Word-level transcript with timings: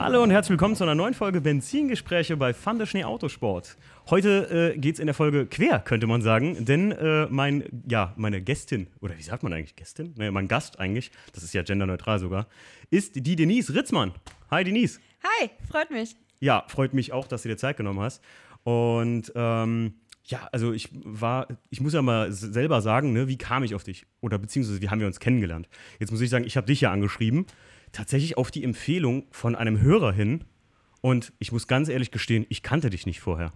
Hallo 0.00 0.22
und 0.22 0.30
herzlich 0.30 0.52
willkommen 0.52 0.76
zu 0.76 0.84
einer 0.84 0.94
neuen 0.94 1.12
Folge 1.12 1.42
Benzingespräche 1.42 2.34
bei 2.38 2.54
Fun 2.54 2.78
der 2.78 2.86
Schnee 2.86 3.04
Autosport. 3.04 3.76
Heute 4.08 4.72
äh, 4.74 4.78
geht 4.78 4.94
es 4.94 4.98
in 4.98 5.04
der 5.04 5.14
Folge 5.14 5.44
quer, 5.44 5.78
könnte 5.78 6.06
man 6.06 6.22
sagen, 6.22 6.64
denn 6.64 6.90
äh, 6.92 7.26
mein, 7.28 7.82
ja, 7.86 8.14
meine 8.16 8.40
Gästin, 8.40 8.86
oder 9.02 9.18
wie 9.18 9.22
sagt 9.22 9.42
man 9.42 9.52
eigentlich 9.52 9.76
Gästin? 9.76 10.14
Naja, 10.16 10.30
mein 10.30 10.48
Gast 10.48 10.80
eigentlich, 10.80 11.10
das 11.34 11.42
ist 11.42 11.52
ja 11.52 11.62
genderneutral 11.62 12.18
sogar, 12.18 12.46
ist 12.88 13.14
die 13.14 13.36
Denise 13.36 13.74
Ritzmann. 13.74 14.14
Hi 14.50 14.64
Denise. 14.64 15.00
Hi, 15.22 15.50
freut 15.70 15.90
mich. 15.90 16.16
Ja, 16.40 16.64
freut 16.68 16.94
mich 16.94 17.12
auch, 17.12 17.28
dass 17.28 17.42
du 17.42 17.50
dir 17.50 17.58
Zeit 17.58 17.76
genommen 17.76 18.00
hast. 18.00 18.24
Und 18.64 19.30
ähm, 19.34 19.92
ja, 20.24 20.48
also 20.50 20.72
ich 20.72 20.88
war, 21.04 21.46
ich 21.68 21.82
muss 21.82 21.92
ja 21.92 22.00
mal 22.00 22.32
selber 22.32 22.80
sagen, 22.80 23.12
ne, 23.12 23.28
wie 23.28 23.36
kam 23.36 23.64
ich 23.64 23.74
auf 23.74 23.84
dich? 23.84 24.06
Oder 24.22 24.38
beziehungsweise 24.38 24.80
wie 24.80 24.88
haben 24.88 25.00
wir 25.00 25.06
uns 25.06 25.20
kennengelernt? 25.20 25.68
Jetzt 25.98 26.10
muss 26.10 26.22
ich 26.22 26.30
sagen, 26.30 26.46
ich 26.46 26.56
habe 26.56 26.66
dich 26.66 26.80
ja 26.80 26.90
angeschrieben, 26.90 27.44
tatsächlich 27.92 28.36
auf 28.36 28.50
die 28.50 28.64
Empfehlung 28.64 29.24
von 29.30 29.54
einem 29.54 29.80
Hörer 29.80 30.12
hin. 30.12 30.44
Und 31.00 31.32
ich 31.38 31.52
muss 31.52 31.66
ganz 31.66 31.88
ehrlich 31.88 32.10
gestehen, 32.10 32.46
ich 32.48 32.62
kannte 32.62 32.90
dich 32.90 33.06
nicht 33.06 33.20
vorher. 33.20 33.52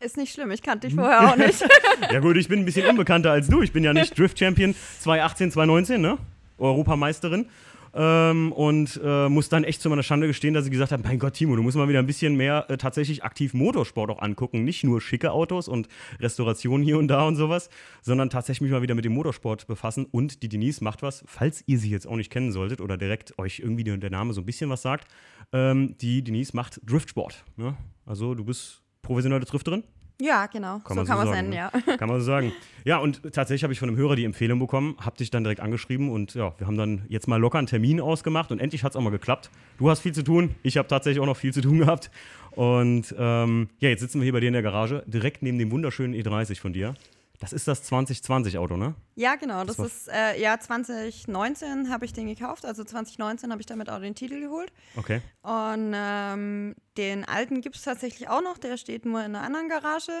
Ist 0.00 0.16
nicht 0.16 0.32
schlimm, 0.32 0.50
ich 0.50 0.62
kannte 0.62 0.86
dich 0.88 0.96
vorher 0.96 1.30
auch 1.30 1.36
nicht. 1.36 1.62
ja 2.10 2.20
gut, 2.20 2.36
ich 2.36 2.48
bin 2.48 2.60
ein 2.60 2.64
bisschen 2.64 2.86
unbekannter 2.86 3.30
als 3.32 3.48
du. 3.48 3.62
Ich 3.62 3.72
bin 3.72 3.84
ja 3.84 3.92
nicht 3.92 4.16
Drift 4.18 4.38
Champion 4.38 4.74
2018, 5.00 5.52
2019, 5.52 6.00
ne? 6.00 6.18
Europameisterin. 6.58 7.46
Ähm, 7.92 8.52
und 8.52 9.00
äh, 9.02 9.28
muss 9.28 9.48
dann 9.48 9.64
echt 9.64 9.80
zu 9.80 9.90
meiner 9.90 10.02
Schande 10.02 10.26
gestehen, 10.26 10.54
dass 10.54 10.64
ich 10.64 10.70
gesagt 10.70 10.92
habe: 10.92 11.02
Mein 11.02 11.18
Gott, 11.18 11.34
Timo, 11.34 11.56
du 11.56 11.62
musst 11.62 11.76
mal 11.76 11.88
wieder 11.88 11.98
ein 11.98 12.06
bisschen 12.06 12.36
mehr 12.36 12.66
äh, 12.68 12.76
tatsächlich 12.76 13.24
aktiv 13.24 13.54
Motorsport 13.54 14.10
auch 14.10 14.22
angucken. 14.22 14.64
Nicht 14.64 14.84
nur 14.84 15.00
schicke 15.00 15.32
Autos 15.32 15.68
und 15.68 15.88
Restaurationen 16.20 16.84
hier 16.84 16.98
und 16.98 17.08
da 17.08 17.26
und 17.26 17.36
sowas, 17.36 17.68
sondern 18.02 18.30
tatsächlich 18.30 18.62
mich 18.62 18.70
mal 18.70 18.82
wieder 18.82 18.94
mit 18.94 19.04
dem 19.04 19.14
Motorsport 19.14 19.66
befassen. 19.66 20.06
Und 20.10 20.42
die 20.42 20.48
Denise 20.48 20.82
macht 20.82 21.02
was, 21.02 21.24
falls 21.26 21.64
ihr 21.66 21.78
sie 21.78 21.90
jetzt 21.90 22.06
auch 22.06 22.16
nicht 22.16 22.30
kennen 22.30 22.52
solltet 22.52 22.80
oder 22.80 22.96
direkt 22.96 23.38
euch 23.38 23.58
irgendwie 23.58 23.84
der 23.84 24.10
Name 24.10 24.32
so 24.32 24.40
ein 24.40 24.46
bisschen 24.46 24.70
was 24.70 24.82
sagt. 24.82 25.08
Ähm, 25.52 25.96
die 25.98 26.22
Denise 26.22 26.54
macht 26.54 26.80
Driftsport. 26.84 27.44
Ne? 27.56 27.76
Also, 28.06 28.34
du 28.34 28.44
bist 28.44 28.82
professionelle 29.02 29.44
Drifterin? 29.44 29.82
Ja, 30.20 30.46
genau. 30.46 30.80
Kann 30.80 30.88
so 30.88 30.94
man 30.96 31.06
kann 31.06 31.18
so 31.18 31.24
man 31.24 31.28
es 31.28 31.34
sagen, 31.34 31.48
nennen, 31.48 31.70
ne? 31.72 31.82
ja. 31.86 31.96
Kann 31.96 32.08
man 32.08 32.20
so 32.20 32.26
sagen. 32.26 32.52
Ja, 32.84 32.98
und 32.98 33.22
tatsächlich 33.32 33.62
habe 33.62 33.72
ich 33.72 33.78
von 33.78 33.88
einem 33.88 33.98
Hörer 33.98 34.16
die 34.16 34.24
Empfehlung 34.24 34.58
bekommen, 34.58 34.96
habe 35.00 35.16
dich 35.16 35.30
dann 35.30 35.44
direkt 35.44 35.60
angeschrieben 35.60 36.10
und 36.10 36.34
ja, 36.34 36.54
wir 36.58 36.66
haben 36.66 36.76
dann 36.76 37.02
jetzt 37.08 37.28
mal 37.28 37.36
locker 37.36 37.58
einen 37.58 37.66
Termin 37.66 38.00
ausgemacht 38.00 38.52
und 38.52 38.58
endlich 38.58 38.84
hat 38.84 38.92
es 38.92 38.96
auch 38.96 39.02
mal 39.02 39.10
geklappt. 39.10 39.50
Du 39.78 39.90
hast 39.90 40.00
viel 40.00 40.12
zu 40.12 40.22
tun, 40.22 40.54
ich 40.62 40.76
habe 40.76 40.88
tatsächlich 40.88 41.20
auch 41.20 41.26
noch 41.26 41.36
viel 41.36 41.52
zu 41.52 41.60
tun 41.60 41.78
gehabt. 41.78 42.10
Und 42.52 43.14
ähm, 43.18 43.68
ja, 43.78 43.88
jetzt 43.88 44.00
sitzen 44.00 44.20
wir 44.20 44.24
hier 44.24 44.32
bei 44.32 44.40
dir 44.40 44.48
in 44.48 44.54
der 44.54 44.62
Garage, 44.62 45.02
direkt 45.06 45.42
neben 45.42 45.58
dem 45.58 45.70
wunderschönen 45.70 46.14
E30 46.14 46.60
von 46.60 46.72
dir. 46.72 46.94
Das 47.40 47.54
ist 47.54 47.66
das 47.66 47.90
2020-Auto, 47.90 48.76
ne? 48.76 48.94
Ja, 49.16 49.34
genau. 49.36 49.64
Das, 49.64 49.78
war- 49.78 49.86
ist, 49.86 50.08
äh, 50.08 50.38
ja, 50.40 50.58
2019 50.60 51.90
habe 51.90 52.04
ich 52.04 52.12
den 52.12 52.26
gekauft. 52.28 52.66
Also 52.66 52.84
2019 52.84 53.50
habe 53.50 53.60
ich 53.62 53.66
damit 53.66 53.88
auch 53.90 53.98
den 53.98 54.14
Titel 54.14 54.40
geholt. 54.40 54.70
Okay. 54.96 55.22
Und 55.42 55.92
ähm, 55.94 56.74
den 56.98 57.24
alten 57.24 57.62
gibt 57.62 57.76
es 57.76 57.82
tatsächlich 57.82 58.28
auch 58.28 58.42
noch. 58.42 58.58
Der 58.58 58.76
steht 58.76 59.06
nur 59.06 59.20
in 59.20 59.34
einer 59.34 59.42
anderen 59.44 59.68
Garage. 59.70 60.12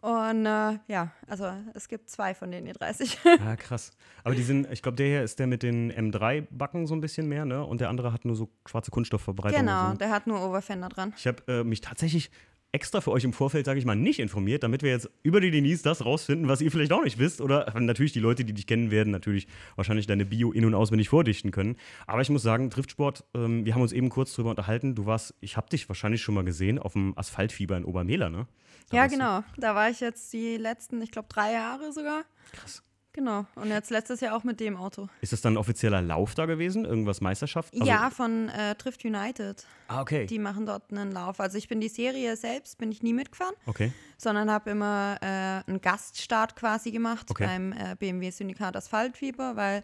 Und 0.00 0.46
äh, 0.46 0.78
ja, 0.88 1.12
also 1.26 1.50
es 1.74 1.88
gibt 1.88 2.08
zwei 2.08 2.34
von 2.34 2.50
den 2.50 2.66
E30. 2.68 3.16
Ah, 3.46 3.56
krass. 3.56 3.90
Aber 4.24 4.34
die 4.34 4.42
sind, 4.42 4.70
ich 4.72 4.80
glaube, 4.82 4.96
der 4.96 5.06
hier 5.06 5.22
ist 5.22 5.38
der 5.38 5.46
mit 5.46 5.62
den 5.62 5.92
M3-Backen 5.92 6.86
so 6.86 6.94
ein 6.94 7.00
bisschen 7.00 7.28
mehr, 7.28 7.44
ne? 7.44 7.64
Und 7.64 7.80
der 7.80 7.88
andere 7.90 8.12
hat 8.12 8.24
nur 8.24 8.36
so 8.36 8.48
schwarze 8.66 8.90
Kunststoffverbreitung. 8.90 9.60
genau, 9.60 9.90
so. 9.90 9.96
der 9.96 10.10
hat 10.10 10.26
nur 10.26 10.40
Overfender 10.40 10.88
dran. 10.88 11.12
Ich 11.16 11.26
habe 11.26 11.42
äh, 11.48 11.64
mich 11.64 11.80
tatsächlich 11.80 12.30
extra 12.76 13.00
für 13.00 13.10
euch 13.10 13.24
im 13.24 13.32
Vorfeld, 13.32 13.66
sage 13.66 13.78
ich 13.78 13.84
mal, 13.84 13.96
nicht 13.96 14.18
informiert, 14.20 14.62
damit 14.62 14.82
wir 14.82 14.90
jetzt 14.90 15.08
über 15.22 15.40
die 15.40 15.50
Denise 15.50 15.82
das 15.82 16.04
rausfinden, 16.04 16.46
was 16.48 16.60
ihr 16.60 16.70
vielleicht 16.70 16.92
auch 16.92 17.02
nicht 17.02 17.18
wisst. 17.18 17.40
Oder 17.40 17.72
natürlich 17.80 18.12
die 18.12 18.20
Leute, 18.20 18.44
die 18.44 18.52
dich 18.52 18.66
kennen 18.66 18.90
werden, 18.90 19.10
natürlich 19.10 19.48
wahrscheinlich 19.74 20.06
deine 20.06 20.24
Bio 20.26 20.52
in- 20.52 20.64
und 20.66 20.74
auswendig 20.74 21.08
vordichten 21.08 21.50
können. 21.50 21.76
Aber 22.06 22.20
ich 22.20 22.28
muss 22.30 22.42
sagen, 22.42 22.70
Driftsport, 22.70 23.24
ähm, 23.34 23.64
wir 23.64 23.74
haben 23.74 23.82
uns 23.82 23.92
eben 23.92 24.10
kurz 24.10 24.32
drüber 24.34 24.50
unterhalten. 24.50 24.94
Du 24.94 25.06
warst, 25.06 25.34
ich 25.40 25.56
habe 25.56 25.68
dich 25.70 25.88
wahrscheinlich 25.88 26.22
schon 26.22 26.34
mal 26.34 26.44
gesehen 26.44 26.78
auf 26.78 26.92
dem 26.92 27.16
Asphaltfieber 27.18 27.76
in 27.76 27.84
Obermehler, 27.84 28.30
ne? 28.30 28.46
Da 28.90 28.96
Ja, 28.98 29.02
warst 29.02 29.14
du- 29.14 29.18
genau. 29.18 29.42
Da 29.56 29.74
war 29.74 29.90
ich 29.90 30.00
jetzt 30.00 30.32
die 30.32 30.56
letzten, 30.58 31.00
ich 31.02 31.10
glaube, 31.10 31.28
drei 31.28 31.52
Jahre 31.52 31.92
sogar. 31.92 32.24
Krass. 32.52 32.82
Genau. 33.16 33.46
Und 33.54 33.68
jetzt 33.70 33.88
letztes 33.90 34.20
Jahr 34.20 34.36
auch 34.36 34.44
mit 34.44 34.60
dem 34.60 34.76
Auto. 34.76 35.08
Ist 35.22 35.32
das 35.32 35.40
dann 35.40 35.54
ein 35.54 35.56
offizieller 35.56 36.02
Lauf 36.02 36.34
da 36.34 36.44
gewesen? 36.44 36.84
Irgendwas 36.84 37.22
Meisterschaft? 37.22 37.72
Also- 37.72 37.86
ja, 37.86 38.10
von 38.10 38.50
äh, 38.50 38.74
Drift 38.74 39.06
United. 39.06 39.64
Ah, 39.88 40.02
okay. 40.02 40.26
Die 40.26 40.38
machen 40.38 40.66
dort 40.66 40.92
einen 40.92 41.12
Lauf. 41.12 41.40
Also 41.40 41.56
ich 41.56 41.66
bin 41.66 41.80
die 41.80 41.88
Serie 41.88 42.36
selbst, 42.36 42.76
bin 42.76 42.92
ich 42.92 43.02
nie 43.02 43.14
mitgefahren, 43.14 43.54
Okay. 43.64 43.90
sondern 44.18 44.50
habe 44.50 44.68
immer 44.70 45.16
äh, 45.22 45.26
einen 45.66 45.80
Gaststart 45.80 46.56
quasi 46.56 46.90
gemacht 46.90 47.30
Okay. 47.30 47.46
beim 47.46 47.72
äh, 47.72 47.96
BMW 47.98 48.28
Syndikat 48.30 48.76
Asphaltfieber, 48.76 49.56
weil 49.56 49.82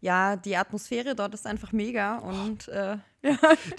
ja, 0.00 0.36
die 0.36 0.56
Atmosphäre 0.56 1.16
dort 1.16 1.34
ist 1.34 1.44
einfach 1.48 1.72
mega 1.72 2.18
und 2.18 2.68
äh, 2.68 2.98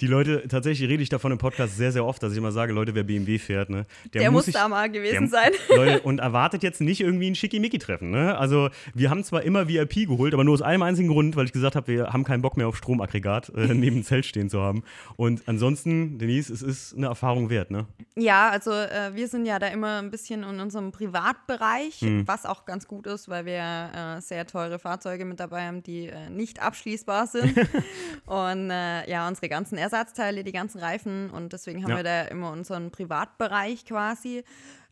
Die 0.00 0.06
Leute, 0.06 0.46
tatsächlich 0.48 0.88
rede 0.88 1.02
ich 1.02 1.08
davon 1.08 1.32
im 1.32 1.38
Podcast 1.38 1.76
sehr, 1.76 1.92
sehr 1.92 2.04
oft, 2.04 2.22
dass 2.22 2.32
ich 2.32 2.38
immer 2.38 2.52
sage, 2.52 2.72
Leute, 2.74 2.94
wer 2.94 3.04
BMW 3.04 3.38
fährt, 3.38 3.70
ne? 3.70 3.86
der, 4.12 4.30
muss 4.30 4.44
sich- 4.44 4.54
da 4.54 4.68
mal 4.68 4.90
gewesen 4.90 5.20
der- 5.20 5.28
sein. 5.28 5.50
Leute, 5.76 6.00
und 6.02 6.18
erwartet 6.18 6.62
jetzt 6.62 6.80
nicht 6.82 7.00
irgendwie 7.00 7.30
ein 7.30 7.34
Schickimicki-Treffen. 7.34 8.10
Ne? 8.10 8.36
Also, 8.36 8.68
wir 8.94 9.08
haben 9.08 9.24
zwar 9.24 9.42
immer 9.42 9.66
VIP 9.66 10.06
geholt, 10.06 10.34
aber 10.34 10.44
nur 10.44 10.52
aus 10.54 10.62
einem 10.62 10.82
einzigen 10.82 11.08
Grund, 11.08 11.36
weil 11.36 11.46
ich 11.46 11.52
gesagt 11.52 11.74
habe, 11.74 11.86
wir 11.88 12.12
haben 12.12 12.24
keinen 12.24 12.42
Bock 12.42 12.58
mehr 12.58 12.68
auf 12.68 12.76
Stromaggregat 12.76 13.48
äh, 13.56 13.66
neben 13.74 13.96
dem 13.96 14.04
Zelt 14.04 14.26
stehen 14.26 14.50
zu 14.50 14.60
haben. 14.60 14.82
Und 15.16 15.42
ansonsten, 15.46 16.18
Denise, 16.18 16.52
es 16.52 16.60
ist 16.60 16.94
eine 16.94 17.06
Erfahrung 17.06 17.48
wert, 17.48 17.70
ne? 17.70 17.86
Ja, 18.16 18.50
also 18.50 18.72
äh, 18.72 19.12
wir 19.14 19.26
sind 19.28 19.46
ja 19.46 19.58
da 19.58 19.68
immer 19.68 20.00
ein 20.02 20.10
bisschen 20.10 20.42
in 20.42 20.60
unserem 20.60 20.92
Privatbereich, 20.92 22.02
Mhm. 22.02 22.26
was 22.28 22.44
auch 22.44 22.66
ganz 22.66 22.86
gut 22.86 23.06
ist, 23.06 23.28
weil 23.28 23.46
wir 23.46 24.16
äh, 24.18 24.20
sehr 24.20 24.46
teure 24.46 24.78
Fahrzeuge 24.78 25.24
mit 25.24 25.40
dabei 25.40 25.66
haben, 25.66 25.82
die 25.82 26.06
äh, 26.08 26.28
nicht 26.30 26.60
abschließbar 26.60 27.26
sind. 27.26 27.54
und 28.26 28.70
äh, 28.70 29.10
ja, 29.10 29.29
unsere 29.30 29.48
ganzen 29.48 29.78
Ersatzteile, 29.78 30.44
die 30.44 30.52
ganzen 30.52 30.78
Reifen 30.78 31.30
und 31.30 31.52
deswegen 31.54 31.82
haben 31.82 31.90
Ja. 31.90 31.96
wir 31.96 32.04
da 32.04 32.22
immer 32.24 32.52
unseren 32.52 32.90
Privatbereich 32.90 33.86
quasi. 33.86 34.44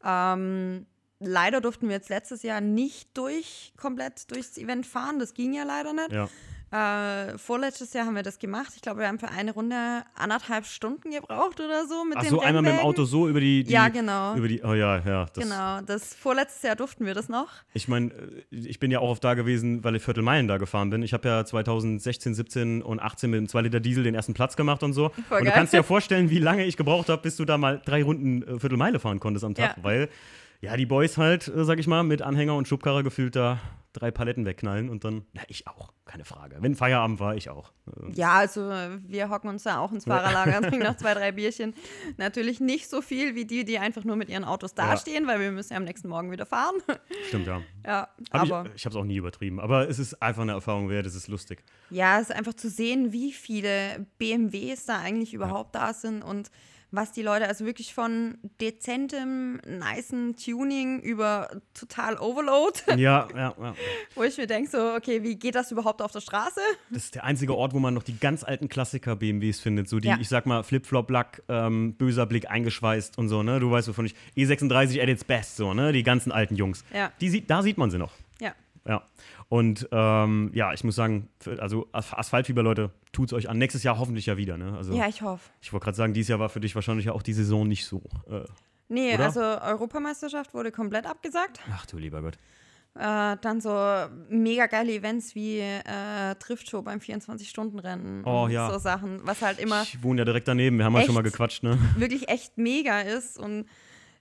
Ähm, 0.05 0.87
leider 1.21 1.61
durften 1.61 1.89
wir 1.89 1.97
jetzt 1.97 2.09
letztes 2.09 2.43
Jahr 2.43 2.61
nicht 2.61 3.17
durch 3.19 3.73
komplett 3.77 4.31
durchs 4.31 4.57
Event 4.57 4.87
fahren, 4.87 5.19
das 5.19 5.35
ging 5.35 5.53
ja 5.53 5.65
leider 5.65 5.93
nicht. 5.93 6.13
Ja. 6.13 6.29
Äh, 6.71 7.39
vorletztes 7.39 7.95
Jahr 7.95 8.07
haben 8.07 8.15
wir 8.15 8.23
das 8.23 8.39
gemacht. 8.39 8.73
Ich 8.77 8.83
glaube, 8.83 9.01
wir 9.01 9.09
haben 9.09 9.19
für 9.19 9.31
eine 9.31 9.53
Runde 9.53 10.03
anderthalb 10.15 10.67
Stunden 10.67 11.11
gebraucht 11.11 11.61
oder 11.61 11.87
so 11.87 12.05
mit 12.05 12.19
Ach 12.19 12.25
so, 12.25 12.41
einmal 12.41 12.63
mit 12.63 12.73
dem. 12.73 12.79
Auto 12.81 13.05
so 13.05 13.27
über 13.27 13.41
die, 13.41 13.65
die 13.65 13.73
Ja, 13.73 13.89
genau. 13.89 14.35
Über 14.35 14.49
die, 14.49 14.63
oh 14.63 14.75
ja, 14.75 14.99
ja. 14.99 15.27
Das, 15.33 15.45
Genau, 15.45 15.81
das 15.81 16.15
vorletztes 16.15 16.63
Jahr 16.63 16.77
durften 16.77 17.07
wir 17.07 17.15
das 17.15 17.29
noch. 17.29 17.49
Ich 17.73 17.89
meine, 17.89 18.11
ich 18.51 18.79
bin 18.79 18.91
ja 18.91 18.99
auch 18.99 19.09
oft 19.11 19.25
da 19.25 19.35
gewesen, 19.35 19.83
weil 19.83 19.97
ich 19.97 20.03
Viertelmeilen 20.03 20.47
da 20.47 20.59
gefahren 20.59 20.91
bin. 20.91 21.03
Ich 21.03 21.15
habe 21.15 21.27
ja 21.27 21.45
2016, 21.45 22.35
17 22.35 22.83
und 22.83 23.01
18 23.01 23.31
mit 23.31 23.39
dem 23.39 23.49
2 23.49 23.63
Liter 23.63 23.81
Diesel 23.81 24.05
den 24.05 24.15
ersten 24.15 24.35
Platz 24.35 24.57
gemacht 24.57 24.83
und 24.83 24.93
so. 24.93 25.09
Voll 25.29 25.39
und 25.39 25.45
du 25.45 25.45
geil. 25.45 25.53
kannst 25.55 25.73
dir 25.73 25.79
ja 25.79 25.83
vorstellen, 25.85 26.29
wie 26.29 26.39
lange 26.39 26.67
ich 26.67 26.77
gebraucht 26.77 27.09
habe, 27.09 27.23
bis 27.23 27.37
du 27.37 27.45
da 27.47 27.57
mal 27.57 27.81
drei 27.85 28.03
Runden 28.03 28.43
äh, 28.43 28.59
Viertelmeile 28.59 29.01
fahren 29.01 29.21
konntest 29.21 29.45
am 29.45 29.55
Tag. 29.55 29.77
Ja. 29.79 29.85
Weil, 29.85 30.09
ja, 30.61 30.77
die 30.77 30.87
Boys 30.87 31.17
halt, 31.17 31.49
äh, 31.49 31.65
sag 31.65 31.79
ich 31.79 31.87
mal, 31.87 32.03
mit 32.03 32.23
Anhänger 32.23 32.55
und 32.57 32.67
Schubkarre 32.69 33.03
gefühlt 33.03 33.37
da 33.37 33.61
drei 33.95 34.11
Paletten 34.11 34.45
wegknallen 34.45 34.91
und 34.91 35.03
dann, 35.05 35.25
na, 35.33 35.43
ich 35.49 35.67
auch, 35.67 35.93
keine 36.05 36.25
Frage. 36.25 36.57
Wenn 36.61 36.75
Feierabend 36.75 37.21
war, 37.21 37.35
ich 37.37 37.49
auch. 37.49 37.73
Äh, 37.87 38.13
Ja, 38.13 38.35
also 38.35 38.71
äh, 38.71 38.99
wir 39.07 39.31
hocken 39.31 39.49
uns 39.49 39.63
da 39.65 39.79
auch 39.79 39.91
ins 39.93 40.05
Fahrerlager 40.05 40.61
trinken 40.61 40.87
noch 40.87 40.97
zwei, 40.99 41.15
drei 41.15 41.33
Bierchen. 41.33 41.75
Natürlich 42.17 42.61
nicht 42.61 42.89
so 42.89 43.01
viel 43.03 43.35
wie 43.35 43.45
die, 43.45 43.65
die 43.65 43.79
einfach 43.79 44.05
nur 44.05 44.17
mit 44.17 44.29
ihren 44.29 44.45
Autos 44.45 44.75
dastehen, 44.75 45.27
weil 45.27 45.41
wir 45.41 45.51
müssen 45.53 45.73
ja 45.73 45.79
am 45.79 45.85
nächsten 45.85 46.09
Morgen 46.09 46.31
wieder 46.31 46.47
fahren. 46.47 46.75
Stimmt, 47.29 47.47
ja. 47.47 47.63
ja, 47.85 48.09
Hab 48.31 48.43
aber 48.43 48.67
ich 48.67 48.75
ich 48.77 48.85
habe 48.85 48.95
es 48.95 49.01
auch 49.01 49.05
nie 49.07 49.17
übertrieben. 49.17 49.59
Aber 49.59 49.89
es 49.89 49.99
ist 49.99 50.21
einfach 50.23 50.43
eine 50.43 50.53
Erfahrung 50.53 50.89
wert, 50.91 51.07
es 51.07 51.15
ist 51.15 51.29
lustig. 51.29 51.65
ja, 51.91 52.21
es 52.21 52.29
ist 52.29 52.37
einfach 52.37 52.55
zu 52.55 52.69
sehen, 52.69 53.13
wie 53.13 53.33
viele 53.33 54.07
BMWs 54.19 54.85
da 54.85 54.99
eigentlich 54.99 55.35
überhaupt 55.35 55.75
da 55.75 55.93
sind 55.95 56.23
und 56.23 56.51
was 56.91 57.13
die 57.13 57.23
Leute, 57.23 57.47
also 57.49 57.67
wirklich 57.67 57.93
von 57.93 58.39
dezentem, 58.61 59.61
nicen 59.67 60.37
Tuning 60.37 61.01
über 61.01 61.51
total 61.75 62.17
Overload, 62.19 62.79
Ja, 62.97 63.29
ja, 63.35 63.55
ja. 63.61 63.75
wo 64.15 64.23
ich 64.23 64.39
mir 64.39 64.47
denke 64.47 64.71
so, 64.71 64.95
okay, 64.95 65.23
wie 65.23 65.37
geht 65.37 65.55
das 65.55 65.71
überhaupt 65.71 66.01
auf 66.01 66.13
der 66.13 66.21
Straße? 66.21 66.61
Das 66.91 67.05
ist 67.05 67.15
der 67.15 67.25
einzige 67.25 67.55
Ort, 67.55 67.75
wo 67.75 67.79
man 67.79 67.93
noch 67.95 68.03
die 68.03 68.19
ganz 68.19 68.43
alten 68.45 68.69
Klassiker-BMWs 68.69 69.61
findet. 69.61 69.89
So 69.89 69.99
die, 70.01 70.09
Ja. 70.09 70.17
ich 70.21 70.29
sag 70.29 70.47
mal, 70.47 70.63
Flip-Flop-Lack, 70.63 71.43
ähm, 71.49 71.95
böser 71.95 72.25
Blick 72.27 72.51
eingeschweißt 72.51 73.19
und 73.19 73.29
so, 73.29 73.43
ne? 73.43 73.61
Du 73.61 73.71
weißt, 73.71 73.89
wovon 73.89 74.07
ich. 74.07 74.15
E36 74.37 75.03
at 75.03 75.09
its 75.09 75.25
best, 75.25 75.57
so, 75.57 75.75
ne? 75.75 75.93
Die 75.93 76.03
ganzen 76.03 76.33
alten 76.33 76.57
Jungs. 76.57 76.85
Ja. 76.95 77.13
Die 77.21 77.29
sieht, 77.29 77.51
da 77.51 77.63
sieht 77.63 77.77
man 77.79 77.91
sie 77.91 77.99
noch. 77.99 78.13
Ja. 78.41 78.55
Ja. 78.87 79.03
Und 79.49 79.89
ähm, 79.93 80.51
ja, 80.53 80.75
ich 80.75 80.85
muss 80.85 80.95
sagen, 80.95 81.29
also 81.59 81.89
As- 81.93 82.13
Asphaltfieber, 82.13 82.63
Leute, 82.63 82.91
tut's 83.13 83.33
euch 83.33 83.49
an. 83.49 83.57
Nächstes 83.57 83.83
Jahr 83.83 83.99
hoffentlich 83.99 84.27
ja 84.27 84.37
wieder, 84.37 84.59
ne? 84.59 84.75
Also 84.77 84.93
Ja, 84.95 85.09
ich 85.09 85.23
hoffe. 85.23 85.49
ich 85.63 85.73
wollte 85.73 85.85
gerade 85.85 85.97
sagen, 85.97 86.13
dieses 86.13 86.29
Jahr 86.29 86.39
war 86.39 86.51
für 86.51 86.61
dich 86.61 86.75
wahrscheinlich 86.75 87.07
ja 87.07 87.13
auch 87.13 87.23
die 87.23 87.33
Saison 87.33 87.67
nicht 87.67 87.87
so. 87.87 88.03
Äh, 88.31 88.41
Nee, 88.91 89.15
Oder? 89.15 89.25
also 89.27 89.41
Europameisterschaft 89.41 90.55
wurde 90.55 90.73
komplett 90.73 91.05
abgesagt. 91.07 91.61
ach 91.75 91.85
du 91.85 91.99
lieber 91.99 92.23
Gott. 92.23 92.39
Äh, 92.95 93.37
dann 93.43 93.61
so 93.61 93.71
mega 94.31 94.67
geile 94.67 94.93
Events 94.95 95.35
wie 95.35 95.59
äh, 95.61 96.35
Driftshow 96.39 96.81
beim 96.81 96.99
24-Stunden-Rennen. 96.99 98.23
Oh, 98.25 98.45
und 98.45 98.51
ja. 98.51 98.71
So 98.73 98.79
Sachen, 98.79 99.21
was 99.25 99.43
halt 99.43 99.59
immer 99.59 99.83
Ich 99.83 100.03
wohne 100.03 100.21
ja 100.23 100.25
direkt 100.25 100.49
daneben, 100.49 100.79
wir 100.79 100.85
haben 100.87 100.95
ja 100.97 101.03
schon 101.03 101.15
mal 101.15 101.23
gequatscht, 101.23 101.63
ne? 101.63 101.79
wirklich 101.97 102.29
echt 102.31 102.57
mega 102.59 103.01
ist. 103.03 103.39
Und 103.39 103.67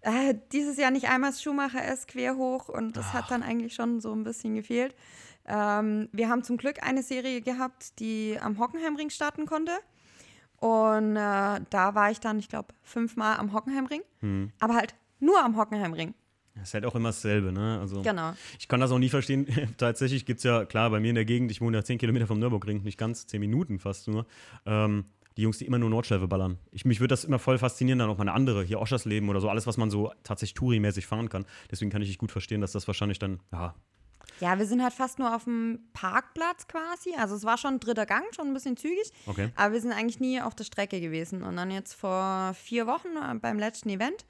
äh, 0.01 0.35
dieses 0.51 0.77
Jahr 0.77 0.91
nicht 0.91 1.09
einmal 1.09 1.33
Schumacher 1.33 1.83
S 1.83 2.07
quer 2.07 2.35
hoch 2.35 2.69
und 2.69 2.95
das 2.97 3.13
hat 3.13 3.31
dann 3.31 3.43
eigentlich 3.43 3.73
schon 3.73 3.99
so 3.99 4.13
ein 4.13 4.23
bisschen 4.23 4.55
gefehlt. 4.55 4.95
Ähm, 5.47 6.09
wir 6.11 6.29
haben 6.29 6.43
zum 6.43 6.57
Glück 6.57 6.83
eine 6.83 7.03
Serie 7.03 7.41
gehabt, 7.41 7.99
die 7.99 8.37
am 8.39 8.59
Hockenheimring 8.59 9.09
starten 9.09 9.45
konnte. 9.45 9.71
Und 10.57 11.15
äh, 11.15 11.61
da 11.69 11.95
war 11.95 12.11
ich 12.11 12.19
dann, 12.19 12.39
ich 12.39 12.49
glaube, 12.49 12.73
fünfmal 12.81 13.37
am 13.37 13.53
Hockenheimring. 13.53 14.01
Hm. 14.19 14.51
Aber 14.59 14.75
halt 14.75 14.95
nur 15.19 15.41
am 15.41 15.55
Hockenheimring. 15.55 16.13
Das 16.55 16.69
ist 16.69 16.73
halt 16.73 16.85
auch 16.85 16.95
immer 16.95 17.09
dasselbe, 17.09 17.51
ne? 17.51 17.79
Also, 17.79 18.01
Genau. 18.01 18.33
Ich 18.57 18.67
kann 18.67 18.79
das 18.79 18.91
auch 18.91 18.97
nie 18.97 19.09
verstehen. 19.09 19.47
Tatsächlich 19.77 20.25
gibt 20.25 20.39
es 20.39 20.43
ja, 20.43 20.65
klar, 20.65 20.89
bei 20.89 20.99
mir 20.99 21.09
in 21.09 21.15
der 21.15 21.25
Gegend, 21.25 21.51
ich 21.51 21.61
wohne 21.61 21.77
ja 21.77 21.83
10 21.83 21.99
Kilometer 21.99 22.25
vom 22.25 22.39
Nürburgring, 22.39 22.81
nicht 22.81 22.97
ganz, 22.97 23.27
10 23.27 23.39
Minuten 23.39 23.79
fast 23.79 24.07
nur. 24.07 24.25
Ähm, 24.65 25.05
die 25.37 25.43
Jungs, 25.43 25.57
die 25.59 25.65
immer 25.65 25.77
nur 25.77 25.89
Nordschleife 25.89 26.27
ballern. 26.27 26.57
Ich, 26.71 26.83
mich 26.83 26.99
würde 26.99 27.13
das 27.13 27.23
immer 27.23 27.39
voll 27.39 27.57
faszinieren, 27.57 27.99
dann 27.99 28.09
auch 28.09 28.17
mal 28.17 28.23
eine 28.23 28.33
andere, 28.33 28.63
hier 28.63 28.79
Oschersleben 28.81 29.29
oder 29.29 29.39
so, 29.39 29.49
alles, 29.49 29.67
was 29.67 29.77
man 29.77 29.89
so 29.89 30.11
tatsächlich 30.23 30.55
Touri-mäßig 30.59 31.05
fahren 31.05 31.29
kann. 31.29 31.45
Deswegen 31.71 31.91
kann 31.91 32.01
ich 32.01 32.07
nicht 32.09 32.19
gut 32.19 32.31
verstehen, 32.31 32.59
dass 32.61 32.71
das 32.73 32.87
wahrscheinlich 32.87 33.19
dann, 33.19 33.39
ja, 33.51 33.75
Ja, 34.41 34.57
wir 34.59 34.65
sind 34.65 34.83
halt 34.83 34.93
fast 34.93 35.19
nur 35.19 35.35
auf 35.35 35.45
dem 35.45 35.79
Parkplatz 35.93 36.67
quasi. 36.67 37.13
Also 37.17 37.35
es 37.35 37.43
war 37.43 37.57
schon 37.57 37.79
dritter 37.79 38.05
Gang, 38.05 38.25
schon 38.35 38.47
ein 38.47 38.53
bisschen 38.53 38.75
zügig. 38.77 39.11
okay. 39.27 39.49
Aber 39.55 39.73
wir 39.73 39.81
sind 39.81 39.91
eigentlich 39.93 40.19
nie 40.19 40.41
auf 40.41 40.53
der 40.55 40.63
Strecke 40.65 40.99
gewesen. 40.99 41.43
Und 41.43 41.55
dann 41.55 41.71
jetzt 41.71 41.93
vor 41.93 42.53
vier 42.55 42.87
Wochen 42.87 43.07
äh, 43.17 43.35
beim 43.39 43.57
letzten 43.59 43.89
Event 43.89 44.25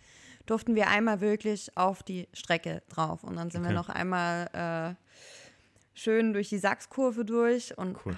durften 0.45 0.75
wir 0.75 0.88
einmal 0.89 1.19
wirklich 1.19 1.75
auf 1.75 2.04
die 2.04 2.27
Strecke 2.33 2.83
drauf. 2.89 3.24
Und 3.24 3.36
dann 3.38 3.50
sind 3.51 3.62
wir 3.63 3.69
Okay. 3.69 3.75
noch 3.75 3.89
einmal 3.89 4.95
äh, 4.98 5.04
schön 5.94 6.31
durch 6.33 6.50
die 6.50 6.57
Sachskurve 6.57 7.25
durch. 7.25 7.77
Und 7.77 7.98
Cool. 8.06 8.15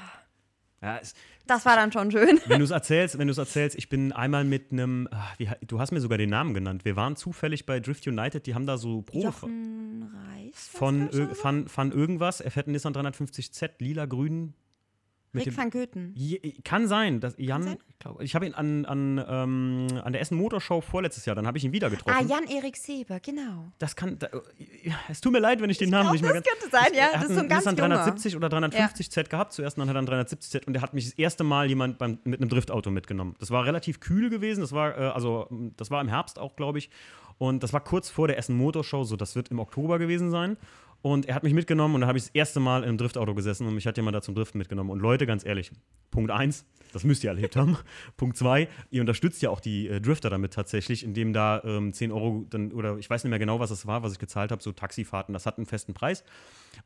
Ja, 0.81 0.97
es, 1.01 1.13
das 1.45 1.65
war 1.65 1.75
dann 1.75 1.91
schon 1.91 2.11
schön. 2.11 2.39
wenn 2.45 2.59
du 2.59 2.65
es 2.65 2.71
erzählst, 2.71 3.17
wenn 3.17 3.27
du 3.27 3.31
es 3.31 3.37
erzählst, 3.37 3.77
ich 3.77 3.89
bin 3.89 4.11
einmal 4.11 4.43
mit 4.43 4.71
einem, 4.71 5.07
ah, 5.11 5.33
du 5.65 5.79
hast 5.79 5.91
mir 5.91 5.99
sogar 5.99 6.17
den 6.17 6.29
Namen 6.29 6.53
genannt. 6.53 6.85
Wir 6.85 6.95
waren 6.95 7.15
zufällig 7.15 7.65
bei 7.65 7.79
Drift 7.79 8.07
United, 8.07 8.45
die 8.45 8.55
haben 8.55 8.65
da 8.65 8.77
so 8.77 9.01
Probe 9.01 9.31
von, 10.53 11.09
von, 11.33 11.67
von 11.67 11.91
irgendwas. 11.91 12.41
Er 12.41 12.51
fährt 12.51 12.67
einen 12.67 12.73
Nissan 12.73 12.93
350Z, 12.93 13.71
lila, 13.79 14.05
grün. 14.05 14.53
Mit 15.31 15.45
Rick 15.45 15.57
van 15.57 15.69
Goethen. 15.69 16.15
Kann 16.63 16.87
sein, 16.87 17.19
dass 17.19 17.35
Jan, 17.37 17.63
sein. 17.63 17.77
ich, 17.87 17.99
glaub, 17.99 18.21
ich 18.21 18.35
habe 18.35 18.45
ihn 18.45 18.53
an, 18.53 18.85
an, 18.85 19.23
ähm, 19.27 19.87
an 20.03 20.11
der 20.13 20.21
Essen 20.21 20.37
Motorshow 20.37 20.81
vorletztes 20.81 21.25
Jahr, 21.25 21.35
dann 21.35 21.45
habe 21.45 21.57
ich 21.57 21.63
ihn 21.63 21.71
wieder 21.71 21.87
Ah, 21.87 21.89
getroffen. 21.91 22.27
Jan-Erik 22.27 22.75
Seber, 22.77 23.19
genau. 23.19 23.71
Das 23.77 23.95
kann, 23.95 24.17
da, 24.19 24.27
es 25.07 25.21
tut 25.21 25.31
mir 25.31 25.39
leid, 25.39 25.61
wenn 25.61 25.69
ich 25.69 25.77
den 25.77 25.89
Namen 25.91 26.03
glaub, 26.09 26.13
nicht 26.13 26.21
mehr 26.23 26.33
das 26.33 26.43
ganz. 26.43 26.59
könnte 26.59 26.75
sein, 26.75 26.93
ja. 26.95 27.09
Das 27.13 27.29
ist 27.29 27.35
so 27.35 27.41
ein 27.41 27.47
ganz 27.49 27.65
junger. 27.65 27.77
370 27.77 28.35
oder 28.35 28.47
350Z 28.47 29.29
gehabt 29.29 29.53
zuerst, 29.53 29.77
und 29.77 29.81
dann 29.87 29.95
hat 29.95 30.09
er 30.09 30.13
einen 30.17 30.25
370Z 30.25 30.65
und 30.65 30.73
der 30.73 30.81
hat 30.81 30.93
mich 30.93 31.05
das 31.05 31.13
erste 31.13 31.43
Mal 31.43 31.67
jemand 31.69 31.97
beim, 31.97 32.19
mit 32.23 32.41
einem 32.41 32.49
Driftauto 32.49 32.89
mitgenommen. 32.91 33.35
Das 33.39 33.51
war 33.51 33.65
relativ 33.65 33.99
kühl 33.99 34.29
gewesen, 34.29 34.61
das 34.61 34.71
war, 34.71 34.97
äh, 34.97 35.01
also, 35.09 35.47
das 35.77 35.91
war 35.91 36.01
im 36.01 36.07
Herbst 36.07 36.39
auch, 36.39 36.55
glaube 36.55 36.79
ich. 36.79 36.89
Und 37.37 37.63
das 37.63 37.71
war 37.71 37.81
kurz 37.81 38.09
vor 38.09 38.27
der 38.27 38.37
Essen 38.37 38.57
Motorshow, 38.57 39.05
so 39.05 39.15
das 39.15 39.35
wird 39.35 39.47
im 39.49 39.59
Oktober 39.59 39.97
gewesen 39.97 40.29
sein. 40.29 40.57
Und 41.01 41.27
er 41.27 41.35
hat 41.35 41.43
mich 41.43 41.53
mitgenommen 41.53 41.95
und 41.95 42.01
da 42.01 42.07
habe 42.07 42.17
ich 42.17 42.25
das 42.25 42.35
erste 42.35 42.59
Mal 42.59 42.83
in 42.83 42.89
einem 42.89 42.97
Driftauto 42.97 43.33
gesessen 43.33 43.65
und 43.65 43.73
mich 43.73 43.87
hat 43.87 43.95
jemand 43.95 44.15
da 44.15 44.21
zum 44.21 44.35
Driften 44.35 44.57
mitgenommen. 44.57 44.89
Und 44.89 44.99
Leute, 44.99 45.25
ganz 45.25 45.45
ehrlich, 45.45 45.71
Punkt 46.11 46.29
1, 46.29 46.65
das 46.91 47.05
müsst 47.05 47.23
ihr 47.23 47.29
erlebt 47.29 47.55
haben. 47.55 47.77
Punkt 48.17 48.35
2, 48.35 48.67
ihr 48.91 49.01
unterstützt 49.01 49.41
ja 49.41 49.49
auch 49.49 49.61
die 49.61 49.87
äh, 49.87 50.01
Drifter 50.01 50.29
damit 50.29 50.53
tatsächlich, 50.53 51.05
indem 51.05 51.31
da 51.31 51.61
ähm, 51.63 51.93
10 51.93 52.11
Euro 52.11 52.45
dann, 52.49 52.73
oder 52.73 52.97
ich 52.97 53.09
weiß 53.09 53.23
nicht 53.23 53.29
mehr 53.29 53.39
genau, 53.39 53.59
was 53.59 53.69
das 53.69 53.85
war, 53.85 54.03
was 54.03 54.11
ich 54.11 54.19
gezahlt 54.19 54.51
habe, 54.51 54.61
so 54.61 54.73
Taxifahrten, 54.73 55.31
das 55.33 55.45
hat 55.45 55.57
einen 55.57 55.67
festen 55.67 55.93
Preis. 55.93 56.23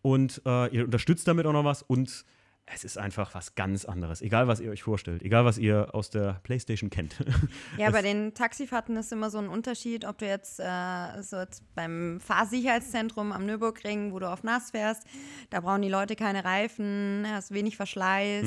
Und 0.01 0.41
äh, 0.45 0.67
ihr 0.75 0.85
unterstützt 0.85 1.27
damit 1.27 1.47
auch 1.47 1.53
noch 1.53 1.65
was 1.65 1.81
und 1.81 2.25
es 2.65 2.83
ist 2.83 2.97
einfach 2.97 3.35
was 3.35 3.55
ganz 3.55 3.85
anderes. 3.85 4.21
Egal, 4.21 4.47
was 4.47 4.59
ihr 4.59 4.71
euch 4.71 4.83
vorstellt, 4.83 5.21
egal, 5.21 5.43
was 5.43 5.57
ihr 5.57 5.93
aus 5.93 6.09
der 6.09 6.39
Playstation 6.43 6.89
kennt. 6.89 7.15
Ja, 7.77 7.89
bei 7.89 8.01
den 8.01 8.33
Taxifahrten 8.33 8.95
ist 8.97 9.11
immer 9.11 9.29
so 9.29 9.37
ein 9.37 9.47
Unterschied, 9.47 10.05
ob 10.05 10.17
du 10.19 10.27
jetzt 10.27 10.59
äh, 10.59 11.21
so 11.21 11.37
jetzt 11.37 11.63
beim 11.75 12.19
Fahrsicherheitszentrum 12.19 13.31
am 13.31 13.45
Nürburgring, 13.45 14.13
wo 14.13 14.19
du 14.19 14.31
auf 14.31 14.43
nass 14.43 14.71
fährst, 14.71 15.03
da 15.49 15.59
brauchen 15.59 15.81
die 15.81 15.89
Leute 15.89 16.15
keine 16.15 16.45
Reifen, 16.45 17.25
hast 17.27 17.51
wenig 17.51 17.75
Verschleiß. 17.75 18.45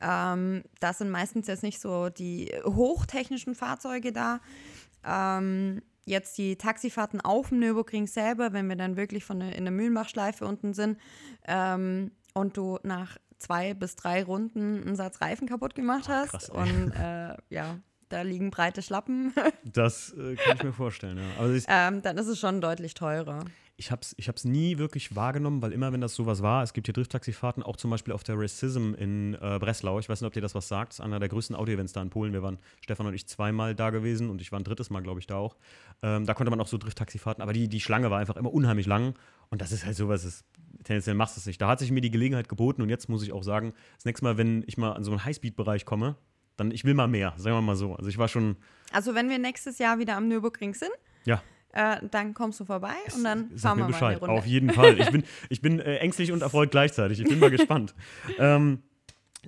Ähm, 0.00 0.62
das 0.80 0.98
sind 0.98 1.10
meistens 1.10 1.46
jetzt 1.46 1.62
nicht 1.62 1.80
so 1.80 2.08
die 2.08 2.52
hochtechnischen 2.64 3.54
Fahrzeuge 3.54 4.12
da. 4.12 4.40
Ähm, 5.04 5.82
jetzt 6.04 6.36
die 6.38 6.56
Taxifahrten 6.56 7.20
auf 7.20 7.48
dem 7.48 7.60
Nürburgring 7.60 8.06
selber, 8.06 8.52
wenn 8.52 8.68
wir 8.68 8.76
dann 8.76 8.96
wirklich 8.96 9.24
von 9.24 9.40
in 9.40 9.64
der 9.64 9.72
Mühlenbachschleife 9.72 10.46
unten 10.46 10.74
sind 10.74 10.98
ähm, 11.46 12.12
und 12.34 12.56
du 12.56 12.78
nach 12.82 13.16
zwei 13.44 13.74
bis 13.74 13.96
drei 13.96 14.24
Runden 14.24 14.82
einen 14.82 14.96
Satz 14.96 15.20
Reifen 15.20 15.46
kaputt 15.48 15.74
gemacht 15.74 16.08
hast 16.08 16.30
krass, 16.30 16.48
und 16.50 16.92
äh, 16.92 17.36
ja, 17.50 17.78
da 18.08 18.22
liegen 18.22 18.50
breite 18.50 18.82
Schlappen, 18.82 19.32
Das 19.64 20.12
äh, 20.12 20.36
kann 20.36 20.56
ich 20.56 20.62
mir 20.62 20.72
vorstellen, 20.72 21.18
ja. 21.18 21.24
Aber 21.38 21.50
ich, 21.50 21.64
ähm, 21.68 22.02
dann 22.02 22.16
ist 22.16 22.26
es 22.26 22.38
schon 22.38 22.60
deutlich 22.60 22.94
teurer. 22.94 23.44
ich 23.76 23.90
habe 23.90 24.02
es 24.02 24.14
ich 24.18 24.28
hab's 24.28 24.44
nie 24.44 24.78
wirklich 24.78 25.16
wahrgenommen, 25.16 25.60
weil 25.62 25.72
immer, 25.72 25.92
wenn 25.92 26.00
das 26.00 26.14
sowas 26.14 26.42
war, 26.42 26.62
es 26.62 26.72
gibt 26.74 26.86
hier 26.86 26.92
Drifttaxifahrten, 26.94 27.62
auch 27.62 27.76
zum 27.76 27.90
Beispiel 27.90 28.14
auf 28.14 28.22
der 28.22 28.38
Racism 28.38 28.94
in 28.94 29.34
äh, 29.34 29.58
Breslau. 29.58 29.98
Ich 29.98 30.08
weiß 30.08 30.20
nicht, 30.20 30.28
ob 30.28 30.32
dir 30.32 30.42
das 30.42 30.54
was 30.54 30.68
sagt. 30.68 30.92
Das 30.92 30.98
ist 31.00 31.04
einer 31.04 31.18
der 31.18 31.28
größten 31.28 31.56
Audio-Events 31.56 31.92
da 31.92 32.02
in 32.02 32.10
Polen. 32.10 32.32
Wir 32.32 32.42
waren, 32.42 32.58
Stefan 32.80 33.06
und 33.06 33.14
ich, 33.14 33.26
zweimal 33.26 33.74
da 33.74 33.90
gewesen 33.90 34.30
und 34.30 34.40
ich 34.40 34.52
war 34.52 34.60
ein 34.60 34.64
drittes 34.64 34.90
Mal, 34.90 35.02
glaube 35.02 35.18
ich, 35.20 35.26
da 35.26 35.36
auch. 35.36 35.56
Ähm, 36.02 36.24
da 36.24 36.34
konnte 36.34 36.50
man 36.50 36.60
auch 36.60 36.68
so 36.68 36.78
Drifttaxifahrten, 36.78 37.42
aber 37.42 37.52
die, 37.52 37.68
die 37.68 37.80
Schlange 37.80 38.10
war 38.10 38.18
einfach 38.20 38.36
immer 38.36 38.52
unheimlich 38.52 38.86
lang. 38.86 39.14
Und 39.50 39.60
das 39.60 39.72
ist 39.72 39.84
halt 39.84 39.96
sowas, 39.96 40.22
das, 40.22 40.44
tendenziell 40.82 41.14
machst 41.14 41.36
du 41.36 41.40
es 41.40 41.46
nicht. 41.46 41.60
Da 41.60 41.68
hat 41.68 41.78
sich 41.78 41.90
mir 41.90 42.00
die 42.00 42.10
Gelegenheit 42.10 42.48
geboten 42.48 42.82
und 42.82 42.88
jetzt 42.88 43.08
muss 43.08 43.22
ich 43.22 43.32
auch 43.32 43.42
sagen, 43.42 43.72
das 43.96 44.04
nächste 44.04 44.24
Mal, 44.24 44.36
wenn 44.36 44.64
ich 44.66 44.76
mal 44.78 44.92
an 44.92 45.04
so 45.04 45.10
einen 45.12 45.24
Highspeed-Bereich 45.24 45.84
komme, 45.84 46.16
dann 46.56 46.70
ich 46.70 46.84
will 46.84 46.94
mal 46.94 47.08
mehr, 47.08 47.34
sagen 47.36 47.56
wir 47.56 47.62
mal 47.62 47.76
so. 47.76 47.94
Also 47.94 48.08
ich 48.08 48.18
war 48.18 48.28
schon, 48.28 48.56
Also 48.92 49.14
wenn 49.14 49.28
wir 49.28 49.38
nächstes 49.38 49.78
Jahr 49.78 49.98
wieder 49.98 50.16
am 50.16 50.28
Nürburgring 50.28 50.74
sind, 50.74 50.92
ja, 51.24 51.42
äh, 51.72 51.96
dann 52.10 52.34
kommst 52.34 52.60
du 52.60 52.64
vorbei 52.64 52.94
und 53.16 53.24
dann 53.24 53.50
Sag 53.54 53.60
fahren 53.70 53.78
wir 53.78 53.84
mal 53.84 53.86
Bescheid. 53.88 54.16
eine 54.16 54.20
Runde. 54.20 54.34
Auf 54.34 54.46
jeden 54.46 54.70
Fall. 54.70 55.00
Ich 55.00 55.10
bin, 55.10 55.24
ich 55.48 55.60
bin 55.60 55.80
äh, 55.80 55.96
ängstlich 55.96 56.30
und 56.30 56.42
erfreut 56.42 56.70
gleichzeitig. 56.70 57.20
Ich 57.20 57.28
bin 57.28 57.38
mal 57.40 57.50
gespannt. 57.56 57.94
Ähm, 58.38 58.82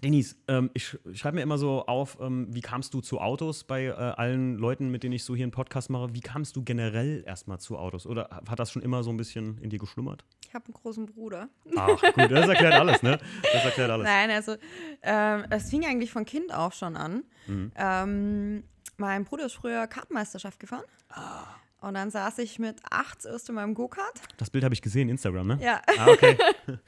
Denise, 0.02 0.36
ähm, 0.48 0.70
ich 0.74 0.84
sch- 0.84 1.14
schreibe 1.16 1.36
mir 1.36 1.42
immer 1.42 1.58
so 1.58 1.86
auf, 1.86 2.18
ähm, 2.20 2.46
wie 2.50 2.60
kamst 2.60 2.92
du 2.94 3.00
zu 3.00 3.20
Autos 3.20 3.64
bei 3.64 3.84
äh, 3.84 3.90
allen 3.92 4.56
Leuten, 4.56 4.90
mit 4.90 5.02
denen 5.02 5.12
ich 5.14 5.24
so 5.24 5.34
hier 5.36 5.44
einen 5.44 5.52
Podcast 5.52 5.90
mache? 5.90 6.14
Wie 6.14 6.20
kamst 6.20 6.56
du 6.56 6.62
generell 6.62 7.22
erstmal 7.26 7.58
zu 7.58 7.78
Autos? 7.78 8.06
Oder 8.06 8.28
hat 8.48 8.58
das 8.58 8.70
schon 8.72 8.82
immer 8.82 9.02
so 9.02 9.10
ein 9.10 9.16
bisschen 9.16 9.58
in 9.58 9.70
dir 9.70 9.78
geschlummert? 9.78 10.24
Ich 10.46 10.54
habe 10.54 10.66
einen 10.66 10.74
großen 10.74 11.06
Bruder. 11.06 11.48
Ach, 11.76 11.88
gut, 11.88 12.30
das 12.30 12.48
erklärt 12.48 12.74
alles, 12.80 13.02
ne? 13.02 13.18
Das 13.52 13.64
erklärt 13.64 13.90
alles. 13.90 14.06
Nein, 14.06 14.30
also 14.30 14.56
ähm, 15.02 15.44
es 15.50 15.70
fing 15.70 15.84
eigentlich 15.84 16.10
von 16.10 16.24
Kind 16.24 16.52
auf 16.54 16.74
schon 16.74 16.96
an. 16.96 17.24
Mhm. 17.46 17.72
Ähm, 17.76 18.64
mein 18.98 19.24
Bruder 19.24 19.46
ist 19.46 19.54
früher 19.54 19.86
Kartmeisterschaft 19.86 20.58
gefahren. 20.60 20.84
Ah. 21.10 21.44
Und 21.80 21.94
dann 21.94 22.10
saß 22.10 22.38
ich 22.38 22.58
mit 22.58 22.80
acht 22.90 23.24
erst 23.24 23.48
in 23.48 23.54
meinem 23.54 23.74
Go-Kart. 23.74 24.20
Das 24.38 24.50
Bild 24.50 24.64
habe 24.64 24.74
ich 24.74 24.82
gesehen, 24.82 25.08
Instagram, 25.08 25.46
ne? 25.46 25.58
Ja, 25.60 25.82
Ah, 25.98 26.08
okay. 26.08 26.36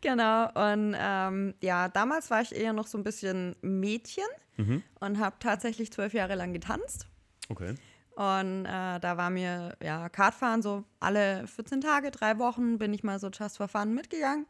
genau. 0.00 0.46
Und 0.72 0.94
ähm, 0.98 1.54
ja, 1.62 1.88
damals 1.88 2.30
war 2.30 2.42
ich 2.42 2.54
eher 2.54 2.72
noch 2.72 2.86
so 2.86 2.98
ein 2.98 3.04
bisschen 3.04 3.56
Mädchen 3.62 4.24
Mhm. 4.58 4.82
und 5.00 5.18
habe 5.18 5.36
tatsächlich 5.40 5.90
zwölf 5.92 6.12
Jahre 6.12 6.34
lang 6.34 6.52
getanzt. 6.52 7.06
Okay. 7.48 7.74
Und 8.16 8.66
äh, 8.66 9.00
da 9.00 9.16
war 9.16 9.30
mir 9.30 9.74
ja 9.82 10.10
Kartfahren 10.10 10.60
so 10.60 10.84
alle 11.00 11.46
14 11.46 11.80
Tage, 11.80 12.10
drei 12.10 12.38
Wochen 12.38 12.76
bin 12.76 12.92
ich 12.92 13.02
mal 13.02 13.18
so 13.18 13.30
just 13.30 13.56
for 13.56 13.68
fun 13.68 13.94
mitgegangen. 13.94 14.46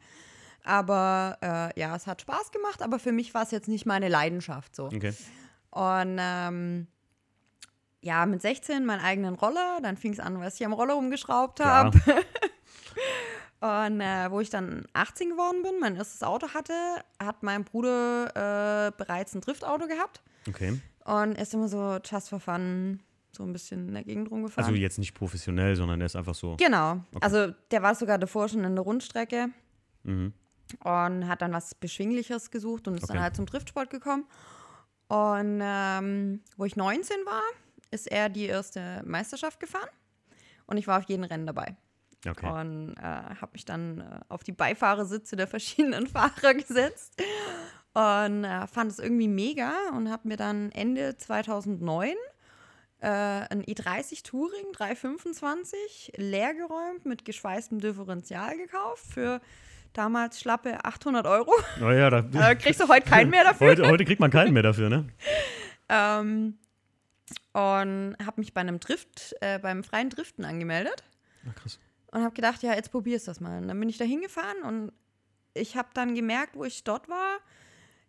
Aber 0.65 1.37
äh, 1.41 1.79
ja, 1.79 1.95
es 1.95 2.05
hat 2.07 2.21
Spaß 2.21 2.51
gemacht, 2.51 2.81
aber 2.81 2.99
für 2.99 3.13
mich 3.13 3.33
war 3.33 3.43
es 3.43 3.51
jetzt 3.51 3.69
nicht 3.69 3.85
meine 3.85 4.09
Leidenschaft 4.09 4.75
so. 4.75 4.87
Okay. 4.87 5.13
Und 5.71 6.17
ähm, 6.19 6.87
ja, 8.03 8.25
mit 8.25 8.41
16 8.41 8.85
meinen 8.85 8.99
eigenen 9.01 9.33
Roller, 9.35 9.79
dann 9.81 9.97
fing 9.97 10.13
es 10.13 10.19
an, 10.19 10.39
was 10.39 10.59
ich 10.59 10.65
am 10.65 10.73
Roller 10.73 10.93
rumgeschraubt 10.93 11.59
habe. 11.59 11.97
Und 13.59 14.01
äh, 14.01 14.29
wo 14.29 14.41
ich 14.41 14.49
dann 14.49 14.85
18 14.93 15.29
geworden 15.29 15.61
bin, 15.63 15.79
mein 15.79 15.95
erstes 15.95 16.21
Auto 16.21 16.49
hatte, 16.53 16.73
hat 17.21 17.43
mein 17.43 17.63
Bruder 17.63 18.87
äh, 18.87 18.91
bereits 18.97 19.33
ein 19.33 19.41
Driftauto 19.41 19.87
gehabt. 19.87 20.21
Okay. 20.49 20.81
Und 21.05 21.37
ist 21.37 21.53
immer 21.53 21.69
so 21.69 21.97
just 22.03 22.29
for 22.29 22.41
fun, 22.41 22.99
so 23.31 23.43
ein 23.43 23.53
bisschen 23.53 23.87
in 23.87 23.93
der 23.93 24.03
Gegend 24.03 24.29
rumgefahren. 24.29 24.65
Also 24.65 24.77
jetzt 24.77 24.99
nicht 24.99 25.13
professionell, 25.13 25.77
sondern 25.77 25.99
der 25.99 26.07
ist 26.07 26.17
einfach 26.17 26.35
so. 26.35 26.57
Genau. 26.57 27.01
Also 27.21 27.53
der 27.71 27.81
war 27.81 27.95
sogar 27.95 28.17
davor 28.17 28.49
schon 28.49 28.63
in 28.65 28.75
der 28.75 28.83
Rundstrecke 28.83 29.47
Mhm. 30.05 30.33
und 30.83 31.27
hat 31.29 31.41
dann 31.41 31.53
was 31.53 31.73
Beschwingliches 31.75 32.51
gesucht 32.51 32.89
und 32.89 32.95
ist 32.95 33.05
Okay. 33.05 33.13
dann 33.13 33.23
halt 33.23 33.37
zum 33.37 33.45
Driftsport 33.45 33.89
gekommen. 33.89 34.25
Und 35.07 35.59
ähm, 35.63 36.41
wo 36.57 36.65
ich 36.65 36.75
19 36.75 37.15
war, 37.25 37.41
ist 37.93 38.11
er 38.11 38.29
die 38.29 38.45
erste 38.45 39.01
Meisterschaft 39.05 39.59
gefahren. 39.59 39.89
Und 40.65 40.77
ich 40.77 40.87
war 40.87 40.99
auf 40.99 41.05
jedem 41.05 41.23
Rennen 41.25 41.45
dabei. 41.45 41.75
Okay. 42.27 42.47
Und 42.49 42.95
äh, 42.97 43.01
habe 43.03 43.51
mich 43.53 43.65
dann 43.65 43.99
äh, 43.99 44.19
auf 44.29 44.43
die 44.43 44.53
Beifahrersitze 44.53 45.35
der 45.35 45.47
verschiedenen 45.47 46.07
Fahrer 46.15 46.53
gesetzt 46.53 47.21
und 47.93 48.45
äh, 48.45 48.65
fand 48.67 48.91
es 48.91 48.99
irgendwie 48.99 49.27
mega 49.27 49.73
und 49.95 50.09
habe 50.09 50.27
mir 50.29 50.37
dann 50.37 50.71
Ende 50.71 51.17
2009 51.17 52.15
äh, 53.01 53.07
ein 53.07 53.61
i30 53.63 54.23
Touring 54.23 54.71
325 54.71 56.13
leergeräumt 56.15 57.05
mit 57.05 57.25
geschweißtem 57.25 57.79
Differential 57.81 58.57
gekauft 58.57 59.05
für 59.13 59.41
damals 59.91 60.39
schlappe 60.39 60.83
800 60.85 61.27
Euro. 61.27 61.51
Naja, 61.79 62.09
da, 62.09 62.19
Äh, 62.51 62.55
kriegst 62.55 62.79
du 62.79 62.87
heute 62.87 63.07
keinen 63.07 63.29
mehr 63.29 63.43
dafür. 63.49 63.67
heute, 63.67 63.87
heute 63.89 64.05
kriegt 64.05 64.21
man 64.21 64.31
keinen 64.31 64.53
mehr 64.53 64.63
dafür, 64.63 64.89
ne? 64.89 65.07
Ähm, 65.89 66.57
und 67.53 68.15
habe 68.23 68.41
mich 68.41 68.53
bei 68.53 68.61
einem 68.61 68.79
Drift, 68.79 69.35
äh, 69.41 69.59
beim 69.59 69.83
freien 69.83 70.09
Driften 70.09 70.45
angemeldet. 70.45 71.03
Ach, 71.49 71.55
krass. 71.55 71.79
und 72.11 72.23
habe 72.23 72.33
gedacht, 72.33 72.63
ja, 72.63 72.73
jetzt 72.73 72.91
probier's 72.91 73.25
das 73.25 73.39
mal. 73.39 73.61
Und 73.61 73.67
dann 73.67 73.79
bin 73.79 73.89
ich 73.89 73.97
da 73.97 74.05
hingefahren 74.05 74.61
und 74.63 74.91
ich 75.53 75.75
habe 75.75 75.89
dann 75.93 76.15
gemerkt, 76.15 76.55
wo 76.55 76.63
ich 76.63 76.83
dort 76.83 77.09
war, 77.09 77.39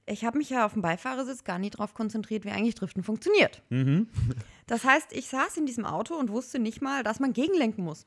ich 0.06 0.24
habe 0.24 0.38
mich 0.38 0.50
ja 0.50 0.66
auf 0.66 0.74
dem 0.74 0.82
Beifahrersitz 0.82 1.44
gar 1.44 1.58
nie 1.58 1.70
darauf 1.70 1.94
konzentriert, 1.94 2.44
wie 2.44 2.50
eigentlich 2.50 2.74
Driften 2.74 3.02
funktioniert. 3.02 3.62
Mhm. 3.70 4.08
Das 4.66 4.82
heißt, 4.82 5.12
ich 5.12 5.26
saß 5.28 5.58
in 5.58 5.66
diesem 5.66 5.84
Auto 5.84 6.14
und 6.14 6.30
wusste 6.30 6.58
nicht 6.58 6.80
mal, 6.80 7.02
dass 7.02 7.20
man 7.20 7.34
gegenlenken 7.34 7.84
muss. 7.84 8.06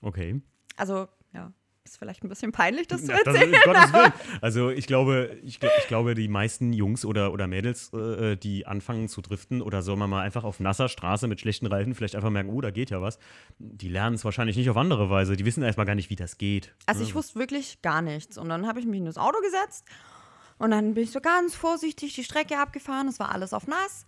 Okay. 0.00 0.40
Also, 0.78 1.06
ja, 1.34 1.52
ist 1.84 1.98
vielleicht 1.98 2.22
ein 2.22 2.28
bisschen 2.28 2.52
peinlich, 2.52 2.86
das 2.86 3.02
zu 3.02 3.08
das 3.08 3.22
erzählen. 3.22 3.52
Willen. 3.52 4.12
Also 4.40 4.70
ich 4.70 4.86
glaube, 4.86 5.36
ich, 5.42 5.60
ich 5.62 5.88
glaube, 5.88 6.14
die 6.14 6.28
meisten 6.28 6.72
Jungs 6.72 7.04
oder, 7.04 7.32
oder 7.32 7.46
Mädels, 7.46 7.92
äh, 7.92 8.36
die 8.36 8.66
anfangen 8.66 9.08
zu 9.08 9.20
driften 9.20 9.62
oder 9.62 9.82
sagen 9.82 9.98
wir 9.98 10.06
mal 10.06 10.22
einfach 10.22 10.44
auf 10.44 10.60
nasser 10.60 10.88
Straße 10.88 11.26
mit 11.26 11.40
schlechten 11.40 11.66
Reifen 11.66 11.94
vielleicht 11.94 12.14
einfach 12.14 12.30
merken, 12.30 12.50
oh, 12.50 12.60
da 12.60 12.70
geht 12.70 12.90
ja 12.90 13.02
was, 13.02 13.18
die 13.58 13.88
lernen 13.88 14.14
es 14.14 14.24
wahrscheinlich 14.24 14.56
nicht 14.56 14.70
auf 14.70 14.76
andere 14.76 15.10
Weise. 15.10 15.36
Die 15.36 15.44
wissen 15.44 15.62
erstmal 15.62 15.86
gar 15.86 15.94
nicht, 15.94 16.10
wie 16.10 16.16
das 16.16 16.38
geht. 16.38 16.74
Also 16.86 17.02
ich 17.02 17.14
wusste 17.14 17.38
wirklich 17.38 17.82
gar 17.82 18.02
nichts. 18.02 18.38
Und 18.38 18.48
dann 18.48 18.66
habe 18.66 18.78
ich 18.78 18.86
mich 18.86 18.98
in 18.98 19.06
das 19.06 19.18
Auto 19.18 19.40
gesetzt 19.40 19.84
und 20.58 20.70
dann 20.70 20.94
bin 20.94 21.04
ich 21.04 21.10
so 21.10 21.20
ganz 21.20 21.54
vorsichtig 21.54 22.14
die 22.14 22.24
Strecke 22.24 22.58
abgefahren. 22.58 23.08
Es 23.08 23.18
war 23.18 23.32
alles 23.32 23.52
auf 23.52 23.66
nass. 23.66 24.06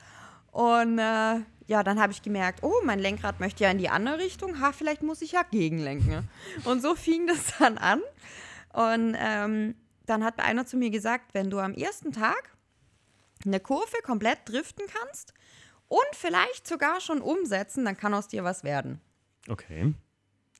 Und 0.55 1.01
äh, 1.01 1.41
ja, 1.67 1.83
dann 1.83 2.01
habe 2.01 2.13
ich 2.13 2.23
gemerkt, 2.23 2.61
oh, 2.63 2.75
mein 2.85 3.01
Lenkrad 3.01 3.41
möchte 3.41 3.65
ja 3.65 3.71
in 3.73 3.79
die 3.79 3.89
andere 3.89 4.19
Richtung. 4.19 4.61
Ha, 4.61 4.71
vielleicht 4.71 5.03
muss 5.03 5.21
ich 5.21 5.33
ja 5.33 5.43
gegenlenken. 5.43 6.29
Und 6.65 6.81
so 6.81 6.95
fing 6.95 7.27
das 7.27 7.59
dann 7.59 7.77
an. 7.77 8.01
Und 8.73 9.17
ähm, 9.19 9.75
dann 10.07 10.23
hat 10.23 10.39
einer 10.39 10.65
zu 10.65 10.77
mir 10.77 10.91
gesagt, 10.91 11.35
wenn 11.35 11.51
du 11.51 11.59
am 11.59 11.75
ersten 11.75 12.13
Tag 12.13 12.51
eine 13.45 13.59
Kurve 13.59 13.97
komplett 14.05 14.39
driften 14.47 14.85
kannst 14.87 15.35
und 15.89 16.07
vielleicht 16.13 16.69
sogar 16.69 17.01
schon 17.01 17.21
umsetzen, 17.21 17.85
dann 17.85 17.97
kann 17.97 18.15
aus 18.15 18.29
dir 18.29 18.45
was 18.45 18.63
werden. 18.63 19.01
Okay. 19.49 19.93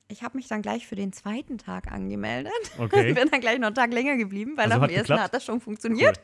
Ich 0.09 0.23
habe 0.23 0.35
mich 0.37 0.49
dann 0.49 0.61
gleich 0.61 0.85
für 0.87 0.95
den 0.95 1.13
zweiten 1.13 1.57
Tag 1.57 1.89
angemeldet. 1.91 2.51
Okay. 2.77 3.13
Bin 3.15 3.29
dann 3.29 3.39
gleich 3.39 3.59
noch 3.59 3.67
einen 3.67 3.75
Tag 3.75 3.93
länger 3.93 4.17
geblieben, 4.17 4.57
weil 4.57 4.65
Also 4.65 4.79
nach 4.81 4.87
dem 4.87 4.93
ersten 4.95 5.07
geklappt? 5.13 5.23
hat 5.23 5.33
das 5.33 5.45
schon 5.45 5.61
funktioniert. 5.61 6.19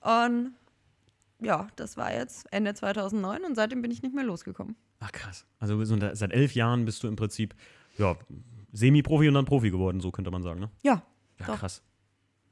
Und 0.00 0.54
ja, 1.42 1.68
das 1.76 1.96
war 1.96 2.12
jetzt 2.12 2.46
Ende 2.52 2.74
2009 2.74 3.44
und 3.44 3.54
seitdem 3.54 3.82
bin 3.82 3.90
ich 3.90 4.02
nicht 4.02 4.14
mehr 4.14 4.24
losgekommen. 4.24 4.76
Ach 5.00 5.12
krass. 5.12 5.44
Also 5.58 5.82
so 5.84 5.96
seit 6.14 6.32
elf 6.32 6.54
Jahren 6.54 6.84
bist 6.84 7.02
du 7.02 7.08
im 7.08 7.16
Prinzip, 7.16 7.54
ja, 7.98 8.16
Semi-Profi 8.72 9.28
und 9.28 9.34
dann 9.34 9.44
Profi 9.44 9.70
geworden, 9.70 10.00
so 10.00 10.10
könnte 10.10 10.30
man 10.30 10.42
sagen, 10.42 10.60
ne? 10.60 10.70
Ja, 10.82 11.02
Ja, 11.38 11.46
Doch. 11.46 11.58
krass. 11.58 11.82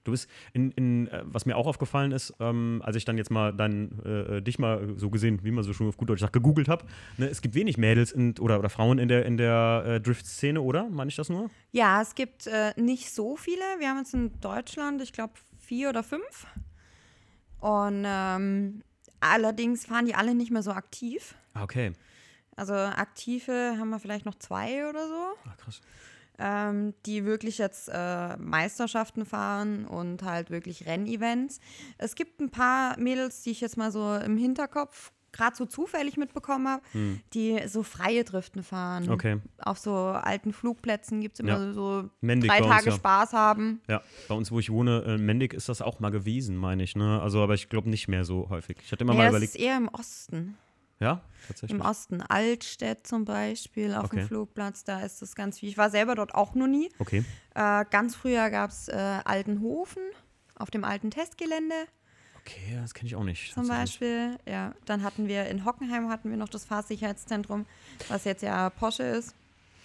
Du 0.02 0.12
bist 0.12 0.30
in, 0.54 0.70
in 0.72 1.08
äh, 1.08 1.22
was 1.24 1.44
mir 1.44 1.56
auch 1.56 1.66
aufgefallen 1.66 2.12
ist, 2.12 2.32
ähm, 2.40 2.80
als 2.84 2.96
ich 2.96 3.04
dann 3.04 3.18
jetzt 3.18 3.30
mal 3.30 3.52
dein, 3.52 4.00
äh, 4.02 4.38
äh, 4.38 4.40
dich 4.40 4.58
mal 4.58 4.94
so 4.96 5.10
gesehen, 5.10 5.44
wie 5.44 5.50
man 5.50 5.62
so 5.62 5.74
schon 5.74 5.88
auf 5.88 5.98
gut 5.98 6.08
Deutsch 6.08 6.20
sagt, 6.20 6.32
gegoogelt 6.32 6.68
habe, 6.68 6.86
ne, 7.18 7.28
es 7.28 7.42
gibt 7.42 7.54
wenig 7.54 7.76
Mädels 7.76 8.10
in, 8.10 8.34
oder, 8.38 8.58
oder 8.58 8.70
Frauen 8.70 8.98
in 8.98 9.08
der, 9.08 9.26
in 9.26 9.36
der 9.36 9.84
äh, 9.86 10.00
Drift-Szene, 10.00 10.62
oder? 10.62 10.88
Meine 10.88 11.10
ich 11.10 11.16
das 11.16 11.28
nur? 11.28 11.50
ja 11.72 12.00
es 12.00 12.14
gibt 12.14 12.46
äh, 12.46 12.72
nicht 12.80 13.12
so 13.12 13.36
viele. 13.36 13.60
Wir 13.78 13.90
haben 13.90 13.98
jetzt 13.98 14.14
in 14.14 14.40
Deutschland, 14.40 15.02
ich 15.02 15.12
glaube, 15.12 15.34
vier 15.58 15.90
oder 15.90 16.02
fünf. 16.02 16.46
Und 17.60 18.04
ähm, 18.06 18.82
allerdings 19.20 19.86
fahren 19.86 20.06
die 20.06 20.14
alle 20.14 20.34
nicht 20.34 20.50
mehr 20.50 20.62
so 20.62 20.72
aktiv. 20.72 21.34
Ah, 21.54 21.62
okay. 21.62 21.92
Also 22.56 22.74
aktive 22.74 23.76
haben 23.78 23.90
wir 23.90 23.98
vielleicht 23.98 24.26
noch 24.26 24.34
zwei 24.34 24.88
oder 24.88 25.06
so. 25.08 25.24
Ah, 25.44 25.54
krass. 25.56 25.80
ähm, 26.38 26.94
die 27.06 27.24
wirklich 27.24 27.58
jetzt 27.58 27.90
äh, 27.92 28.36
Meisterschaften 28.38 29.24
fahren 29.24 29.86
und 29.86 30.22
halt 30.22 30.50
wirklich 30.50 30.86
Rennevents. 30.86 31.60
Es 31.98 32.14
gibt 32.14 32.40
ein 32.40 32.50
paar 32.50 32.98
Mädels, 32.98 33.42
die 33.42 33.50
ich 33.50 33.60
jetzt 33.60 33.76
mal 33.76 33.92
so 33.92 34.14
im 34.16 34.36
Hinterkopf 34.36 35.12
gerade 35.32 35.56
so 35.56 35.64
zufällig 35.66 36.16
mitbekommen 36.16 36.68
habe, 36.68 36.82
die 37.34 37.60
so 37.68 37.82
freie 37.82 38.24
Driften 38.24 38.62
fahren. 38.62 39.04
Hm. 39.06 39.12
Okay. 39.12 39.40
Auf 39.58 39.78
so 39.78 39.94
alten 39.96 40.52
Flugplätzen 40.52 41.20
gibt 41.20 41.34
es 41.34 41.40
immer 41.40 41.58
Ja. 41.66 41.72
so 41.72 42.10
Mendig 42.20 42.50
drei 42.50 42.60
bei 42.60 42.64
uns, 42.66 42.74
Tage 42.74 42.90
ja. 42.90 42.96
Spaß 42.96 43.32
haben. 43.32 43.80
Ja, 43.88 44.02
bei 44.28 44.34
uns, 44.34 44.50
wo 44.50 44.58
ich 44.58 44.70
wohne, 44.70 45.02
äh, 45.06 45.18
Mendig 45.18 45.54
ist 45.54 45.68
das 45.68 45.82
auch 45.82 46.00
mal 46.00 46.10
gewesen, 46.10 46.56
meine 46.56 46.82
ich, 46.82 46.96
ne? 46.96 47.20
Also, 47.22 47.42
aber 47.42 47.54
ich 47.54 47.68
glaube 47.68 47.88
nicht 47.90 48.08
mehr 48.08 48.24
so 48.24 48.48
häufig. 48.50 48.76
Ich 48.84 48.92
hatte 48.92 49.04
immer 49.04 49.12
Nee, 49.12 49.18
mal 49.18 49.24
das 49.24 49.30
überlegt. 49.32 49.54
ist 49.54 49.60
eher 49.60 49.76
im 49.76 49.88
Osten. 49.88 50.56
Ja, 50.98 51.22
tatsächlich. 51.48 51.78
Im 51.80 51.80
Osten. 51.86 52.20
Altstedt 52.20 53.06
zum 53.06 53.24
Beispiel 53.24 53.94
auf 53.94 54.04
Okay. 54.04 54.16
dem 54.16 54.26
Flugplatz, 54.28 54.84
da 54.84 55.00
ist 55.00 55.22
das 55.22 55.34
ganz 55.34 55.58
viel. 55.58 55.68
Ich 55.70 55.78
war 55.78 55.88
selber 55.88 56.14
dort 56.14 56.34
auch 56.34 56.54
noch 56.54 56.66
nie. 56.66 56.90
Okay. 56.98 57.24
Äh, 57.54 57.84
ganz 57.90 58.14
früher 58.14 58.50
gab 58.50 58.70
es 58.70 58.88
äh, 58.88 59.18
Altenhofen 59.24 60.02
auf 60.56 60.70
dem 60.70 60.84
alten 60.84 61.10
Testgelände. 61.10 61.74
Okay, 62.40 62.78
das 62.80 62.94
kenne 62.94 63.08
ich 63.08 63.16
auch 63.16 63.24
nicht. 63.24 63.52
zum. 63.52 63.68
Beispiel. 63.68 64.36
Ja, 64.48 64.74
dann 64.84 65.02
hatten 65.02 65.28
wir 65.28 65.46
in 65.46 65.64
Hockenheim 65.64 66.08
hatten 66.08 66.30
wir 66.30 66.36
noch 66.36 66.48
das 66.48 66.64
Fahrsicherheitszentrum, 66.64 67.66
was 68.08 68.24
jetzt 68.24 68.42
ja 68.42 68.70
Porsche 68.70 69.02
ist. 69.02 69.34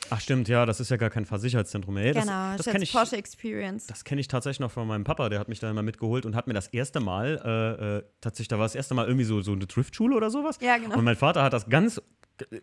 Ach, 0.09 0.21
stimmt, 0.21 0.47
ja, 0.47 0.65
das 0.65 0.79
ist 0.79 0.89
ja 0.89 0.97
gar 0.97 1.09
kein 1.09 1.25
Fahrsicherheitszentrum 1.25 1.95
mehr. 1.95 2.13
Das, 2.13 2.24
genau, 2.24 2.57
das 2.57 2.65
jetzt 2.67 2.83
ich. 2.83 2.91
Porsche 2.91 3.17
Experience. 3.17 3.88
Das 3.88 4.03
kenne 4.03 4.21
ich 4.21 4.27
tatsächlich 4.27 4.59
noch 4.59 4.71
von 4.71 4.88
meinem 4.88 5.03
Papa, 5.03 5.29
der 5.29 5.39
hat 5.39 5.50
mich 5.50 5.59
da 5.59 5.69
immer 5.69 5.81
mitgeholt 5.81 6.25
und 6.25 6.35
hat 6.35 6.47
mir 6.47 6.53
das 6.53 6.67
erste 6.67 7.00
Mal, 7.00 7.41
äh, 7.43 7.97
äh, 7.97 8.03
tatsächlich, 8.21 8.50
da 8.50 8.57
war 8.57 8.65
das 8.65 8.75
erste 8.75 8.93
Mal 8.93 9.07
irgendwie 9.07 9.25
so, 9.25 9.41
so 9.41 9.53
eine 9.53 9.65
Driftschule 9.65 10.15
oder 10.15 10.29
sowas. 10.29 10.59
Ja, 10.62 10.77
genau. 10.77 10.95
Und 10.95 11.03
mein 11.03 11.15
Vater 11.15 11.43
hat 11.43 11.53
das 11.53 11.67
ganz 11.69 12.00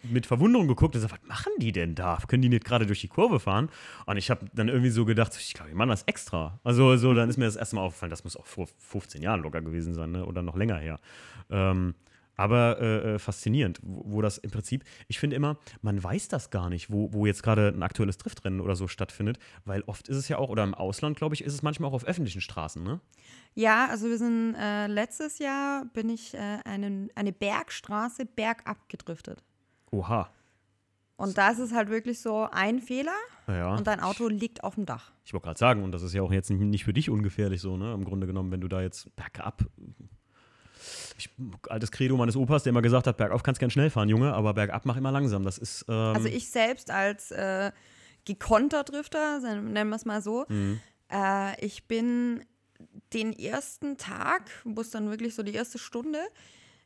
mit 0.03 0.27
Verwunderung 0.27 0.69
geguckt 0.69 0.95
und 0.95 1.03
gesagt, 1.03 1.21
was 1.23 1.29
machen 1.29 1.53
die 1.59 1.73
denn 1.73 1.95
da? 1.95 2.19
Können 2.27 2.43
die 2.43 2.49
nicht 2.49 2.65
gerade 2.65 2.87
durch 2.87 3.01
die 3.01 3.09
Kurve 3.09 3.41
fahren? 3.41 3.71
Und 4.07 4.17
ich 4.17 4.31
habe 4.31 4.47
dann 4.55 4.69
irgendwie 4.69 4.91
so 4.91 5.05
gedacht, 5.05 5.37
ich 5.39 5.55
glaube, 5.55 5.71
die 5.71 5.77
machen 5.77 5.89
das 5.89 6.03
extra. 6.05 6.61
Also 6.65 6.97
so, 6.97 7.15
dann 7.15 7.29
ist 7.29 7.37
mir 7.37 7.47
das 7.47 7.57
erste 7.57 7.77
Mal 7.77 7.83
aufgefallen, 7.83 8.11
das 8.11 8.25
muss 8.25 8.37
auch 8.37 8.47
vor 8.47 8.67
15 8.79 9.23
Jahren 9.23 9.43
locker 9.43 9.63
gewesen 9.63 9.95
sein, 9.95 10.13
ne? 10.13 10.27
oder 10.27 10.43
noch 10.43 10.57
länger 10.57 10.79
her. 10.79 10.99
Ähm, 11.51 11.95
aber 12.37 12.81
äh, 12.81 13.15
äh, 13.15 13.19
faszinierend, 13.19 13.79
wo, 13.83 14.03
wo 14.05 14.23
das 14.23 14.39
im 14.39 14.51
Prinzip, 14.51 14.85
ich 15.09 15.19
finde 15.19 15.37
immer, 15.37 15.59
man 15.83 16.03
weiß 16.03 16.29
das 16.29 16.51
gar 16.51 16.71
nicht, 16.71 16.91
wo, 16.91 17.13
wo 17.13 17.27
jetzt 17.27 17.43
gerade 17.43 17.69
ein 17.69 17.83
aktuelles 17.83 18.19
Driftrennen 18.19 18.61
oder 18.61 18.75
so 18.75 18.89
stattfindet, 18.89 19.39
weil 19.65 19.83
oft 19.83 20.09
ist 20.09 20.17
es 20.17 20.29
ja 20.29 20.39
auch, 20.39 20.49
oder 20.49 20.65
im 20.65 20.75
Ausland, 20.75 21.17
glaube 21.17 21.35
ich, 21.35 21.45
ist 21.45 21.53
es 21.53 21.63
manchmal 21.63 21.91
auch 21.91 21.95
auf 21.95 22.05
öffentlichen 22.05 22.41
Straßen, 22.41 22.83
ne? 22.83 23.01
Ja, 23.55 23.87
also 23.91 24.09
wir 24.09 24.17
sind 24.17 24.55
äh, 24.55 24.87
letztes 24.87 25.39
Jahr 25.39 25.85
bin 25.93 26.09
ich 26.09 26.33
äh, 26.33 26.39
einen, 26.65 27.11
eine 27.15 27.33
Bergstraße 27.33 28.25
bergab 28.25 28.89
gedriftet. 28.89 29.43
Oha. 29.93 30.29
Und 31.17 31.39
da 31.39 31.51
ist 31.51 31.61
es 31.61 31.73
halt 31.73 31.89
wirklich 31.89 32.21
so 32.21 32.49
ein 32.51 32.81
Fehler 32.81 33.15
Ja. 33.47 33.77
und 33.77 33.87
dein 33.87 34.01
Auto 34.01 34.27
liegt 34.27 34.65
auf 34.65 34.75
dem 34.75 34.87
Dach. 34.87 35.13
Ich 35.25 35.33
wollte 35.33 35.45
gerade 35.45 35.59
sagen, 35.59 35.85
und 35.85 35.93
das 35.93 36.03
ist 36.03 36.15
ja 36.15 36.23
auch 36.23 36.33
jetzt 36.33 36.51
nicht, 36.51 36.83
für 36.85 36.93
dich 36.93 37.11
ungefährlich 37.11 37.61
so, 37.61 37.77
ne? 37.77 37.93
Im 37.95 38.05
Grunde 38.05 38.27
genommen, 38.27 38.51
wenn 38.51 38.61
du 38.61 38.67
da 38.67 38.83
jetzt 38.83 39.15
bergab. 39.15 39.65
Ich, 41.17 41.29
altes 41.69 41.93
Credo 41.93 42.17
meines 42.17 42.35
Opas, 42.37 42.65
der 42.65 42.71
immer 42.71 42.83
gesagt 42.83 43.07
hat, 43.07 43.17
bergauf 43.19 43.45
kannst 43.45 43.61
gern 43.61 43.71
schnell 43.71 43.91
fahren, 43.91 44.09
Junge, 44.09 44.33
aber 44.35 44.55
bergab 44.55 44.85
mach 44.85 44.97
immer 44.97 45.13
langsam. 45.13 45.45
Das 45.45 45.59
ist. 45.59 45.85
Ähm, 45.89 45.95
Also 45.95 46.27
ich 46.29 46.51
selbst 46.51 46.91
als 46.91 47.31
äh, 47.31 47.71
gekonnter 48.25 48.83
Drifter, 48.83 49.39
nennen 49.61 49.91
wir 49.91 49.97
es 49.97 50.05
mal 50.05 50.23
so, 50.23 50.45
Mhm. 50.49 50.81
äh, 51.13 51.65
ich 51.65 51.87
bin 51.87 52.45
den 53.13 53.33
ersten 53.33 53.97
Tag, 53.99 54.51
wo 54.65 54.81
es 54.81 54.91
dann 54.91 55.09
wirklich 55.11 55.37
so 55.37 55.45
die 55.45 55.55
erste 55.55 55.79
Stunde, 55.79 56.19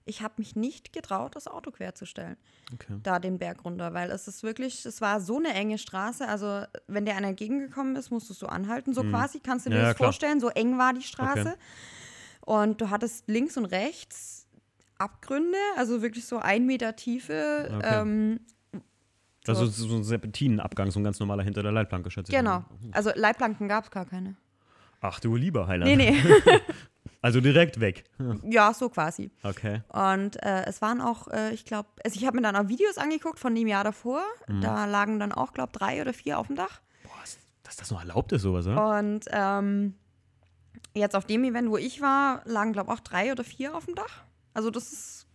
ich 0.06 0.22
habe 0.22 0.34
mich 0.38 0.56
nicht 0.56 0.92
getraut, 0.92 1.36
das 1.36 1.48
Auto 1.48 1.70
querzustellen, 1.72 2.36
okay. 2.72 2.94
da 3.02 3.18
den 3.18 3.38
Berg 3.38 3.64
runter, 3.64 3.92
weil 3.92 4.10
es 4.10 4.28
ist 4.28 4.42
wirklich, 4.44 4.86
es 4.86 5.00
war 5.00 5.20
so 5.20 5.36
eine 5.38 5.52
enge 5.52 5.78
Straße, 5.78 6.26
also 6.26 6.62
wenn 6.86 7.04
dir 7.04 7.16
einer 7.16 7.28
entgegengekommen 7.28 7.96
ist, 7.96 8.10
musstest 8.10 8.40
du 8.40 8.46
anhalten, 8.46 8.94
so 8.94 9.02
quasi, 9.02 9.40
kannst 9.40 9.66
du 9.66 9.70
dir 9.70 9.76
Mhm. 9.76 9.82
Ja, 9.82 9.88
das 9.88 9.96
klar. 9.96 10.06
vorstellen, 10.08 10.40
so 10.40 10.48
eng 10.48 10.78
war 10.78 10.94
die 10.94 11.02
Straße. 11.02 11.40
Okay. 11.40 11.54
Und 12.40 12.80
du 12.80 12.90
hattest 12.90 13.26
links 13.28 13.56
und 13.56 13.64
rechts 13.66 14.46
Abgründe, 14.98 15.58
also 15.76 16.00
wirklich 16.00 16.24
so 16.24 16.38
ein 16.38 16.64
Meter 16.64 16.94
Tiefe. 16.96 17.68
Okay. 17.76 18.00
Ähm, 18.00 18.40
Also 19.48 19.66
so 19.66 19.86
so 19.88 19.96
ein 19.96 20.04
Serpentinenabgang, 20.04 20.90
so 20.90 21.00
ein 21.00 21.04
ganz 21.04 21.18
normaler 21.20 21.42
hinter 21.42 21.62
der 21.62 21.72
Leitplanke, 21.72 22.10
schätze 22.10 22.30
ich. 22.32 22.38
genau. 22.38 22.60
mal. 22.60 22.66
Also 22.92 23.10
Leitplanken 23.14 23.68
gab 23.68 23.84
es 23.84 23.90
gar 23.90 24.06
keine. 24.06 24.36
Ach 25.00 25.20
du 25.20 25.36
lieber 25.36 25.66
Heiland. 25.66 25.94
Nee, 25.96 26.10
nee. 26.12 26.22
Also 27.26 27.40
direkt 27.40 27.80
weg. 27.80 28.04
ja, 28.44 28.72
so 28.72 28.88
quasi. 28.88 29.32
Okay. 29.42 29.82
Und 29.88 30.40
äh, 30.44 30.64
es 30.66 30.80
waren 30.80 31.00
auch, 31.00 31.26
äh, 31.26 31.52
ich 31.52 31.64
glaube, 31.64 31.88
also 32.04 32.16
ich 32.20 32.24
habe 32.24 32.36
mir 32.36 32.42
dann 32.42 32.54
auch 32.54 32.68
Videos 32.68 32.98
angeguckt 32.98 33.40
von 33.40 33.52
dem 33.52 33.66
Jahr 33.66 33.82
davor. 33.82 34.22
Mhm. 34.46 34.60
Da 34.60 34.84
lagen 34.84 35.18
dann 35.18 35.32
auch, 35.32 35.52
glaube 35.52 35.72
drei 35.72 36.00
oder 36.00 36.12
vier 36.14 36.38
auf 36.38 36.46
dem 36.46 36.54
Dach. 36.54 36.80
Boah, 37.02 37.10
ist- 37.24 37.40
dass 37.64 37.74
das 37.74 37.90
noch 37.90 37.98
erlaubt 37.98 38.30
ist, 38.30 38.42
sowas, 38.42 38.64
oder? 38.68 38.98
Und 39.00 39.24
ähm, 39.32 39.94
jetzt 40.94 41.16
auf 41.16 41.24
dem 41.24 41.42
Event, 41.42 41.68
wo 41.68 41.76
ich 41.76 42.00
war, 42.00 42.42
lagen, 42.44 42.72
glaube 42.72 42.92
ich, 42.92 42.96
auch 42.98 43.02
drei 43.02 43.32
oder 43.32 43.42
vier 43.42 43.74
auf 43.74 43.86
dem 43.86 43.96
Dach. 43.96 44.22
Also 44.54 44.70
das 44.70 44.92
ist 44.92 45.25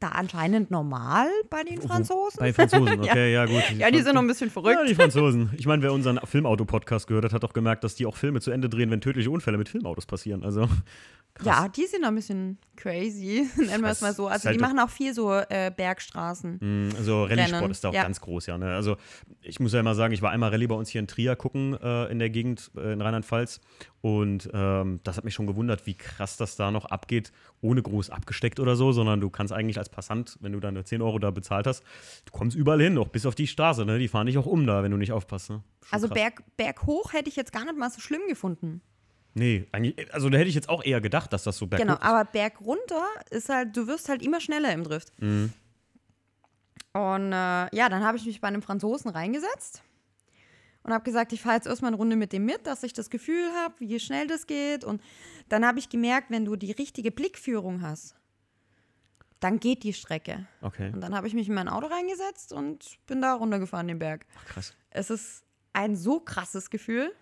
da 0.00 0.08
anscheinend 0.08 0.70
normal 0.70 1.28
bei 1.50 1.62
den 1.62 1.80
Franzosen. 1.80 2.38
Bei 2.40 2.52
Franzosen, 2.52 3.00
okay, 3.00 3.32
ja, 3.32 3.44
gut. 3.46 3.62
ja, 3.78 3.90
die 3.90 4.00
sind 4.00 4.14
noch 4.14 4.22
ein 4.22 4.26
bisschen 4.26 4.50
verrückt. 4.50 4.78
Ja, 4.80 4.86
die 4.86 4.94
Franzosen. 4.94 5.50
Ich 5.56 5.66
meine, 5.66 5.82
wer 5.82 5.92
unseren 5.92 6.18
Filmauto-Podcast 6.24 7.06
gehört 7.06 7.24
hat, 7.24 7.32
hat 7.32 7.44
auch 7.44 7.52
gemerkt, 7.52 7.84
dass 7.84 7.94
die 7.94 8.06
auch 8.06 8.16
Filme 8.16 8.40
zu 8.40 8.50
Ende 8.50 8.68
drehen, 8.68 8.90
wenn 8.90 9.00
tödliche 9.00 9.30
Unfälle 9.30 9.58
mit 9.58 9.68
Filmautos 9.68 10.06
passieren. 10.06 10.42
Also, 10.42 10.68
krass. 11.34 11.46
Ja, 11.46 11.68
die 11.68 11.86
sind 11.86 12.04
ein 12.04 12.14
bisschen 12.14 12.58
crazy, 12.76 13.48
nennen 13.56 13.82
wir 13.82 13.90
es 13.90 14.00
mal 14.00 14.14
so. 14.14 14.26
Also 14.26 14.46
halt 14.46 14.56
die 14.56 14.60
machen 14.60 14.78
auch 14.78 14.90
viel 14.90 15.12
so 15.14 15.32
äh, 15.32 15.70
Bergstraßen. 15.74 16.58
Mm, 16.60 16.96
Also 16.96 17.24
Rallye-Sport 17.24 17.70
ist 17.70 17.84
da 17.84 17.90
auch 17.90 17.94
ja. 17.94 18.02
ganz 18.02 18.20
groß, 18.20 18.46
ja. 18.46 18.58
Ne? 18.58 18.74
Also 18.74 18.96
ich 19.42 19.60
muss 19.60 19.72
ja 19.72 19.80
immer 19.80 19.94
sagen, 19.94 20.14
ich 20.14 20.22
war 20.22 20.30
einmal 20.30 20.50
Rallye 20.50 20.66
bei 20.66 20.74
uns 20.74 20.88
hier 20.88 21.00
in 21.00 21.06
Trier 21.06 21.36
gucken, 21.36 21.76
äh, 21.80 22.10
in 22.10 22.18
der 22.18 22.30
Gegend 22.30 22.70
äh, 22.76 22.92
in 22.92 23.00
Rheinland-Pfalz. 23.00 23.60
Und 24.02 24.48
ähm, 24.54 25.00
das 25.04 25.18
hat 25.18 25.24
mich 25.24 25.34
schon 25.34 25.46
gewundert, 25.46 25.86
wie 25.86 25.94
krass 25.94 26.38
das 26.38 26.56
da 26.56 26.70
noch 26.70 26.86
abgeht, 26.86 27.32
ohne 27.60 27.82
groß 27.82 28.08
abgesteckt 28.08 28.58
oder 28.58 28.74
so, 28.74 28.92
sondern 28.92 29.20
du 29.20 29.28
kannst 29.28 29.52
eigentlich 29.52 29.76
als 29.76 29.90
Passant, 29.90 30.38
wenn 30.40 30.52
du 30.52 30.60
deine 30.60 30.84
10 30.84 31.02
Euro 31.02 31.18
da 31.18 31.30
bezahlt 31.30 31.66
hast, 31.66 31.82
du 32.24 32.32
kommst 32.32 32.56
überall 32.56 32.80
hin, 32.80 32.96
auch 32.96 33.08
bis 33.08 33.26
auf 33.26 33.34
die 33.34 33.46
Straße, 33.46 33.84
ne? 33.84 33.98
Die 33.98 34.08
fahren 34.08 34.26
dich 34.26 34.38
auch 34.38 34.46
um 34.46 34.66
da, 34.66 34.82
wenn 34.82 34.90
du 34.90 34.96
nicht 34.96 35.12
aufpasst. 35.12 35.50
Ne? 35.50 35.62
Also 35.90 36.06
krass. 36.08 36.14
Berg, 36.14 36.42
berghoch 36.56 37.12
hätte 37.12 37.28
ich 37.28 37.36
jetzt 37.36 37.52
gar 37.52 37.64
nicht 37.64 37.76
mal 37.76 37.90
so 37.90 38.00
schlimm 38.00 38.22
gefunden. 38.26 38.80
Nee, 39.34 39.66
eigentlich, 39.70 40.12
also 40.14 40.30
da 40.30 40.38
hätte 40.38 40.48
ich 40.48 40.54
jetzt 40.54 40.70
auch 40.70 40.82
eher 40.82 41.00
gedacht, 41.02 41.32
dass 41.32 41.44
das 41.44 41.58
so 41.58 41.66
berghoch 41.66 41.84
Genau, 41.84 41.94
ist. 41.98 42.02
aber 42.02 42.24
bergunter 42.24 43.04
ist 43.30 43.50
halt, 43.50 43.76
du 43.76 43.86
wirst 43.86 44.08
halt 44.08 44.22
immer 44.22 44.40
schneller 44.40 44.72
im 44.72 44.82
Drift. 44.82 45.12
Mhm. 45.20 45.52
Und 46.94 47.32
äh, 47.32 47.76
ja, 47.76 47.88
dann 47.88 48.02
habe 48.02 48.16
ich 48.16 48.24
mich 48.24 48.40
bei 48.40 48.48
einem 48.48 48.62
Franzosen 48.62 49.10
reingesetzt 49.10 49.82
und 50.82 50.92
habe 50.92 51.04
gesagt, 51.04 51.32
ich 51.32 51.42
fahre 51.42 51.56
jetzt 51.56 51.66
erstmal 51.66 51.90
eine 51.90 51.96
Runde 51.96 52.16
mit 52.16 52.32
dem 52.32 52.44
mit, 52.44 52.66
dass 52.66 52.82
ich 52.82 52.92
das 52.92 53.10
Gefühl 53.10 53.50
habe, 53.54 53.74
wie 53.80 54.00
schnell 54.00 54.26
das 54.26 54.46
geht. 54.46 54.84
Und 54.84 55.02
dann 55.48 55.64
habe 55.66 55.78
ich 55.78 55.88
gemerkt, 55.88 56.30
wenn 56.30 56.44
du 56.44 56.56
die 56.56 56.72
richtige 56.72 57.10
Blickführung 57.10 57.82
hast, 57.82 58.16
dann 59.40 59.58
geht 59.58 59.82
die 59.82 59.92
Strecke. 59.92 60.46
Okay, 60.60 60.90
Und 60.92 61.00
dann 61.00 61.14
habe 61.14 61.26
ich 61.26 61.34
mich 61.34 61.48
in 61.48 61.54
mein 61.54 61.68
Auto 61.68 61.86
reingesetzt 61.86 62.52
und 62.52 62.98
bin 63.06 63.22
da 63.22 63.34
runtergefahren 63.34 63.88
den 63.88 63.98
Berg. 63.98 64.26
Ach, 64.38 64.44
krass. 64.46 64.74
Es 64.90 65.10
ist 65.10 65.44
ein 65.72 65.96
so 65.96 66.20
krasses 66.20 66.70
Gefühl. 66.70 67.12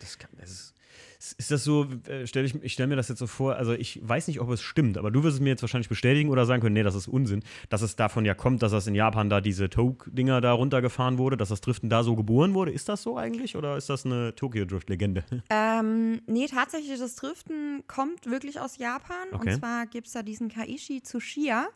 Das, 0.00 0.18
kann, 0.18 0.30
das 0.38 0.50
ist, 0.50 0.74
ist 1.18 1.50
das 1.50 1.64
so, 1.64 1.86
äh, 2.08 2.26
stell 2.26 2.44
ich, 2.44 2.54
ich 2.62 2.72
stelle 2.72 2.88
mir 2.88 2.96
das 2.96 3.08
jetzt 3.08 3.18
so 3.18 3.26
vor, 3.26 3.56
also 3.56 3.72
ich 3.72 4.00
weiß 4.02 4.28
nicht, 4.28 4.40
ob 4.40 4.50
es 4.50 4.62
stimmt, 4.62 4.98
aber 4.98 5.10
du 5.10 5.22
wirst 5.22 5.36
es 5.36 5.40
mir 5.40 5.50
jetzt 5.50 5.62
wahrscheinlich 5.62 5.88
bestätigen 5.88 6.30
oder 6.30 6.46
sagen 6.46 6.60
können, 6.60 6.74
nee, 6.74 6.82
das 6.82 6.94
ist 6.94 7.08
Unsinn, 7.08 7.42
dass 7.68 7.82
es 7.82 7.96
davon 7.96 8.24
ja 8.24 8.34
kommt, 8.34 8.62
dass 8.62 8.72
das 8.72 8.86
in 8.86 8.94
Japan 8.94 9.30
da 9.30 9.40
diese 9.40 9.70
Toke-Dinger 9.70 10.40
da 10.40 10.52
runtergefahren 10.52 11.18
wurde, 11.18 11.36
dass 11.36 11.50
das 11.50 11.60
Driften 11.60 11.88
da 11.88 12.02
so 12.02 12.16
geboren 12.16 12.54
wurde. 12.54 12.72
Ist 12.72 12.88
das 12.88 13.02
so 13.02 13.16
eigentlich 13.16 13.56
oder 13.56 13.76
ist 13.76 13.88
das 13.88 14.04
eine 14.04 14.34
Tokyo-Drift-Legende? 14.34 15.24
Ähm, 15.50 16.22
nee, 16.26 16.46
tatsächlich, 16.46 16.98
das 16.98 17.14
Driften 17.14 17.82
kommt 17.86 18.26
wirklich 18.26 18.58
aus 18.60 18.78
Japan. 18.78 19.28
Okay. 19.32 19.50
Und 19.50 19.58
zwar 19.58 19.86
gibt 19.86 20.06
es 20.06 20.12
da 20.12 20.22
diesen 20.22 20.48
Kaishi 20.48 21.02
Tsuchiya. 21.02 21.68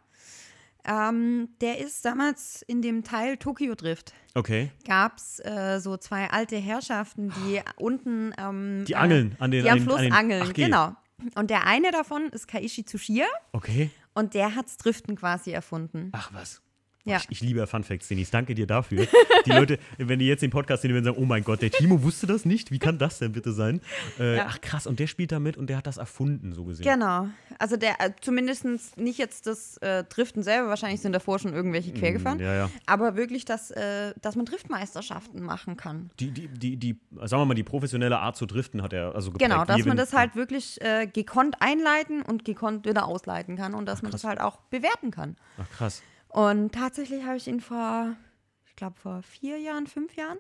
Ähm, 0.87 1.49
der 1.61 1.78
ist 1.78 2.05
damals 2.05 2.62
in 2.62 2.81
dem 2.81 3.02
Teil 3.02 3.37
Tokyo 3.38 3.75
Drift. 3.75 4.12
Okay. 4.35 4.71
Gab 4.87 5.16
es 5.19 5.40
äh, 5.45 5.78
so 5.81 5.97
zwei 5.97 6.31
alte 6.31 6.57
Herrschaften, 6.57 7.33
die 7.45 7.61
unten. 7.76 8.33
Ähm, 8.38 8.85
Die 8.87 8.95
angeln 8.97 9.35
an 9.40 9.50
den 9.50 9.64
Die 9.64 9.71
am 9.71 9.75
an 9.75 9.78
den- 9.81 9.85
Fluss 9.88 9.97
an 9.99 10.05
den- 10.05 10.12
angeln, 10.12 10.43
Ach, 10.47 10.52
genau. 10.52 10.97
Und 11.35 11.50
der 11.50 11.66
eine 11.66 11.90
davon 11.90 12.28
ist 12.28 12.47
Kaishi 12.47 12.85
Tsuchiya 12.85 13.26
Okay. 13.52 13.90
und 14.14 14.35
der 14.35 14.55
hat's 14.55 14.76
Driften 14.76 15.16
quasi 15.16 15.50
erfunden. 15.50 16.11
Ach 16.12 16.31
was. 16.33 16.61
Ja. 17.06 17.16
Ich, 17.18 17.26
ich 17.30 17.40
liebe 17.40 17.66
Fun 17.66 17.84
Facts, 17.84 18.08
Denis. 18.08 18.30
Danke 18.30 18.54
dir 18.54 18.66
dafür. 18.66 19.06
Die 19.46 19.50
Leute, 19.52 19.78
wenn 19.98 20.18
die 20.18 20.26
jetzt 20.26 20.42
den 20.42 20.50
Podcast 20.50 20.82
sehen, 20.82 20.92
werden 20.92 21.04
sagen, 21.04 21.16
oh 21.18 21.25
mein 21.25 21.44
Gott, 21.44 21.62
der 21.62 21.70
Timo 21.70 22.02
wusste 22.02 22.26
das 22.26 22.44
nicht. 22.44 22.70
Wie 22.72 22.78
kann 22.80 22.98
das 22.98 23.18
denn 23.20 23.32
bitte 23.32 23.52
sein? 23.52 23.80
Äh, 24.18 24.36
Ja. 24.36 24.46
Ach 24.48 24.60
krass, 24.60 24.86
und 24.86 24.98
der 24.98 25.06
spielt 25.06 25.32
da 25.32 25.38
mit 25.38 25.56
und 25.56 25.68
der 25.68 25.76
hat 25.78 25.86
das 25.86 25.96
erfunden, 25.96 26.52
so 26.52 26.64
gesehen. 26.64 26.84
Genau. 26.84 27.28
Also 27.58 27.76
der, 27.76 28.00
äh, 28.00 28.10
zumindest 28.20 28.64
nicht 28.98 29.18
jetzt 29.18 29.46
das 29.46 29.76
äh, 29.78 30.04
Driften 30.04 30.42
selber, 30.42 30.68
wahrscheinlich 30.68 31.00
sind 31.00 31.12
davor 31.12 31.38
schon 31.38 31.54
irgendwelche 31.54 31.92
quer 31.92 32.12
gefahren. 32.12 32.38
Mm, 32.38 32.42
ja, 32.42 32.54
ja. 32.54 32.70
Aber 32.86 33.16
wirklich, 33.16 33.44
dass, 33.44 33.70
äh, 33.70 34.12
dass 34.20 34.34
man 34.36 34.44
Driftmeisterschaften 34.44 35.42
machen 35.42 35.76
kann. 35.76 36.10
Die, 36.20 36.30
die, 36.32 36.48
die, 36.48 36.76
die, 36.76 37.00
sagen 37.25 37.42
wir 37.42 37.46
mal, 37.46 37.54
die 37.54 37.62
professionelle 37.62 38.18
Art 38.18 38.36
zu 38.36 38.46
driften 38.46 38.82
hat 38.82 38.92
er 38.92 39.14
also 39.14 39.30
geprägt. 39.30 39.50
Genau, 39.50 39.64
dass 39.64 39.84
man 39.84 39.96
das 39.96 40.12
halt 40.12 40.34
wirklich 40.36 40.80
äh, 40.82 41.06
gekonnt 41.06 41.56
einleiten 41.60 42.22
und 42.22 42.44
gekonnt 42.44 42.84
wieder 42.86 43.06
ausleiten 43.06 43.56
kann 43.56 43.75
und 43.75 43.86
dass 43.86 44.02
man 44.02 44.10
das 44.10 44.25
halt 44.25 44.40
auch 44.40 44.56
bewerten 44.70 45.10
kann. 45.10 45.36
Ach 45.58 45.70
krass. 45.70 46.02
Und 46.37 46.75
tatsächlich 46.75 47.25
habe 47.25 47.38
ich 47.38 47.49
ihn 47.49 47.62
vor, 47.62 48.14
ich 48.66 48.76
glaube 48.76 48.95
vor 49.00 49.23
vier 49.23 49.59
Jahren, 49.59 49.87
fünf 49.87 50.14
Jahren, 50.16 50.37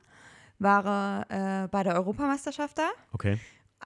war 0.58 0.84
er 1.30 1.64
äh, 1.64 1.68
bei 1.68 1.84
der 1.84 1.94
Europameisterschaft 1.94 2.76
da. 2.76 2.90
Okay, 3.12 3.38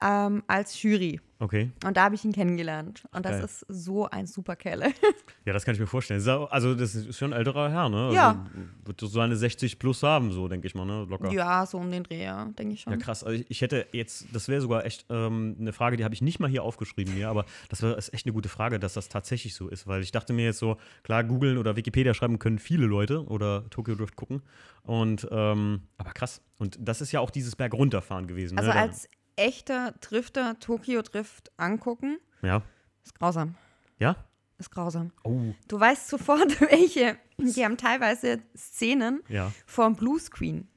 ähm, 0.03 0.43
als 0.47 0.83
Jury. 0.83 1.21
okay. 1.41 1.71
Und 1.85 1.97
da 1.97 2.05
habe 2.05 2.15
ich 2.15 2.25
ihn 2.25 2.33
kennengelernt. 2.33 3.05
Und 3.13 3.25
das 3.27 3.33
geil. 3.33 3.45
ist 3.45 3.67
so 3.69 4.09
ein 4.09 4.27
super 4.27 4.57
Kerle. 4.57 4.93
Ja, 5.47 5.55
das 5.55 5.65
kann 5.65 5.75
ich 5.75 5.81
mir 5.81 5.87
vorstellen. 5.87 6.21
Also, 6.51 6.75
das 6.75 6.95
ist 6.95 7.17
schon 7.17 7.33
ein 7.33 7.39
älterer 7.39 7.71
Herr, 7.71 7.89
ne? 7.89 8.05
Also, 8.05 8.15
Ja. 8.15 8.47
Wird 8.85 9.01
so 9.01 9.07
seine 9.07 9.37
60 9.37 9.79
plus 9.79 10.03
haben, 10.03 10.33
so 10.33 10.49
denke 10.49 10.67
ich 10.67 10.75
mal, 10.75 10.85
ne? 10.85 11.07
Locker. 11.09 11.33
ja, 11.33 11.65
so 11.65 11.79
um 11.79 11.91
den 11.91 12.03
Dreh, 12.05 12.23
ja, 12.25 12.45
denke 12.45 12.75
ich 12.75 12.83
schon. 12.83 12.93
Ja, 12.93 12.99
krass. 12.99 13.25
Also 13.25 13.43
ich, 13.49 13.63
hätte 13.63 13.87
jetzt, 13.93 14.27
das 14.35 14.49
wäre 14.49 14.61
sogar 14.61 14.85
echt 14.85 15.07
ähm, 15.09 15.57
eine 15.59 15.73
Frage, 15.73 15.97
die 15.97 16.05
habe 16.05 16.15
ich 16.15 16.21
nicht 16.21 16.41
mal 16.41 16.49
hier 16.51 16.63
aufgeschrieben 16.63 17.15
hier, 17.15 17.31
aber 17.31 17.47
das 17.71 17.83
wär, 17.83 17.97
ist 17.97 18.13
echt 18.13 18.27
eine 18.27 18.35
gute 18.35 18.51
Frage, 18.51 18.79
dass 18.79 18.93
das 18.93 19.09
tatsächlich 19.09 19.55
so 19.55 19.69
ist, 19.69 19.87
weil 19.87 20.03
ich 20.03 20.13
dachte 20.13 20.35
mir 20.35 20.45
jetzt 20.45 20.59
so, 20.59 20.77
klar, 21.03 21.25
googeln 21.25 21.57
oder 21.57 21.75
Wikipedia 21.75 22.13
schreiben 22.13 22.39
können 22.39 22.59
viele 22.59 22.87
Leute 22.87 23.25
oder 23.25 23.69
Tokyo 23.71 23.95
Drift 23.95 24.15
gucken 24.17 24.43
und, 24.83 25.27
ähm, 25.31 25.83
aber 25.97 26.11
krass. 26.13 26.43
Und 26.59 26.77
das 26.79 27.01
ist 27.01 27.13
ja 27.13 27.21
auch 27.21 27.31
dieses 27.31 27.57
Bergunterfahren 27.57 28.27
gewesen. 28.27 28.59
Also 28.59 28.71
ne? 28.71 28.77
Als 28.77 29.09
echter 29.41 29.93
Drifter 30.01 30.59
Tokyo 30.61 31.03
Drift 31.03 31.51
angucken, 31.57 32.19
Ja. 32.43 32.63
ist 33.05 33.15
grausam. 33.19 33.55
Ja? 33.99 34.17
Ist 34.59 34.71
grausam. 34.71 35.11
Oh, 35.25 35.55
Du 35.69 35.81
weißt 35.81 36.09
sofort, 36.09 36.61
welche. 36.71 37.17
Die 37.39 37.65
haben 37.65 37.77
teilweise 37.79 38.41
Szenen 38.57 39.23
ja. 39.29 39.51
vom 39.67 39.97
Bluescreen 39.97 40.69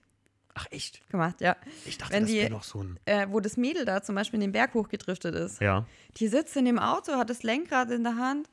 Ach 0.55 0.67
echt? 0.71 1.07
gemacht, 1.09 1.41
ja. 1.41 1.55
Ich 1.85 1.97
dachte, 1.97 2.13
Wenn 2.13 2.23
das 2.23 2.31
wäre 2.31 2.49
noch 2.51 2.63
so 2.63 2.81
ein. 2.83 2.99
Äh, 3.05 3.27
wo 3.29 3.39
das 3.39 3.57
Mädel 3.57 3.85
da 3.85 4.01
zum 4.03 4.15
Beispiel 4.15 4.35
in 4.37 4.41
den 4.41 4.51
Berg 4.51 4.73
hochgedriftet 4.75 5.33
ist. 5.35 5.59
Ja. 5.61 5.85
Die 6.17 6.27
sitzt 6.27 6.55
in 6.55 6.65
dem 6.65 6.77
Auto, 6.79 7.13
hat 7.13 7.29
das 7.29 7.43
Lenkrad 7.43 7.89
in 7.91 8.03
der 8.03 8.15
Hand. 8.17 8.49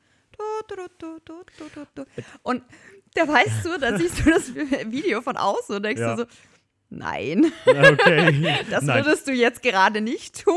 Du, 0.67 0.75
du, 0.97 1.17
du. 1.95 2.05
Und 2.43 2.63
da 3.13 3.27
weißt 3.27 3.65
du, 3.65 3.77
da 3.79 3.97
siehst 3.97 4.19
du 4.25 4.29
das 4.31 4.53
Video 4.55 5.21
von 5.21 5.37
außen 5.37 5.75
und 5.75 5.83
denkst 5.83 6.01
Ja. 6.01 6.15
du 6.15 6.23
so, 6.23 6.27
nein, 6.91 7.51
Okay. 7.65 8.55
das 8.69 8.83
Nein. 8.83 9.03
würdest 9.03 9.27
du 9.27 9.31
jetzt 9.31 9.63
gerade 9.63 10.01
nicht 10.01 10.43
tun. 10.43 10.53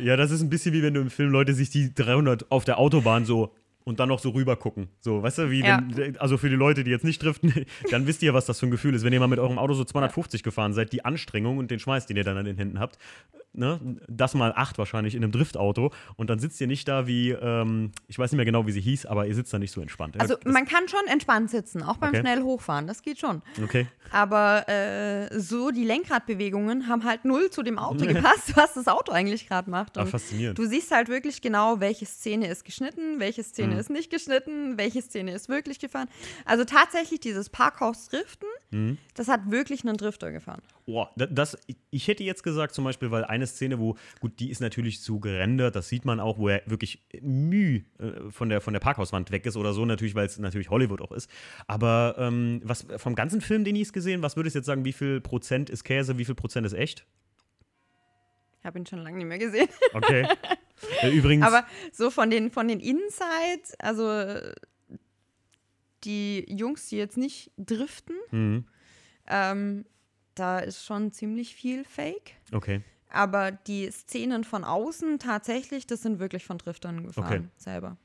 Ja, 0.00 0.16
das 0.16 0.30
ist 0.30 0.40
ein 0.40 0.48
bisschen 0.48 0.72
wie 0.72 0.82
wenn 0.82 0.94
du 0.94 1.00
im 1.02 1.10
Film 1.10 1.30
Leute 1.30 1.52
siehst, 1.52 1.74
die 1.74 1.94
300 1.94 2.50
auf 2.50 2.64
der 2.64 2.78
Autobahn 2.78 3.24
so 3.26 3.54
und 3.84 3.98
dann 4.00 4.08
noch 4.08 4.20
so 4.20 4.30
rüber 4.30 4.54
gucken. 4.56 4.88
So, 5.00 5.22
weißt 5.22 5.38
du, 5.38 5.50
wie 5.50 5.60
Ja. 5.60 5.82
wenn, 5.94 6.16
also 6.18 6.38
für 6.38 6.48
die 6.48 6.54
Leute, 6.54 6.84
die 6.84 6.90
jetzt 6.92 7.04
nicht 7.04 7.22
driften, 7.22 7.52
dann 7.90 8.06
wisst 8.06 8.22
ihr, 8.22 8.32
was 8.32 8.46
das 8.46 8.60
für 8.60 8.66
ein 8.66 8.70
Gefühl 8.70 8.94
ist, 8.94 9.04
wenn 9.04 9.12
ihr 9.12 9.18
mal 9.20 9.26
mit 9.26 9.40
eurem 9.40 9.58
Auto 9.58 9.74
so 9.74 9.84
250 9.84 10.42
gefahren 10.42 10.72
seid, 10.72 10.92
die 10.92 11.04
Anstrengung 11.04 11.58
und 11.58 11.70
den 11.70 11.80
Schweiß, 11.80 12.06
den 12.06 12.16
ihr 12.16 12.24
dann 12.24 12.36
an 12.38 12.44
den 12.44 12.56
Händen 12.56 12.78
habt, 12.78 12.96
ne, 13.52 13.80
das 14.08 14.34
mal 14.34 14.52
acht 14.56 14.78
wahrscheinlich 14.78 15.14
in 15.14 15.22
einem 15.22 15.32
Driftauto 15.32 15.92
und 16.16 16.30
dann 16.30 16.38
sitzt 16.38 16.60
ihr 16.60 16.66
nicht 16.66 16.88
da 16.88 17.06
wie, 17.06 17.30
ähm, 17.30 17.92
ich 18.08 18.18
weiß 18.18 18.32
nicht 18.32 18.36
mehr 18.36 18.44
genau, 18.46 18.66
wie 18.66 18.72
sie 18.72 18.80
hieß, 18.80 19.06
aber 19.06 19.26
ihr 19.26 19.34
sitzt 19.34 19.52
da 19.52 19.58
nicht 19.58 19.72
so 19.72 19.80
entspannt. 19.80 20.18
Also 20.20 20.36
das, 20.36 20.52
man 20.52 20.66
kann 20.66 20.88
schon 20.88 21.06
entspannt 21.08 21.50
sitzen, 21.50 21.82
auch 21.82 21.96
beim 21.98 22.10
Okay. 22.10 22.20
schnell 22.20 22.42
hochfahren, 22.42 22.86
das 22.86 23.02
geht 23.02 23.18
schon. 23.18 23.42
okay. 23.62 23.86
Aber 24.10 24.68
äh, 24.68 25.38
so 25.40 25.70
die 25.70 25.84
Lenkradbewegungen 25.84 26.86
haben 26.88 27.04
halt 27.04 27.24
null 27.24 27.48
zu 27.50 27.62
dem 27.62 27.78
Auto 27.78 28.04
gepasst, 28.06 28.54
was 28.56 28.74
das 28.74 28.86
Auto 28.88 29.12
eigentlich 29.12 29.48
gerade 29.48 29.70
macht. 29.70 29.96
Ah, 29.96 30.02
Und 30.02 30.08
faszinierend. 30.10 30.58
du 30.58 30.66
siehst 30.66 30.90
halt 30.90 31.08
wirklich 31.08 31.40
genau, 31.40 31.80
welche 31.80 32.06
Szene 32.06 32.48
ist 32.48 32.64
geschnitten, 32.64 33.18
welche 33.20 33.42
Mhm. 33.42 33.46
Szene 33.46 33.78
ist 33.78 33.90
nicht 33.90 34.10
geschnitten, 34.10 34.76
welche 34.78 35.02
Szene 35.02 35.32
ist 35.32 35.48
wirklich 35.48 35.78
gefahren. 35.78 36.08
Also 36.44 36.64
tatsächlich 36.64 37.20
dieses 37.20 37.48
Parkhaus-Driften, 37.50 38.48
Mhm. 38.70 38.98
das 39.14 39.28
hat 39.28 39.50
wirklich 39.50 39.84
einen 39.86 39.96
Drifter 39.96 40.30
gefahren. 40.32 40.62
Boah, 40.86 41.10
da- 41.16 41.26
das, 41.26 41.56
ich 41.90 42.08
hätte 42.08 42.24
jetzt 42.24 42.42
gesagt, 42.42 42.74
zum 42.74 42.84
Beispiel, 42.84 43.10
weil 43.10 43.24
eine 43.24 43.41
Szene, 43.46 43.78
wo, 43.78 43.96
gut, 44.20 44.38
die 44.40 44.50
ist 44.50 44.60
natürlich 44.60 45.00
zu 45.00 45.20
gerendert, 45.20 45.76
das 45.76 45.88
sieht 45.88 46.04
man 46.04 46.20
auch, 46.20 46.38
wo 46.38 46.48
er 46.48 46.62
wirklich 46.66 47.02
müh 47.20 47.82
äh, 47.98 48.30
von, 48.30 48.48
der, 48.48 48.60
von 48.60 48.72
der 48.72 48.80
Parkhauswand 48.80 49.30
weg 49.30 49.46
ist 49.46 49.56
oder 49.56 49.72
so, 49.72 49.84
natürlich, 49.84 50.14
weil 50.14 50.26
es 50.26 50.38
natürlich 50.38 50.70
Hollywood 50.70 51.00
auch 51.00 51.12
ist. 51.12 51.30
Aber 51.66 52.14
ähm, 52.18 52.60
was 52.64 52.86
vom 52.96 53.14
ganzen 53.14 53.40
Film, 53.40 53.64
den 53.64 53.76
ich 53.76 53.92
gesehen, 53.92 54.22
was 54.22 54.36
würdest 54.36 54.54
du 54.54 54.58
jetzt 54.60 54.66
sagen, 54.66 54.84
wie 54.84 54.92
viel 54.92 55.20
Prozent 55.20 55.70
ist 55.70 55.84
Käse, 55.84 56.18
wie 56.18 56.24
viel 56.24 56.34
Prozent 56.34 56.66
ist 56.66 56.72
echt? 56.74 57.06
Ich 58.60 58.64
habe 58.66 58.78
ihn 58.78 58.86
schon 58.86 59.00
lange 59.00 59.16
nicht 59.18 59.26
mehr 59.26 59.38
gesehen. 59.38 59.68
Okay. 59.92 60.26
äh, 61.02 61.10
übrigens, 61.10 61.44
Aber 61.46 61.66
so 61.92 62.10
von 62.10 62.30
den, 62.30 62.50
von 62.52 62.68
den 62.68 62.78
Insights, 62.78 63.74
also 63.80 64.06
die 66.04 66.44
Jungs, 66.48 66.88
die 66.88 66.96
jetzt 66.96 67.16
nicht 67.16 67.50
driften, 67.56 68.16
Mhm. 68.30 68.64
ähm, 69.28 69.84
da 70.34 70.58
ist 70.60 70.84
schon 70.84 71.12
ziemlich 71.12 71.54
viel 71.54 71.84
Fake. 71.84 72.32
okay. 72.52 72.82
Aber 73.12 73.52
die 73.52 73.90
Szenen 73.90 74.42
von 74.42 74.64
außen 74.64 75.18
tatsächlich, 75.18 75.86
das 75.86 76.02
sind 76.02 76.18
wirklich 76.18 76.44
von 76.46 76.58
Driftern 76.58 77.04
gefahren 77.04 77.26
Okay. 77.26 77.48
selber. 77.56 77.96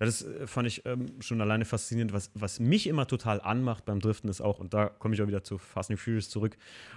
Ja, 0.00 0.06
das 0.06 0.22
äh, 0.22 0.46
fand 0.46 0.68
ich 0.68 0.84
ähm, 0.86 1.06
schon 1.20 1.40
alleine 1.40 1.64
faszinierend. 1.64 2.12
Was, 2.12 2.30
was 2.34 2.60
mich 2.60 2.86
immer 2.86 3.06
total 3.06 3.40
anmacht 3.40 3.84
beim 3.84 4.00
Driften 4.00 4.28
ist 4.30 4.40
auch, 4.40 4.58
und 4.58 4.74
da 4.74 4.86
komme 4.86 5.14
ich 5.14 5.22
auch 5.22 5.26
wieder 5.26 5.42
zu 5.42 5.58
Fast 5.58 5.90
and 5.90 6.00
Furious 6.00 6.28
zurück, 6.28 6.56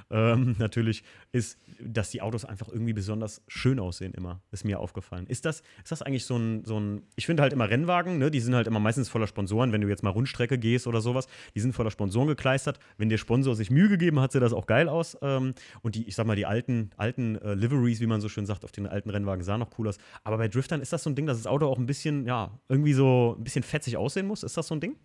ähm, 0.09 0.55
natürlich, 0.59 1.03
ist, 1.31 1.59
dass 1.79 2.11
die 2.11 2.21
Autos 2.21 2.45
einfach 2.45 2.67
irgendwie 2.69 2.93
besonders 2.93 3.41
schön 3.47 3.79
aussehen 3.79 4.13
immer. 4.13 4.41
Ist 4.51 4.65
mir 4.65 4.79
aufgefallen. 4.79 5.27
Ist 5.27 5.45
das, 5.45 5.61
ist 5.83 5.91
das 5.91 6.01
eigentlich 6.01 6.25
so 6.25 6.37
ein, 6.37 6.65
so 6.65 6.79
ein 6.79 7.03
ich 7.15 7.25
finde 7.25 7.43
halt 7.43 7.53
immer 7.53 7.69
Rennwagen, 7.69 8.17
ne, 8.17 8.31
die 8.31 8.39
sind 8.39 8.55
halt 8.55 8.67
immer 8.67 8.79
meistens 8.79 9.09
voller 9.09 9.27
Sponsoren, 9.27 9.71
wenn 9.71 9.81
du 9.81 9.87
jetzt 9.87 10.03
mal 10.03 10.09
Rundstrecke 10.09 10.57
gehst 10.57 10.87
oder 10.87 11.01
sowas, 11.01 11.27
die 11.55 11.59
sind 11.59 11.73
voller 11.73 11.91
Sponsoren 11.91 12.27
gekleistert. 12.27 12.79
Wenn 12.97 13.09
der 13.09 13.17
Sponsor 13.17 13.55
sich 13.55 13.71
Mühe 13.71 13.89
gegeben 13.89 14.19
hat, 14.19 14.31
sieht 14.31 14.41
das 14.41 14.53
auch 14.53 14.65
geil 14.65 14.89
aus. 14.89 15.17
Ähm, 15.21 15.53
und 15.81 15.95
die, 15.95 16.07
ich 16.07 16.15
sag 16.15 16.25
mal, 16.25 16.35
die 16.35 16.45
alten, 16.45 16.91
alten 16.97 17.35
äh, 17.37 17.53
Liveries, 17.53 17.99
wie 17.99 18.07
man 18.07 18.21
so 18.21 18.29
schön 18.29 18.45
sagt, 18.45 18.65
auf 18.65 18.71
den 18.71 18.87
alten 18.87 19.09
Rennwagen 19.09 19.43
sahen 19.43 19.59
noch 19.59 19.77
cool 19.77 19.87
aus. 19.87 19.97
Aber 20.23 20.37
bei 20.37 20.47
Driftern 20.47 20.81
ist 20.81 20.93
das 20.93 21.03
so 21.03 21.09
ein 21.09 21.15
Ding, 21.15 21.25
dass 21.25 21.37
das 21.37 21.47
Auto 21.47 21.67
auch 21.67 21.77
ein 21.77 21.85
bisschen, 21.85 22.25
ja, 22.25 22.59
irgendwie 22.71 22.93
so 22.93 23.35
ein 23.37 23.43
bisschen 23.43 23.63
fetzig 23.63 23.97
aussehen 23.97 24.25
muss. 24.25 24.43
Ist 24.43 24.55
das 24.55 24.67
so 24.67 24.75
ein 24.75 24.79
Ding? 24.79 24.95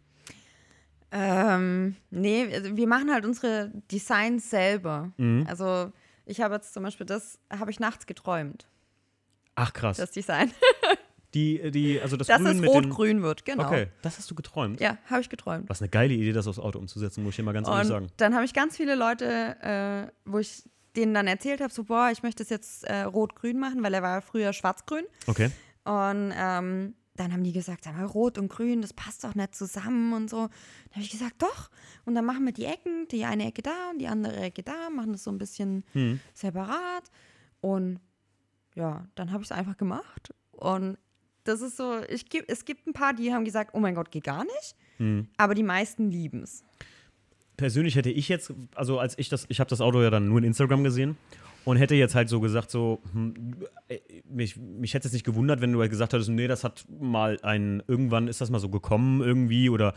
Ähm, 1.11 1.97
nee, 2.11 2.47
also 2.53 2.77
wir 2.77 2.87
machen 2.87 3.13
halt 3.13 3.25
unsere 3.25 3.73
Designs 3.91 4.51
selber. 4.51 5.13
Mhm. 5.17 5.45
Also 5.49 5.93
ich 6.25 6.41
habe 6.41 6.55
jetzt 6.55 6.73
zum 6.73 6.85
Beispiel 6.85 7.07
das, 7.07 7.39
habe 7.51 7.71
ich 7.71 7.81
nachts 7.81 8.07
geträumt, 8.07 8.69
Ach 9.57 9.73
krass. 9.73 9.97
das 9.97 10.13
Design. 10.13 10.53
die, 11.35 11.71
die, 11.73 12.01
also 12.01 12.17
das 12.17 12.29
Dass 12.29 12.41
Grün 12.41 12.63
es 12.63 12.71
rot-grün 12.71 13.23
wird, 13.23 13.45
genau. 13.45 13.67
Okay, 13.67 13.89
das 14.03 14.19
hast 14.19 14.31
du 14.31 14.35
geträumt. 14.35 14.81
Ja, 14.81 14.99
habe 15.07 15.21
ich 15.21 15.29
geträumt. 15.29 15.69
Was 15.69 15.81
eine 15.81 15.89
geile 15.89 16.15
Idee, 16.15 16.33
das 16.33 16.47
aufs 16.47 16.59
Auto 16.59 16.79
umzusetzen, 16.79 17.25
muss 17.25 17.33
ich 17.33 17.37
dir 17.37 17.43
mal 17.43 17.53
ganz 17.53 17.67
ehrlich 17.67 17.83
Und 17.83 17.89
sagen. 17.89 18.07
dann 18.17 18.35
habe 18.35 18.45
ich 18.45 18.55
ganz 18.55 18.77
viele 18.77 18.95
Leute, 18.95 19.57
äh, 19.61 20.13
wo 20.25 20.39
ich 20.39 20.63
denen 20.97 21.15
dann 21.15 21.27
erzählt 21.27 21.61
habe, 21.61 21.73
so, 21.73 21.85
boah, 21.85 22.11
ich 22.13 22.23
möchte 22.23 22.43
es 22.43 22.49
jetzt 22.49 22.85
äh, 22.85 23.03
rot-grün 23.03 23.59
machen, 23.59 23.83
weil 23.83 23.95
er 23.95 24.03
war 24.03 24.23
früher 24.23 24.53
schwarz-grün. 24.53 25.05
Okay. 25.27 25.51
Und 25.85 26.33
ähm, 26.37 26.95
dann 27.17 27.33
haben 27.33 27.45
die 27.45 27.53
gesagt, 27.53 27.85
sag 27.85 27.97
mal, 27.97 28.05
rot 28.05 28.39
und 28.39 28.49
grün, 28.49 28.83
das 28.83 28.93
passt 28.93 29.25
doch 29.25 29.35
nicht 29.35 29.55
zusammen 29.55 30.13
und 30.13 30.31
so. 30.31 30.37
Dann 30.37 30.93
habe 30.95 31.03
ich 31.03 31.11
gesagt, 31.11 31.43
doch. 31.43 31.71
Und 32.05 32.15
dann 32.15 32.25
machen 32.25 32.45
wir 32.45 32.53
die 32.53 32.65
Ecken, 32.65 33.09
die 33.11 33.25
eine 33.25 33.47
Ecke 33.49 33.63
da 33.63 33.91
und 33.91 33.99
die 33.99 34.09
andere 34.09 34.37
Ecke 34.37 34.63
da, 34.63 34.91
machen 34.91 35.13
das 35.13 35.25
so 35.25 35.31
ein 35.31 35.39
bisschen 35.39 35.85
Hm. 35.93 36.21
separat. 36.35 37.05
Und 37.61 38.01
ja, 38.75 39.07
dann 39.15 39.33
habe 39.33 39.43
ich 39.43 39.51
es 39.51 39.53
einfach 39.57 39.77
gemacht. 39.77 40.35
Und 40.53 40.99
das 41.45 41.61
ist 41.61 41.77
so, 41.77 42.01
ich 42.09 42.27
es 42.49 42.65
gibt 42.65 42.87
ein 42.87 42.93
paar, 42.93 43.15
die 43.15 43.33
haben 43.33 43.45
gesagt, 43.45 43.71
oh 43.75 43.81
mein 43.81 43.95
Gott, 43.95 44.11
geht 44.11 44.25
gar 44.25 44.45
nicht. 44.45 44.77
Hm. 44.99 45.29
Aber 45.37 45.55
die 45.55 45.63
meisten 45.63 46.11
lieben 46.11 46.43
es. 46.43 46.65
persönlich 47.57 47.97
hätte 47.97 48.11
ich 48.11 48.29
jetzt, 48.29 48.53
also 48.75 48.99
als 48.99 49.17
ich 49.19 49.29
das, 49.29 49.47
ich 49.49 49.61
habe 49.61 49.71
das 49.71 49.81
Auto 49.81 50.03
ja 50.03 50.11
dann 50.11 50.29
nur 50.29 50.39
in 50.39 50.45
Instagram 50.45 50.85
gesehen 50.85 51.17
und 51.67 51.79
hätte 51.79 51.97
jetzt 51.97 52.15
halt 52.15 52.29
so 52.29 52.41
gesagt, 52.41 52.71
so, 52.71 53.03
hm, 53.13 53.57
äh, 53.89 53.99
mich, 54.31 54.57
mich 54.57 54.95
hätte 54.95 55.09
es 55.09 55.13
nicht 55.13 55.27
gewundert, 55.27 55.61
wenn 55.61 55.73
du 55.73 55.81
halt 55.81 55.91
gesagt 55.91 56.13
hättest, 56.13 56.31
nee, 56.31 56.47
das 56.47 56.63
hat 56.63 56.87
mal 56.89 57.41
ein, 57.43 57.83
irgendwann 57.89 58.29
ist 58.29 58.41
das 58.41 58.51
mal 58.51 58.61
so 58.61 58.69
gekommen 58.69 59.21
irgendwie 59.21 59.69
oder 59.69 59.93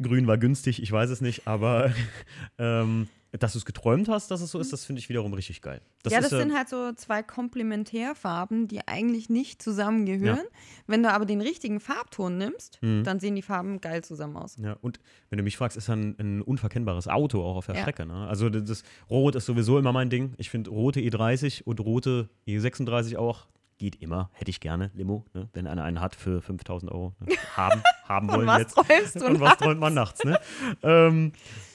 grün 0.00 0.26
war 0.26 0.38
günstig, 0.38 0.82
ich 0.82 0.90
weiß 0.90 1.10
es 1.10 1.20
nicht, 1.20 1.46
aber 1.46 1.92
ähm, 2.58 3.08
dass 3.38 3.52
du 3.52 3.58
es 3.58 3.64
geträumt 3.64 4.08
hast, 4.08 4.30
dass 4.30 4.40
es 4.40 4.50
so 4.50 4.58
ist, 4.58 4.72
das 4.72 4.84
finde 4.84 4.98
ich 5.00 5.08
wiederum 5.08 5.32
richtig 5.34 5.62
geil. 5.62 5.80
ja, 6.08 6.18
das 6.20 6.26
ist, 6.26 6.32
äh, 6.32 6.38
sind 6.40 6.54
halt 6.56 6.68
so 6.68 6.92
zwei 6.94 7.22
Komplementärfarben, 7.22 8.66
die 8.68 8.86
eigentlich 8.88 9.28
nicht 9.30 9.62
zusammengehören. 9.62 10.44
Wenn 10.86 11.02
du 11.02 11.12
aber 11.12 11.26
den 11.26 11.40
richtigen 11.40 11.80
Farbton 11.80 12.38
nimmst, 12.38 12.78
Mhm. 12.82 13.04
dann 13.04 13.20
sehen 13.20 13.34
die 13.36 13.42
Farben 13.42 13.80
geil 13.80 14.02
zusammen 14.02 14.36
aus. 14.36 14.56
Ja, 14.60 14.76
und 14.80 15.00
wenn 15.28 15.36
du 15.36 15.42
mich 15.44 15.56
fragst, 15.56 15.76
ist 15.76 15.88
ein, 15.90 16.16
ein 16.18 16.42
unverkennbares 16.42 17.08
Auto 17.08 17.42
auch 17.42 17.56
auf 17.56 17.66
der 17.66 17.76
Ja. 17.76 17.82
Strecke. 17.82 18.06
Ne? 18.06 18.26
Also 18.28 18.48
das, 18.50 18.64
das 18.64 18.82
Rot 19.08 19.34
ist 19.36 19.46
sowieso 19.46 19.78
immer 19.78 19.92
mein 19.92 20.10
Ding. 20.10 20.34
Ich 20.38 20.50
finde 20.50 20.70
rote 20.70 21.00
E30 21.00 21.62
und 21.64 21.80
rote 21.80 22.28
E36 22.48 23.16
auch 23.16 23.46
geht 23.78 23.96
immer. 24.02 24.28
Hätte 24.34 24.50
ich 24.50 24.60
gerne, 24.60 24.90
Limo, 24.94 25.24
ne? 25.32 25.48
wenn 25.54 25.66
einer 25.66 25.84
einen 25.84 26.00
hat 26.02 26.14
für 26.14 26.42
5000 26.42 26.92
Euro. 26.92 27.14
Ne? 27.20 27.34
Haben, 27.56 27.82
haben 28.06 28.28
wollen 28.32 28.46
was 28.46 28.74
jetzt. 28.88 29.22
Und 29.22 29.40
was 29.40 29.56
träumt 29.56 29.80
man 29.80 29.94
nachts, 29.94 30.22
ne? 30.24 30.38
ähm, 30.82 31.32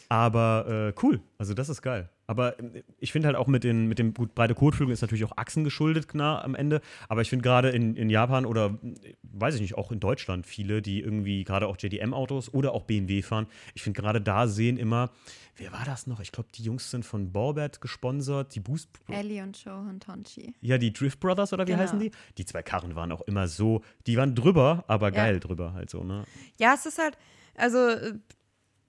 aber 0.10 0.94
äh, 0.96 1.00
cool, 1.04 1.22
also 1.38 1.54
das 1.54 1.70
ist 1.70 1.82
geil. 1.82 2.10
Aber 2.28 2.60
äh, 2.60 2.84
ich 3.00 3.12
finde 3.12 3.28
halt 3.28 3.38
auch 3.38 3.48
mit, 3.48 3.63
den, 3.63 3.88
mit 3.88 4.00
dem, 4.00 4.13
gut, 4.13 4.34
breite 4.34 4.56
Kotflügel 4.56 4.91
ist 4.94 5.02
natürlich 5.02 5.26
auch 5.26 5.38
Achsen 5.38 5.63
geschuldet 5.63 6.08
klar 6.08 6.44
am 6.44 6.56
Ende. 6.56 6.82
Aber 7.08 7.22
ich 7.22 7.30
finde 7.30 7.44
gerade 7.44 7.70
in, 7.70 7.96
in 7.96 8.10
Japan 8.10 8.46
oder 8.46 8.78
äh, 8.84 9.13
weiß 9.24 9.56
ich 9.56 9.62
nicht, 9.62 9.76
auch 9.78 9.91
in 9.91 10.00
Deutschland 10.00 10.46
viele, 10.48 10.82
die 10.82 11.02
irgendwie 11.02 11.44
gerade 11.44 11.68
auch 11.68 11.78
JDM-Autos 11.80 12.54
oder 12.54 12.74
auch 12.74 12.84
BMW 12.84 13.22
fahren. 13.22 13.48
Ich 13.76 13.84
finde 13.84 14.02
gerade 14.02 14.22
da 14.22 14.48
sehen 14.48 14.78
immer, 14.78 15.12
wer 15.56 15.72
war 15.72 15.86
das 15.86 16.08
noch? 16.08 16.20
Ich 16.20 16.32
glaube, 16.32 16.50
die 16.56 16.63
Jungs 16.63 16.89
sind 16.89 17.06
von 17.06 17.32
Borbert 17.32 17.80
gesponsert, 17.80 18.56
die 18.56 18.60
Boost. 18.60 18.89
Ellie 19.08 19.44
und 19.44 19.56
Shohan 19.58 20.00
Tonchi. 20.00 20.56
Ja, 20.62 20.78
die 20.80 20.91
Drift 20.94 21.20
Brothers 21.20 21.54
oder 21.54 21.68
wie 21.68 21.72
Genau. 21.72 21.84
heißen 21.84 22.00
die? 22.00 22.12
Die 22.38 22.46
zwei 22.46 22.63
Karren 22.63 22.96
waren 22.96 23.12
auch 23.12 23.22
immer 23.22 23.48
so, 23.48 23.82
die 24.08 24.18
waren 24.18 24.34
drüber, 24.36 24.84
aber 24.88 25.08
Ja. 25.08 25.15
geil 25.26 25.39
drüber 25.39 25.74
halt 25.74 25.89
so, 25.91 26.04
ne? 26.04 26.24
Ja, 26.58 26.74
es 26.74 26.86
ist 26.88 26.98
halt, 26.98 27.18
also 27.56 27.78
äh, 27.89 28.13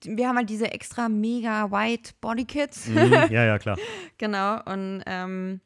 wir 0.03 0.29
haben 0.29 0.37
halt 0.37 0.51
diese 0.51 0.71
extra 0.71 1.09
mega 1.09 1.71
white 1.71 2.13
Bodykits. 2.21 2.89
Mhm, 2.89 3.13
ja, 3.31 3.45
ja, 3.45 3.59
klar. 3.61 3.79
genau. 4.19 4.61
Und 4.65 5.03
ähm, 5.07 5.61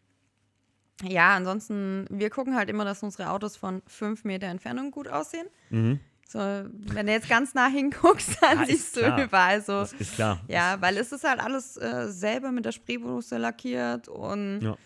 ja, 1.03 1.35
ansonsten, 1.35 2.07
wir 2.11 2.31
gucken 2.31 2.55
halt 2.57 2.69
immer, 2.69 2.85
dass 2.85 3.03
unsere 3.03 3.31
Autos 3.31 3.57
von 3.57 3.83
fünf 3.87 4.25
Meter 4.25 4.47
Entfernung 4.49 4.91
gut 4.91 5.09
aussehen. 5.09 5.47
Mhm. 5.71 6.01
So, 6.29 6.39
wenn 6.39 7.07
du 7.07 7.13
jetzt 7.13 7.29
ganz 7.29 7.55
nah 7.55 7.67
hinguckst, 7.67 8.39
dann 8.41 8.61
Ja, 8.61 8.67
siehst 8.67 8.97
du 8.97 9.01
klar. 9.01 9.25
überall 9.25 9.63
so. 9.63 9.81
Das 9.81 9.93
ist 9.95 10.15
klar. 10.15 10.41
Ja, 10.47 10.77
weil 10.81 10.97
es 10.97 11.11
ist 11.11 11.25
halt 11.25 11.41
alles 11.41 11.77
äh, 11.77 12.07
selber 12.09 12.53
mit 12.53 12.65
der 12.67 12.73
Spraybusse 12.73 13.37
lackiert 13.39 14.07
und 14.09 14.61
Ja. 14.61 14.77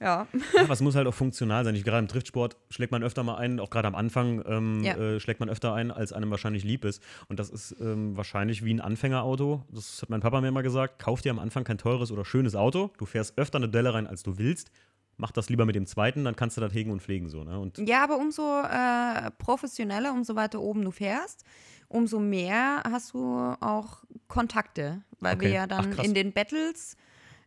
Ja. 0.00 0.26
Ja, 0.54 0.62
aber 0.64 0.72
es 0.72 0.80
muss 0.80 0.94
halt 0.94 1.06
auch 1.06 1.14
funktional 1.14 1.64
sein. 1.64 1.74
Ich, 1.74 1.84
gerade 1.84 1.98
im 2.00 2.06
Driftsport 2.06 2.56
schlägt 2.70 2.92
man 2.92 3.02
öfter 3.02 3.22
mal 3.22 3.36
ein, 3.36 3.58
auch 3.60 3.70
gerade 3.70 3.88
am 3.88 3.94
Anfang 3.94 4.42
ähm, 4.46 4.82
Ja. 4.84 4.94
äh, 4.96 5.20
schlägt 5.20 5.40
man 5.40 5.48
öfter 5.48 5.72
ein, 5.74 5.90
als 5.90 6.12
einem 6.12 6.30
wahrscheinlich 6.30 6.64
lieb 6.64 6.84
ist. 6.84 7.02
Und 7.28 7.38
das 7.40 7.48
ist 7.50 7.74
ähm, 7.80 8.16
wahrscheinlich 8.16 8.64
wie 8.64 8.74
ein 8.74 8.80
Anfängerauto. 8.80 9.64
Das 9.70 10.02
hat 10.02 10.10
mein 10.10 10.20
Papa 10.20 10.40
mir 10.40 10.48
immer 10.48 10.62
gesagt. 10.62 10.98
Kauf 10.98 11.22
dir 11.22 11.30
am 11.30 11.38
Anfang 11.38 11.64
kein 11.64 11.78
teures 11.78 12.10
oder 12.12 12.24
schönes 12.24 12.54
Auto. 12.54 12.90
Du 12.98 13.06
fährst 13.06 13.38
öfter 13.38 13.56
eine 13.58 13.68
Delle 13.68 13.94
rein, 13.94 14.06
als 14.06 14.22
du 14.22 14.38
willst. 14.38 14.70
Mach 15.18 15.30
das 15.30 15.48
lieber 15.48 15.64
mit 15.64 15.74
dem 15.74 15.86
zweiten, 15.86 16.24
dann 16.24 16.36
kannst 16.36 16.58
du 16.58 16.60
das 16.60 16.74
hegen 16.74 16.90
und 16.90 17.00
pflegen 17.00 17.30
so. 17.30 17.42
Ne? 17.42 17.58
Und 17.58 17.78
Ja, 17.78 18.04
aber 18.04 18.18
umso 18.18 18.60
äh, 18.62 19.30
professioneller, 19.38 20.12
umso 20.12 20.36
weiter 20.36 20.60
oben 20.60 20.84
du 20.84 20.90
fährst, 20.90 21.42
umso 21.88 22.20
mehr 22.20 22.82
hast 22.84 23.14
du 23.14 23.54
auch 23.60 24.04
Kontakte, 24.28 25.02
weil 25.20 25.40
wir 25.40 25.46
Okay. 25.48 25.54
ja 25.54 25.62
Ach, 25.64 25.68
dann 25.68 25.90
krass. 25.92 26.04
in 26.06 26.12
den 26.12 26.32
Battles 26.34 26.98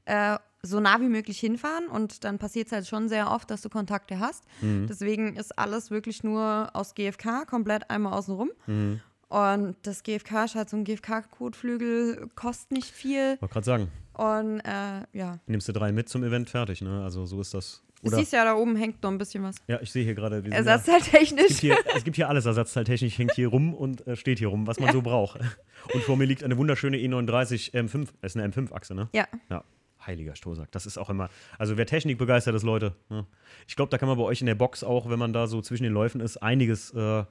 äh, 0.05 0.37
so 0.61 0.79
nah 0.79 0.99
wie 0.99 1.07
möglich 1.07 1.39
hinfahren 1.39 1.87
und 1.87 2.23
dann 2.23 2.37
passiert 2.37 2.67
es 2.67 2.73
halt 2.73 2.85
schon 2.87 3.07
sehr 3.09 3.31
oft, 3.31 3.49
dass 3.49 3.61
du 3.61 3.69
Kontakte 3.69 4.19
hast. 4.19 4.43
Mhm. 4.61 4.87
Deswegen 4.87 5.35
ist 5.37 5.57
alles 5.57 5.89
wirklich 5.91 6.23
nur 6.23 6.69
aus 6.73 6.95
GFK, 6.95 7.45
komplett 7.47 7.89
einmal 7.89 8.13
außen 8.13 8.33
rum. 8.35 8.49
Mhm. 8.67 8.99
Und 9.29 9.75
das 9.83 10.03
GFK 10.03 10.45
ist 10.45 10.55
halt 10.55 10.69
so 10.69 10.75
ein 10.77 10.83
GFK-Kotflügel, 10.85 12.27
kostet 12.35 12.71
nicht 12.71 12.91
viel. 12.91 13.37
wollte 13.39 13.53
gerade 13.53 13.65
sagen, 13.65 13.87
Und 14.13 14.59
äh, 14.61 15.01
ja, 15.13 15.39
nimmst 15.47 15.67
du 15.67 15.71
drei 15.71 15.91
mit 15.91 16.09
zum 16.09 16.23
Event, 16.23 16.49
fertig. 16.49 16.81
Ne? 16.81 17.03
Also 17.03 17.25
so 17.25 17.39
ist 17.39 17.53
das. 17.53 17.83
du 18.01 18.07
Oder, 18.07 18.17
siehst 18.17 18.33
ja, 18.33 18.43
da 18.43 18.55
oben 18.55 18.75
hängt 18.75 19.01
noch 19.03 19.11
ein 19.11 19.17
bisschen 19.17 19.43
was. 19.43 19.55
ja, 19.67 19.79
ich 19.81 19.91
sehe 19.91 20.03
hier 20.03 20.15
gerade. 20.15 20.43
ja- 20.45 20.51
Ersatzteiltechnisch. 20.55 21.45
Es 21.51 21.59
gibt, 21.61 21.61
hier, 21.61 21.77
es 21.95 22.03
gibt 22.03 22.15
hier 22.15 22.27
alles 22.27 22.45
ersatzteiltechnisch, 22.45 23.17
hängt 23.17 23.33
hier 23.35 23.47
rum 23.49 23.73
und 23.73 24.05
äh, 24.07 24.15
steht 24.15 24.39
hier 24.39 24.47
rum, 24.49 24.67
was 24.67 24.79
man 24.79 24.91
so 24.91 25.01
braucht. 25.01 25.39
Und 25.93 26.03
vor 26.03 26.17
mir 26.17 26.25
liegt 26.25 26.43
eine 26.43 26.57
wunderschöne 26.57 26.97
E39 26.97 27.71
M5, 27.73 28.09
das 28.21 28.35
ist 28.35 28.41
eine 28.41 28.51
M5-Achse, 28.53 28.93
ne? 28.95 29.07
Ja. 29.13 29.27
Ja, 29.49 29.63
heiliger 30.05 30.35
Strohsack. 30.35 30.71
Das 30.71 30.85
ist 30.85 30.97
auch 30.97 31.09
immer, 31.09 31.29
also 31.57 31.77
wer 31.77 31.85
Technik 31.85 32.17
begeistert 32.17 32.55
ist, 32.55 32.63
Leute. 32.63 32.95
Ne? 33.09 33.25
Ich 33.67 33.75
glaube, 33.75 33.89
da 33.89 33.97
kann 33.97 34.07
man 34.09 34.17
bei 34.17 34.23
euch 34.23 34.41
in 34.41 34.47
der 34.47 34.55
Box 34.55 34.83
auch, 34.83 35.09
wenn 35.09 35.19
man 35.19 35.33
da 35.33 35.47
so 35.47 35.61
zwischen 35.61 35.83
den 35.83 35.93
Läufen 35.93 36.21
ist, 36.21 36.37
einiges. 36.37 36.91
Äh, 36.91 37.25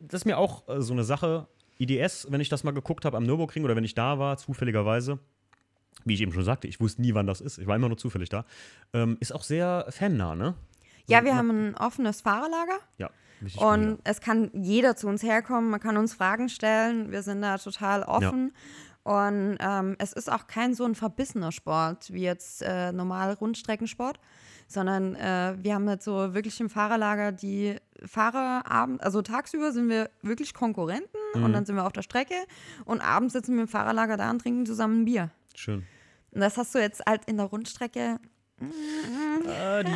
das 0.00 0.20
ist 0.22 0.24
mir 0.24 0.38
auch 0.38 0.68
äh, 0.68 0.80
so 0.80 0.92
eine 0.92 1.04
Sache. 1.04 1.46
IDS, 1.78 2.28
wenn 2.30 2.40
ich 2.40 2.48
das 2.48 2.64
mal 2.64 2.70
geguckt 2.70 3.04
habe 3.04 3.16
am 3.18 3.24
Nürburgring 3.24 3.64
oder 3.64 3.76
wenn 3.76 3.84
ich 3.84 3.94
da 3.94 4.18
war, 4.18 4.38
zufälligerweise, 4.38 5.18
wie 6.06 6.14
ich 6.14 6.22
eben 6.22 6.32
schon 6.32 6.42
sagte, 6.44 6.66
ich 6.68 6.80
wusste 6.80 7.02
nie, 7.02 7.12
wann 7.12 7.26
das 7.26 7.42
ist. 7.42 7.58
Ich 7.58 7.66
war 7.66 7.76
immer 7.76 7.88
nur 7.88 7.98
zufällig 7.98 8.30
da. 8.30 8.46
Ähm, 8.94 9.18
ist 9.20 9.32
auch 9.34 9.42
sehr 9.42 9.86
fannah, 9.90 10.34
ne? 10.34 10.54
Ja, 11.06 11.18
So, 11.18 11.24
wir 11.26 11.32
ma- 11.32 11.38
haben 11.38 11.50
ein 11.68 11.76
offenes 11.76 12.22
Fahrerlager 12.22 12.78
Ja, 12.96 13.10
und 13.58 13.98
es 14.04 14.20
kann 14.22 14.50
jeder 14.54 14.96
zu 14.96 15.06
uns 15.06 15.22
herkommen, 15.22 15.68
man 15.68 15.78
kann 15.80 15.98
uns 15.98 16.14
Fragen 16.14 16.48
stellen, 16.48 17.12
wir 17.12 17.22
sind 17.22 17.42
da 17.42 17.58
total 17.58 18.02
offen. 18.04 18.52
Und 19.06 19.56
ähm, 19.60 19.94
es 20.00 20.12
ist 20.12 20.30
auch 20.30 20.48
kein 20.48 20.74
so 20.74 20.84
ein 20.84 20.96
verbissener 20.96 21.52
Sport 21.52 22.12
wie 22.12 22.22
jetzt 22.22 22.60
äh, 22.62 22.90
normal 22.90 23.34
Rundstreckensport, 23.34 24.18
sondern 24.66 25.14
äh, 25.14 25.54
wir 25.62 25.76
haben 25.76 25.88
jetzt 25.88 26.04
so 26.04 26.34
wirklich 26.34 26.58
im 26.60 26.68
Fahrerlager 26.68 27.30
die 27.30 27.76
Fahrer 28.04 28.64
abends, 28.68 29.04
also 29.04 29.22
tagsüber 29.22 29.70
sind 29.70 29.88
wir 29.88 30.10
wirklich 30.22 30.54
Konkurrenten 30.54 31.16
Mhm. 31.36 31.44
und 31.44 31.52
dann 31.52 31.64
sind 31.66 31.76
wir 31.76 31.86
auf 31.86 31.92
der 31.92 32.02
Strecke 32.02 32.34
und 32.84 33.00
abends 33.00 33.32
sitzen 33.32 33.54
wir 33.54 33.62
im 33.62 33.68
Fahrerlager 33.68 34.16
da 34.16 34.28
und 34.28 34.40
trinken 34.40 34.66
zusammen 34.66 35.02
ein 35.02 35.04
Bier. 35.04 35.30
Schön. 35.54 35.86
Und 36.32 36.40
das 36.40 36.56
hast 36.56 36.74
du 36.74 36.80
jetzt 36.80 37.02
halt 37.06 37.24
in 37.26 37.36
der 37.36 37.46
Rundstrecke 37.46 38.18
Äh, 38.60 39.84
die, 39.84 39.90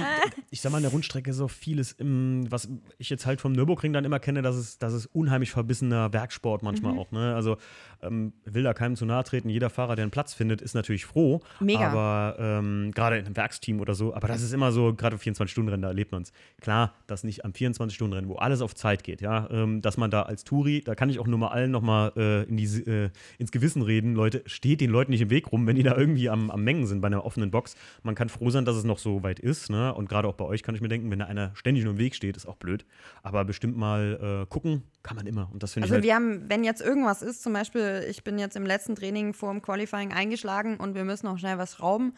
ich 0.51 0.61
sag 0.61 0.71
mal, 0.71 0.79
in 0.79 0.83
der 0.83 0.93
Rundstrecke 0.93 1.33
so 1.33 1.49
vieles, 1.49 1.93
im, 1.93 2.51
was 2.51 2.69
ich 2.99 3.09
jetzt 3.11 3.27
halt 3.27 3.41
vom 3.41 3.53
Nürburgring 3.53 3.93
dann 3.93 4.05
immer 4.05 4.19
kenne, 4.19 4.43
dass 4.43 4.57
es, 4.57 4.79
dass 4.79 4.93
es 4.93 5.07
unheimlich 5.07 5.51
verbissener 5.51 6.13
Werksport 6.13 6.63
manchmal 6.63 6.93
Mhm. 6.93 6.99
auch. 6.99 7.11
Ne? 7.11 7.35
Also 7.35 7.57
ähm, 8.03 8.33
will 8.45 8.63
da 8.63 8.75
keinem 8.75 8.97
zu 8.97 9.05
nahe 9.07 9.25
treten. 9.25 9.49
Jeder 9.49 9.71
Fahrer, 9.71 9.97
der 9.97 10.05
einen 10.05 10.11
Platz 10.11 10.35
findet, 10.35 10.61
ist 10.63 10.75
natürlich 10.75 11.05
froh. 11.07 11.41
Mega. 11.61 11.89
Aber 11.91 12.37
ähm, 12.39 12.93
gerade 12.95 13.19
in 13.19 13.27
einem 13.27 13.37
Werksteam 13.37 13.81
oder 13.81 13.95
so, 13.95 14.15
aber 14.15 14.29
das 14.29 14.43
ist 14.43 14.53
immer 14.53 14.73
so, 14.73 14.95
gerade 14.95 15.17
24-Stunden-Rennen, 15.17 15.83
da 15.83 15.89
erlebt 15.89 16.13
man 16.13 16.23
es. 16.23 16.33
Klar, 16.61 16.95
dass 17.07 17.25
nicht 17.25 17.45
am 17.45 17.53
24-Stunden-Rennen, 17.53 18.29
wo 18.29 18.37
alles 18.37 18.61
auf 18.61 18.75
Zeit 18.75 19.05
geht, 19.05 19.21
ja, 19.21 19.49
ähm, 19.51 19.81
dass 19.83 19.97
man 19.97 20.11
da 20.11 20.23
als 20.23 20.45
Touri, 20.45 20.83
da 20.85 20.95
kann 20.95 21.09
ich 21.11 21.19
auch 21.19 21.27
nur 21.27 21.39
mal 21.39 21.49
allen 21.49 21.71
nochmal 21.71 22.13
äh, 22.17 22.43
in 22.45 22.57
die, 22.57 22.65
äh, 22.65 23.11
ins 23.39 23.51
Gewissen 23.53 23.83
reden, 23.83 24.15
Leute, 24.15 24.43
steht 24.47 24.81
den 24.81 24.91
Leuten 24.91 25.11
nicht 25.13 25.21
im 25.23 25.31
Weg 25.31 25.51
rum, 25.53 25.67
wenn 25.67 25.77
die 25.77 25.83
da 25.83 25.97
irgendwie 25.97 26.29
am, 26.29 26.51
am 26.51 26.63
Mengen 26.63 26.87
sind 26.87 27.01
bei 27.01 27.07
einer 27.07 27.25
offenen 27.25 27.51
Box. 27.51 27.75
Man 28.03 28.15
kann 28.15 28.29
froh 28.29 28.50
sein, 28.51 28.65
dass 28.65 28.77
es 28.77 28.85
noch 28.85 28.99
so 28.99 29.23
weit 29.23 29.39
ist, 29.41 29.71
ne? 29.71 29.95
Und 29.95 30.09
gerade 30.09 30.29
auch 30.29 30.35
bei 30.35 30.45
euch 30.45 30.63
kann 30.63 30.75
ich 30.75 30.81
mir 30.81 30.89
denken, 30.89 31.11
wenn 31.11 31.19
da 31.21 31.27
einer 31.27 31.55
ständig 31.55 31.85
nur 31.85 31.93
im 31.95 31.99
Weg 31.99 32.15
steht, 32.15 32.37
ist 32.37 32.47
auch 32.47 32.57
blöd. 32.57 32.85
Aber 33.23 33.45
bestimmt 33.45 33.77
mal 33.77 34.43
äh, 34.43 34.47
gucken 34.47 34.83
kann 35.03 35.17
man 35.17 35.27
immer. 35.27 35.49
Und 35.53 35.63
das 35.63 35.73
finde 35.73 35.87
ich 35.87 35.93
Also 35.93 35.95
halt. 35.97 36.05
wir 36.05 36.15
haben, 36.15 36.49
wenn 36.49 36.63
jetzt 36.65 36.83
irgendwas 36.83 37.23
ist, 37.23 37.43
zum 37.43 37.53
Beispiel, 37.53 38.05
ich 38.09 38.23
bin 38.25 38.39
jetzt 38.39 38.57
im 38.57 38.67
letzten 38.67 38.95
Training 38.95 39.33
vor 39.33 39.51
dem 39.53 39.63
Qualifying 39.63 40.13
eingeschlagen 40.13 40.77
und 40.77 40.95
wir 40.95 41.05
müssen 41.05 41.27
noch 41.27 41.39
schnell 41.39 41.57
was 41.59 41.75
schrauben, 41.77 42.13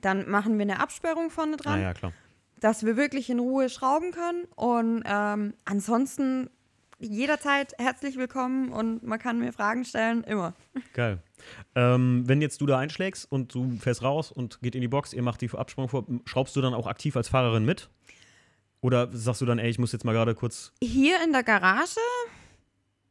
dann 0.00 0.30
machen 0.30 0.56
wir 0.58 0.62
eine 0.62 0.80
Absperrung 0.80 1.30
vorne 1.30 1.56
dran, 1.56 1.80
ja, 1.80 1.94
klar. 1.94 2.12
dass 2.60 2.84
wir 2.86 2.96
wirklich 2.96 3.28
in 3.30 3.38
Ruhe 3.40 3.68
schrauben 3.68 4.12
können. 4.12 4.44
Und 4.54 5.02
ähm, 5.04 5.54
ansonsten 5.64 6.48
jederzeit 7.00 7.74
herzlich 7.78 8.16
willkommen 8.16 8.70
und 8.72 9.02
man 9.04 9.18
kann 9.18 9.38
mir 9.38 9.52
Fragen 9.52 9.84
stellen, 9.84 10.24
immer. 10.24 10.54
Geil. 10.94 11.20
Ähm, 11.74 12.24
wenn 12.26 12.40
jetzt 12.40 12.60
du 12.60 12.66
da 12.66 12.78
einschlägst 12.78 13.30
und 13.30 13.54
du 13.54 13.76
fährst 13.78 14.02
raus 14.02 14.32
und 14.32 14.60
geht 14.60 14.74
in 14.74 14.80
die 14.80 14.88
Box, 14.88 15.12
ihr 15.12 15.22
macht 15.22 15.40
die 15.40 15.50
Absprung 15.50 15.88
vor, 15.88 16.06
schraubst 16.24 16.56
du 16.56 16.60
dann 16.60 16.74
auch 16.74 16.86
aktiv 16.86 17.16
als 17.16 17.28
Fahrerin 17.28 17.64
mit? 17.64 17.88
Oder 18.80 19.08
sagst 19.12 19.40
du 19.40 19.46
dann, 19.46 19.58
ey, 19.58 19.68
ich 19.68 19.78
muss 19.78 19.92
jetzt 19.92 20.04
mal 20.04 20.12
gerade 20.12 20.34
kurz. 20.34 20.72
Hier 20.82 21.22
in 21.24 21.32
der 21.32 21.42
Garage 21.42 22.00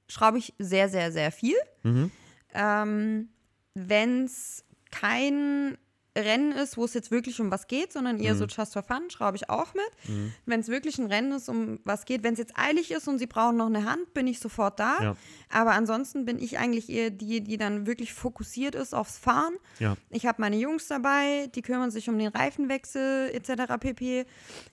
schraube 0.08 0.38
ich 0.38 0.54
sehr, 0.60 0.90
sehr, 0.90 1.12
sehr 1.12 1.32
viel. 1.32 1.58
Mhm. 1.84 2.12
Ähm, 2.54 3.30
Wenn 3.74 4.24
es 4.24 4.64
kein 4.92 5.78
Rennen 6.26 6.52
ist, 6.52 6.78
wo 6.78 6.86
es 6.86 6.94
jetzt 6.94 7.12
wirklich 7.12 7.40
um 7.42 7.52
was 7.52 7.68
geht, 7.68 7.94
sondern 7.94 8.20
eher 8.20 8.36
so 8.36 8.46
Mhm. 8.46 8.50
just 8.56 8.74
for 8.74 8.84
fun, 8.84 9.10
schraube 9.10 9.38
ich 9.38 9.50
auch 9.50 9.74
mit. 9.74 10.32
Wenn 10.46 10.60
es 10.60 10.68
wirklich 10.68 10.98
ein 10.98 11.08
Rennen 11.08 11.32
ist, 11.32 11.50
um 11.50 11.80
was 11.84 12.06
geht, 12.06 12.24
wenn 12.24 12.34
es 12.34 12.40
jetzt 12.40 12.54
eilig 12.58 12.92
ist 12.92 13.08
und 13.08 13.20
sie 13.20 13.28
brauchen 13.28 13.58
noch 13.58 13.68
eine 13.68 13.86
Hand, 13.90 14.14
bin 14.14 14.28
ich 14.28 14.40
sofort 14.40 14.80
da. 14.80 15.02
Ja. 15.02 15.16
Aber 15.50 15.72
ansonsten 15.72 16.26
bin 16.26 16.40
ich 16.40 16.58
eigentlich 16.60 16.90
eher 16.90 17.10
die, 17.10 17.42
die 17.42 17.58
dann 17.58 17.86
wirklich 17.88 18.14
fokussiert 18.14 18.76
ist 18.76 18.94
aufs 18.94 19.18
Fahren. 19.18 19.56
Ja. 19.80 19.96
Ich 20.10 20.26
habe 20.26 20.42
meine 20.42 20.58
Jungs 20.58 20.88
dabei, 20.88 21.50
die 21.56 21.62
kümmern 21.62 21.92
sich 21.92 22.10
um 22.10 22.18
den 22.18 22.28
Reifenwechsel 22.30 23.30
etc. 23.34 23.74
pp. 23.80 24.26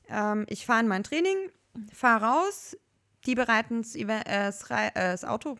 Ähm, 0.09 0.47
ich 0.49 0.67
fahre 0.67 0.81
in 0.81 0.89
mein 0.89 1.05
Training, 1.05 1.37
fahre 1.93 2.25
raus, 2.27 2.77
die 3.27 3.35
bereiten 3.35 3.83
das 3.83 3.95
äh, 3.95 4.07
das 4.07 4.71
äh, 4.71 4.91
das 4.95 5.25
Auto. 5.25 5.57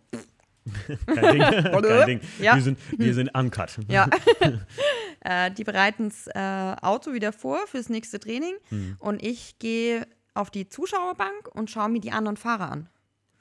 Kein 1.07 1.39
Ding. 1.39 1.43
Kein 1.83 2.07
Ding. 2.07 2.21
Ja. 2.39 2.55
Wir, 2.55 2.63
sind, 2.63 2.79
wir 2.97 3.15
sind 3.15 3.35
uncut. 3.35 3.79
Ja. 3.89 4.09
äh, 5.21 5.51
die 5.51 5.65
bereiten 5.65 6.09
das 6.09 6.27
äh, 6.29 6.77
Auto 6.81 7.13
wieder 7.13 7.33
vor 7.33 7.59
fürs 7.67 7.89
nächste 7.89 8.19
Training 8.21 8.55
Hm. 8.69 8.97
und 8.99 9.23
ich 9.23 9.59
gehe 9.59 10.07
auf 10.35 10.51
die 10.51 10.69
Zuschauerbank 10.69 11.49
und 11.53 11.71
schaue 11.71 11.89
mir 11.89 12.01
die 12.01 12.13
anderen 12.13 12.37
Fahrer 12.37 12.71
an. 12.71 12.89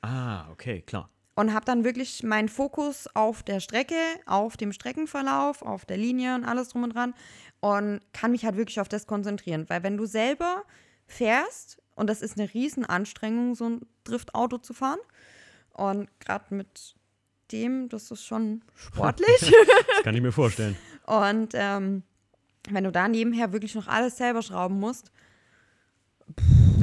Ah, 0.01 0.49
okay, 0.51 0.81
klar. 0.81 1.09
Und 1.35 1.53
habe 1.53 1.65
dann 1.65 1.83
wirklich 1.83 2.21
meinen 2.21 2.49
Fokus 2.49 3.07
auf 3.15 3.41
der 3.41 3.59
Strecke, 3.59 3.95
auf 4.27 4.55
dem 4.57 4.71
Streckenverlauf, 4.71 5.63
auf 5.63 5.85
der 5.85 5.97
Linie 5.97 6.35
und 6.35 6.45
alles 6.45 6.69
drum 6.69 6.83
und 6.83 6.93
dran 6.93 7.15
und 7.61 8.01
kann 8.13 8.31
mich 8.31 8.45
halt 8.45 8.57
wirklich 8.57 8.79
auf 8.79 8.89
das 8.89 9.07
konzentrieren. 9.07 9.65
Weil 9.69 9.81
wenn 9.81 9.97
du 9.97 10.05
selber 10.05 10.63
fährst, 11.07 11.81
und 11.95 12.07
das 12.07 12.21
ist 12.21 12.37
eine 12.37 12.53
Riesenanstrengung, 12.53 13.55
so 13.55 13.69
ein 13.69 13.81
Driftauto 14.03 14.57
zu 14.59 14.73
fahren, 14.73 14.99
und 15.71 16.07
gerade 16.19 16.53
mit 16.53 16.93
dem, 17.53 17.87
das 17.89 18.11
ist 18.11 18.25
schon 18.25 18.61
sportlich. 18.75 19.39
Das 19.39 20.03
kann 20.03 20.15
ich 20.15 20.21
mir 20.21 20.31
vorstellen. 20.31 20.75
Und 21.05 21.49
ähm, 21.53 22.03
wenn 22.69 22.83
du 22.83 22.91
da 22.91 23.07
nebenher 23.07 23.53
wirklich 23.53 23.75
noch 23.75 23.87
alles 23.87 24.17
selber 24.17 24.41
schrauben 24.41 24.79
musst, 24.79 25.11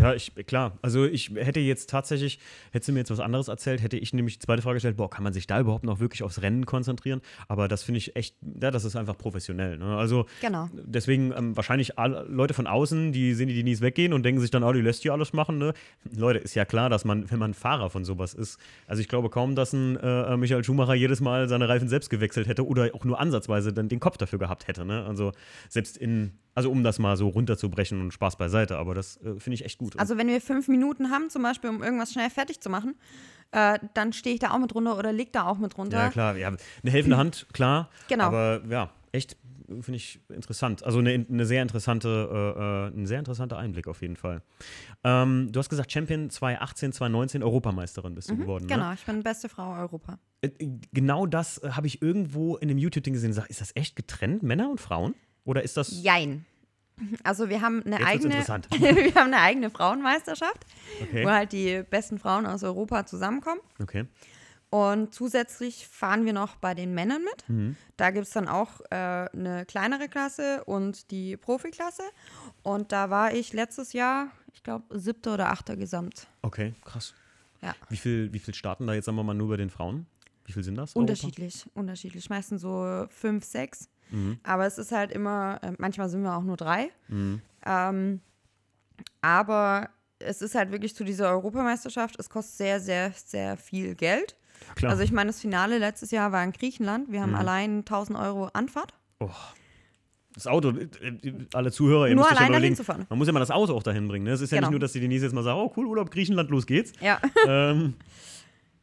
Ja, 0.01 0.15
ich, 0.15 0.35
klar. 0.47 0.79
Also 0.83 1.05
ich 1.05 1.31
hätte 1.35 1.61
jetzt 1.61 1.91
tatsächlich, 1.91 2.39
hättest 2.73 2.89
du 2.89 2.93
mir 2.93 3.01
jetzt 3.01 3.11
was 3.11 3.21
anderes 3.21 3.49
erzählt, 3.49 3.83
hätte 3.83 3.97
ich 3.97 4.13
nämlich 4.13 4.39
die 4.39 4.47
zweite 4.47 4.63
Frage 4.63 4.75
gestellt, 4.77 4.97
boah, 4.97 5.11
kann 5.11 5.23
man 5.23 5.33
sich 5.33 5.47
da 5.47 5.61
überhaupt 5.61 5.85
noch 5.85 6.01
wirklich 6.01 6.23
aufs 6.23 6.43
Rennen 6.43 6.67
konzentrieren? 6.67 7.21
Aber 7.49 7.69
das 7.69 7.83
finde 7.83 7.99
ich 7.99 8.17
echt, 8.17 8.37
ja, 8.61 8.71
das 8.71 8.85
ist 8.85 8.97
einfach 8.97 9.17
professionell. 9.17 9.79
Ne? 9.79 9.97
Also 9.97 10.27
Genau. 10.41 10.69
deswegen 10.73 11.33
ähm, 11.37 11.57
wahrscheinlich 11.57 11.99
alle 11.99 12.25
Leute 12.29 12.55
von 12.55 12.67
außen, 12.67 13.13
die 13.13 13.35
sehen 13.35 13.49
die 13.49 13.55
Denise 13.55 13.81
weggehen 13.83 14.13
und 14.13 14.23
denken 14.23 14.41
sich 14.41 14.51
dann, 14.51 14.63
oh, 14.63 14.73
die 14.73 14.81
lässt 14.81 15.05
die 15.05 15.11
alles 15.11 15.33
machen. 15.33 15.59
Ne? 15.59 15.75
Leute, 16.17 16.39
ist 16.39 16.55
ja 16.55 16.65
klar, 16.65 16.89
dass 16.89 17.05
man, 17.05 17.31
wenn 17.31 17.39
man 17.39 17.55
Fahrer 17.55 17.91
von 17.91 18.05
sowas 18.05 18.35
ist, 18.35 18.59
also 18.87 19.01
ich 19.01 19.09
glaube 19.09 19.29
kaum, 19.31 19.55
dass 19.55 19.73
ein 19.73 19.97
äh, 19.97 20.37
Michael 20.37 20.65
Schumacher 20.65 20.95
jedes 20.95 21.21
Mal 21.21 21.49
seine 21.49 21.69
Reifen 21.69 21.89
selbst 21.89 22.11
gewechselt 22.11 22.49
hätte 22.49 22.67
oder 22.67 22.91
auch 22.95 23.05
nur 23.05 23.21
ansatzweise 23.21 23.73
dann 23.73 23.89
den 23.89 24.01
Kopf 24.01 24.17
dafür 24.17 24.39
gehabt 24.39 24.69
hätte. 24.69 24.85
Ne? 24.85 25.05
Also 25.05 25.33
selbst 25.69 25.97
in, 25.97 26.33
also 26.55 26.71
um 26.71 26.83
das 26.83 26.99
mal 26.99 27.17
so 27.17 27.29
runterzubrechen 27.29 28.01
und 28.01 28.13
Spaß 28.13 28.37
beiseite, 28.37 28.79
aber 28.79 28.95
das 28.95 29.17
äh, 29.19 29.39
finde 29.39 29.55
ich 29.55 29.65
echt 29.65 29.79
gut. 29.79 29.99
Also 29.99 30.17
wenn 30.19 30.29
wir 30.29 30.41
fünf 30.41 30.69
Minuten 30.69 31.11
haben, 31.11 31.31
zum 31.31 31.43
Beispiel, 31.43 31.71
um 31.71 31.83
irgendwas 31.83 32.13
schnell 32.13 32.31
fertig 32.31 32.61
zu 32.61 32.71
machen, 32.71 32.95
äh, 33.53 33.79
dann 33.95 34.13
stehe 34.13 34.35
ich 34.35 34.41
da 34.41 34.51
auch 34.53 34.59
mit 34.59 34.75
runter 34.75 34.97
oder 34.99 35.13
leg 35.13 35.33
da 35.33 35.47
auch 35.47 35.59
mit 35.59 35.77
runter. 35.77 35.99
Ja, 35.99 36.09
klar. 36.11 36.37
Ja, 36.37 36.49
eine 36.49 36.91
helfende 36.91 37.17
Hand, 37.17 37.47
klar. 37.53 37.89
Genau. 38.09 38.25
Aber 38.25 38.63
ja, 38.69 38.91
echt 39.13 39.37
finde 39.83 39.97
ich 39.99 40.21
interessant. 40.29 40.83
Also 40.83 40.99
eine, 40.99 41.25
eine 41.31 41.47
sehr 41.47 41.63
interessante, 41.63 42.09
äh, 42.59 42.61
äh, 42.61 43.01
ein 43.01 43.07
sehr 43.07 43.21
interessanter 43.21 43.57
Einblick 43.57 43.87
auf 43.87 44.03
jeden 44.03 44.17
Fall. 44.17 44.43
Ähm, 45.05 45.51
du 45.53 45.61
hast 45.61 45.69
gesagt, 45.69 45.93
Champion 45.93 46.29
2018, 46.29 46.93
2019, 46.93 47.43
Europameisterin 47.45 48.17
bist 48.17 48.31
du 48.31 48.37
geworden. 48.37 48.67
Genau, 48.67 48.89
Ne? 48.89 48.95
ich 48.99 49.05
bin 49.07 49.23
beste 49.23 49.49
Frau 49.49 49.77
Europa. 49.79 50.19
Äh, 50.43 50.51
Genau 50.93 51.25
das 51.27 51.59
äh, 51.59 51.71
habe 51.71 51.87
ich 51.87 52.03
irgendwo 52.03 52.57
in 52.57 52.67
dem 52.67 52.79
YouTube-Ding 52.79 53.15
gesehen. 53.15 53.33
Sag, 53.33 53.49
Ist 53.49 53.61
das 53.61 53.71
echt 53.77 53.95
getrennt, 53.95 54.43
Männer 54.43 54.69
und 54.71 54.81
Frauen? 54.81 55.15
Oder 55.51 55.63
ist 55.65 55.77
das. 55.77 55.91
Jein. 56.03 56.47
Also 57.25 57.49
wir 57.49 57.61
haben 57.63 57.83
eine 57.85 57.97
Jetzt 57.99 58.07
eigene, 58.07 58.35
wir 58.71 59.15
haben 59.15 59.29
eine 59.33 59.41
eigene 59.41 59.71
Frauenmeisterschaft, 59.71 60.67
Okay. 61.03 61.25
wo 61.25 61.31
halt 61.31 61.53
die 61.53 61.83
besten 61.83 62.19
Frauen 62.19 62.47
aus 62.47 62.63
Europa 62.63 63.05
zusammenkommen. 63.07 63.61
okay. 63.81 64.07
Und 64.73 65.13
zusätzlich 65.13 65.89
fahren 65.89 66.25
wir 66.25 66.33
noch 66.33 66.55
bei 66.55 66.75
den 66.75 66.95
Männern 66.95 67.25
mit. 67.25 67.49
Mhm. 67.49 67.77
Da 67.97 68.11
gibt 68.13 68.27
es 68.29 68.33
dann 68.33 68.47
auch 68.47 68.81
äh, 68.91 68.95
eine 68.95 69.65
kleinere 69.67 70.09
Klasse 70.09 70.63
und 70.65 71.11
die 71.11 71.37
Profiklasse. 71.37 72.05
Und 72.63 72.93
da 72.93 73.11
war 73.11 73.35
ich 73.35 73.53
letztes 73.53 73.93
Jahr, 73.93 74.29
ich 74.55 74.63
glaube, 74.63 74.97
siebter 74.97 75.35
oder 75.35 75.49
achter 75.51 75.77
Gesamt. 75.77 76.29
Okay, 76.43 76.75
krass. 76.85 77.15
Ja. 77.63 77.75
Wie 77.89 77.97
viel, 77.97 78.33
wie 78.33 78.39
viel 78.39 78.55
starten 78.55 78.87
da 78.87 78.95
jetzt, 78.95 79.07
sagen 79.07 79.17
wir 79.17 79.25
mal, 79.25 79.35
nur 79.35 79.49
bei 79.49 79.57
den 79.57 79.71
Frauen? 79.71 80.07
Wie 80.45 80.53
viel 80.53 80.63
sind 80.63 80.77
das? 80.77 80.95
Europa? 80.95 81.01
Unterschiedlich, 81.01 81.67
unterschiedlich. 81.75 82.31
Meistens 82.31 82.63
so 82.63 83.07
fünf, 83.11 83.45
sechs. 83.45 83.89
Aber 84.42 84.66
es 84.66 84.79
ist 84.79 84.92
halt 84.92 85.12
immer, 85.12 85.59
äh, 85.62 85.73
manchmal 85.79 86.09
sind 86.09 86.23
wir 86.23 86.35
auch 86.37 86.42
nur 86.42 86.57
drei. 86.57 86.90
Ähm, 87.66 88.20
aber 89.20 89.88
es 90.18 90.42
ist 90.42 90.55
halt 90.55 90.70
wirklich 90.73 90.94
zu 90.94 91.05
dieser 91.05 91.31
Europameisterschaft, 91.31 92.16
es 92.18 92.29
kostet 92.29 92.57
sehr, 92.57 92.81
sehr, 92.81 93.12
sehr 93.12 93.57
viel 93.57 93.94
Geld. 93.94 94.37
Klar. 94.75 94.90
Also 94.92 95.03
ich 95.03 95.12
meine, 95.12 95.29
das 95.29 95.40
Finale 95.40 95.79
letztes 95.79 96.11
Jahr 96.11 96.33
war 96.33 96.44
in 96.44 96.53
Griechenland. 96.53 97.11
Wir 97.11 97.23
haben 97.23 97.35
allein 97.35 97.79
1000 97.79 98.18
Euro 98.18 98.46
Anfahrt. 98.53 98.92
Oh. 99.20 99.31
Das 100.35 100.46
Auto, 100.46 100.70
äh, 100.70 100.85
äh, 101.09 101.46
alle 101.55 101.73
Zuhörer, 101.73 102.09
ihr 102.09 102.14
Nur 102.14 102.25
müsst 102.25 102.33
ja 102.35 102.38
allein 102.38 102.53
mal 102.53 102.61
dahin 102.61 102.77
zu 102.77 102.85
fahren. 102.85 103.05
man 103.09 103.18
muss 103.18 103.27
ja 103.27 103.33
mal 103.33 103.40
das 103.40 103.51
Auto 103.51 103.75
auch 103.75 103.83
dahin 103.83 104.07
bringen. 104.07 104.25
Ne? 104.27 104.31
Es 104.33 104.40
ist 104.40 104.51
ja 104.53 104.59
Genau. 104.59 104.68
nicht 104.68 104.73
nur, 104.73 104.81
dass 104.81 104.92
die 104.92 105.01
Denise 105.01 105.25
jetzt 105.25 105.33
mal 105.33 105.42
sagt, 105.42 105.57
oh 105.59 105.73
cool, 105.77 105.87
Urlaub, 105.87 106.11
Griechenland, 106.11 106.51
los 106.51 106.66
geht's. 106.66 106.92
Ja. 107.01 107.18
ähm, 107.49 107.94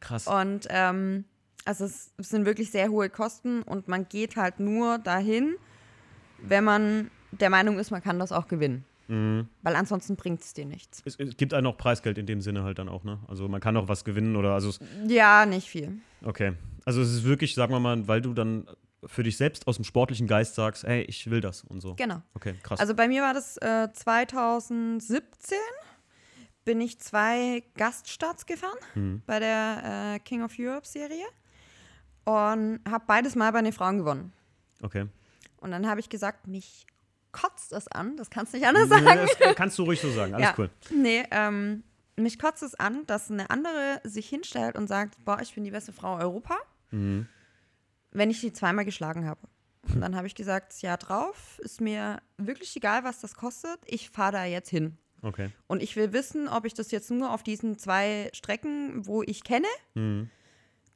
krass. 0.00 0.26
Und 0.26 0.66
ähm, 0.68 1.24
also 1.68 1.84
es 1.84 2.10
sind 2.18 2.46
wirklich 2.46 2.70
sehr 2.70 2.88
hohe 2.88 3.10
Kosten 3.10 3.62
und 3.62 3.88
man 3.88 4.08
geht 4.08 4.36
halt 4.36 4.58
nur 4.58 4.98
dahin, 4.98 5.54
wenn 6.38 6.64
man 6.64 7.10
der 7.30 7.50
Meinung 7.50 7.78
ist, 7.78 7.90
man 7.90 8.02
kann 8.02 8.18
das 8.18 8.32
auch 8.32 8.48
gewinnen. 8.48 8.84
Mhm. 9.08 9.48
Weil 9.62 9.76
ansonsten 9.76 10.16
bringt 10.16 10.40
es 10.42 10.54
dir 10.54 10.64
nichts. 10.64 11.02
Es, 11.04 11.16
es 11.16 11.36
gibt 11.36 11.52
einen 11.54 11.66
auch 11.66 11.76
Preisgeld 11.76 12.16
in 12.18 12.26
dem 12.26 12.40
Sinne 12.40 12.62
halt 12.64 12.78
dann 12.78 12.88
auch, 12.88 13.04
ne? 13.04 13.18
Also 13.28 13.48
man 13.48 13.60
kann 13.60 13.76
auch 13.76 13.88
was 13.88 14.04
gewinnen 14.04 14.36
oder 14.36 14.54
also 14.54 14.72
Ja, 15.06 15.44
nicht 15.46 15.68
viel. 15.68 15.98
okay. 16.24 16.54
Also 16.86 17.02
es 17.02 17.12
ist 17.12 17.24
wirklich, 17.24 17.54
sagen 17.54 17.72
wir 17.72 17.80
mal, 17.80 18.08
weil 18.08 18.22
du 18.22 18.32
dann 18.32 18.66
für 19.04 19.22
dich 19.22 19.36
selbst 19.36 19.66
aus 19.66 19.76
dem 19.76 19.84
sportlichen 19.84 20.26
Geist 20.26 20.54
sagst, 20.54 20.84
hey, 20.84 21.02
ich 21.02 21.30
will 21.30 21.40
das 21.42 21.64
und 21.64 21.80
so. 21.80 21.94
Genau. 21.96 22.22
Okay, 22.34 22.54
krass. 22.62 22.80
Also 22.80 22.94
bei 22.94 23.08
mir 23.08 23.22
war 23.22 23.34
das 23.34 23.56
äh, 23.58 23.88
2017, 23.92 25.56
bin 26.64 26.80
ich 26.80 26.98
zwei 26.98 27.62
Gaststarts 27.76 28.46
gefahren 28.46 28.78
Mhm. 28.94 29.22
bei 29.26 29.38
der 29.38 30.14
äh, 30.16 30.18
King 30.20 30.42
of 30.42 30.52
Europe 30.58 30.86
Serie 30.86 31.24
und 32.28 32.80
habe 32.88 33.04
beides 33.06 33.34
mal 33.36 33.50
bei 33.52 33.62
den 33.62 33.72
Frauen 33.72 33.98
gewonnen. 33.98 34.32
okay. 34.82 35.06
Und 35.60 35.72
dann 35.72 35.88
habe 35.88 35.98
ich 35.98 36.08
gesagt, 36.08 36.46
mich 36.46 36.86
kotzt 37.32 37.72
es 37.72 37.88
an, 37.88 38.16
das 38.16 38.30
kannst 38.30 38.52
du 38.52 38.58
nicht 38.58 38.66
anders 38.68 38.88
Ja, 38.90 38.98
sagen. 39.02 39.28
das 39.40 39.56
kannst 39.56 39.76
du 39.78 39.82
ruhig 39.84 40.00
so 40.00 40.10
sagen, 40.12 40.34
alles 40.34 40.46
ja. 40.46 40.54
cool. 40.56 40.70
Nee, 40.90 41.24
ähm, 41.32 41.82
mich 42.16 42.38
kotzt 42.38 42.62
es 42.62 42.74
an, 42.76 43.04
dass 43.06 43.28
eine 43.30 43.50
andere 43.50 44.00
sich 44.04 44.28
hinstellt 44.28 44.76
und 44.76 44.86
sagt, 44.86 45.16
boah, 45.24 45.40
ich 45.40 45.54
bin 45.54 45.64
die 45.64 45.70
beste 45.72 45.92
Frau 45.92 46.16
Europa, 46.16 46.56
Mhm. 46.90 47.26
wenn 48.12 48.30
ich 48.30 48.40
die 48.40 48.52
zweimal 48.52 48.84
geschlagen 48.84 49.26
habe. 49.26 49.40
Und 49.92 50.00
dann 50.00 50.14
habe 50.16 50.26
ich 50.28 50.34
gesagt, 50.36 50.72
das 50.72 50.82
Jahr 50.82 50.96
drauf 50.98 51.58
ist 51.64 51.80
mir 51.80 52.20
wirklich 52.36 52.76
egal, 52.76 53.02
was 53.04 53.20
das 53.20 53.34
kostet. 53.34 53.78
Ich 53.86 54.10
fahre 54.10 54.32
da 54.32 54.44
jetzt 54.44 54.68
hin. 54.70 54.96
Okay. 55.22 55.50
Und 55.66 55.82
ich 55.82 55.96
will 55.96 56.12
wissen, 56.12 56.46
ob 56.48 56.64
ich 56.66 56.74
das 56.74 56.90
jetzt 56.92 57.10
nur 57.10 57.32
auf 57.32 57.42
diesen 57.42 57.78
zwei 57.78 58.30
Strecken, 58.32 59.06
wo 59.06 59.22
ich 59.22 59.42
kenne, 59.44 59.66
Mhm. 59.94 60.30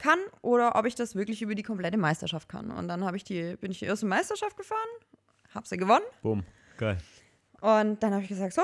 Kann 0.02 0.18
oder 0.42 0.74
ob 0.74 0.84
ich 0.84 0.94
das 0.94 1.14
wirklich 1.14 1.42
über 1.42 1.54
die 1.54 1.62
komplette 1.62 1.96
Meisterschaft 1.96 2.48
kann. 2.48 2.70
Und 2.70 2.88
dann 2.88 3.04
habe 3.04 3.16
ich 3.16 3.24
die, 3.24 3.56
bin 3.56 3.70
ich 3.70 3.78
die 3.78 3.84
erste 3.84 4.06
Meisterschaft 4.06 4.56
gefahren, 4.56 4.88
habe 5.54 5.66
sie 5.66 5.76
gewonnen. 5.76 6.04
Boom. 6.22 6.44
Geil. 6.76 6.98
Und 7.60 8.02
dann 8.02 8.12
habe 8.12 8.22
ich 8.22 8.28
gesagt, 8.28 8.52
so, 8.52 8.62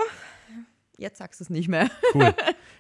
jetzt 0.99 1.19
sagst 1.19 1.41
du 1.41 1.45
es 1.45 1.51
nicht 1.51 1.69
mehr. 1.69 1.89
Cool. 2.15 2.35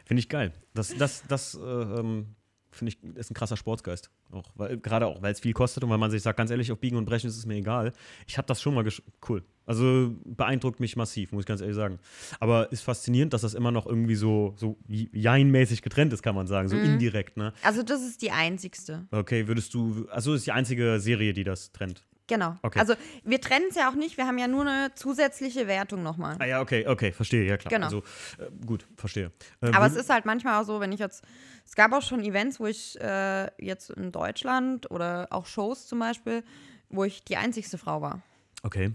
Finde 0.05 0.21
ich 0.21 0.29
geil. 0.29 0.53
Das, 0.75 0.97
das, 0.97 1.23
das 1.29 1.55
äh, 1.55 1.61
ähm, 1.61 2.35
finde 2.71 2.95
ich, 2.95 3.17
ist 3.17 3.31
ein 3.31 3.35
krasser 3.35 3.59
Sportsgeist. 3.59 4.11
Auch, 4.33 4.51
weil, 4.55 4.79
gerade 4.79 5.07
auch, 5.07 5.21
weil 5.21 5.33
es 5.33 5.41
viel 5.41 5.53
kostet 5.53 5.85
und 5.85 5.91
weil 5.91 5.99
man 5.99 6.11
sich 6.11 6.23
sagt, 6.23 6.39
ganz 6.39 6.51
ehrlich, 6.51 6.73
auf 6.73 6.79
Biegen 6.79 6.97
und 6.97 7.05
Brechen 7.05 7.29
ist 7.29 7.37
es 7.37 7.45
mir 7.45 7.57
egal. 7.57 7.93
Ich 8.27 8.39
habe 8.39 8.47
das 8.47 8.63
schon 8.63 8.75
mal 8.75 8.85
gesch 8.85 9.03
cool. 9.29 9.45
Also 9.69 10.17
beeindruckt 10.25 10.81
mich 10.81 10.97
massiv, 10.97 11.31
muss 11.33 11.43
ich 11.43 11.47
ganz 11.47 11.61
ehrlich 11.61 11.77
sagen. 11.77 11.99
Aber 12.41 12.73
ist 12.73 12.81
faszinierend, 12.81 13.35
dass 13.35 13.43
das 13.43 13.53
immer 13.53 13.71
noch 13.71 13.87
irgendwie 13.87 14.15
so, 14.15 14.55
so 14.57 14.79
Jein-mäßig 14.89 15.83
getrennt 15.83 16.11
ist, 16.15 16.23
kann 16.23 16.35
man 16.35 16.47
sagen. 16.47 16.69
So 16.69 16.77
indirekt, 16.77 17.37
ne? 17.37 17.53
Also 17.63 17.83
das 17.83 18.01
ist 18.01 18.23
die 18.23 18.31
einzigste. 18.31 19.07
Okay, 19.11 19.47
würdest 19.47 19.75
du, 19.75 20.09
also 20.11 20.33
ist 20.33 20.47
die 20.47 20.53
einzige 20.53 20.99
Serie, 21.01 21.35
die 21.35 21.45
das 21.45 21.71
trennt. 21.71 22.03
Genau. 22.29 22.57
Okay. 22.63 22.79
Also 22.79 22.95
wir 23.25 23.43
trennen 23.43 23.67
es 23.69 23.77
ja 23.77 23.91
auch 23.91 23.95
nicht, 23.95 24.17
wir 24.17 24.27
haben 24.27 24.39
ja 24.39 24.49
nur 24.49 24.63
eine 24.63 24.95
zusätzliche 24.95 25.67
Wertung 25.67 26.03
nochmal. 26.03 26.37
Ah 26.39 26.47
ja, 26.47 26.61
okay, 26.63 26.87
okay, 26.87 27.13
verstehe, 27.13 27.45
ja 27.45 27.59
klar. 27.59 27.71
Genau. 27.71 27.87
Also 27.87 27.99
äh, 28.39 28.51
gut, 28.65 28.87
verstehe. 28.97 29.33
Äh, 29.61 29.73
Aber 29.73 29.87
es 29.87 29.97
ist 29.97 30.09
halt 30.09 30.25
manchmal 30.25 30.63
auch 30.63 30.67
so, 30.67 30.81
wenn 30.81 30.93
ich 30.93 31.01
jetzt, 31.01 31.25
es 31.67 31.75
gab 31.75 31.93
auch 31.93 32.03
schon 32.03 32.23
Events, 32.23 32.59
wo 32.59 32.67
ich 32.67 32.99
äh, 33.01 33.51
jetzt 33.59 33.91
in 33.91 34.13
Deutschland 34.13 34.91
oder 34.91 35.27
auch 35.31 35.45
Shows 35.45 35.87
zum 35.87 35.99
Beispiel, 35.99 36.43
wo 36.89 37.05
ich 37.05 37.23
die 37.25 37.37
einzigste 37.37 37.77
Frau 37.77 38.01
war. 38.01 38.23
Okay. 38.63 38.93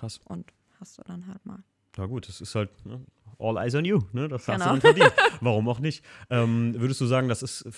Krass. 0.00 0.18
Und 0.24 0.52
hast 0.80 0.96
du 0.98 1.02
dann 1.02 1.26
halt 1.26 1.44
mal. 1.44 1.62
Ja 1.98 2.06
gut, 2.06 2.26
das 2.28 2.40
ist 2.40 2.54
halt, 2.54 2.70
ne? 2.86 3.04
all 3.38 3.56
eyes 3.58 3.74
on 3.74 3.84
you. 3.84 4.00
Ne? 4.12 4.28
Das 4.28 4.46
hast 4.48 4.54
Genau. 4.60 4.74
du 4.76 4.80
dann 4.80 4.80
verdient. 4.80 5.12
Warum 5.40 5.68
auch 5.68 5.78
nicht? 5.80 6.04
Ähm, 6.30 6.74
würdest 6.78 7.00
du 7.00 7.06
sagen, 7.06 7.28
das 7.28 7.42
ist, 7.42 7.68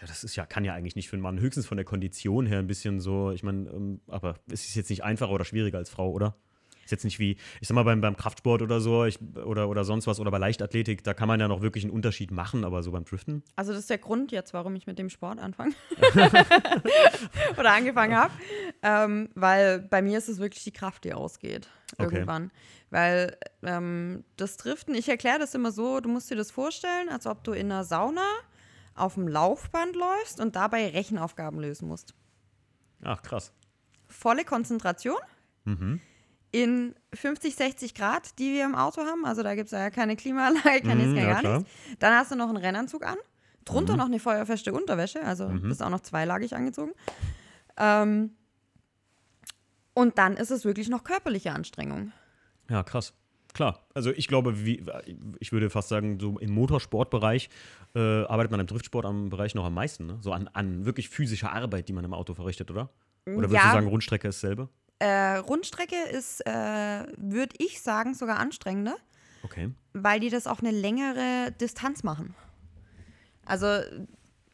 das 0.00 0.24
ist 0.24 0.34
ja, 0.36 0.46
kann 0.46 0.64
ja 0.64 0.74
eigentlich 0.74 0.96
nicht 0.96 1.08
für 1.08 1.14
einen 1.16 1.22
Mann, 1.22 1.38
höchstens 1.38 1.66
von 1.66 1.76
der 1.76 1.84
Kondition 1.84 2.46
her 2.46 2.58
ein 2.58 2.66
bisschen 2.66 3.00
so, 3.00 3.30
ich 3.30 3.42
meine, 3.42 3.68
ähm, 3.70 4.00
aber 4.08 4.36
es 4.50 4.66
ist 4.66 4.74
jetzt 4.74 4.90
nicht 4.90 5.04
einfacher 5.04 5.30
oder 5.32 5.44
schwieriger 5.44 5.78
als 5.78 5.90
Frau, 5.90 6.10
oder? 6.10 6.36
Ist 6.90 6.92
jetzt 6.92 7.04
nicht 7.04 7.20
wie, 7.20 7.36
ich 7.60 7.68
sag 7.68 7.76
mal, 7.76 7.84
beim, 7.84 8.00
beim 8.00 8.16
Kraftsport 8.16 8.62
oder 8.62 8.80
so 8.80 9.04
ich, 9.04 9.20
oder, 9.44 9.68
oder 9.68 9.84
sonst 9.84 10.08
was 10.08 10.18
oder 10.18 10.32
bei 10.32 10.38
Leichtathletik, 10.38 11.04
da 11.04 11.14
kann 11.14 11.28
man 11.28 11.38
ja 11.38 11.46
noch 11.46 11.62
wirklich 11.62 11.84
einen 11.84 11.92
Unterschied 11.92 12.32
machen, 12.32 12.64
aber 12.64 12.82
so 12.82 12.90
beim 12.90 13.04
Driften? 13.04 13.44
Also 13.54 13.70
das 13.70 13.82
ist 13.82 13.90
der 13.90 13.98
Grund 13.98 14.32
jetzt, 14.32 14.52
warum 14.54 14.74
ich 14.74 14.88
mit 14.88 14.98
dem 14.98 15.08
Sport 15.08 15.38
anfange. 15.38 15.72
Oder 17.56 17.74
angefangen 17.74 18.16
habe. 18.16 18.32
Ähm, 18.82 19.28
weil 19.36 19.78
bei 19.78 20.02
mir 20.02 20.18
ist 20.18 20.28
es 20.28 20.40
wirklich 20.40 20.64
die 20.64 20.72
Kraft, 20.72 21.04
die 21.04 21.14
ausgeht. 21.14 21.68
Okay. 21.96 22.12
Irgendwann. 22.12 22.50
Weil 22.90 23.36
ähm, 23.62 24.24
das 24.36 24.56
Driften, 24.56 24.96
ich 24.96 25.08
erkläre 25.08 25.38
das 25.38 25.54
immer 25.54 25.70
so, 25.70 26.00
du 26.00 26.08
musst 26.08 26.28
dir 26.28 26.36
das 26.36 26.50
vorstellen, 26.50 27.08
als 27.08 27.24
ob 27.24 27.44
du 27.44 27.52
in 27.52 27.70
einer 27.70 27.84
Sauna 27.84 28.26
auf 28.96 29.14
dem 29.14 29.28
Laufband 29.28 29.94
läufst 29.94 30.40
und 30.40 30.56
dabei 30.56 30.88
Rechenaufgaben 30.88 31.60
lösen 31.60 31.86
musst. 31.86 32.14
Ach, 33.04 33.22
krass. 33.22 33.52
Volle 34.08 34.44
Konzentration 34.44 35.20
in 36.52 36.94
50, 37.14 37.54
60 37.54 37.94
Grad, 37.94 38.38
die 38.38 38.52
wir 38.54 38.64
im 38.64 38.74
Auto 38.74 39.02
haben. 39.02 39.24
Also 39.24 39.42
da 39.42 39.54
gibt 39.54 39.66
es 39.66 39.72
ja 39.72 39.90
keine 39.90 40.16
Klimaanlage, 40.16 40.80
keine 40.84 41.04
Mhm, 41.06 41.16
ist 41.16 41.22
ja 41.22 41.30
gar 41.32 41.40
klar. 41.40 41.58
nichts. 41.58 41.72
Dann 42.00 42.14
hast 42.14 42.30
du 42.32 42.36
noch 42.36 42.48
einen 42.48 42.56
Rennanzug 42.58 43.04
an. 43.06 43.16
Drunter 43.64 43.96
noch 43.96 44.06
eine 44.06 44.18
feuerfeste 44.18 44.72
Unterwäsche, 44.72 45.22
also 45.22 45.46
bist 45.48 45.82
auch 45.82 45.90
noch 45.90 46.00
zweilagig 46.00 46.56
angezogen. 46.56 46.92
Ähm, 47.76 48.30
und 49.94 50.18
dann 50.18 50.36
ist 50.36 50.50
es 50.50 50.64
wirklich 50.64 50.88
noch 50.88 51.04
körperliche 51.04 51.52
Anstrengung. 51.52 52.12
Ja, 52.68 52.82
krass. 52.82 53.12
Klar. 53.52 53.84
Also 53.94 54.10
ich 54.12 54.28
glaube, 54.28 54.64
wie, 54.64 54.84
ich 55.40 55.52
würde 55.52 55.70
fast 55.70 55.88
sagen, 55.88 56.18
so 56.20 56.38
im 56.38 56.52
Motorsportbereich 56.52 57.50
äh, 57.94 57.98
arbeitet 58.24 58.50
man 58.52 58.60
im 58.60 58.66
Driftsport 58.66 59.04
am 59.04 59.28
Bereich 59.28 59.54
noch 59.54 59.64
am 59.64 59.74
meisten, 59.74 60.06
ne? 60.06 60.18
So 60.20 60.32
an, 60.32 60.48
an 60.52 60.84
wirklich 60.84 61.08
physischer 61.08 61.52
Arbeit, 61.52 61.88
die 61.88 61.92
man 61.92 62.04
im 62.04 62.14
Auto 62.14 62.34
verrichtet, 62.34 62.70
oder? 62.70 62.88
Oder 63.26 63.50
würdest 63.50 63.54
Ja. 63.54 63.62
du 63.66 63.72
sagen, 63.72 63.88
Rundstrecke 63.88 64.28
ist 64.28 64.42
dasselbe? 64.42 64.68
Äh, 65.00 65.36
Rundstrecke 65.38 65.96
ist, 66.12 66.46
äh, 66.46 67.04
würde 67.16 67.56
ich 67.58 67.82
sagen, 67.82 68.14
sogar 68.14 68.38
anstrengender, 68.38 68.96
Okay. 69.42 69.70
weil 69.92 70.20
die 70.20 70.28
das 70.30 70.46
auf 70.46 70.60
eine 70.60 70.70
längere 70.70 71.52
Distanz 71.60 72.02
machen. 72.04 72.34
Also 73.44 73.66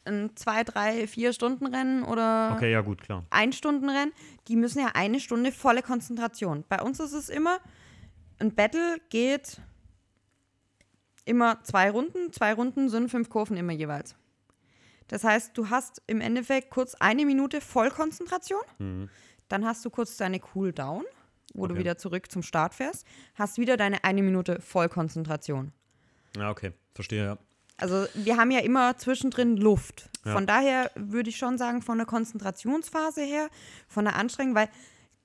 ein 0.05 0.31
zwei, 0.35 0.63
drei, 0.63 1.05
vier 1.07 1.33
Stunden 1.33 1.67
Rennen 1.67 2.03
oder 2.03 2.53
Okay, 2.55 2.71
ja 2.71 2.81
gut, 2.81 3.01
klar. 3.01 3.25
Ein-Stunden-Rennen, 3.29 4.13
die 4.47 4.55
müssen 4.55 4.79
ja 4.79 4.91
eine 4.93 5.19
Stunde 5.19 5.51
volle 5.51 5.81
Konzentration. 5.83 6.63
Bei 6.69 6.81
uns 6.81 6.99
ist 7.01 7.11
es 7.13 7.27
immer, 7.29 7.59
ein 8.39 8.55
Battle 8.55 8.97
geht 9.09 9.59
immer 11.25 11.61
zwei 11.63 11.91
Runden. 11.91 12.31
Zwei 12.31 12.53
Runden 12.53 12.89
sind 12.89 13.09
fünf 13.09 13.29
Kurven 13.29 13.57
immer 13.57 13.73
jeweils. 13.73 14.15
Das 15.09 15.23
heißt, 15.23 15.57
du 15.57 15.69
hast 15.69 16.01
im 16.07 16.21
Endeffekt 16.21 16.69
kurz 16.69 16.95
eine 16.95 17.25
Minute 17.25 17.59
Vollkonzentration. 17.61 19.09
Dann 19.49 19.65
hast 19.65 19.83
du 19.85 19.89
kurz 19.89 20.17
deine 20.17 20.39
Cool-Down, 20.55 21.03
wo 21.53 21.67
du 21.67 21.73
Okay. 21.73 21.79
wieder 21.81 21.97
zurück 21.97 22.31
zum 22.31 22.43
Start 22.43 22.73
fährst. 22.73 23.05
Hast 23.35 23.57
wieder 23.57 23.77
deine 23.77 24.03
eine 24.03 24.21
Minute 24.21 24.59
Vollkonzentration. 24.61 25.71
Ja, 26.37 26.49
okay. 26.49 26.73
Verstehe, 26.93 27.23
ja. 27.25 27.37
Also 27.77 28.07
wir 28.15 28.37
haben 28.37 28.49
ja 28.51 28.59
immer 28.59 28.97
zwischendrin 28.97 29.55
Luft. 29.55 30.09
Ja. 30.25 30.33
Von 30.33 30.47
daher 30.47 30.91
würde 30.95 31.29
ich 31.29 31.37
schon 31.37 31.57
sagen, 31.57 31.81
von 31.81 31.97
der 31.97 32.07
Konzentrationsphase 32.07 33.21
her, 33.21 33.49
von 33.87 34.05
der 34.05 34.15
Anstrengung, 34.15 34.55
weil 34.55 34.69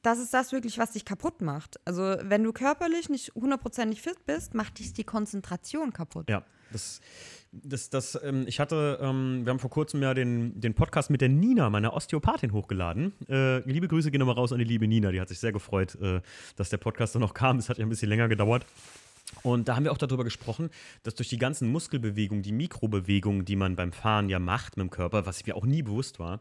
das 0.02 0.18
ist 0.18 0.34
das 0.34 0.52
wirklich, 0.52 0.78
was 0.78 0.92
dich 0.92 1.04
kaputt 1.04 1.40
macht. 1.40 1.80
Also 1.86 2.16
wenn 2.22 2.42
du 2.42 2.52
körperlich 2.52 3.08
nicht 3.08 3.34
hundertprozentig 3.34 4.02
fit 4.02 4.26
bist, 4.26 4.52
macht 4.54 4.78
dich 4.78 4.92
die 4.92 5.04
Konzentration 5.04 5.92
kaputt. 5.92 6.28
Ja, 6.28 6.44
das, 6.72 7.00
das, 7.52 7.90
das, 7.90 8.18
ähm, 8.24 8.44
ich 8.46 8.58
hatte, 8.60 8.98
ähm, 9.00 9.44
wir 9.44 9.50
haben 9.50 9.58
vor 9.58 9.70
kurzem 9.70 10.02
ja 10.02 10.14
den, 10.14 10.60
den 10.60 10.74
Podcast 10.74 11.10
mit 11.10 11.20
der 11.20 11.28
Nina, 11.28 11.68
meiner 11.70 11.92
Osteopathin, 11.94 12.52
hochgeladen. 12.52 13.12
Äh, 13.28 13.58
liebe 13.68 13.88
Grüße 13.88 14.10
gehen 14.10 14.20
nochmal 14.20 14.36
raus 14.36 14.52
an 14.52 14.58
die 14.58 14.64
liebe 14.64 14.88
Nina, 14.88 15.12
die 15.12 15.20
hat 15.20 15.28
sich 15.28 15.38
sehr 15.38 15.52
gefreut, 15.52 15.96
äh, 16.00 16.20
dass 16.56 16.70
der 16.70 16.78
Podcast 16.78 17.14
dann 17.14 17.20
noch 17.20 17.34
kam. 17.34 17.58
Es 17.58 17.68
hat 17.68 17.78
ja 17.78 17.84
ein 17.84 17.90
bisschen 17.90 18.08
länger 18.08 18.28
gedauert. 18.28 18.64
Und 19.42 19.68
da 19.68 19.76
haben 19.76 19.84
wir 19.84 19.92
auch 19.92 19.98
darüber 19.98 20.24
gesprochen, 20.24 20.70
dass 21.02 21.14
durch 21.14 21.28
die 21.28 21.38
ganzen 21.38 21.70
Muskelbewegungen, 21.70 22.42
die 22.42 22.52
Mikrobewegungen, 22.52 23.44
die 23.44 23.56
man 23.56 23.76
beim 23.76 23.92
Fahren 23.92 24.28
ja 24.28 24.38
macht 24.38 24.76
mit 24.76 24.84
dem 24.84 24.90
Körper, 24.90 25.26
was 25.26 25.44
mir 25.46 25.56
auch 25.56 25.64
nie 25.64 25.82
bewusst 25.82 26.18
war, 26.18 26.40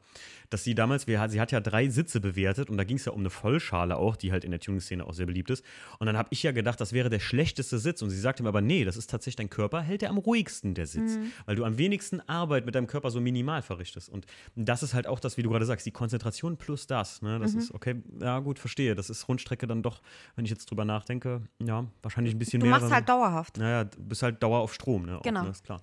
dass 0.50 0.64
sie 0.64 0.76
damals, 0.76 1.04
sie 1.04 1.18
hat 1.18 1.52
ja 1.52 1.62
drei 1.62 1.90
Sitze 1.90 2.20
bewertet 2.20 2.70
und 2.70 2.78
da 2.78 2.84
ging 2.84 2.98
es 2.98 3.06
ja 3.06 3.14
um 3.14 3.22
eine 3.22 3.30
Vollschale 3.30 3.98
auch, 3.98 4.16
die 4.16 4.32
halt 4.32 4.44
in 4.44 4.52
der 4.52 4.60
Tuning-Szene 4.60 5.06
auch 5.06 5.14
sehr 5.14 5.26
beliebt 5.26 5.50
ist. 5.50 5.64
Und 6.00 6.08
dann 6.08 6.18
habe 6.18 6.28
ich 6.32 6.44
ja 6.44 6.52
gedacht, 6.52 6.80
das 6.82 6.94
wäre 6.94 7.10
der 7.10 7.20
schlechteste 7.20 7.80
Sitz. 7.80 8.02
Und 8.02 8.10
sie 8.10 8.20
sagte 8.20 8.44
mir 8.44 8.50
aber, 8.50 8.62
nee, 8.62 8.84
das 8.84 8.98
ist 8.98 9.10
tatsächlich 9.10 9.38
dein 9.38 9.50
Körper, 9.50 9.82
hält 9.82 10.04
er 10.04 10.10
am 10.10 10.18
ruhigsten 10.18 10.74
der 10.76 10.86
Sitz, 10.86 11.18
weil 11.46 11.56
du 11.56 11.64
am 11.64 11.78
wenigsten 11.78 12.20
Arbeit 12.22 12.66
mit 12.66 12.76
deinem 12.76 12.88
Körper 12.88 13.10
so 13.10 13.22
minimal 13.22 13.62
verrichtest. 13.62 14.10
Und 14.10 14.26
das 14.56 14.84
ist 14.84 14.94
halt 14.94 15.08
auch 15.08 15.20
das, 15.20 15.38
wie 15.38 15.44
du 15.44 15.50
gerade 15.50 15.66
sagst, 15.66 15.86
die 15.86 15.92
Konzentration 15.92 16.58
plus 16.58 16.86
das. 16.86 17.22
Ne? 17.22 17.40
Das 17.40 17.54
ist, 17.54 17.74
okay, 17.74 17.96
ja 18.20 18.40
gut, 18.40 18.60
verstehe. 18.60 18.94
Das 18.96 19.10
ist 19.10 19.28
Rundstrecke 19.28 19.66
dann 19.66 19.82
doch, 19.82 20.02
wenn 20.36 20.46
ich 20.46 20.52
jetzt 20.52 20.70
drüber 20.70 20.86
nachdenke, 20.86 21.42
ja, 21.64 21.86
wahrscheinlich 22.02 22.36
ein 22.36 22.40
bisschen 22.40 22.62
mehr. 22.62 22.71
Machst 22.72 22.92
halt 22.92 23.10
dauerhaft. 23.10 23.58
naja, 23.58 23.84
du 23.84 24.04
bist 24.04 24.24
halt 24.24 24.42
Dauer 24.42 24.60
auf 24.60 24.74
Strom, 24.74 25.06
ne? 25.06 25.18
Auch, 25.20 25.24
Genau. 25.24 25.44
ne? 25.44 25.50
Ist 25.50 25.64
klar. 25.64 25.82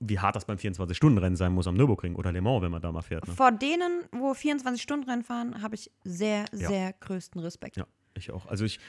Wie 0.00 0.18
hart 0.18 0.36
das 0.36 0.44
beim 0.44 0.56
24-Stunden-Rennen 0.58 1.36
sein 1.36 1.52
muss 1.52 1.66
am 1.66 1.74
Nürburgring 1.76 2.14
oder 2.16 2.32
Le 2.32 2.40
Mans, 2.40 2.62
wenn 2.62 2.70
man 2.70 2.82
da 2.82 2.90
mal 2.92 3.02
fährt. 3.02 3.26
Ne? 3.28 3.34
Vor 3.34 3.52
denen, 3.52 4.04
wo 4.12 4.32
24-Stunden-Rennen 4.32 5.22
fahren, 5.24 5.62
habe 5.62 5.74
ich 5.74 5.90
sehr, 6.04 6.44
Ja. 6.52 6.68
sehr 6.68 6.92
größten 7.00 7.40
Respekt. 7.40 7.76
Ja, 7.76 7.86
ich 8.14 8.30
auch. 8.32 8.46
Also 8.46 8.64
ich, 8.64 8.80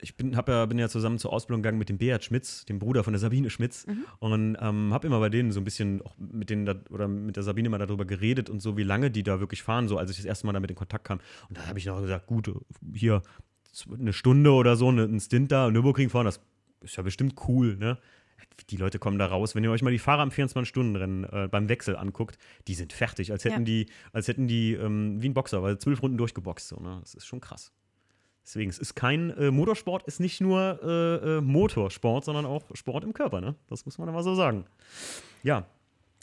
ich 0.00 0.16
bin, 0.16 0.32
ja, 0.32 0.66
bin 0.66 0.78
ja 0.78 0.88
zusammen 0.88 1.18
zur 1.18 1.32
Ausbildung 1.32 1.62
gegangen 1.62 1.78
mit 1.78 1.88
dem 1.88 1.98
Beat 1.98 2.22
Schmitz, 2.24 2.64
dem 2.66 2.78
Bruder 2.78 3.02
von 3.02 3.12
der 3.12 3.18
Sabine 3.20 3.50
Schmitz. 3.50 3.84
Und 4.20 4.56
ähm, 4.60 4.92
habe 4.92 5.06
immer 5.06 5.18
bei 5.18 5.28
denen 5.28 5.50
so 5.50 5.60
ein 5.60 5.64
bisschen 5.64 6.02
auch 6.02 6.14
mit 6.18 6.50
denen 6.50 6.66
da, 6.66 6.74
oder 6.90 7.08
mit 7.08 7.34
der 7.36 7.42
Sabine 7.42 7.68
mal 7.68 7.78
darüber 7.78 8.04
geredet 8.04 8.48
und 8.50 8.60
so, 8.62 8.76
wie 8.76 8.84
lange 8.84 9.10
die 9.10 9.22
da 9.24 9.40
wirklich 9.40 9.62
fahren, 9.62 9.88
so 9.88 9.98
als 9.98 10.10
ich 10.10 10.16
das 10.18 10.26
erste 10.26 10.46
Mal 10.46 10.52
damit 10.52 10.70
in 10.70 10.76
Kontakt 10.76 11.04
kam. 11.04 11.18
Und 11.48 11.58
da 11.58 11.66
habe 11.66 11.78
ich 11.78 11.86
noch 11.86 12.00
gesagt, 12.00 12.26
gut, 12.26 12.50
hier 12.94 13.22
eine 13.98 14.12
Stunde 14.12 14.52
oder 14.52 14.76
so, 14.76 14.90
ne, 14.92 15.02
ein 15.02 15.20
Stint 15.20 15.52
da, 15.52 15.70
Nürburgring 15.70 16.08
fahren, 16.08 16.24
das 16.24 16.40
ist 16.80 16.96
ja 16.96 17.02
bestimmt 17.02 17.34
cool, 17.48 17.76
ne? 17.76 17.98
Die 18.70 18.76
Leute 18.76 18.98
kommen 18.98 19.18
da 19.18 19.26
raus. 19.26 19.54
Wenn 19.54 19.64
ihr 19.64 19.70
euch 19.70 19.82
mal 19.82 19.90
die 19.90 19.98
Fahrer 19.98 20.22
am 20.22 20.28
24-Stunden-Rennen 20.30 21.24
äh, 21.24 21.48
beim 21.50 21.68
Wechsel 21.68 21.96
anguckt, 21.96 22.38
die 22.68 22.74
sind 22.74 22.92
fertig, 22.92 23.32
als 23.32 23.44
hätten 23.44 23.60
Ja. 23.60 23.64
die, 23.64 23.86
als 24.12 24.28
hätten 24.28 24.46
die 24.48 24.72
ähm, 24.74 25.20
wie 25.22 25.28
ein 25.28 25.34
Boxer, 25.34 25.62
weil 25.62 25.78
zwölf 25.78 26.02
Runden 26.02 26.16
durchgeboxt. 26.18 26.68
So, 26.68 26.76
ne? 26.76 26.98
Das 27.00 27.14
ist 27.14 27.26
schon 27.26 27.40
krass. 27.40 27.72
Deswegen, 28.44 28.70
es 28.70 28.78
ist 28.78 28.94
kein 28.94 29.30
äh, 29.38 29.50
Motorsport, 29.50 30.04
ist 30.04 30.20
nicht 30.20 30.40
nur 30.40 30.78
äh, 30.82 31.36
äh, 31.38 31.40
Motorsport, 31.40 32.24
sondern 32.24 32.46
auch 32.46 32.62
Sport 32.74 33.04
im 33.04 33.12
Körper, 33.12 33.40
ne? 33.40 33.56
Das 33.68 33.84
muss 33.86 33.98
man 33.98 34.08
aber 34.08 34.22
so 34.22 34.34
sagen. 34.34 34.66
Ja. 35.42 35.66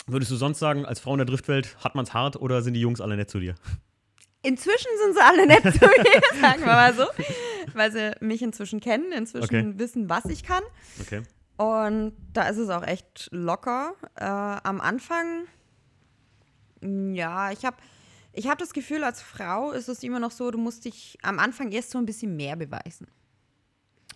Würdest 0.08 0.32
du 0.32 0.36
sonst 0.36 0.60
sagen, 0.60 0.86
als 0.86 1.00
Frau 1.00 1.13
in 1.13 1.18
der 1.20 1.26
Driftwelt 1.26 1.78
hat 1.84 1.96
man 1.96 2.04
es 2.06 2.13
hart 2.13 2.36
oder 2.38 2.62
sind 2.62 2.74
die 2.76 2.82
Jungs 2.82 3.00
alle 3.02 3.16
nett 3.16 3.30
zu 3.30 3.39
dir? 3.39 3.56
Inzwischen 4.42 4.89
sind 5.04 5.13
sie 5.16 5.22
alle 5.24 5.48
nett 5.48 5.62
zu 5.63 5.70
mir, 5.86 6.22
sagen 6.42 6.60
wir 6.62 6.66
mal 6.68 6.94
so. 6.94 7.06
Weil 7.73 7.91
sie 7.91 8.12
mich 8.19 8.41
inzwischen 8.41 8.80
kennen, 8.80 9.12
inzwischen 9.12 9.43
Okay. 9.43 9.73
wissen, 9.80 10.10
was 10.10 10.26
ich 10.26 10.43
kann. 10.43 10.63
Okay. 11.02 11.21
Und 11.58 12.13
da 12.34 12.47
ist 12.49 12.58
es 12.58 12.69
auch 12.69 12.84
echt 12.84 13.30
locker. 13.32 13.93
Äh, 14.15 14.23
am 14.26 14.82
Anfang, 14.82 15.45
mh, 16.82 17.15
ja, 17.15 17.52
ich 17.52 17.63
habe 17.65 17.78
ich 18.36 18.47
hab 18.47 18.58
das 18.58 18.73
Gefühl, 18.73 19.04
als 19.04 19.21
Frau 19.21 19.71
ist 19.71 19.88
es 19.88 20.02
immer 20.02 20.19
noch 20.19 20.32
so, 20.32 20.49
du 20.49 20.58
musst 20.58 20.86
dich 20.86 21.17
am 21.21 21.38
Anfang 21.38 21.71
erst 21.71 21.91
so 21.91 21.99
ein 21.99 22.06
bisschen 22.06 22.36
mehr 22.36 22.56
beweisen. 22.56 23.08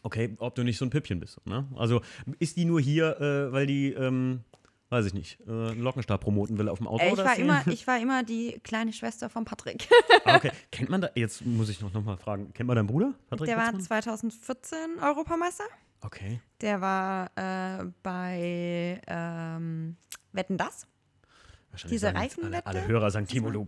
Okay, 0.03 0.35
ob 0.39 0.55
du 0.55 0.63
nicht 0.63 0.77
so 0.77 0.85
ein 0.85 0.89
Püppchen 0.89 1.19
bist, 1.19 1.45
ne? 1.45 1.67
Also 1.75 2.01
ist 2.39 2.57
die 2.57 2.65
nur 2.65 2.79
hier, 2.81 3.19
äh, 3.19 3.51
weil 3.51 3.67
die, 3.67 3.93
ähm, 3.93 4.41
weiß 4.89 5.05
ich 5.05 5.13
nicht, 5.13 5.39
äh, 5.47 5.51
einen 5.51 5.81
Lockenstab 5.81 6.21
promoten 6.21 6.57
will 6.57 6.69
auf 6.69 6.77
dem 6.79 6.87
Auto 6.87 7.03
Äh, 7.03 7.11
ich, 7.11 7.17
war 7.17 7.37
immer, 7.37 7.67
ich 7.67 7.87
war 7.87 7.99
immer 7.99 8.23
die 8.23 8.59
kleine 8.63 8.93
Schwester 8.93 9.29
von 9.29 9.45
Patrick. 9.45 9.87
Ah, 10.25 10.35
okay. 10.37 10.51
Kennt 10.71 10.89
man 10.89 11.01
da, 11.01 11.09
jetzt 11.15 11.45
muss 11.45 11.69
ich 11.69 11.81
noch, 11.81 11.93
noch 11.93 12.03
mal 12.03 12.17
fragen, 12.17 12.53
kennt 12.53 12.67
man 12.67 12.75
deinen 12.75 12.87
Bruder? 12.87 13.13
Patrick 13.29 13.47
Der 13.47 13.57
war 13.57 13.65
Katzmann? 13.65 14.01
2014 14.01 14.77
Europameister. 15.01 15.63
Okay. 16.01 16.41
Der 16.61 16.81
war 16.81 17.31
äh, 17.35 17.85
bei 18.03 19.01
ähm, 19.07 19.97
Wetten 20.31 20.57
das. 20.57 20.87
Diese 21.85 22.07
jetzt 22.07 22.15
alle, 22.15 22.23
Reifenwette? 22.25 22.65
alle 22.65 22.87
Hörer 22.87 23.11
sagen, 23.11 23.27
Timo, 23.27 23.49
du, 23.51 23.67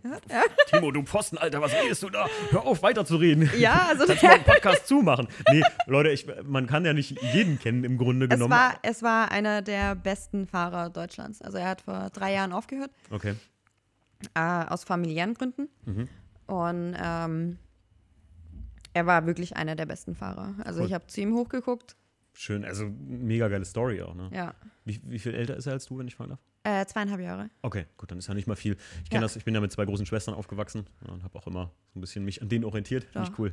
Timo, 0.70 0.92
du 0.92 1.04
Pfosten, 1.04 1.38
Alter, 1.38 1.62
was 1.62 1.74
redest 1.74 2.04
du 2.04 2.10
da? 2.10 2.28
Hör 2.52 2.66
auf, 2.66 2.82
weiterzureden. 2.84 3.50
Ja, 3.60 3.88
also 3.90 4.06
Kannst 4.06 4.24
mal 4.24 4.32
einen 4.34 4.44
Podcast 4.44 4.88
zumachen? 4.88 5.28
Nee, 5.52 5.64
Leute, 5.86 6.10
ich, 6.10 6.26
man 6.44 6.68
kann 6.68 6.86
ja 6.86 6.94
nicht 6.94 7.22
jeden 7.34 7.60
kennen 7.60 7.84
im 7.84 7.98
Grunde 7.98 8.26
es 8.26 8.30
genommen. 8.30 8.52
war, 8.52 8.74
es 8.84 9.04
war 9.04 9.32
einer 9.32 9.62
der 9.62 9.96
besten 9.96 10.48
Fahrer 10.48 10.90
Deutschlands. 10.90 11.42
Also 11.42 11.58
er 11.58 11.68
hat 11.70 11.82
vor 11.82 12.10
drei 12.12 12.34
Jahren 12.34 12.54
aufgehört, 12.54 12.92
Okay. 13.10 13.36
äh, 14.34 14.40
aus 14.40 14.84
familiären 14.84 15.34
Gründen. 15.34 15.70
Mhm. 15.86 16.08
Und 16.48 16.96
ähm, 17.00 17.58
er 18.94 19.06
war 19.06 19.26
wirklich 19.28 19.56
einer 19.56 19.76
der 19.76 19.86
besten 19.86 20.16
Fahrer. 20.16 20.56
Also 20.64 20.82
Cool. 20.82 20.88
ich 20.88 20.94
habe 20.94 21.06
zu 21.08 21.22
ihm 21.22 21.34
hochgeguckt. 21.36 21.96
Schön, 22.34 22.64
also 22.64 22.86
mega 23.06 23.48
geile 23.50 23.66
Story 23.66 24.02
auch, 24.02 24.16
ne? 24.16 24.30
Ja. 24.34 24.54
Wie, 24.86 25.00
wie 25.04 25.20
viel 25.20 25.34
älter 25.36 25.58
ist 25.58 25.68
er 25.68 25.74
als 25.74 25.86
du, 25.88 25.98
wenn 25.98 26.08
ich 26.08 26.16
fragen 26.16 26.30
darf? 26.32 26.40
Äh, 26.64 26.86
zweieinhalb 26.86 27.22
Jahre. 27.22 27.50
Okay, 27.62 27.86
gut, 27.98 28.12
dann 28.12 28.18
ist 28.18 28.28
ja 28.28 28.34
nicht 28.34 28.48
mal 28.48 28.56
viel. 28.56 28.74
Ich 29.04 29.10
kenne 29.10 29.22
Ja. 29.22 29.28
das, 29.28 29.36
ich 29.38 29.46
bin 29.46 29.56
ja 29.56 29.62
mit 29.62 29.72
zwei 29.72 29.86
großen 29.86 30.06
Schwestern 30.06 30.34
aufgewachsen 30.36 30.86
ja, 31.06 31.14
und 31.14 31.24
habe 31.24 31.38
auch 31.38 31.48
immer 31.48 31.72
so 31.94 32.00
ein 32.00 32.02
bisschen 32.02 32.26
mich 32.26 32.42
an 32.42 32.50
denen 32.50 32.66
orientiert. 32.66 33.06
Finde 33.06 33.20
Ja. 33.28 33.32
ich 33.32 33.40
cool. 33.40 33.52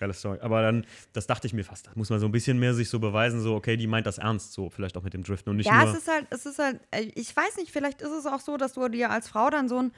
Geile 0.00 0.14
Story. 0.14 0.38
Aber 0.40 0.62
dann, 0.62 0.86
das 1.12 1.26
dachte 1.26 1.46
ich 1.46 1.52
mir 1.52 1.64
fast, 1.64 1.88
da 1.88 1.90
muss 1.96 2.08
man 2.08 2.20
so 2.20 2.26
ein 2.26 2.32
bisschen 2.32 2.58
mehr 2.58 2.72
sich 2.72 2.88
so 2.88 3.00
beweisen, 3.00 3.40
so, 3.40 3.54
okay, 3.56 3.76
die 3.76 3.86
meint 3.88 4.06
das 4.06 4.18
ernst, 4.18 4.52
so 4.52 4.70
vielleicht 4.70 4.96
auch 4.96 5.02
mit 5.02 5.12
dem 5.12 5.24
Driften 5.24 5.50
und 5.50 5.56
nicht 5.56 5.66
ja, 5.66 5.82
nur. 5.84 5.92
es 5.92 5.98
ist 5.98 6.08
halt, 6.08 6.26
es 6.30 6.46
ist 6.46 6.58
halt, 6.58 6.80
äh, 6.92 7.10
ich 7.16 7.36
weiß 7.36 7.56
nicht, 7.56 7.72
vielleicht 7.72 8.00
ist 8.00 8.12
es 8.12 8.24
auch 8.26 8.40
so, 8.40 8.56
dass 8.56 8.74
du 8.74 8.88
dir 8.88 9.10
als 9.10 9.28
Frau 9.28 9.50
dann 9.50 9.68
so 9.68 9.78
ein 9.82 9.92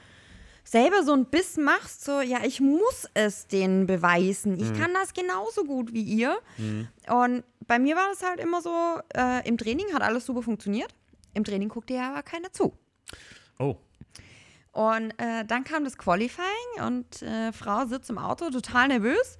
selber 0.63 1.03
so 1.03 1.13
ein 1.13 1.25
Biss 1.25 1.57
machst, 1.57 2.03
so, 2.03 2.21
ja, 2.21 2.39
ich 2.43 2.59
muss 2.61 3.07
es 3.13 3.47
denen 3.47 3.87
beweisen. 3.87 4.53
Mhm. 4.53 4.59
Ich 4.63 4.73
kann 4.73 4.93
das 4.93 5.13
genauso 5.13 5.63
gut 5.63 5.91
wie 5.93 6.03
ihr. 6.03 6.37
Und 7.09 7.43
bei 7.67 7.79
mir 7.79 7.95
war 7.95 8.07
das 8.09 8.21
halt 8.27 8.39
immer 8.39 8.61
so, 8.61 8.99
äh, 9.15 9.47
im 9.47 9.57
Training 9.57 9.85
hat 9.93 10.01
alles 10.03 10.25
super 10.25 10.41
funktioniert. 10.43 10.93
Im 11.33 11.43
Training 11.43 11.69
guckte 11.69 11.93
ja 11.93 12.11
aber 12.11 12.23
keiner 12.23 12.51
zu. 12.51 12.77
oh, 13.59 13.75
Und 14.71 15.11
äh, 15.17 15.45
dann 15.45 15.63
kam 15.63 15.83
das 15.83 15.97
Qualifying 15.97 16.85
und 16.85 17.21
äh, 17.21 17.51
Frau 17.51 17.85
sitzt 17.85 18.09
im 18.09 18.17
Auto, 18.17 18.49
total 18.49 18.87
nervös. 18.89 19.37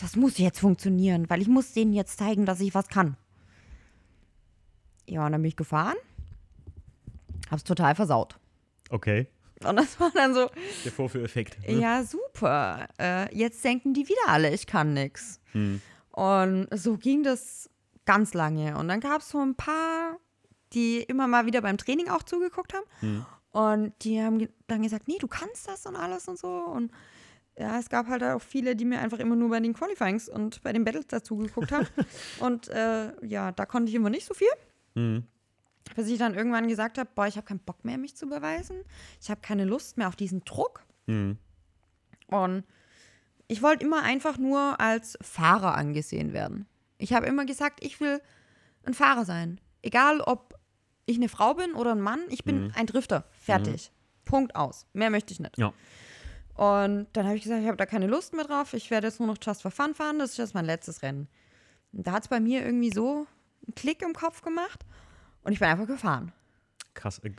Das 0.00 0.16
muss 0.16 0.38
jetzt 0.38 0.60
funktionieren, 0.60 1.28
weil 1.30 1.40
ich 1.40 1.48
muss 1.48 1.72
denen 1.72 1.92
jetzt 1.92 2.18
zeigen, 2.18 2.44
dass 2.46 2.60
ich 2.60 2.74
was 2.74 2.88
kann. 2.88 3.16
Ja, 5.08 5.24
und 5.24 5.32
dann 5.32 5.40
bin 5.42 5.48
ich 5.48 5.56
gefahren. 5.56 5.96
Hab's 7.50 7.64
total 7.64 7.94
versaut. 7.94 8.38
okay. 8.90 9.26
Und 9.64 9.76
das 9.76 9.98
war 9.98 10.10
dann 10.14 10.34
so, 10.34 10.50
Der 10.84 10.92
Vorführeffekt. 10.92 11.66
Ne? 11.66 11.78
ja, 11.80 12.04
super. 12.04 12.88
Äh, 13.00 13.34
jetzt 13.34 13.64
denken 13.64 13.94
die 13.94 14.06
wieder 14.06 14.28
alle, 14.28 14.52
ich 14.52 14.66
kann 14.66 14.92
nix. 14.92 15.40
Hm. 15.52 15.80
Und 16.10 16.68
so 16.72 16.98
ging 16.98 17.22
das 17.22 17.70
ganz 18.04 18.34
lange. 18.34 18.76
Und 18.76 18.88
dann 18.88 19.00
gab 19.00 19.22
es 19.22 19.30
so 19.30 19.40
ein 19.40 19.54
paar, 19.54 20.18
die 20.72 21.02
immer 21.02 21.26
mal 21.26 21.46
wieder 21.46 21.62
beim 21.62 21.78
Training 21.78 22.08
auch 22.08 22.22
zugeguckt 22.22 22.74
haben. 22.74 22.84
Hm. 23.00 23.26
Und 23.52 23.92
die 24.02 24.20
haben 24.20 24.48
dann 24.66 24.82
gesagt, 24.82 25.08
nee, 25.08 25.18
du 25.18 25.28
kannst 25.28 25.68
das 25.68 25.86
und 25.86 25.96
alles 25.96 26.28
und 26.28 26.38
so. 26.38 26.48
Und 26.48 26.92
ja, 27.58 27.78
es 27.78 27.88
gab 27.88 28.06
halt 28.08 28.22
auch 28.22 28.42
viele, 28.42 28.76
die 28.76 28.84
mir 28.84 29.00
einfach 29.00 29.18
immer 29.18 29.34
nur 29.34 29.48
bei 29.48 29.60
den 29.60 29.72
Qualifyings 29.72 30.28
und 30.28 30.62
bei 30.62 30.72
den 30.72 30.84
Battles 30.84 31.06
dazu 31.06 31.36
geguckt 31.38 31.72
haben. 31.72 31.86
und 32.40 32.68
äh, 32.68 33.12
ja, 33.26 33.52
da 33.52 33.64
konnte 33.64 33.88
ich 33.88 33.94
immer 33.94 34.10
nicht 34.10 34.26
so 34.26 34.34
viel. 34.34 34.48
Hm. 34.94 35.24
Bis 35.94 36.08
ich 36.08 36.18
dann 36.18 36.34
irgendwann 36.34 36.68
gesagt 36.68 36.98
habe, 36.98 37.08
boah, 37.14 37.26
ich 37.26 37.36
habe 37.36 37.46
keinen 37.46 37.60
Bock 37.60 37.84
mehr, 37.84 37.96
mich 37.96 38.16
zu 38.16 38.26
beweisen. 38.26 38.82
Ich 39.20 39.30
habe 39.30 39.40
keine 39.40 39.64
Lust 39.64 39.96
mehr 39.96 40.08
auf 40.08 40.16
diesen 40.16 40.44
Druck. 40.44 40.84
Hm. 41.06 41.38
Und 42.26 42.64
ich 43.48 43.62
wollte 43.62 43.84
immer 43.84 44.02
einfach 44.02 44.36
nur 44.38 44.80
als 44.80 45.16
Fahrer 45.22 45.76
angesehen 45.76 46.32
werden. 46.32 46.66
Ich 46.98 47.12
habe 47.12 47.26
immer 47.26 47.44
gesagt, 47.46 47.82
ich 47.84 48.00
will 48.00 48.20
ein 48.84 48.94
Fahrer 48.94 49.24
sein. 49.24 49.60
Egal, 49.82 50.20
ob 50.20 50.55
ich 51.06 51.16
eine 51.16 51.28
Frau 51.28 51.54
bin 51.54 51.72
oder 51.74 51.92
ein 51.92 52.00
Mann, 52.00 52.20
ich 52.28 52.44
bin 52.44 52.72
ein 52.74 52.86
Drifter. 52.86 53.24
Fertig. 53.40 53.92
Punkt 54.24 54.54
aus. 54.56 54.86
Mehr 54.92 55.10
möchte 55.10 55.32
ich 55.32 55.40
nicht. 55.40 55.56
Ja. 55.56 55.72
Und 56.54 57.06
dann 57.12 57.26
habe 57.26 57.36
ich 57.36 57.42
gesagt, 57.42 57.62
ich 57.62 57.68
habe 57.68 57.76
da 57.76 57.86
keine 57.86 58.06
Lust 58.06 58.34
mehr 58.34 58.44
drauf. 58.44 58.74
Ich 58.74 58.90
werde 58.90 59.06
jetzt 59.06 59.20
nur 59.20 59.28
noch 59.28 59.38
Just 59.40 59.62
for 59.62 59.70
Fun 59.70 59.94
fahren. 59.94 60.18
Das 60.18 60.30
ist 60.32 60.38
jetzt 60.38 60.54
mein 60.54 60.64
letztes 60.64 61.02
Rennen. 61.02 61.28
Und 61.92 62.06
da 62.06 62.12
hat 62.12 62.24
es 62.24 62.28
bei 62.28 62.40
mir 62.40 62.64
irgendwie 62.64 62.90
so 62.90 63.26
einen 63.66 63.74
Klick 63.74 64.02
im 64.02 64.14
Kopf 64.14 64.42
gemacht. 64.42 64.84
Und 65.42 65.52
ich 65.52 65.60
bin 65.60 65.68
einfach 65.68 65.86
gefahren. 65.86 66.32
Krass. 66.94 67.20
Äh, 67.20 67.30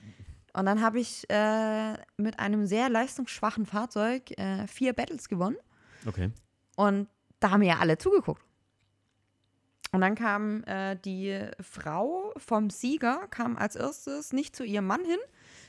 Und 0.53 0.65
dann 0.65 0.81
habe 0.81 0.99
ich 0.99 1.29
äh, 1.29 1.93
mit 2.17 2.39
einem 2.39 2.67
sehr 2.67 2.89
leistungsschwachen 2.89 3.65
Fahrzeug 3.65 4.31
äh, 4.39 4.65
vier 4.67 4.93
Battles 4.93 5.27
gewonnen. 5.27 5.57
Okay. 6.05 6.31
Und 6.75 7.09
da 7.39 7.51
haben 7.51 7.59
mir 7.59 7.69
ja 7.69 7.79
alle 7.79 7.97
zugeguckt. 7.97 8.41
Und 9.97 10.01
dann 10.01 10.13
kam 10.13 10.63
äh, 10.65 10.95
die 10.95 11.39
Frau 11.59 12.31
vom 12.37 12.69
Sieger, 12.69 13.27
kam 13.31 13.57
als 13.57 13.75
erstes 13.75 14.31
nicht 14.31 14.55
zu 14.55 14.63
ihrem 14.63 14.85
Mann 14.85 15.03
hin, 15.03 15.17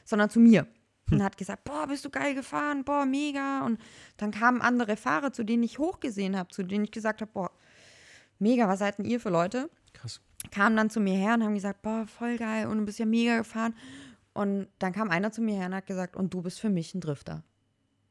sondern 0.04 0.28
zu 0.28 0.38
mir. 0.38 0.66
Und 1.10 1.22
hat 1.22 1.38
gesagt, 1.38 1.64
boah, 1.64 1.86
bist 1.86 2.04
du 2.04 2.10
geil 2.10 2.34
gefahren, 2.34 2.84
boah, 2.84 3.06
mega. 3.06 3.64
Und 3.64 3.80
dann 4.18 4.30
kamen 4.30 4.60
andere 4.60 4.98
Fahrer, 4.98 5.32
zu 5.32 5.44
denen 5.44 5.62
ich 5.62 5.78
hochgesehen 5.78 6.36
habe, 6.36 6.50
zu 6.50 6.62
denen 6.62 6.84
ich 6.84 6.90
gesagt 6.90 7.22
habe, 7.22 7.30
boah, 7.32 7.50
mega, 8.38 8.68
was 8.68 8.80
seid 8.80 8.98
denn 8.98 9.06
ihr 9.06 9.18
für 9.18 9.30
Leute? 9.30 9.70
Krass. 9.94 10.20
kamen 10.50 10.76
dann 10.76 10.90
zu 10.90 11.00
mir 11.00 11.16
her 11.16 11.32
und 11.32 11.42
haben 11.42 11.54
gesagt, 11.54 11.80
boah, 11.80 12.06
voll 12.06 12.36
geil 12.36 12.66
und 12.66 12.76
du 12.76 12.84
bist 12.84 12.98
ja 12.98 13.06
mega 13.06 13.38
gefahren. 13.38 13.74
Und 14.34 14.68
dann 14.78 14.92
kam 14.92 15.08
einer 15.08 15.32
zu 15.32 15.40
mir 15.40 15.54
her 15.54 15.68
und 15.68 15.74
hat 15.74 15.86
gesagt, 15.86 16.16
und 16.16 16.34
du 16.34 16.42
bist 16.42 16.60
für 16.60 16.68
mich 16.68 16.94
ein 16.94 17.00
Drifter. 17.00 17.44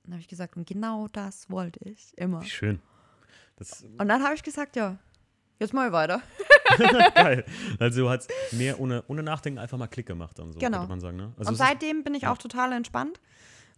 Dann 0.02 0.14
habe 0.14 0.22
ich 0.22 0.28
gesagt, 0.28 0.58
und 0.58 0.68
genau 0.68 1.10
das 1.10 1.48
wollte 1.52 1.80
ich 1.88 2.18
immer. 2.18 2.42
Wie 2.42 2.50
schön. 2.50 2.80
Das 3.58 3.84
Und 3.84 4.08
dann 4.08 4.24
habe 4.24 4.34
ich 4.34 4.42
gesagt, 4.42 4.76
ja, 4.76 4.98
jetzt 5.60 5.74
mal 5.74 5.92
weiter. 5.92 6.22
geil. 7.16 7.46
Also 7.80 8.10
hat 8.10 8.22
es 8.22 8.54
mehr 8.54 8.80
ohne, 8.80 9.04
ohne 9.08 9.24
Nachdenken 9.24 9.60
einfach 9.60 9.78
mal 9.78 9.88
Klick 9.88 10.06
gemacht 10.06 10.38
dann 10.40 10.52
so, 10.52 10.60
Genau. 10.60 10.78
könnte 10.80 10.90
man 10.90 11.00
sagen. 11.00 11.18
Ne? 11.18 11.34
Also 11.38 11.50
und 11.50 11.56
seitdem 11.56 12.04
bin 12.04 12.14
ich 12.16 12.28
auch 12.28 12.38
total 12.38 12.72
entspannt 12.74 13.20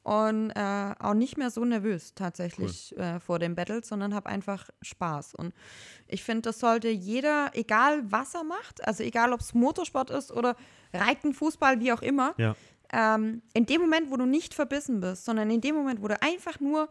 und 0.03 0.51
äh, 0.51 0.93
auch 0.99 1.13
nicht 1.13 1.37
mehr 1.37 1.49
so 1.51 1.63
nervös 1.65 2.13
tatsächlich 2.15 2.97
äh, 2.97 3.19
vor 3.19 3.37
dem 3.37 3.53
Battle, 3.55 3.83
sondern 3.83 4.15
habe 4.15 4.27
einfach 4.29 4.69
Spaß. 4.81 5.35
Und 5.35 5.53
ich 6.07 6.23
finde, 6.23 6.43
das 6.43 6.59
sollte 6.59 6.89
jeder, 6.89 7.51
egal 7.53 8.01
was 8.11 8.33
er 8.33 8.43
macht, 8.43 8.85
also 8.87 9.03
egal 9.03 9.33
ob 9.33 9.41
es 9.41 9.53
Motorsport 9.53 10.09
ist 10.09 10.31
oder 10.31 10.55
Reiten, 10.93 11.33
Fußball, 11.33 11.79
wie 11.81 11.91
auch 11.93 12.01
immer, 12.01 12.33
ja. 12.37 12.55
ähm, 12.91 13.41
in 13.53 13.65
dem 13.65 13.81
Moment, 13.81 14.09
wo 14.09 14.17
du 14.17 14.25
nicht 14.25 14.53
verbissen 14.53 14.99
bist, 15.01 15.25
sondern 15.25 15.51
in 15.51 15.61
dem 15.61 15.75
Moment, 15.75 16.01
wo 16.01 16.07
du 16.07 16.19
einfach 16.21 16.59
nur 16.59 16.89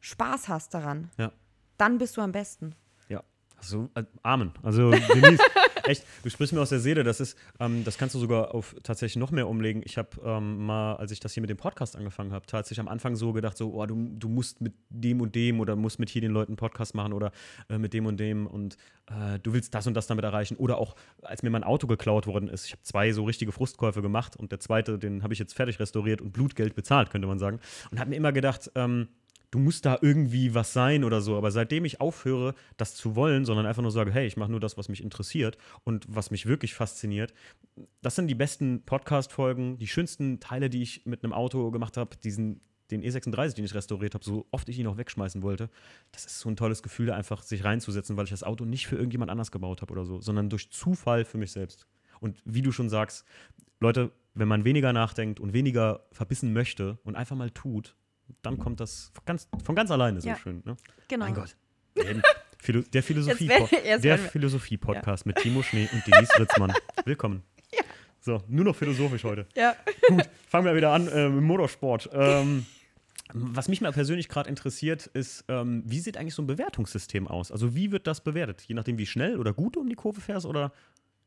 Spaß 0.00 0.48
hast 0.48 0.72
daran, 0.74 1.10
Ja. 1.18 1.32
dann 1.76 1.98
bist 1.98 2.16
du 2.16 2.20
am 2.20 2.32
besten. 2.32 2.74
Also 3.64 3.90
äh, 3.94 4.04
Amen. 4.22 4.52
Also 4.62 4.90
Denise, 5.14 5.42
echt, 5.84 6.04
du 6.22 6.30
sprichst 6.30 6.52
mir 6.52 6.60
aus 6.60 6.68
der 6.68 6.80
Seele. 6.80 7.02
Das 7.02 7.20
ist, 7.20 7.36
ähm, 7.60 7.84
das 7.84 7.98
kannst 7.98 8.14
du 8.14 8.18
sogar 8.18 8.54
auf 8.54 8.74
tatsächlich 8.82 9.16
noch 9.16 9.30
mehr 9.30 9.48
umlegen. 9.48 9.82
Ich 9.84 9.96
habe 9.98 10.10
ähm, 10.24 10.66
mal, 10.66 10.96
als 10.96 11.10
ich 11.10 11.20
das 11.20 11.32
hier 11.32 11.40
mit 11.40 11.50
dem 11.50 11.56
Podcast 11.56 11.96
angefangen 11.96 12.32
habe, 12.32 12.46
tatsächlich 12.46 12.80
am 12.80 12.88
Anfang 12.88 13.16
so 13.16 13.32
gedacht, 13.32 13.56
so, 13.56 13.72
oh, 13.74 13.86
du, 13.86 14.10
du 14.18 14.28
musst 14.28 14.60
mit 14.60 14.74
dem 14.90 15.20
und 15.20 15.34
dem 15.34 15.60
oder 15.60 15.76
musst 15.76 15.98
mit 15.98 16.10
hier 16.10 16.20
den 16.20 16.32
Leuten 16.32 16.56
Podcast 16.56 16.94
machen 16.94 17.12
oder 17.12 17.32
äh, 17.68 17.78
mit 17.78 17.94
dem 17.94 18.06
und 18.06 18.18
dem 18.18 18.46
und 18.46 18.76
äh, 19.06 19.38
du 19.40 19.52
willst 19.52 19.74
das 19.74 19.86
und 19.86 19.94
das 19.94 20.06
damit 20.06 20.24
erreichen. 20.24 20.56
Oder 20.56 20.78
auch, 20.78 20.94
als 21.22 21.42
mir 21.42 21.50
mein 21.50 21.64
Auto 21.64 21.86
geklaut 21.86 22.26
worden 22.26 22.48
ist, 22.48 22.66
ich 22.66 22.72
habe 22.72 22.82
zwei 22.82 23.12
so 23.12 23.24
richtige 23.24 23.52
Frustkäufe 23.52 24.02
gemacht 24.02 24.36
und 24.36 24.52
der 24.52 24.60
zweite, 24.60 24.98
den 24.98 25.22
habe 25.22 25.32
ich 25.32 25.38
jetzt 25.38 25.54
fertig 25.54 25.80
restauriert 25.80 26.20
und 26.20 26.32
Blutgeld 26.32 26.74
bezahlt, 26.74 27.10
könnte 27.10 27.28
man 27.28 27.38
sagen. 27.38 27.60
Und 27.90 27.98
habe 27.98 28.10
mir 28.10 28.16
immer 28.16 28.32
gedacht, 28.32 28.70
ähm, 28.74 29.08
du 29.54 29.60
musst 29.60 29.86
da 29.86 29.98
irgendwie 30.02 30.52
was 30.52 30.72
sein 30.72 31.04
oder 31.04 31.20
so. 31.20 31.36
Aber 31.36 31.52
seitdem 31.52 31.84
ich 31.84 32.00
aufhöre, 32.00 32.54
das 32.76 32.96
zu 32.96 33.14
wollen, 33.14 33.44
sondern 33.44 33.66
einfach 33.66 33.82
nur 33.82 33.92
sage, 33.92 34.10
hey, 34.10 34.26
ich 34.26 34.36
mache 34.36 34.50
nur 34.50 34.58
das, 34.58 34.76
was 34.76 34.88
mich 34.88 35.00
interessiert 35.00 35.58
und 35.84 36.04
was 36.08 36.32
mich 36.32 36.46
wirklich 36.46 36.74
fasziniert, 36.74 37.32
das 38.02 38.16
sind 38.16 38.26
die 38.26 38.34
besten 38.34 38.82
Podcast-Folgen, 38.84 39.78
die 39.78 39.86
schönsten 39.86 40.40
Teile, 40.40 40.68
die 40.68 40.82
ich 40.82 41.06
mit 41.06 41.22
einem 41.22 41.32
Auto 41.32 41.70
gemacht 41.70 41.96
habe, 41.96 42.16
den 42.16 42.60
E36, 42.90 43.54
den 43.54 43.64
ich 43.64 43.74
restauriert 43.74 44.14
habe, 44.14 44.24
so 44.24 44.46
oft 44.50 44.68
ich 44.68 44.78
ihn 44.80 44.88
auch 44.88 44.96
wegschmeißen 44.96 45.42
wollte, 45.42 45.70
das 46.10 46.26
ist 46.26 46.40
so 46.40 46.48
ein 46.48 46.56
tolles 46.56 46.82
Gefühl, 46.82 47.06
da 47.06 47.14
einfach 47.14 47.42
sich 47.42 47.62
reinzusetzen, 47.62 48.16
weil 48.16 48.24
ich 48.24 48.30
das 48.30 48.42
Auto 48.42 48.64
nicht 48.64 48.88
für 48.88 48.96
irgendjemand 48.96 49.30
anders 49.30 49.52
gebaut 49.52 49.82
habe 49.82 49.92
oder 49.92 50.04
so, 50.04 50.20
sondern 50.20 50.50
durch 50.50 50.70
Zufall 50.70 51.24
für 51.24 51.38
mich 51.38 51.52
selbst. 51.52 51.86
Und 52.18 52.42
wie 52.44 52.62
du 52.62 52.72
schon 52.72 52.88
sagst, 52.88 53.24
Leute, 53.78 54.10
wenn 54.34 54.48
man 54.48 54.64
weniger 54.64 54.92
nachdenkt 54.92 55.38
und 55.38 55.52
weniger 55.52 56.06
verbissen 56.10 56.52
möchte 56.52 56.98
und 57.04 57.14
einfach 57.14 57.36
mal 57.36 57.50
tut, 57.50 57.94
dann 58.42 58.58
kommt 58.58 58.80
das 58.80 59.12
ganz, 59.26 59.48
von 59.64 59.74
ganz 59.74 59.90
alleine 59.90 60.20
so 60.20 60.28
Ja. 60.28 60.36
schön. 60.36 60.62
Ne? 60.64 60.76
Genau. 61.08 61.24
Mein 61.26 61.34
Gott. 61.34 61.56
Der, 61.96 62.22
Philo 62.58 62.80
der 62.80 63.02
Philosophie 63.02 63.50
Philosophie-Podcast 64.30 65.26
mit 65.26 65.36
Timo 65.36 65.62
Schnee 65.62 65.86
und 65.92 66.02
Denise 66.06 66.38
Ritzmann. 66.38 66.72
Willkommen. 67.04 67.42
So, 68.20 68.42
nur 68.48 68.64
noch 68.64 68.74
philosophisch 68.74 69.22
heute. 69.24 69.46
Ja. 69.54 69.76
Gut, 70.08 70.28
fangen 70.48 70.64
wir 70.64 70.74
wieder 70.74 70.90
an 70.92 71.06
äh, 71.08 71.28
mit 71.28 71.44
Motorsport. 71.44 72.08
Ähm, 72.14 72.64
was 73.34 73.68
mich 73.68 73.82
mal 73.82 73.92
persönlich 73.92 74.28
gerade 74.28 74.48
interessiert, 74.48 75.06
ist, 75.08 75.44
ähm, 75.48 75.82
wie 75.84 76.00
sieht 76.00 76.16
eigentlich 76.16 76.34
so 76.34 76.40
ein 76.42 76.46
Bewertungssystem 76.46 77.28
aus? 77.28 77.52
Also 77.52 77.74
wie 77.74 77.92
wird 77.92 78.06
das 78.06 78.24
bewertet? 78.24 78.62
Je 78.62 78.74
nachdem, 78.74 78.96
wie 78.96 79.06
schnell 79.06 79.38
oder 79.38 79.52
gut 79.52 79.76
du 79.76 79.80
um 79.80 79.88
die 79.90 79.94
Kurve 79.94 80.22
fährst 80.22 80.46
oder 80.46 80.72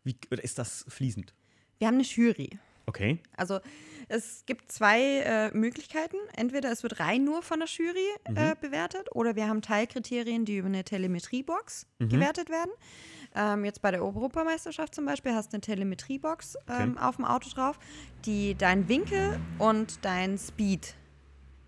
wie 0.03 0.15
oder 0.31 0.43
ist 0.43 0.57
das 0.57 0.85
fließend? 0.89 1.35
Wir 1.77 1.87
haben 1.87 1.95
eine 1.95 2.03
Jury. 2.03 2.57
Okay. 2.87 3.19
Also 3.35 3.59
es 4.07 4.45
gibt 4.45 4.71
zwei 4.71 5.19
äh, 5.19 5.51
Möglichkeiten. 5.55 6.15
Entweder 6.35 6.71
es 6.71 6.83
wird 6.83 6.99
rein 6.99 7.25
nur 7.25 7.43
von 7.43 7.59
der 7.59 7.67
Jury 7.67 8.07
äh, 8.23 8.55
bewertet 8.59 9.09
oder 9.13 9.35
wir 9.35 9.47
haben 9.47 9.61
Teilkriterien, 9.61 10.45
die 10.45 10.57
über 10.57 10.67
eine 10.67 10.83
Telemetriebox 10.83 11.85
gewertet 11.99 12.49
werden. 12.49 12.71
Ähm, 13.35 13.65
jetzt 13.65 13.81
bei 13.81 13.91
der 13.91 14.01
Europameisterschaft 14.01 14.95
zum 14.95 15.05
Beispiel 15.05 15.33
hast 15.33 15.51
du 15.51 15.57
eine 15.57 15.61
Telemetriebox 15.61 16.57
ähm, 16.69 16.97
auf 16.97 17.17
dem 17.17 17.25
Auto 17.25 17.49
drauf, 17.49 17.77
die 18.25 18.55
dein 18.55 18.87
Winkel 18.87 19.39
und 19.59 20.03
dein 20.03 20.37
Speed 20.37 20.95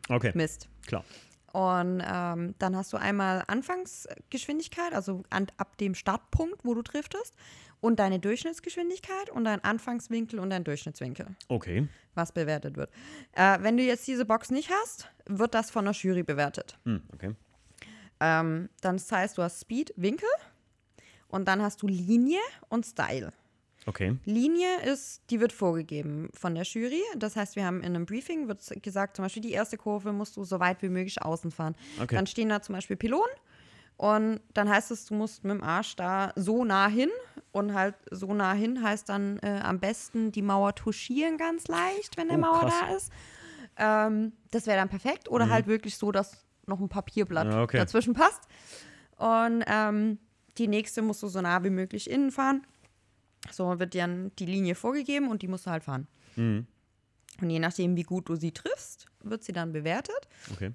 Okay, 0.07 0.31
misst. 0.33 0.67
klar. 0.87 1.03
Und 1.51 2.03
ähm, 2.05 2.55
dann 2.59 2.75
hast 2.75 2.93
du 2.93 2.97
einmal 2.97 3.43
Anfangsgeschwindigkeit, 3.47 4.93
also 4.93 5.23
an, 5.29 5.47
ab 5.57 5.77
dem 5.77 5.95
Startpunkt, 5.95 6.63
wo 6.63 6.75
du 6.75 6.83
driftest, 6.83 7.35
und 7.81 7.99
deine 7.99 8.19
Durchschnittsgeschwindigkeit 8.19 9.29
und 9.29 9.45
dein 9.45 9.63
Anfangswinkel 9.63 10.39
und 10.39 10.49
dein 10.49 10.63
Durchschnittswinkel, 10.63 11.27
Okay. 11.47 11.87
was 12.15 12.31
bewertet 12.31 12.75
wird. 12.77 12.91
Äh, 13.33 13.57
wenn 13.61 13.77
du 13.77 13.83
jetzt 13.83 14.07
diese 14.07 14.25
Box 14.25 14.51
nicht 14.51 14.69
hast, 14.69 15.09
wird 15.25 15.53
das 15.53 15.71
von 15.71 15.85
der 15.85 15.93
Jury 15.93 16.23
bewertet. 16.23 16.77
Hm, 16.85 17.01
okay. 17.13 17.35
Ähm, 18.19 18.69
dann 18.81 18.97
das 18.97 19.11
heißt, 19.11 19.37
du 19.37 19.43
hast 19.43 19.61
Speed, 19.61 19.93
Winkel 19.95 20.27
Und 21.29 21.47
dann 21.47 21.61
hast 21.61 21.81
du 21.81 21.87
Linie 21.87 22.39
und 22.69 22.85
Style. 22.85 23.31
Okay. 23.85 24.17
Linie 24.25 24.81
ist, 24.83 25.21
die 25.29 25.39
wird 25.39 25.53
vorgegeben 25.53 26.29
von 26.33 26.53
der 26.53 26.63
Jury. 26.63 27.01
Das 27.15 27.35
heißt, 27.35 27.55
wir 27.55 27.65
haben 27.65 27.79
in 27.79 27.95
einem 27.95 28.05
Briefing 28.05 28.47
wird 28.47 28.61
gesagt, 28.83 29.15
zum 29.15 29.23
Beispiel 29.23 29.41
die 29.41 29.51
erste 29.51 29.77
Kurve 29.77 30.11
musst 30.11 30.35
du 30.37 30.43
so 30.43 30.59
weit 30.59 30.81
wie 30.81 30.89
möglich 30.89 31.21
außen 31.21 31.51
fahren. 31.51 31.75
Okay. 32.01 32.15
Dann 32.15 32.27
stehen 32.27 32.49
da 32.49 32.61
zum 32.61 32.75
Beispiel 32.75 32.97
Pylonen 32.97 33.33
und 33.99 34.39
dann 34.53 34.69
heißt 34.69 34.91
es, 34.91 35.03
du 35.07 35.13
musst 35.13 35.43
mit 35.43 35.51
dem 35.51 35.61
Arsch 35.61 35.97
da 35.97 36.31
so 36.37 36.63
nah 36.63 36.87
hin 36.87 37.09
und 37.51 37.73
halt 37.73 37.95
so 38.11 38.33
nah 38.33 38.53
hin 38.53 38.81
heißt 38.81 39.09
dann 39.09 39.39
äh, 39.39 39.59
am 39.61 39.81
besten 39.81 40.31
die 40.31 40.41
Mauer 40.41 40.73
touchieren 40.73 41.37
ganz 41.37 41.67
leicht, 41.67 42.15
wenn 42.15 42.29
der 42.29 42.37
Oh, 42.37 42.41
Mauer 42.41 42.61
krass. 42.61 42.73
da 42.87 42.95
ist. 42.95 43.11
Ähm, 43.75 44.31
das 44.51 44.67
wäre 44.67 44.77
dann 44.77 44.87
perfekt 44.87 45.27
oder 45.29 45.49
halt 45.49 45.67
wirklich 45.67 45.97
so, 45.97 46.13
dass 46.13 46.45
noch 46.65 46.79
ein 46.79 46.87
Papierblatt 46.87 47.51
Ja, 47.53 47.61
okay. 47.61 47.75
dazwischen 47.75 48.13
passt. 48.13 48.43
Und 49.17 49.65
ähm, 49.67 50.17
die 50.57 50.69
nächste 50.69 51.01
musst 51.01 51.21
du 51.21 51.27
so 51.27 51.41
nah 51.41 51.61
wie 51.65 51.69
möglich 51.69 52.09
innen 52.09 52.31
fahren. 52.31 52.65
So 53.51 53.79
wird 53.79 53.93
dir 53.93 54.03
dann 54.03 54.31
die 54.39 54.45
Linie 54.45 54.75
vorgegeben 54.75 55.29
und 55.29 55.41
die 55.41 55.49
musst 55.49 55.65
du 55.65 55.71
halt 55.71 55.83
fahren. 55.83 56.07
Mhm. 56.37 56.67
Und 57.41 57.49
je 57.49 57.59
nachdem, 57.59 57.97
wie 57.97 58.03
gut 58.03 58.29
du 58.29 58.35
sie 58.37 58.53
triffst, 58.53 59.07
wird 59.23 59.43
sie 59.43 59.51
dann 59.51 59.73
bewertet. 59.73 60.27
Okay. 60.53 60.71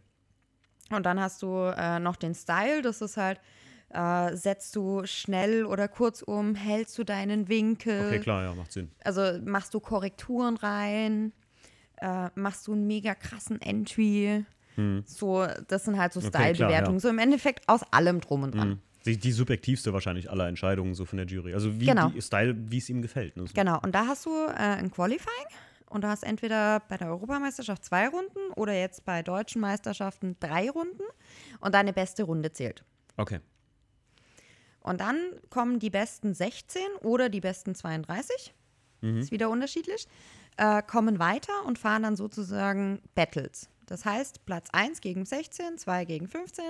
Und 0.91 1.05
dann 1.07 1.19
hast 1.21 1.43
du 1.43 1.73
äh, 1.77 1.99
noch 1.99 2.17
den 2.17 2.35
Style, 2.35 2.83
das 2.83 3.01
ist 3.01 3.17
halt, 3.17 3.41
äh, 3.91 4.37
setzt 4.37 4.75
du 4.77 5.03
schnell 5.07 5.65
oder 5.65 5.89
kurz 5.89 6.23
um, 6.23 6.55
hältst 6.55 6.99
du 6.99 7.05
deinen 7.05 7.49
Winkel, 7.49 8.07
Okay, 8.07 8.21
klar, 8.21 8.43
ja, 8.43 8.55
macht 8.55 8.73
Sinn. 8.73 8.91
also 9.03 9.39
machst 9.45 9.73
du 9.75 9.81
Korrekturen 9.81 10.57
rein, 10.57 11.33
äh, 12.01 12.29
machst 12.35 12.67
du 12.67 12.73
einen 12.73 12.87
mega 12.87 13.15
krassen 13.15 13.61
Entry. 13.63 14.45
So, 15.07 15.47
das 15.69 15.85
sind 15.85 15.99
halt 16.01 16.13
so 16.13 16.21
Hm. 16.21 16.27
Okay, 16.35 16.53
Style-Bewertungen. 16.55 16.97
ja. 16.97 17.01
So 17.01 17.09
im 17.09 17.19
Endeffekt 17.21 17.69
aus 17.69 17.83
allem 17.93 18.21
drum 18.21 18.43
und 18.43 18.57
dran. 18.57 18.69
Mhm. 18.71 18.79
Die, 19.07 19.17
die 19.17 19.31
subjektivste 19.31 19.93
wahrscheinlich 19.93 20.31
aller 20.33 20.49
Entscheidungen 20.49 20.95
so 20.97 21.05
von 21.05 21.17
der 21.19 21.27
Jury. 21.27 21.55
Also 21.55 21.79
wie 21.81 21.87
Genau. 21.87 22.11
Style, 22.19 22.57
wie 22.59 22.79
es 22.79 22.89
ihm 22.91 23.01
gefällt. 23.01 23.37
Ne? 23.37 23.45
Genau, 23.55 23.79
und 23.83 23.95
da 23.95 24.07
hast 24.09 24.27
du 24.27 24.31
äh, 24.31 24.55
ein 24.57 24.91
Qualifying 24.91 25.47
und 25.95 26.03
du 26.03 26.09
hast 26.09 26.25
entweder 26.25 26.81
bei 26.81 26.97
der 26.97 27.09
Europameisterschaft 27.09 27.85
zwei 27.85 28.09
Runden 28.09 28.53
oder 28.57 28.73
jetzt 28.73 29.05
bei 29.05 29.23
deutschen 29.23 29.61
Meisterschaften 29.61 30.37
drei 30.41 30.69
Runden 30.69 31.05
und 31.61 31.73
deine 31.73 31.93
beste 31.93 32.25
Runde 32.25 32.53
zählt. 32.53 32.85
Okay. 33.17 33.39
Und 34.81 35.01
dann 35.01 35.17
kommen 35.51 35.79
die 35.79 35.91
besten 35.91 36.35
16 36.35 36.83
oder 37.03 37.29
die 37.29 37.41
besten 37.41 37.77
32, 37.77 38.53
ist 39.03 39.31
wieder 39.31 39.51
unterschiedlich, 39.51 40.09
äh, 40.57 40.83
kommen 40.83 41.19
weiter 41.19 41.53
und 41.67 41.79
fahren 41.79 42.03
dann 42.03 42.17
sozusagen 42.17 43.01
Battles. 43.15 43.69
Das 43.87 44.05
heißt, 44.05 44.45
Platz 44.47 44.69
1 44.73 45.01
gegen 45.01 45.25
16, 45.25 45.79
2 45.79 46.05
gegen 46.07 46.27
15 46.27 46.65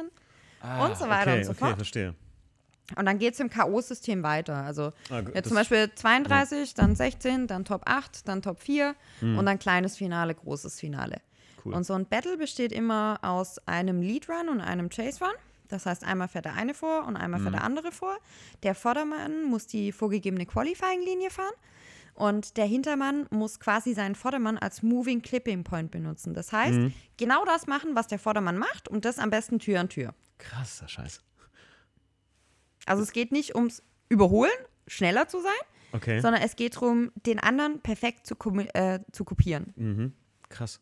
und 0.80 0.96
so 0.98 1.08
weiter 1.08 1.30
okay, 1.30 1.38
und 1.38 1.44
so 1.44 1.50
okay, 1.52 1.60
fort. 1.60 1.76
verstehe. 1.76 2.14
Und 2.96 3.06
dann 3.06 3.18
geht 3.18 3.34
es 3.34 3.40
im 3.40 3.48
K.O.-System 3.50 4.22
weiter. 4.22 4.56
Also 4.56 4.92
Ah, 5.10 5.22
das- 5.22 5.44
zum 5.48 5.56
Beispiel 5.56 5.90
32, 5.94 6.74
dann 6.74 6.94
16, 6.94 7.46
dann 7.46 7.64
Top 7.64 7.82
8, 7.86 8.28
dann 8.28 8.42
Top 8.42 8.60
4 8.60 8.94
und 9.22 9.46
dann 9.46 9.58
kleines 9.58 9.96
Finale, 9.96 10.34
großes 10.34 10.78
Finale. 10.78 11.20
Cool. 11.64 11.72
Und 11.74 11.84
so 11.84 11.94
ein 11.94 12.04
Battle 12.06 12.36
besteht 12.36 12.72
immer 12.72 13.18
aus 13.22 13.58
einem 13.66 14.02
Lead 14.02 14.28
Run 14.28 14.50
und 14.50 14.60
einem 14.60 14.90
Chase 14.90 15.24
Run. 15.24 15.32
Das 15.68 15.86
heißt, 15.86 16.04
einmal 16.04 16.28
fährt 16.28 16.44
der 16.44 16.54
eine 16.54 16.74
vor 16.74 17.06
und 17.06 17.16
einmal 17.16 17.40
fährt 17.40 17.54
der 17.54 17.64
andere 17.64 17.90
vor. 17.90 18.14
Der 18.62 18.74
Vordermann 18.74 19.44
muss 19.44 19.66
die 19.66 19.90
vorgegebene 19.90 20.44
Qualifying-Linie 20.44 21.30
fahren. 21.30 21.54
Und 22.12 22.58
der 22.58 22.66
Hintermann 22.66 23.26
muss 23.30 23.58
quasi 23.58 23.94
seinen 23.94 24.14
Vordermann 24.14 24.56
als 24.58 24.82
Moving 24.82 25.22
Clipping 25.22 25.64
Point 25.64 25.90
benutzen. 25.90 26.34
Das 26.34 26.52
heißt, 26.52 26.78
genau 27.16 27.44
das 27.46 27.66
machen, 27.66 27.96
was 27.96 28.06
der 28.08 28.18
Vordermann 28.20 28.58
macht 28.58 28.86
und 28.88 29.04
das 29.06 29.18
am 29.18 29.30
besten 29.30 29.58
Tür 29.58 29.80
an 29.80 29.88
Tür. 29.88 30.14
Krasser 30.38 30.86
Scheiß. 30.86 31.22
Also 32.86 33.02
es 33.02 33.12
geht 33.12 33.32
nicht 33.32 33.54
ums 33.54 33.82
Überholen, 34.08 34.52
schneller 34.86 35.28
zu 35.28 35.40
sein, 35.40 35.52
Okay. 35.92 36.20
sondern 36.20 36.42
es 36.42 36.56
geht 36.56 36.74
darum, 36.76 37.12
den 37.26 37.38
anderen 37.38 37.80
perfekt 37.80 38.26
zu, 38.26 38.34
äh, 38.74 39.00
zu 39.12 39.24
kopieren. 39.24 39.72
Mhm. 39.76 40.12
Krass. 40.48 40.80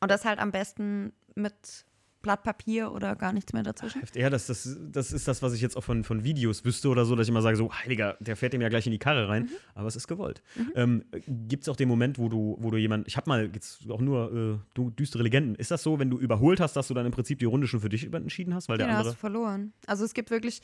Und 0.00 0.10
das 0.10 0.24
halt 0.24 0.38
am 0.38 0.52
besten 0.52 1.12
mit 1.34 1.86
Blatt 2.20 2.42
Papier 2.42 2.90
oder 2.92 3.14
gar 3.16 3.32
nichts 3.32 3.52
mehr 3.52 3.62
dazwischen. 3.62 4.02
Ja, 4.14 4.28
das, 4.28 4.46
das, 4.48 4.76
das 4.90 5.12
ist 5.12 5.28
das, 5.28 5.40
was 5.40 5.52
ich 5.54 5.60
jetzt 5.60 5.76
auch 5.76 5.84
von, 5.84 6.02
von 6.02 6.24
Videos 6.24 6.64
wüsste 6.64 6.88
oder 6.88 7.04
so, 7.04 7.14
dass 7.14 7.26
ich 7.26 7.30
immer 7.30 7.42
sage, 7.42 7.56
so, 7.56 7.72
heiliger, 7.72 8.16
der 8.20 8.36
fährt 8.36 8.52
dem 8.52 8.60
ja 8.60 8.68
gleich 8.68 8.86
in 8.86 8.92
die 8.92 8.98
Karre 8.98 9.24
Mhm. 9.24 9.30
rein, 9.30 9.50
aber 9.74 9.86
es 9.88 9.96
ist 9.96 10.08
gewollt. 10.08 10.42
Ähm, 10.74 11.04
Gibt 11.26 11.62
es 11.62 11.68
auch 11.68 11.76
den 11.76 11.88
Moment, 11.88 12.18
wo 12.18 12.28
du, 12.28 12.56
wo 12.58 12.70
du 12.70 12.76
jemand, 12.76 13.06
ich 13.06 13.16
habe 13.16 13.28
mal 13.30 13.50
jetzt 13.54 13.88
auch 13.90 14.00
nur 14.00 14.32
äh, 14.32 14.58
du, 14.74 14.90
düstere 14.90 15.22
Legenden, 15.22 15.54
ist 15.54 15.70
das 15.70 15.82
so, 15.82 15.98
wenn 15.98 16.10
du 16.10 16.18
überholt 16.18 16.60
hast, 16.60 16.74
dass 16.74 16.88
du 16.88 16.94
dann 16.94 17.06
im 17.06 17.12
Prinzip 17.12 17.38
die 17.38 17.44
Runde 17.44 17.66
schon 17.68 17.80
für 17.80 17.88
dich 17.88 18.12
entschieden 18.12 18.54
hast, 18.54 18.68
weil 18.68 18.78
der 18.78 18.88
hast 18.88 18.96
andere. 18.98 19.10
du 19.12 19.16
verloren. 19.18 19.72
Also 19.86 20.04
es 20.04 20.12
gibt 20.14 20.30
wirklich, 20.30 20.60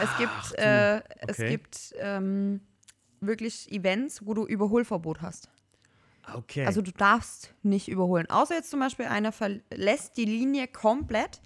es 0.00 0.08
Ach, 0.12 0.18
gibt, 0.18 0.58
äh, 0.58 0.96
es 1.28 1.38
Okay. 1.38 1.48
gibt 1.50 1.94
ähm, 2.00 2.60
wirklich 3.20 3.70
Events, 3.70 4.26
wo 4.26 4.34
du 4.34 4.44
Überholverbot 4.46 5.22
hast. 5.22 5.48
Okay. 6.34 6.66
Also 6.66 6.82
du 6.82 6.90
darfst 6.92 7.54
nicht 7.62 7.88
überholen. 7.88 8.28
Außer 8.28 8.54
jetzt 8.54 8.70
zum 8.70 8.80
Beispiel 8.80 9.06
einer 9.06 9.32
verlässt 9.32 10.16
die 10.16 10.24
Linie 10.24 10.66
komplett 10.68 11.40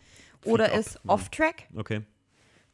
oder 0.45 0.73
ab. 0.73 0.79
ist 0.79 1.05
Mhm. 1.05 1.11
off-track. 1.11 1.69
okay. 1.77 2.03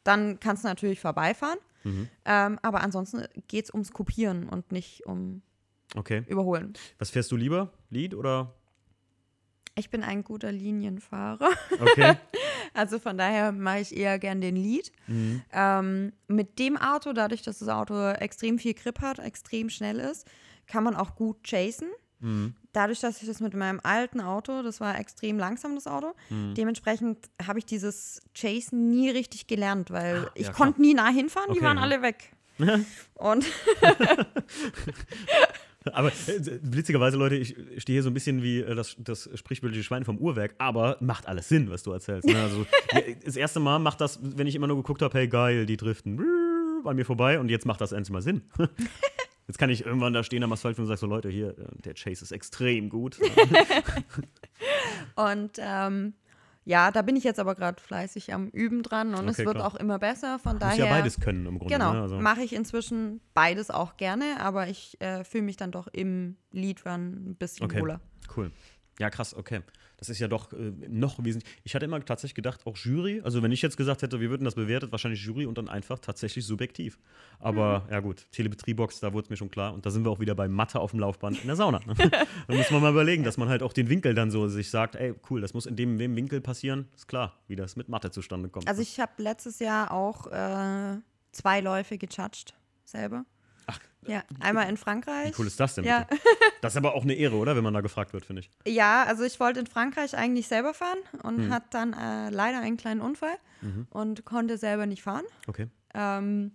dann 0.03 0.39
kannst 0.39 0.63
du 0.63 0.69
natürlich 0.69 1.01
vorbeifahren. 1.01 1.59
Mhm. 1.83 2.07
Ähm, 2.23 2.59
aber 2.61 2.79
ansonsten 2.81 3.25
geht 3.49 3.65
es 3.65 3.71
ums 3.73 3.91
Kopieren 3.91 4.47
und 4.47 4.71
nicht 4.71 5.05
um 5.05 5.41
Okay. 5.95 6.23
Überholen. 6.27 6.73
Was 6.97 7.09
fährst 7.09 7.31
du 7.31 7.35
lieber? 7.35 7.71
Lead 7.89 8.13
oder? 8.13 8.53
Ich 9.75 9.89
bin 9.89 10.03
ein 10.03 10.23
guter 10.23 10.51
Linienfahrer. 10.51 11.49
Okay. 11.79 12.15
Also 12.73 12.99
von 12.99 13.17
daher 13.17 13.51
mache 13.53 13.79
ich 13.79 13.95
eher 13.95 14.19
gern 14.19 14.39
den 14.41 14.55
Lead. 14.55 14.91
mhm. 15.07 15.41
Ähm, 15.51 16.13
mit 16.27 16.59
dem 16.59 16.77
Auto, 16.77 17.11
dadurch, 17.13 17.41
dass 17.41 17.59
das 17.59 17.69
Auto 17.69 18.09
extrem 18.11 18.59
viel 18.59 18.73
Grip 18.75 18.99
hat, 19.01 19.17
extrem 19.19 19.69
schnell 19.69 19.99
ist, 19.99 20.27
kann 20.67 20.83
man 20.83 20.95
auch 20.95 21.15
gut 21.15 21.43
chasen. 21.43 21.87
Mhm. 22.19 22.53
Dadurch, 22.73 22.99
dass 22.99 23.21
ich 23.21 23.27
das 23.27 23.39
mit 23.39 23.53
meinem 23.53 23.79
alten 23.83 24.21
Auto, 24.21 24.61
das 24.63 24.79
war 24.79 24.99
extrem 24.99 25.37
langsam, 25.39 25.75
das 25.75 25.87
Auto, 25.87 26.13
Mhm. 26.29 26.53
dementsprechend 26.55 27.17
habe 27.45 27.59
ich 27.59 27.65
dieses 27.65 28.21
Chasen 28.35 28.89
nie 28.89 29.09
richtig 29.09 29.47
gelernt, 29.47 29.89
weil 29.91 30.25
Ah, 30.25 30.31
ich 30.35 30.47
ja, 30.47 30.51
konnte 30.53 30.81
nie 30.81 30.93
nah 30.93 31.09
hinfahren, 31.09 31.51
die 31.53 31.59
Okay, 31.59 31.65
waren 31.67 31.77
ja. 31.77 31.83
alle 31.83 32.01
weg. 32.01 32.31
Und 33.15 33.45
Aber 35.93 36.09
äh, 36.09 36.59
witzigerweise, 36.63 37.17
Leute, 37.17 37.35
ich 37.35 37.55
stehe 37.77 37.95
hier 37.95 38.03
so 38.03 38.09
ein 38.09 38.13
bisschen 38.13 38.43
wie 38.43 38.59
äh, 38.59 38.75
das, 38.75 38.95
das 38.99 39.29
sprichwörtliche 39.35 39.83
Schwein 39.83 40.03
vom 40.03 40.17
Uhrwerk, 40.17 40.55
aber 40.57 40.97
macht 40.99 41.27
alles 41.27 41.47
Sinn, 41.47 41.69
was 41.69 41.83
du 41.83 41.91
erzählst. 41.91 42.27
Ne? 42.27 42.35
Also, 42.41 42.65
ja, 42.93 43.01
das 43.25 43.35
erste 43.37 43.59
Mal 43.59 43.79
macht 43.79 44.01
das, 44.01 44.19
wenn 44.21 44.47
ich 44.47 44.55
immer 44.55 44.67
nur 44.67 44.77
geguckt 44.77 45.01
habe, 45.01 45.17
hey 45.17 45.27
geil, 45.27 45.65
die 45.65 45.77
driften 45.77 46.21
bei 46.83 46.93
mir 46.93 47.05
vorbei 47.05 47.39
und 47.39 47.49
jetzt 47.49 47.65
macht 47.65 47.79
das 47.81 47.91
endlich 47.91 48.11
mal 48.11 48.21
Sinn. 48.21 48.41
Jetzt 49.47 49.57
kann 49.59 49.69
ich 49.69 49.85
irgendwann 49.85 50.13
da 50.13 50.23
stehen 50.23 50.43
am 50.43 50.51
Asphalt 50.51 50.77
und 50.77 50.87
sage 50.87 50.99
so, 50.99 51.07
Leute, 51.07 51.29
hier, 51.29 51.57
äh, 51.57 51.65
der 51.83 51.93
Chase 51.93 52.23
ist 52.23 52.31
extrem 52.31 52.89
gut. 52.89 53.17
Und 55.15 55.51
ähm, 55.57 56.13
ja, 56.65 56.91
da 56.91 57.01
bin 57.01 57.15
ich 57.15 57.23
jetzt 57.23 57.39
aber 57.39 57.55
gerade 57.55 57.81
fleißig 57.81 58.33
am 58.33 58.49
Üben 58.49 58.83
dran 58.83 59.15
und 59.15 59.27
es 59.29 59.37
Okay, 59.37 59.45
wird 59.45 59.55
klar. 59.55 59.67
auch 59.67 59.75
immer 59.75 59.99
besser. 59.99 60.37
Von 60.37 60.53
Muss 60.53 60.59
daher. 60.61 60.85
ja 60.85 60.91
beides 60.91 61.19
können 61.19 61.45
im 61.45 61.59
Grunde. 61.59 61.73
Genau, 61.73 61.93
Ne? 61.93 62.01
Also, 62.01 62.19
mache 62.19 62.41
ich 62.41 62.53
inzwischen 62.53 63.21
beides 63.33 63.69
auch 63.71 63.95
gerne, 63.95 64.39
aber 64.41 64.67
ich 64.67 64.99
äh, 64.99 65.23
fühle 65.23 65.43
mich 65.45 65.55
dann 65.55 65.71
doch 65.71 65.87
im 65.87 66.35
Lead 66.51 66.85
Run 66.85 67.29
ein 67.31 67.35
bisschen 67.35 67.65
Okay. 67.65 67.79
wohler. 67.81 68.01
Cool. 68.35 68.51
Ja, 68.99 69.09
krass, 69.09 69.33
okay. 69.33 69.61
Das 69.97 70.09
ist 70.09 70.19
ja 70.19 70.27
doch 70.27 70.53
äh, 70.53 70.71
noch 70.87 71.17
wesentlich. 71.23 71.51
Ich 71.63 71.73
hatte 71.73 71.85
immer 71.85 71.99
tatsächlich 72.05 72.35
gedacht, 72.35 72.61
auch 72.67 72.77
Jury. 72.77 73.21
Also, 73.23 73.41
wenn 73.41 73.51
ich 73.51 73.61
jetzt 73.63 73.77
gesagt 73.77 74.03
hätte, 74.03 74.19
wir 74.19 74.29
würden 74.29 74.45
das 74.45 74.53
bewertet, 74.53 74.91
wahrscheinlich 74.91 75.23
Jury 75.25 75.45
und 75.47 75.57
dann 75.57 75.67
einfach 75.69 75.97
tatsächlich 75.99 76.45
subjektiv. 76.45 76.99
Aber 77.39 77.83
Mhm. 77.87 77.91
ja, 77.93 77.99
gut, 78.01 78.27
Telemetriebox, 78.31 78.99
da 78.99 79.11
wurde 79.13 79.25
es 79.25 79.29
mir 79.31 79.37
schon 79.37 79.49
klar. 79.49 79.73
Und 79.73 79.85
da 79.85 79.89
sind 79.89 80.05
wir 80.05 80.11
auch 80.11 80.19
wieder 80.19 80.35
bei 80.35 80.47
Mathe 80.47 80.79
auf 80.79 80.91
dem 80.91 80.99
Laufband 80.99 81.41
in 81.41 81.47
der 81.47 81.55
Sauna. 81.55 81.79
ne? 81.85 81.95
da 82.47 82.53
muss 82.55 82.69
man 82.69 82.81
mal 82.81 82.91
überlegen, 82.91 83.23
dass 83.23 83.37
man 83.37 83.49
halt 83.49 83.63
auch 83.63 83.73
den 83.73 83.89
Winkel 83.89 84.13
dann 84.13 84.29
so 84.29 84.47
sich 84.47 84.69
sagt, 84.69 84.95
ey, 84.95 85.15
cool, 85.29 85.41
das 85.41 85.53
muss 85.55 85.65
in 85.65 85.75
dem, 85.75 85.97
dem 85.97 86.15
Winkel 86.15 86.41
passieren. 86.41 86.87
Ist 86.95 87.07
klar, 87.07 87.33
wie 87.47 87.55
das 87.55 87.75
mit 87.75 87.89
Mathe 87.89 88.11
zustande 88.11 88.49
kommt. 88.49 88.67
Also 88.67 88.81
ich 88.83 88.99
habe 88.99 89.11
letztes 89.17 89.57
Jahr 89.59 89.91
auch 89.91 90.27
äh, 90.27 90.97
zwei 91.31 91.59
Läufe 91.61 91.97
gejudged, 91.97 92.53
selber. 92.85 93.25
Ach, 93.67 93.79
Ja, 94.07 94.23
einmal 94.39 94.67
in 94.69 94.77
Frankreich. 94.77 95.33
wie 95.37 95.41
cool 95.41 95.47
ist 95.47 95.59
das 95.59 95.75
denn? 95.75 95.83
Ja. 95.83 96.05
Bitte? 96.05 96.21
Das 96.61 96.73
ist 96.73 96.77
aber 96.77 96.95
auch 96.95 97.03
eine 97.03 97.13
Ehre, 97.13 97.35
oder? 97.35 97.55
Wenn 97.55 97.63
man 97.63 97.73
da 97.73 97.81
gefragt 97.81 98.13
wird, 98.13 98.25
finde 98.25 98.41
ich. 98.41 98.49
Ja, 98.65 99.03
also 99.03 99.23
ich 99.23 99.39
wollte 99.39 99.59
in 99.59 99.67
Frankreich 99.67 100.15
eigentlich 100.17 100.47
selber 100.47 100.73
fahren 100.73 100.97
und 101.23 101.37
Hm. 101.37 101.49
hatte 101.53 101.67
dann 101.71 101.93
äh, 101.93 102.29
leider 102.29 102.59
einen 102.59 102.77
kleinen 102.77 103.01
Unfall 103.01 103.35
Mhm. 103.61 103.87
und 103.89 104.23
konnte 104.25 104.57
selber 104.57 104.85
nicht 104.85 105.01
fahren. 105.03 105.23
Okay. 105.47 105.67
Ähm, 105.93 106.51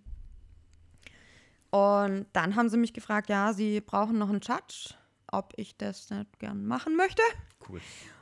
und 1.70 2.26
dann 2.32 2.54
haben 2.56 2.68
sie 2.68 2.76
mich 2.76 2.92
gefragt, 2.92 3.28
ja, 3.28 3.52
sie 3.52 3.80
brauchen 3.80 4.18
noch 4.18 4.28
einen 4.28 4.40
Judge, 4.40 4.94
ob 5.30 5.52
ich 5.56 5.76
das 5.76 6.10
nicht 6.10 6.38
gern 6.38 6.66
machen 6.66 6.96
möchte. 6.96 7.22
Cool. 7.68 7.80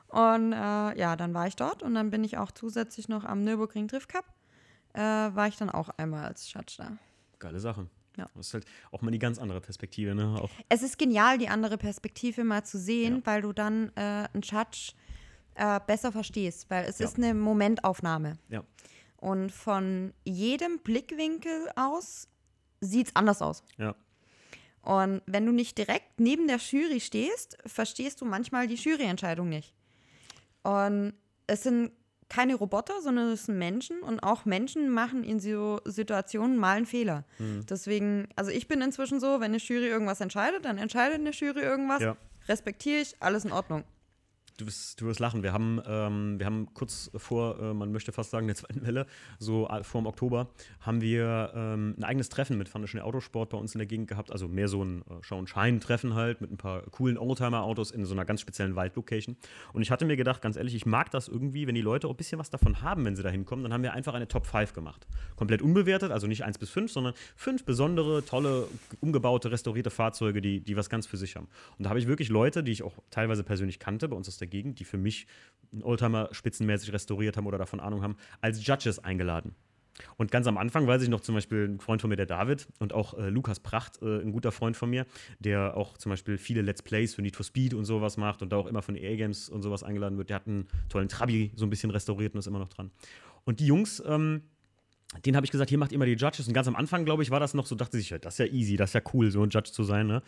Und 0.08 0.52
äh, 0.52 0.98
ja, 0.98 1.16
dann 1.16 1.34
war 1.34 1.46
ich 1.46 1.56
dort 1.56 1.82
und 1.82 1.94
dann 1.94 2.10
bin 2.10 2.24
ich 2.24 2.38
auch 2.38 2.50
zusätzlich 2.50 3.08
noch 3.08 3.24
am 3.24 3.42
Nürburgring 3.44 3.86
Drift 3.88 4.08
Cup. 4.08 4.24
Äh, 4.92 5.00
war 5.00 5.46
ich 5.48 5.56
dann 5.56 5.70
auch 5.70 5.88
einmal 5.98 6.24
als 6.26 6.52
Judge 6.52 6.74
da. 6.78 6.92
Geile 7.38 7.60
Sache. 7.60 7.86
Ja. 8.20 8.30
Das 8.34 8.48
ist 8.48 8.54
halt 8.54 8.64
auch 8.92 9.02
mal 9.02 9.10
die 9.10 9.18
ganz 9.18 9.38
andere 9.38 9.60
Perspektive, 9.60 10.14
ne? 10.14 10.36
Auch 10.40 10.50
Es 10.68 10.82
ist 10.82 10.98
genial, 10.98 11.38
die 11.38 11.48
andere 11.48 11.78
Perspektive 11.78 12.44
mal 12.44 12.64
zu 12.64 12.78
sehen, 12.78 13.16
Ja. 13.16 13.20
weil 13.26 13.42
du 13.42 13.52
dann 13.52 13.90
äh, 13.96 14.28
einen 14.32 14.42
Judge 14.42 14.92
äh, 15.54 15.80
besser 15.86 16.12
verstehst, 16.12 16.68
weil 16.70 16.84
es 16.84 16.98
Ja. 16.98 17.06
ist 17.06 17.16
eine 17.16 17.34
Momentaufnahme. 17.34 18.38
Ja. 18.48 18.62
Und 19.16 19.50
von 19.52 20.12
jedem 20.24 20.78
Blickwinkel 20.78 21.68
aus 21.76 22.28
sieht 22.80 23.08
es 23.08 23.16
anders 23.16 23.42
aus. 23.42 23.62
Ja. 23.76 23.94
Und 24.82 25.20
wenn 25.26 25.44
du 25.44 25.52
nicht 25.52 25.76
direkt 25.76 26.18
neben 26.20 26.46
der 26.46 26.56
Jury 26.56 27.00
stehst, 27.00 27.58
verstehst 27.66 28.20
du 28.20 28.24
manchmal 28.24 28.66
die 28.66 28.76
Juryentscheidung 28.76 29.48
nicht. 29.48 29.74
Und 30.62 31.12
es 31.46 31.62
sind 31.64 31.92
keine 32.30 32.54
Roboter, 32.54 32.94
sondern 33.02 33.28
es 33.32 33.44
sind 33.46 33.58
Menschen 33.58 34.00
und 34.00 34.20
auch 34.20 34.46
Menschen 34.46 34.88
machen 34.88 35.24
in 35.24 35.40
so 35.40 35.80
Situationen 35.84 36.56
mal 36.56 36.76
einen 36.78 36.86
Fehler. 36.86 37.24
Mhm. 37.38 37.66
Deswegen, 37.68 38.28
also 38.36 38.50
ich 38.50 38.68
bin 38.68 38.80
inzwischen 38.80 39.20
so, 39.20 39.34
wenn 39.40 39.50
eine 39.52 39.58
Jury 39.58 39.88
irgendwas 39.88 40.20
entscheidet, 40.22 40.64
dann 40.64 40.78
entscheidet 40.78 41.18
eine 41.18 41.30
Jury 41.32 41.60
irgendwas, 41.60 42.00
Ja. 42.00 42.16
respektiere 42.48 43.00
ich, 43.02 43.16
alles 43.20 43.44
in 43.44 43.52
Ordnung. 43.52 43.84
Du 44.60 44.66
wirst, 44.66 45.00
du 45.00 45.06
wirst 45.06 45.20
lachen. 45.20 45.42
Wir 45.42 45.54
haben, 45.54 45.80
ähm, 45.86 46.38
wir 46.38 46.44
haben 46.44 46.68
kurz 46.74 47.10
vor, 47.16 47.58
äh, 47.58 47.72
man 47.72 47.92
möchte 47.92 48.12
fast 48.12 48.30
sagen, 48.30 48.46
der 48.46 48.56
zweiten 48.56 48.84
Welle, 48.84 49.06
so 49.38 49.66
äh, 49.68 49.82
vor 49.82 50.02
dem 50.02 50.06
Oktober, 50.06 50.50
haben 50.80 51.00
wir 51.00 51.52
ähm, 51.54 51.94
ein 51.96 52.04
eigenes 52.04 52.28
Treffen 52.28 52.58
mit 52.58 52.68
Fanischen 52.68 53.00
Autosport 53.00 53.48
bei 53.48 53.56
uns 53.56 53.74
in 53.74 53.78
der 53.78 53.86
Gegend 53.86 54.08
gehabt. 54.08 54.30
Also 54.30 54.48
mehr 54.48 54.68
so 54.68 54.84
ein 54.84 55.00
äh, 55.00 55.14
Schau- 55.22 55.38
und 55.38 55.48
Schein-Treffen 55.48 56.14
halt 56.14 56.42
mit 56.42 56.50
ein 56.52 56.58
paar 56.58 56.82
coolen 56.90 57.16
Oldtimer-Autos 57.16 57.90
in 57.90 58.04
so 58.04 58.12
einer 58.12 58.26
ganz 58.26 58.42
speziellen 58.42 58.76
Waldlocation. 58.76 59.36
Und 59.72 59.80
ich 59.80 59.90
hatte 59.90 60.04
mir 60.04 60.16
gedacht, 60.18 60.42
ganz 60.42 60.56
ehrlich, 60.56 60.74
ich 60.74 60.84
mag 60.84 61.10
das 61.10 61.28
irgendwie, 61.28 61.66
wenn 61.66 61.74
die 61.74 61.80
Leute 61.80 62.06
auch 62.06 62.12
ein 62.12 62.18
bisschen 62.18 62.38
was 62.38 62.50
davon 62.50 62.82
haben, 62.82 63.06
wenn 63.06 63.16
sie 63.16 63.22
da 63.22 63.30
hinkommen. 63.30 63.62
Dann 63.62 63.72
haben 63.72 63.82
wir 63.82 63.94
einfach 63.94 64.12
eine 64.12 64.28
Top 64.28 64.46
5 64.46 64.74
gemacht. 64.74 65.06
Komplett 65.36 65.62
unbewertet, 65.62 66.12
also 66.12 66.26
nicht 66.26 66.44
1 66.44 66.58
bis 66.58 66.68
5, 66.68 66.92
sondern 66.92 67.14
fünf 67.34 67.64
besondere, 67.64 68.26
tolle, 68.26 68.68
umgebaute, 69.00 69.50
restaurierte 69.50 69.90
Fahrzeuge, 69.90 70.42
die, 70.42 70.60
die 70.60 70.76
was 70.76 70.90
ganz 70.90 71.06
für 71.06 71.16
sich 71.16 71.36
haben. 71.36 71.48
Und 71.78 71.84
da 71.84 71.88
habe 71.88 71.98
ich 71.98 72.06
wirklich 72.06 72.28
Leute, 72.28 72.62
die 72.62 72.72
ich 72.72 72.82
auch 72.82 72.92
teilweise 73.08 73.42
persönlich 73.42 73.78
kannte, 73.78 74.06
bei 74.06 74.16
uns 74.16 74.28
aus 74.28 74.36
der 74.36 74.49
Gegend, 74.50 74.80
die 74.80 74.84
für 74.84 74.98
mich 74.98 75.26
Oldtimer 75.82 76.28
spitzenmäßig 76.32 76.92
restauriert 76.92 77.36
haben 77.36 77.46
oder 77.46 77.58
davon 77.58 77.80
Ahnung 77.80 78.02
haben, 78.02 78.16
als 78.40 78.64
Judges 78.66 78.98
eingeladen. 78.98 79.54
Und 80.16 80.30
ganz 80.30 80.46
am 80.46 80.56
Anfang 80.56 80.86
weiß 80.86 81.02
ich 81.02 81.08
noch 81.08 81.20
zum 81.20 81.34
Beispiel 81.34 81.68
ein 81.68 81.80
Freund 81.80 82.00
von 82.00 82.08
mir, 82.10 82.16
der 82.16 82.26
David, 82.26 82.68
und 82.78 82.92
auch 82.92 83.18
äh, 83.18 83.28
Lukas 83.28 83.60
Pracht, 83.60 84.00
äh, 84.02 84.20
ein 84.20 84.32
guter 84.32 84.52
Freund 84.52 84.76
von 84.76 84.90
mir, 84.90 85.06
der 85.38 85.76
auch 85.76 85.98
zum 85.98 86.10
Beispiel 86.10 86.38
viele 86.38 86.62
Let's 86.62 86.82
Plays 86.82 87.14
für 87.14 87.22
Need 87.22 87.36
for 87.36 87.44
Speed 87.44 87.74
und 87.74 87.84
sowas 87.84 88.16
macht 88.16 88.42
und 88.42 88.50
da 88.52 88.56
auch 88.56 88.66
immer 88.66 88.82
von 88.82 88.96
EA 88.96 89.16
Games 89.16 89.48
und 89.48 89.62
sowas 89.62 89.82
eingeladen 89.82 90.18
wird. 90.18 90.30
Der 90.30 90.36
hat 90.36 90.46
einen 90.46 90.68
tollen 90.88 91.08
Trabi 91.08 91.52
so 91.54 91.66
ein 91.66 91.70
bisschen 91.70 91.90
restauriert 91.90 92.34
und 92.34 92.38
ist 92.38 92.46
immer 92.46 92.58
noch 92.58 92.68
dran. 92.68 92.90
Und 93.44 93.60
die 93.60 93.66
Jungs, 93.66 94.02
ähm, 94.06 94.42
den 95.26 95.34
habe 95.34 95.44
ich 95.44 95.50
gesagt, 95.50 95.70
hier 95.70 95.78
macht 95.78 95.90
ihr 95.90 95.98
mal 95.98 96.06
die 96.06 96.12
Judges. 96.12 96.46
Und 96.46 96.54
ganz 96.54 96.68
am 96.68 96.76
Anfang, 96.76 97.04
glaube 97.04 97.22
ich, 97.22 97.30
war 97.30 97.40
das 97.40 97.52
noch 97.52 97.66
so, 97.66 97.74
dachte 97.74 97.98
ich, 97.98 98.14
das 98.20 98.34
ist 98.34 98.38
ja 98.38 98.46
easy, 98.46 98.76
das 98.76 98.90
ist 98.90 98.94
ja 98.94 99.02
cool, 99.12 99.30
so 99.30 99.42
ein 99.42 99.50
Judge 99.50 99.72
zu 99.72 99.82
sein. 99.82 100.06
Ne? 100.06 100.22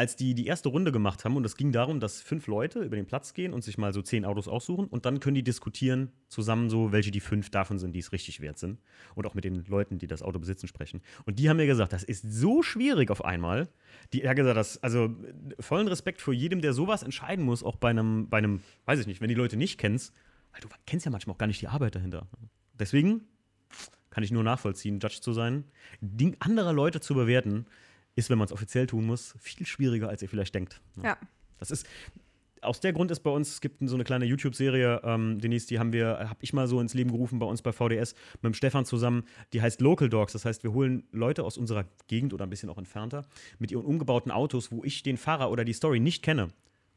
Als 0.00 0.16
die 0.16 0.34
die 0.34 0.46
erste 0.46 0.70
Runde 0.70 0.92
gemacht 0.92 1.26
haben, 1.26 1.36
und 1.36 1.44
es 1.44 1.58
ging 1.58 1.72
darum, 1.72 2.00
dass 2.00 2.22
fünf 2.22 2.46
Leute 2.46 2.78
über 2.78 2.96
den 2.96 3.04
Platz 3.04 3.34
gehen 3.34 3.52
und 3.52 3.62
sich 3.62 3.76
mal 3.76 3.92
so 3.92 4.00
zehn 4.00 4.24
Autos 4.24 4.48
aussuchen 4.48 4.86
und 4.86 5.04
dann 5.04 5.20
können 5.20 5.34
die 5.34 5.42
diskutieren 5.42 6.10
zusammen 6.28 6.70
so, 6.70 6.90
welche 6.90 7.10
die 7.10 7.20
fünf 7.20 7.50
davon 7.50 7.78
sind, 7.78 7.92
die 7.92 7.98
es 7.98 8.10
richtig 8.10 8.40
wert 8.40 8.58
sind. 8.58 8.80
Und 9.14 9.26
auch 9.26 9.34
mit 9.34 9.44
den 9.44 9.62
Leuten, 9.66 9.98
die 9.98 10.06
das 10.06 10.22
Auto 10.22 10.38
besitzen, 10.38 10.68
sprechen. 10.68 11.02
Und 11.26 11.38
die 11.38 11.50
haben 11.50 11.58
mir 11.58 11.66
gesagt, 11.66 11.92
das 11.92 12.02
ist 12.02 12.22
so 12.22 12.62
schwierig 12.62 13.10
auf 13.10 13.22
einmal. 13.22 13.68
Die, 14.14 14.26
hat 14.26 14.36
gesagt, 14.36 14.56
das, 14.56 14.82
also 14.82 15.14
vollen 15.58 15.86
Respekt 15.86 16.22
vor 16.22 16.32
jedem, 16.32 16.62
der 16.62 16.72
sowas 16.72 17.02
entscheiden 17.02 17.44
muss, 17.44 17.62
auch 17.62 17.76
bei 17.76 17.90
einem, 17.90 18.26
bei 18.30 18.38
einem, 18.38 18.62
weiß 18.86 19.00
ich 19.00 19.06
nicht, 19.06 19.20
wenn 19.20 19.28
die 19.28 19.34
Leute 19.34 19.58
nicht 19.58 19.76
kennst, 19.76 20.14
weil 20.52 20.62
du 20.62 20.68
kennst 20.86 21.04
ja 21.04 21.12
manchmal 21.12 21.34
auch 21.34 21.38
gar 21.38 21.46
nicht 21.46 21.60
die 21.60 21.68
Arbeit 21.68 21.94
dahinter. 21.94 22.26
Deswegen 22.72 23.20
kann 24.08 24.24
ich 24.24 24.32
nur 24.32 24.44
nachvollziehen, 24.44 24.98
Judge 24.98 25.18
zu 25.20 25.34
sein. 25.34 25.64
Ding 26.00 26.38
anderer 26.40 26.72
Leute 26.72 27.02
zu 27.02 27.14
bewerten, 27.14 27.66
ist, 28.20 28.30
wenn 28.30 28.38
man 28.38 28.46
es 28.46 28.52
offiziell 28.52 28.86
tun 28.86 29.06
muss, 29.06 29.34
viel 29.40 29.66
schwieriger, 29.66 30.08
als 30.08 30.22
ihr 30.22 30.28
vielleicht 30.28 30.54
denkt. 30.54 30.80
Ja. 31.02 31.16
Das 31.58 31.70
ist. 31.70 31.86
Aus 32.62 32.78
der 32.78 32.92
Grund 32.92 33.10
ist 33.10 33.20
bei 33.20 33.30
uns, 33.30 33.48
es 33.48 33.60
gibt 33.62 33.76
so 33.88 33.94
eine 33.94 34.04
kleine 34.04 34.26
YouTube-Serie, 34.26 35.00
ähm, 35.02 35.38
Denise, 35.38 35.66
die 35.66 35.78
haben 35.78 35.94
wir, 35.94 36.28
habe 36.28 36.40
ich 36.42 36.52
mal 36.52 36.66
so 36.68 36.78
ins 36.78 36.92
Leben 36.92 37.10
gerufen 37.10 37.38
bei 37.38 37.46
uns 37.46 37.62
bei 37.62 37.72
VDS 37.72 38.14
mit 38.42 38.52
dem 38.52 38.54
Stefan 38.54 38.84
zusammen. 38.84 39.24
Die 39.54 39.62
heißt 39.62 39.80
Local 39.80 40.10
Dogs. 40.10 40.34
Das 40.34 40.44
heißt, 40.44 40.62
wir 40.62 40.74
holen 40.74 41.04
Leute 41.10 41.42
aus 41.42 41.56
unserer 41.56 41.86
Gegend 42.06 42.34
oder 42.34 42.44
ein 42.44 42.50
bisschen 42.50 42.68
auch 42.68 42.76
entfernter 42.76 43.24
mit 43.58 43.72
ihren 43.72 43.86
umgebauten 43.86 44.30
Autos, 44.30 44.70
wo 44.70 44.84
ich 44.84 45.02
den 45.02 45.16
Fahrer 45.16 45.50
oder 45.50 45.64
die 45.64 45.72
Story 45.72 46.00
nicht 46.00 46.22
kenne. 46.22 46.48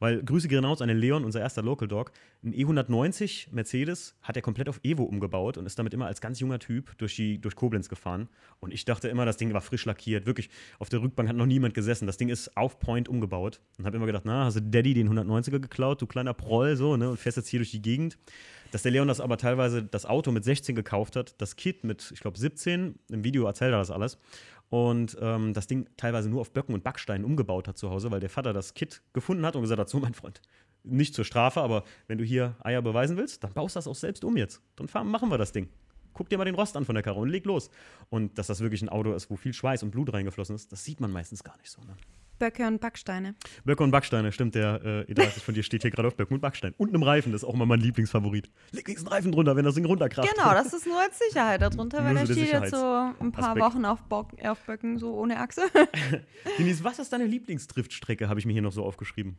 Weil 0.03 0.21
Grüße 0.21 0.49
gehen 0.49 0.65
raus 0.65 0.81
an 0.81 0.89
den 0.89 0.97
Leon, 0.97 1.23
unser 1.23 1.39
erster 1.39 1.61
Local 1.61 1.87
Dog. 1.87 2.11
Ein 2.43 2.53
E190 2.53 3.47
Mercedes 3.53 4.17
hat 4.21 4.35
er 4.35 4.41
komplett 4.41 4.67
auf 4.67 4.81
Evo 4.83 5.03
umgebaut 5.03 5.57
und 5.57 5.65
ist 5.65 5.79
damit 5.79 5.93
immer 5.93 6.07
als 6.07 6.19
ganz 6.19 6.41
junger 6.41 6.59
Typ 6.59 6.97
durch, 6.97 7.15
die, 7.15 7.39
durch 7.39 7.55
Koblenz 7.55 7.87
gefahren. 7.87 8.27
Und 8.59 8.73
ich 8.73 8.83
dachte 8.83 9.07
immer, 9.07 9.23
das 9.23 9.37
Ding 9.37 9.53
war 9.53 9.61
frisch 9.61 9.85
lackiert. 9.85 10.25
Wirklich, 10.25 10.49
auf 10.77 10.89
der 10.89 11.01
Rückbank 11.01 11.29
hat 11.29 11.37
noch 11.37 11.45
niemand 11.45 11.73
gesessen. 11.73 12.05
Das 12.05 12.17
Ding 12.17 12.27
ist 12.27 12.57
auf 12.57 12.79
Point 12.79 13.07
umgebaut. 13.07 13.61
Und 13.77 13.85
habe 13.85 13.95
immer 13.95 14.05
gedacht, 14.05 14.23
na, 14.25 14.43
hast 14.43 14.57
du 14.57 14.61
Daddy 14.61 14.93
den 14.93 15.07
190er 15.09 15.59
geklaut, 15.59 16.01
du 16.01 16.05
kleiner 16.05 16.33
Proll, 16.33 16.75
so, 16.75 16.97
ne? 16.97 17.09
Und 17.11 17.17
fährst 17.17 17.37
jetzt 17.37 17.47
hier 17.47 17.59
durch 17.59 17.71
die 17.71 17.81
Gegend. 17.81 18.17
Dass 18.73 18.81
der 18.81 18.91
Leon 18.91 19.07
das 19.07 19.21
aber 19.21 19.37
teilweise 19.37 19.83
das 19.83 20.07
Auto 20.07 20.31
mit 20.31 20.43
16 20.43 20.75
gekauft 20.75 21.15
hat, 21.15 21.39
das 21.39 21.55
Kit 21.57 21.83
mit, 21.83 22.09
ich 22.11 22.21
glaube, 22.21 22.39
17. 22.39 22.97
Im 23.11 23.23
Video 23.23 23.45
erzählt 23.45 23.71
er 23.71 23.77
das 23.77 23.91
alles 23.91 24.17
und 24.69 25.15
ähm, 25.21 25.53
das 25.53 25.67
Ding 25.67 25.87
teilweise 25.95 26.27
nur 26.27 26.41
auf 26.41 26.53
Böcken 26.53 26.73
und 26.73 26.83
Backsteinen 26.83 27.23
umgebaut 27.23 27.67
hat 27.67 27.77
zu 27.77 27.91
Hause, 27.91 28.09
weil 28.09 28.19
der 28.19 28.31
Vater 28.31 28.51
das 28.51 28.73
Kit 28.73 29.03
gefunden 29.13 29.45
hat 29.45 29.55
und 29.55 29.61
gesagt 29.61 29.79
hat: 29.79 29.89
So, 29.89 29.99
mein 29.99 30.15
Freund, 30.15 30.41
nicht 30.81 31.13
zur 31.13 31.23
Strafe, 31.23 31.61
aber 31.61 31.83
wenn 32.07 32.17
du 32.17 32.23
hier 32.23 32.55
Eier 32.63 32.81
beweisen 32.81 33.15
willst, 33.15 33.43
dann 33.43 33.53
baust 33.53 33.75
das 33.75 33.87
auch 33.87 33.93
selbst 33.93 34.25
um 34.25 34.37
jetzt. 34.37 34.59
Dann 34.75 34.87
fahren, 34.87 35.07
machen 35.07 35.29
wir 35.29 35.37
das 35.37 35.51
Ding. 35.51 35.69
Guck 36.13 36.29
dir 36.29 36.39
mal 36.39 36.45
den 36.45 36.55
Rost 36.55 36.75
an 36.75 36.83
von 36.83 36.95
der 36.95 37.03
Karre 37.03 37.19
und 37.19 37.29
leg 37.29 37.45
los. 37.45 37.69
Und 38.09 38.39
dass 38.39 38.47
das 38.47 38.59
wirklich 38.61 38.81
ein 38.81 38.89
Auto 38.89 39.13
ist, 39.13 39.29
wo 39.29 39.35
viel 39.35 39.53
Schweiß 39.53 39.83
und 39.83 39.91
Blut 39.91 40.11
reingeflossen 40.11 40.55
ist, 40.55 40.71
das 40.71 40.83
sieht 40.83 40.99
man 40.99 41.11
meistens 41.11 41.43
gar 41.43 41.57
nicht 41.57 41.69
so. 41.69 41.79
Ne? 41.83 41.95
Böcke 42.39 42.67
und 42.67 42.81
Backsteine. 42.81 43.35
Böcke 43.63 43.83
und 43.83 43.91
Backsteine, 43.91 44.31
stimmt, 44.31 44.55
der 44.55 44.81
äh, 45.07 45.11
E30 45.13 45.39
von 45.41 45.53
dir 45.53 45.63
steht 45.63 45.83
hier 45.83 45.91
gerade 45.91 46.07
auf 46.07 46.15
Böcken 46.15 46.33
und 46.35 46.41
Backstein. 46.41 46.73
Und 46.77 46.89
einem 46.89 47.03
Reifen, 47.03 47.31
das 47.31 47.43
ist 47.43 47.47
auch 47.47 47.53
immer 47.53 47.65
mein 47.65 47.79
Lieblingsfavorit. 47.79 48.49
Leg 48.71 48.89
einen 48.89 49.07
Reifen 49.07 49.31
drunter, 49.31 49.55
wenn 49.55 49.63
das 49.65 49.75
Ding 49.75 49.85
runterkracht. 49.85 50.29
Genau, 50.33 50.51
das 50.51 50.73
ist 50.73 50.85
nur 50.85 50.99
als 50.99 51.17
Sicherheit 51.19 51.61
darunter, 51.61 52.03
weil 52.03 52.13
Nur 52.15 52.23
der 52.25 52.27
so 52.27 52.33
der 52.35 52.45
steht 52.47 52.61
jetzt 52.61 52.71
so 52.71 52.77
ein 52.77 53.31
paar 53.31 53.53
Sicherheitsaspekt. 53.53 53.65
Wochen 53.65 53.85
auf, 53.85 54.01
Bock, 54.03 54.31
auf 54.43 54.59
Böcken 54.65 54.97
so 54.97 55.13
ohne 55.13 55.39
Achse. 55.39 55.61
Denise, 56.57 56.83
was 56.83 56.99
ist 56.99 57.13
deine 57.13 57.25
Lieblingsdriftstrecke, 57.25 58.27
habe 58.29 58.39
ich 58.39 58.45
mir 58.45 58.53
hier 58.53 58.61
noch 58.61 58.73
so 58.73 58.83
aufgeschrieben. 58.83 59.37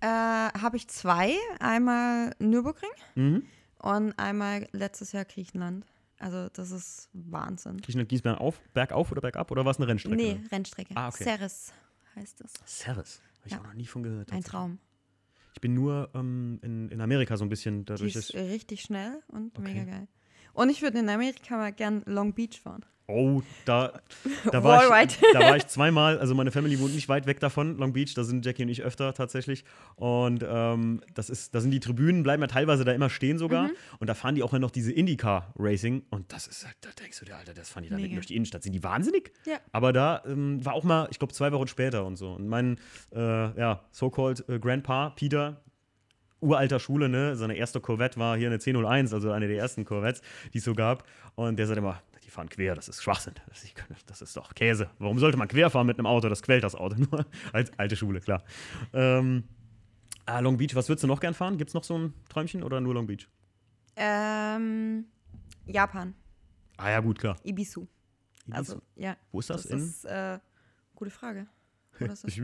äh, 0.00 0.06
Habe 0.06 0.76
ich 0.76 0.88
zwei. 0.88 1.34
Einmal 1.60 2.34
Nürburgring 2.38 2.90
Mhm. 3.14 3.42
und 3.78 4.18
einmal 4.18 4.68
letztes 4.72 5.12
Jahr 5.12 5.24
Griechenland. 5.24 5.86
Also 6.18 6.48
das 6.52 6.70
ist 6.70 7.08
Wahnsinn. 7.12 7.78
Griechenland 7.80 8.08
Gießberg 8.08 8.40
auf, 8.40 8.60
bergauf 8.72 9.10
oder 9.10 9.20
bergab 9.20 9.50
oder 9.50 9.64
war 9.64 9.72
es 9.72 9.78
eine 9.78 9.88
Rennstrecke? 9.88 10.16
Nee, 10.16 10.40
Rennstrecke. 10.52 10.94
Ah, 10.96 11.08
okay. 11.08 11.24
Ceres 11.24 11.72
heißt 12.16 12.40
es. 12.42 12.52
Servus. 12.64 13.20
Habe 13.38 13.46
ich 13.46 13.52
Ja. 13.52 13.60
auch 13.60 13.64
noch 13.64 13.74
nie 13.74 13.86
von 13.86 14.02
gehört. 14.02 14.32
Ein. 14.32 14.42
Traum. 14.42 14.78
Ich 15.54 15.60
bin 15.60 15.74
nur 15.74 16.10
ähm, 16.14 16.58
in, 16.62 16.88
in 16.88 17.00
Amerika 17.00 17.36
so 17.36 17.44
ein 17.44 17.48
bisschen 17.48 17.80
Die 17.80 17.84
dadurch, 17.86 18.12
dass 18.14 18.30
ist 18.30 18.34
richtig 18.34 18.82
schnell 18.82 19.22
und 19.28 19.56
Okay. 19.58 19.72
mega 19.74 19.84
geil. 19.84 20.08
Und 20.54 20.70
ich 20.70 20.82
würde 20.82 20.98
in 20.98 21.08
Amerika 21.08 21.56
mal 21.56 21.72
gern 21.72 22.02
Long 22.06 22.32
Beach 22.32 22.60
fahren. 22.62 22.84
Oh, 23.06 23.42
da, 23.66 24.00
da, 24.50 24.64
war 24.64 25.02
ich, 25.02 25.18
da 25.34 25.40
war 25.40 25.56
ich 25.58 25.66
zweimal. 25.66 26.18
Also 26.18 26.34
meine 26.34 26.50
Family 26.50 26.80
wohnt 26.80 26.94
nicht 26.94 27.06
weit 27.10 27.26
weg 27.26 27.38
davon, 27.38 27.76
Long 27.76 27.92
Beach. 27.92 28.14
Da 28.14 28.24
sind 28.24 28.46
Jackie 28.46 28.62
und 28.62 28.70
ich 28.70 28.82
öfter 28.82 29.12
tatsächlich. 29.12 29.64
Und 29.96 30.42
ähm, 30.48 31.02
das 31.12 31.28
ist, 31.28 31.54
da 31.54 31.60
sind 31.60 31.70
die 31.72 31.80
Tribünen, 31.80 32.22
bleiben 32.22 32.40
ja 32.42 32.46
teilweise 32.46 32.82
da 32.86 32.92
immer 32.92 33.10
stehen 33.10 33.36
sogar. 33.36 33.64
Mhm. 33.64 33.72
Und 33.98 34.06
da 34.08 34.14
fahren 34.14 34.36
die 34.36 34.42
auch 34.42 34.52
noch 34.52 34.70
diese 34.70 34.90
Indycar-Racing. 34.90 36.04
Und 36.08 36.32
das 36.32 36.46
ist, 36.46 36.64
halt- 36.64 36.76
da 36.80 36.88
denkst 36.98 37.18
du 37.18 37.26
dir, 37.26 37.36
Alter, 37.36 37.52
das 37.52 37.68
fahren 37.68 37.82
die 37.82 37.90
da 37.90 37.96
mitten 37.96 38.06
Mega. 38.08 38.16
durch 38.16 38.26
die 38.26 38.36
Innenstadt. 38.36 38.62
Sind 38.62 38.72
die 38.72 38.82
wahnsinnig? 38.82 39.32
Ja. 39.44 39.58
Aber 39.72 39.92
da 39.92 40.22
ähm, 40.26 40.64
war 40.64 40.72
auch 40.72 40.84
mal, 40.84 41.06
ich 41.10 41.18
glaube, 41.18 41.34
zwei 41.34 41.52
Wochen 41.52 41.68
später 41.68 42.06
und 42.06 42.16
so. 42.16 42.32
Und 42.32 42.48
mein, 42.48 42.78
äh, 43.14 43.20
ja, 43.20 43.84
so-called 43.90 44.48
äh, 44.48 44.58
Grandpa, 44.58 45.10
Peter, 45.10 45.60
uralter 46.44 46.78
Schule, 46.78 47.08
ne? 47.08 47.36
Seine 47.36 47.54
erste 47.56 47.80
Corvette 47.80 48.18
war 48.18 48.36
hier 48.36 48.48
eine 48.48 48.56
1001, 48.56 49.12
also 49.12 49.30
eine 49.32 49.48
der 49.48 49.58
ersten 49.58 49.84
Corvettes, 49.84 50.22
die 50.52 50.58
es 50.58 50.64
so 50.64 50.74
gab. 50.74 51.04
Und 51.34 51.56
der 51.58 51.66
sagt 51.66 51.78
immer, 51.78 52.02
die 52.24 52.30
fahren 52.30 52.48
quer, 52.48 52.74
das 52.74 52.88
ist 52.88 53.02
Schwachsinn. 53.02 53.34
Das 54.06 54.22
ist, 54.22 54.36
doch 54.36 54.54
Käse. 54.54 54.90
Warum 54.98 55.18
sollte 55.18 55.36
man 55.36 55.48
quer 55.48 55.70
fahren 55.70 55.86
mit 55.86 55.98
einem 55.98 56.06
Auto? 56.06 56.28
Das 56.28 56.42
quält 56.42 56.64
das 56.64 56.74
Auto 56.74 56.96
nur. 57.10 57.26
Als 57.52 57.76
alte 57.78 57.96
Schule, 57.96 58.20
klar. 58.20 58.42
Ähm, 58.92 59.44
ah, 60.26 60.40
Long 60.40 60.56
Beach, 60.56 60.74
was 60.74 60.88
würdest 60.88 61.04
du 61.04 61.08
noch 61.08 61.20
gern 61.20 61.34
fahren? 61.34 61.58
Gibt 61.58 61.68
es 61.68 61.74
noch 61.74 61.84
so 61.84 61.98
ein 61.98 62.14
Träumchen 62.28 62.62
oder 62.62 62.80
nur 62.80 62.94
Long 62.94 63.06
Beach? 63.06 63.28
Ähm, 63.96 65.06
Japan. 65.66 66.14
Ah 66.76 66.90
ja, 66.90 67.00
gut, 67.00 67.18
klar. 67.18 67.36
Ibisu. 67.44 67.86
Ibiza. 68.46 68.58
Also, 68.58 68.82
ja. 68.96 69.16
Wo 69.32 69.40
ist 69.40 69.50
das? 69.50 69.62
Das 69.62 69.72
In? 69.72 69.78
ist, 69.78 70.04
äh, 70.04 70.38
gute 70.94 71.10
Frage. 71.10 71.46
Das 72.00 72.24
ist. 72.24 72.36
Ich, 72.36 72.42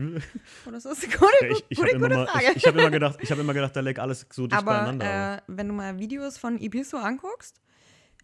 Wo 0.65 0.71
das 0.71 0.85
ist. 0.85 1.03
Gute, 1.19 1.27
ich, 1.49 1.65
ich 1.69 1.77
gute, 1.77 1.93
habe 1.95 2.05
immer, 2.13 2.27
Frage. 2.27 2.45
ich, 2.51 2.55
ich 2.57 2.65
hab 2.67 2.75
immer 2.75 2.89
gedacht, 2.91 3.19
ich 3.21 3.31
habe 3.31 3.41
immer 3.41 3.53
gedacht, 3.53 3.75
da 3.75 3.79
leckt 3.81 3.99
alles 3.99 4.25
so 4.31 4.47
dicht 4.47 4.57
Aber 4.59 4.71
beieinander. 4.73 5.37
äh, 5.37 5.41
wenn 5.47 5.67
du 5.67 5.73
mal 5.73 5.97
Videos 5.99 6.37
von 6.37 6.59
Ibisu 6.59 6.97
anguckst, 6.97 7.59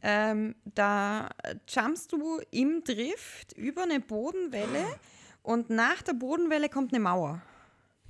ähm, 0.01 0.55
da 0.63 1.29
jumpst 1.67 2.11
du 2.11 2.39
im 2.51 2.83
Drift 2.83 3.53
über 3.55 3.83
eine 3.83 3.99
Bodenwelle 3.99 4.85
und 5.41 5.69
nach 5.69 6.01
der 6.03 6.13
Bodenwelle 6.13 6.69
kommt 6.69 6.93
eine 6.93 7.01
Mauer. 7.01 7.41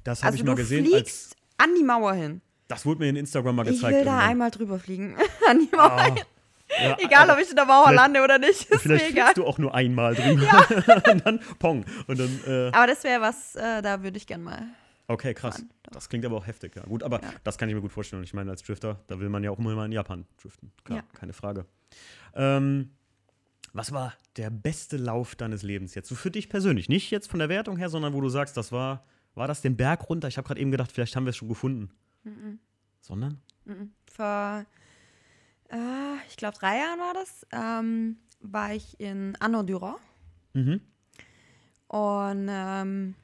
das 0.03 0.19
habe 0.21 0.27
Also 0.33 0.39
ich 0.39 0.43
mal 0.45 0.51
du 0.55 0.57
gesehen. 0.61 0.83
Als, 0.85 0.93
fliegst 0.93 1.35
an 1.57 1.73
die 1.75 1.83
Mauer 1.83 2.13
hin. 2.13 2.41
das 2.67 2.85
wurde 2.85 2.99
mir 2.99 3.09
in 3.09 3.15
Instagram 3.15 3.55
mal 3.55 3.67
Ich 3.67 3.75
gezeigt. 3.75 3.95
will 3.97 4.03
da 4.05 4.11
irgendwann. 4.11 4.29
einmal 4.29 4.51
drüber 4.51 4.79
fliegen. 4.79 5.15
an 5.49 5.59
die 5.59 5.75
Mauer 5.75 5.91
Ah, 5.91 6.03
hin. 6.13 6.23
Ja, 6.81 6.97
Egal, 6.99 7.29
ob 7.29 7.39
ich 7.39 7.49
in 7.49 7.55
der 7.55 7.65
Mauer 7.65 7.91
lande 7.93 8.21
oder 8.23 8.37
nicht. 8.39 8.69
Ist 8.69 8.81
Vielleicht 8.81 9.13
mir 9.13 9.33
du 9.35 9.45
auch 9.45 9.57
nur 9.57 9.73
einmal 9.73 10.15
drüber. 10.15 10.67
und 11.11 11.25
dann 11.25 11.39
Pong. 11.59 11.85
Und 12.07 12.19
dann, 12.19 12.39
äh, 12.45 12.71
Aber 12.73 12.87
das 12.87 13.03
wäre 13.03 13.21
was, 13.21 13.55
äh, 13.55 13.81
da 13.81 14.03
würde 14.03 14.17
ich 14.17 14.27
gern 14.27 14.43
mal 14.43 14.63
Okay, 15.09 15.33
krass. 15.33 15.55
fahren. 15.55 15.69
Das 15.91 16.09
klingt 16.09 16.25
aber 16.25 16.35
auch 16.35 16.45
heftig, 16.47 16.75
ja. 16.75 16.83
Gut, 16.83 17.01
aber 17.03 17.21
Ja. 17.23 17.29
das 17.45 17.57
kann 17.57 17.69
ich 17.69 17.75
mir 17.75 17.81
gut 17.81 17.93
vorstellen. 17.93 18.19
Und 18.19 18.25
ich 18.25 18.33
meine, 18.33 18.51
als 18.51 18.61
Drifter, 18.63 18.99
da 19.07 19.19
will 19.19 19.29
man 19.29 19.41
ja 19.43 19.51
auch 19.51 19.57
immer 19.59 19.73
mal 19.73 19.85
in 19.85 19.93
Japan 19.93 20.25
driften. 20.41 20.71
Klar, 20.83 20.99
Ja. 20.99 21.03
keine 21.17 21.31
Frage. 21.33 21.65
Ähm, 22.35 22.91
was 23.73 23.91
war 23.93 24.13
der 24.35 24.49
beste 24.49 24.97
Lauf 24.97 25.35
deines 25.35 25.63
Lebens 25.63 25.95
jetzt? 25.95 26.09
So 26.09 26.15
für 26.15 26.31
dich 26.31 26.49
persönlich. 26.49 26.89
Nicht 26.89 27.09
jetzt 27.11 27.29
von 27.29 27.39
der 27.39 27.47
Wertung 27.47 27.77
her, 27.77 27.89
sondern 27.89 28.13
wo 28.13 28.19
du 28.21 28.27
sagst, 28.29 28.57
das 28.57 28.71
war, 28.73 29.05
war 29.35 29.47
das 29.47 29.61
den 29.61 29.77
Berg 29.77 30.09
runter? 30.09 30.27
Ich 30.27 30.37
habe 30.37 30.47
gerade 30.47 30.59
eben 30.59 30.71
gedacht, 30.71 30.91
vielleicht 30.91 31.15
haben 31.15 31.25
wir 31.25 31.29
es 31.29 31.37
schon 31.37 31.47
gefunden. 31.49 31.89
Sondern? 33.01 33.39
Mhm. 33.65 33.91
Vor, 34.11 34.65
äh, 35.69 36.15
ich 36.27 36.37
glaube, 36.37 36.57
drei 36.57 36.77
Jahren 36.77 36.99
war 36.99 37.13
das, 37.13 37.45
ähm, 37.51 38.17
war 38.39 38.73
ich 38.73 38.99
in 38.99 39.35
Anno 39.39 39.63
Durand. 39.63 39.97
Mhm. 40.53 40.81
Und 41.87 42.47
ähm, 42.49 43.15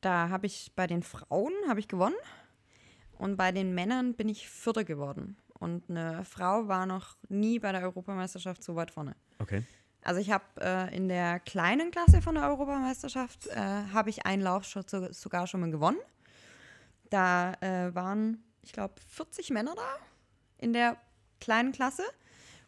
da 0.00 0.28
habe 0.28 0.46
ich 0.46 0.72
bei 0.76 0.86
den 0.86 1.02
Frauen 1.02 1.52
habe 1.68 1.80
ich 1.80 1.88
gewonnen 1.88 2.14
und 3.18 3.36
bei 3.36 3.50
den 3.52 3.74
Männern 3.74 4.14
bin 4.14 4.28
ich 4.28 4.48
Vierter 4.48 4.84
geworden. 4.84 5.36
Und 5.58 5.90
eine 5.90 6.24
Frau 6.24 6.68
war 6.68 6.86
noch 6.86 7.16
nie 7.28 7.58
bei 7.58 7.72
der 7.72 7.82
Europameisterschaft 7.82 8.62
so 8.62 8.76
weit 8.76 8.90
vorne. 8.92 9.16
Okay. 9.40 9.64
Also 10.04 10.20
ich 10.20 10.30
habe 10.30 10.44
äh, 10.60 10.94
in 10.96 11.08
der 11.08 11.40
kleinen 11.40 11.90
Klasse 11.90 12.22
von 12.22 12.36
der 12.36 12.44
Europameisterschaft 12.48 13.48
äh, 13.48 13.56
habe 13.92 14.10
ich 14.10 14.24
einen 14.24 14.42
Lauf 14.42 14.64
schon, 14.64 14.84
so- 14.86 15.12
sogar 15.12 15.46
schon 15.48 15.60
mal 15.60 15.70
gewonnen. 15.70 15.98
Da 17.10 17.54
äh, 17.60 17.92
waren, 17.94 18.42
ich 18.62 18.72
glaube, 18.72 18.94
40 19.10 19.50
Männer 19.50 19.74
da 19.74 19.96
in 20.58 20.72
der 20.72 20.96
kleinen 21.40 21.72
Klasse 21.72 22.02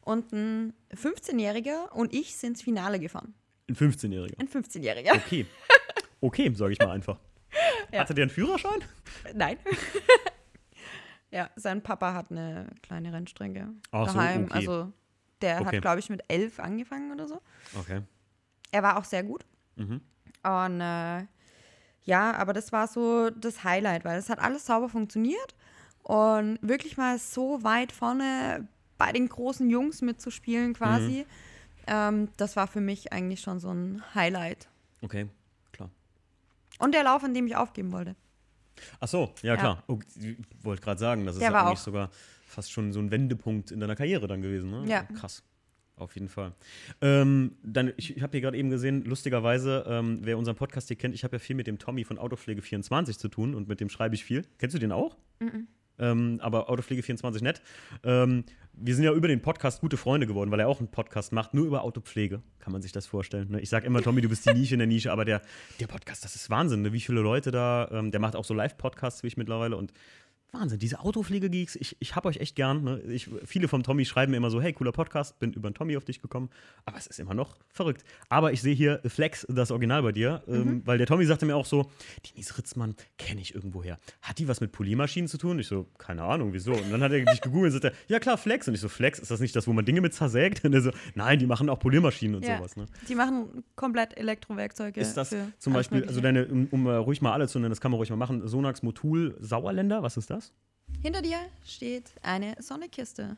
und 0.03 0.32
ein 0.32 0.72
15-Jähriger 0.95 1.91
und 1.93 2.14
ich 2.14 2.36
sind 2.36 2.51
ins 2.51 2.62
Finale 2.62 2.99
gefahren. 2.99 3.34
Ein 3.68 3.76
15-Jähriger. 3.76 4.38
Ein 4.41 4.49
15-Jähriger. 4.49 5.14
Okay. 5.16 5.47
Okay, 6.20 6.53
sage 6.55 6.72
ich 6.72 6.78
mal 6.78 6.91
einfach. 6.91 7.18
Ja. 7.93 8.01
Hatte 8.01 8.14
der 8.14 8.22
einen 8.22 8.30
Führerschein? 8.30 8.78
Nein. 9.34 9.59
ja, 11.32 11.51
sein 11.57 11.82
Papa 11.82 12.14
hat 12.14 12.30
eine 12.30 12.68
kleine 12.82 13.12
Rennstrecke 13.12 13.68
Ach 13.91 14.09
so, 14.09 14.14
daheim. 14.14 14.45
okay. 14.45 14.53
Also 14.55 14.93
der 15.41 15.61
Okay. 15.61 15.76
hat, 15.76 15.82
glaube 15.82 15.99
ich, 15.99 16.09
mit 16.11 16.22
elf 16.28 16.61
angefangen 16.61 17.11
oder 17.11 17.26
so. 17.26 17.41
Okay. 17.78 18.03
Er 18.70 18.82
war 18.84 18.97
auch 18.99 19.05
sehr 19.05 19.24
gut. 19.24 19.45
Mhm. 19.76 20.01
Und 20.45 20.80
äh, 20.80 21.26
ja, 22.05 22.32
aber 22.34 22.53
das 22.53 22.70
war 22.70 22.86
so 22.86 23.30
das 23.30 23.64
Highlight, 23.64 24.05
weil 24.05 24.18
es 24.18 24.28
hat 24.28 24.38
alles 24.38 24.66
sauber 24.66 24.88
funktioniert 24.88 25.57
und 26.03 26.59
wirklich 26.63 26.97
mal 26.97 27.19
so 27.19 27.63
weit 27.63 27.93
vorne 27.93 28.67
bei 28.99 29.13
den 29.13 29.29
großen 29.29 29.71
Jungs 29.71 30.03
mitzuspielen 30.03 30.75
quasi, 30.75 31.25
ähm, 31.87 32.29
das 32.37 32.57
war 32.57 32.67
für 32.67 32.81
mich 32.81 33.13
eigentlich 33.13 33.41
schon 33.41 33.61
so 33.61 33.71
ein 33.73 34.03
Highlight. 34.15 34.69
Okay, 35.03 35.29
klar. 35.73 35.91
Und 36.79 36.95
der 36.95 37.05
Lauf, 37.05 37.25
an 37.25 37.33
dem 37.35 37.47
ich 37.47 37.57
aufgeben 37.57 37.93
wollte. 37.93 38.15
Ach 38.99 39.09
so, 39.09 39.33
ja, 39.43 39.55
Ja. 39.55 39.57
klar. 39.57 39.83
Oh, 39.89 39.99
ich 40.17 40.37
wollte 40.63 40.83
gerade 40.83 40.99
sagen, 41.01 41.27
das 41.27 41.37
ist 41.37 41.41
Der 41.43 41.49
ja 41.51 41.55
war 41.55 41.67
eigentlich 41.67 41.79
auch- 41.81 41.85
sogar 41.85 42.11
fast 42.47 42.73
schon 42.73 42.93
so 42.93 42.99
ein 43.01 43.11
Wendepunkt 43.11 43.71
in 43.71 43.81
deiner 43.81 43.95
Karriere 43.97 44.27
dann 44.27 44.43
gewesen. 44.43 44.71
Ne? 44.71 44.85
Ja. 44.89 45.03
Krass. 45.05 45.43
Auf 45.97 46.15
jeden 46.15 46.29
Fall. 46.31 46.53
Ähm, 47.03 47.57
dann, 47.63 47.93
ich 47.99 48.17
ich 48.17 48.23
habe 48.23 48.33
hier 48.33 48.41
gerade 48.41 48.57
eben 48.57 48.71
gesehen, 48.71 49.05
lustigerweise, 49.05 49.85
ähm, 49.87 50.21
wer 50.23 50.39
unseren 50.39 50.57
Podcast 50.57 50.89
hier 50.89 50.97
kennt, 50.97 51.15
ich 51.15 51.25
habe 51.25 51.37
ja 51.37 51.39
viel 51.39 51.55
mit 51.57 51.67
dem 51.67 51.79
Tommy 51.79 52.05
von 52.05 52.19
Autopflege24 52.19 53.19
zu 53.19 53.29
tun 53.29 53.55
und 53.55 53.69
mit 53.69 53.81
dem 53.81 53.91
schreibe 53.91 54.15
ich 54.15 54.25
viel. 54.25 54.47
Kennst 54.59 54.75
du 54.75 54.79
den 54.81 54.93
auch? 54.93 55.17
Ähm, 56.01 56.39
aber 56.43 56.71
Autopflege24 56.71 57.43
nett. 57.43 57.63
Ähm, 58.03 58.45
wir 58.73 58.95
sind 58.95 59.05
ja 59.05 59.13
über 59.13 59.29
den 59.29 59.43
Podcast 59.43 59.81
gute 59.81 59.97
Freunde 59.97 60.27
geworden, 60.27 60.51
weil 60.51 60.61
er 60.61 60.69
auch 60.69 60.79
einen 60.79 60.91
Podcast 60.91 61.33
macht, 61.33 61.55
nur 61.55 61.67
über 61.67 61.83
Autopflege. 61.83 62.43
Kann 62.59 62.73
man 62.73 62.83
sich 62.83 62.93
das 62.93 63.07
vorstellen. 63.07 63.51
Ne? 63.51 63.61
Ich 63.61 63.69
sage 63.69 63.87
immer, 63.87 64.03
Tommy, 64.03 64.21
du 64.21 64.29
bist 64.29 64.49
die 64.49 64.55
Nische 64.55 64.75
in 64.75 64.79
der 64.79 64.87
Nische, 64.87 65.13
aber 65.13 65.25
der, 65.25 65.43
der 65.79 65.87
Podcast, 65.87 66.25
das 66.25 66.35
ist 66.35 66.51
Wahnsinn, 66.51 66.83
ne? 66.83 66.93
wie 66.93 67.01
viele 67.01 67.21
Leute 67.21 67.51
da, 67.51 67.89
ähm, 67.93 68.11
der 68.11 68.21
macht 68.21 68.37
auch 68.37 68.45
so 68.45 68.55
Live-Podcasts 68.55 69.23
wie 69.23 69.27
ich 69.29 69.37
mittlerweile 69.37 69.77
und 69.77 69.93
Wahnsinn, 70.53 70.79
diese 70.79 71.01
Autopflege-Geeks, 71.01 71.77
ich, 71.77 71.97
ich 72.01 72.17
hab 72.17 72.27
euch 72.27 72.39
echt 72.39 72.57
gern. 72.57 72.83
Ne? 72.85 73.01
Ich, 73.09 73.29
viele 73.45 73.69
vom 73.69 73.83
Tommy 73.83 74.05
schreiben 74.05 74.31
mir 74.33 74.37
immer 74.39 74.51
so, 74.51 74.61
hey, 74.61 74.73
cooler 74.73 74.93
Podcast, 74.93 75.39
bin 75.39 75.53
über 75.53 75.71
den 75.71 75.75
Tommy 75.75 75.97
auf 75.97 76.05
dich 76.05 76.21
gekommen. 76.21 76.51
Aber 76.85 76.99
es 76.99 77.07
ist 77.07 77.21
immer 77.21 77.35
noch 77.35 77.57
verrückt. 77.69 78.03
Aber 78.29 78.53
ich 78.53 78.61
sehe 78.61 78.75
hier 78.75 79.01
Flex, 79.07 79.47
das 79.49 79.71
Original 79.71 80.03
bei 80.03 80.13
dir, 80.13 80.43
ähm, 80.49 80.83
weil 80.85 80.99
der 80.99 81.07
Tommy 81.07 81.25
sagte 81.25 81.47
mir 81.47 81.55
auch 81.57 81.67
so, 81.67 81.91
die 82.27 82.35
Nise 82.37 82.59
Ritzmann 82.59 82.97
kenne 83.19 83.41
ich 83.41 83.55
irgendwoher. 83.55 83.99
Hat 84.23 84.39
die 84.39 84.49
was 84.49 84.61
mit 84.61 84.73
Poliermaschinen 84.73 85.29
zu 85.29 85.39
tun? 85.39 85.59
Ich 85.59 85.69
so, 85.69 85.87
keine 85.99 86.23
Ahnung, 86.25 86.53
wieso? 86.53 86.73
Und 86.73 86.91
dann 86.91 87.03
hat 87.03 87.13
er 87.13 87.25
dich 87.25 87.41
gegoogelt 87.41 87.73
und 87.75 87.83
sagte, 87.83 87.97
ja 88.09 88.19
klar, 88.19 88.37
Flex. 88.39 88.67
Und 88.67 88.75
ich 88.75 88.81
so, 88.81 88.89
Flex, 88.89 89.19
ist 89.19 89.31
das 89.31 89.41
nicht 89.41 89.55
das, 89.55 89.67
wo 89.67 89.73
man 89.73 89.85
Dinge 89.85 90.01
mit 90.01 90.15
zersägt? 90.15 90.65
Und 90.65 90.73
er 90.75 90.81
so, 90.81 90.91
nein, 91.15 91.39
die 91.39 91.47
machen 91.47 91.69
auch 91.69 91.79
Poliermaschinen 91.79 92.37
und 92.37 92.45
Ja. 92.47 92.57
sowas. 92.59 92.77
Ne? 92.77 92.87
Die 93.09 93.15
machen 93.15 93.63
komplett 93.77 94.17
Elektrowerkzeuge. 94.17 95.01
Ist 95.01 95.15
das 95.17 95.35
zum 95.59 95.73
Beispiel, 95.73 96.05
also 96.07 96.21
deine, 96.21 96.47
um, 96.47 96.67
um 96.71 96.87
äh, 96.87 96.93
ruhig 96.95 97.23
mal 97.23 97.33
alle 97.33 97.47
zu 97.49 97.59
nennen, 97.59 97.71
das 97.71 97.81
kann 97.81 97.91
man 97.93 97.99
ruhig 97.99 98.11
mal 98.11 98.17
machen, 98.17 98.47
Sonax 98.49 98.83
Motul 98.83 99.37
Sauerländer, 99.41 100.03
was 100.03 100.17
ist 100.17 100.31
das? 100.31 100.39
Hinter 101.03 101.22
dir 101.22 101.38
steht 101.64 102.12
eine 102.22 102.55
Sonnekiste. 102.61 103.36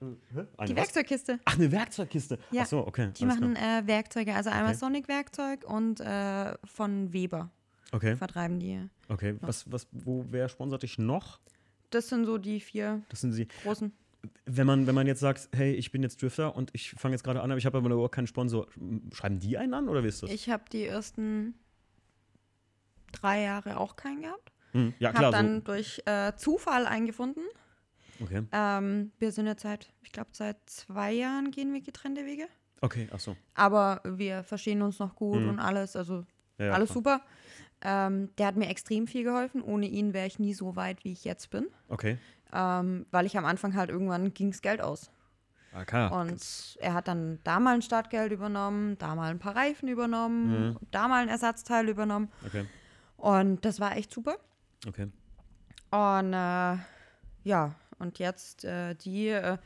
Eine 0.00 0.16
Die 0.16 0.36
was? 0.36 0.76
Werkzeugkiste. 0.76 1.38
Ach, 1.44 1.54
eine 1.56 1.70
Werkzeugkiste. 1.70 2.38
Ja, 2.50 2.62
Ach 2.62 2.66
so, 2.66 2.86
okay. 2.86 3.10
Die 3.16 3.24
machen 3.24 3.54
äh, 3.54 3.82
Werkzeuge, 3.86 4.34
also 4.34 4.50
einmal 4.50 4.70
Okay. 4.70 4.78
Sonic-Werkzeug 4.78 5.64
und 5.64 6.00
äh, 6.00 6.54
von 6.64 7.12
Weber. 7.12 7.50
Okay, 7.92 8.16
vertreiben 8.16 8.58
die. 8.58 8.88
okay. 9.08 9.36
Was, 9.42 9.70
was, 9.70 9.86
wo, 9.92 10.24
wer 10.30 10.48
sponsert 10.48 10.82
dich 10.82 10.98
noch? 10.98 11.38
Das 11.90 12.08
sind 12.08 12.24
so 12.24 12.38
die 12.38 12.58
vier 12.60 13.02
Das 13.10 13.20
sind 13.20 13.32
sie. 13.32 13.46
großen. 13.62 13.92
Wenn 14.46 14.66
man, 14.66 14.86
wenn 14.86 14.94
man 14.94 15.06
jetzt 15.06 15.20
sagt, 15.20 15.48
hey, 15.54 15.72
ich 15.74 15.92
bin 15.92 16.02
jetzt 16.02 16.22
Drifter 16.22 16.56
und 16.56 16.70
ich 16.72 16.92
fange 16.92 17.14
jetzt 17.14 17.22
gerade 17.22 17.42
an, 17.42 17.50
aber 17.50 17.58
ich 17.58 17.66
habe 17.66 17.76
aber 17.78 17.90
überhaupt 17.90 18.14
keinen 18.14 18.26
Sponsor, 18.28 18.66
schreiben 19.12 19.38
die 19.40 19.58
einen 19.58 19.74
an 19.74 19.88
oder 19.88 20.02
wie 20.02 20.08
ist 20.08 20.22
das? 20.22 20.30
Ich 20.30 20.48
habe 20.48 20.64
die 20.72 20.84
ersten 20.84 21.54
drei 23.12 23.42
Jahre 23.42 23.76
auch 23.78 23.94
keinen 23.96 24.22
gehabt. 24.22 24.51
Hm, 24.72 24.94
ja, 24.98 25.08
Habe 25.10 25.18
klar. 25.18 25.32
dann 25.32 25.64
durch 25.64 26.02
äh, 26.06 26.32
Zufall 26.36 26.86
eingefunden. 26.86 27.42
so. 28.18 28.24
Okay, 28.24 28.42
Ähm, 28.52 29.12
wir 29.18 29.32
sind 29.32 29.46
jetzt 29.46 29.62
seit, 29.62 29.92
ich 30.02 30.12
glaube, 30.12 30.30
seit 30.32 30.56
zwei 30.66 31.12
Jahren 31.12 31.50
gehen 31.50 31.72
wir 31.72 31.80
getrennte 31.80 32.24
Wege. 32.24 32.46
okay, 32.80 33.08
ach 33.12 33.20
so. 33.20 33.36
Aber 33.54 34.00
wir 34.04 34.42
verstehen 34.44 34.82
uns 34.82 34.98
noch 34.98 35.14
gut 35.16 35.42
Mhm. 35.42 35.48
und 35.50 35.58
alles. 35.60 35.96
Also 35.96 36.24
Ja, 36.58 36.66
ja, 36.66 36.72
alles 36.72 36.90
klar. 36.90 36.94
super. 36.94 37.20
Ähm, 37.84 38.30
der 38.38 38.46
hat 38.46 38.56
mir 38.56 38.68
extrem 38.68 39.06
viel 39.08 39.24
geholfen. 39.24 39.60
Ohne 39.62 39.86
ihn 39.86 40.12
wäre 40.14 40.26
ich 40.26 40.38
nie 40.38 40.54
so 40.54 40.76
weit, 40.76 41.02
wie 41.04 41.12
ich 41.12 41.24
jetzt 41.24 41.50
bin. 41.50 41.66
Okay. 41.88 42.16
Ähm, 42.52 43.06
weil 43.10 43.26
ich 43.26 43.36
am 43.36 43.44
Anfang 43.44 43.74
halt 43.74 43.90
irgendwann 43.90 44.32
ging's 44.34 44.62
Geld 44.62 44.80
aus. 44.80 45.10
Ah, 45.72 45.84
klar. 45.84 46.12
Und 46.12 46.76
er 46.80 46.92
hat 46.94 47.08
dann 47.08 47.40
da 47.44 47.58
mal 47.58 47.74
ein 47.74 47.82
Startgeld 47.82 48.30
übernommen, 48.30 48.98
da 48.98 49.14
mal 49.14 49.30
ein 49.30 49.38
paar 49.38 49.56
Reifen 49.56 49.88
übernommen, 49.88 50.68
Mhm. 50.70 50.76
da 50.90 51.08
mal 51.08 51.22
ein 51.22 51.28
Ersatzteil 51.30 51.88
übernommen. 51.88 52.30
Okay, 52.46 52.66
Und 53.16 53.64
das 53.64 53.80
war 53.80 53.96
echt 53.96 54.12
super. 54.12 54.36
Okay. 54.86 55.08
Und 55.90 56.32
äh, 56.32 56.76
ja, 57.44 57.74
und 57.98 58.18
jetzt 58.18 58.64
äh, 58.64 58.94
die 58.94 59.28
äh, 59.28 59.58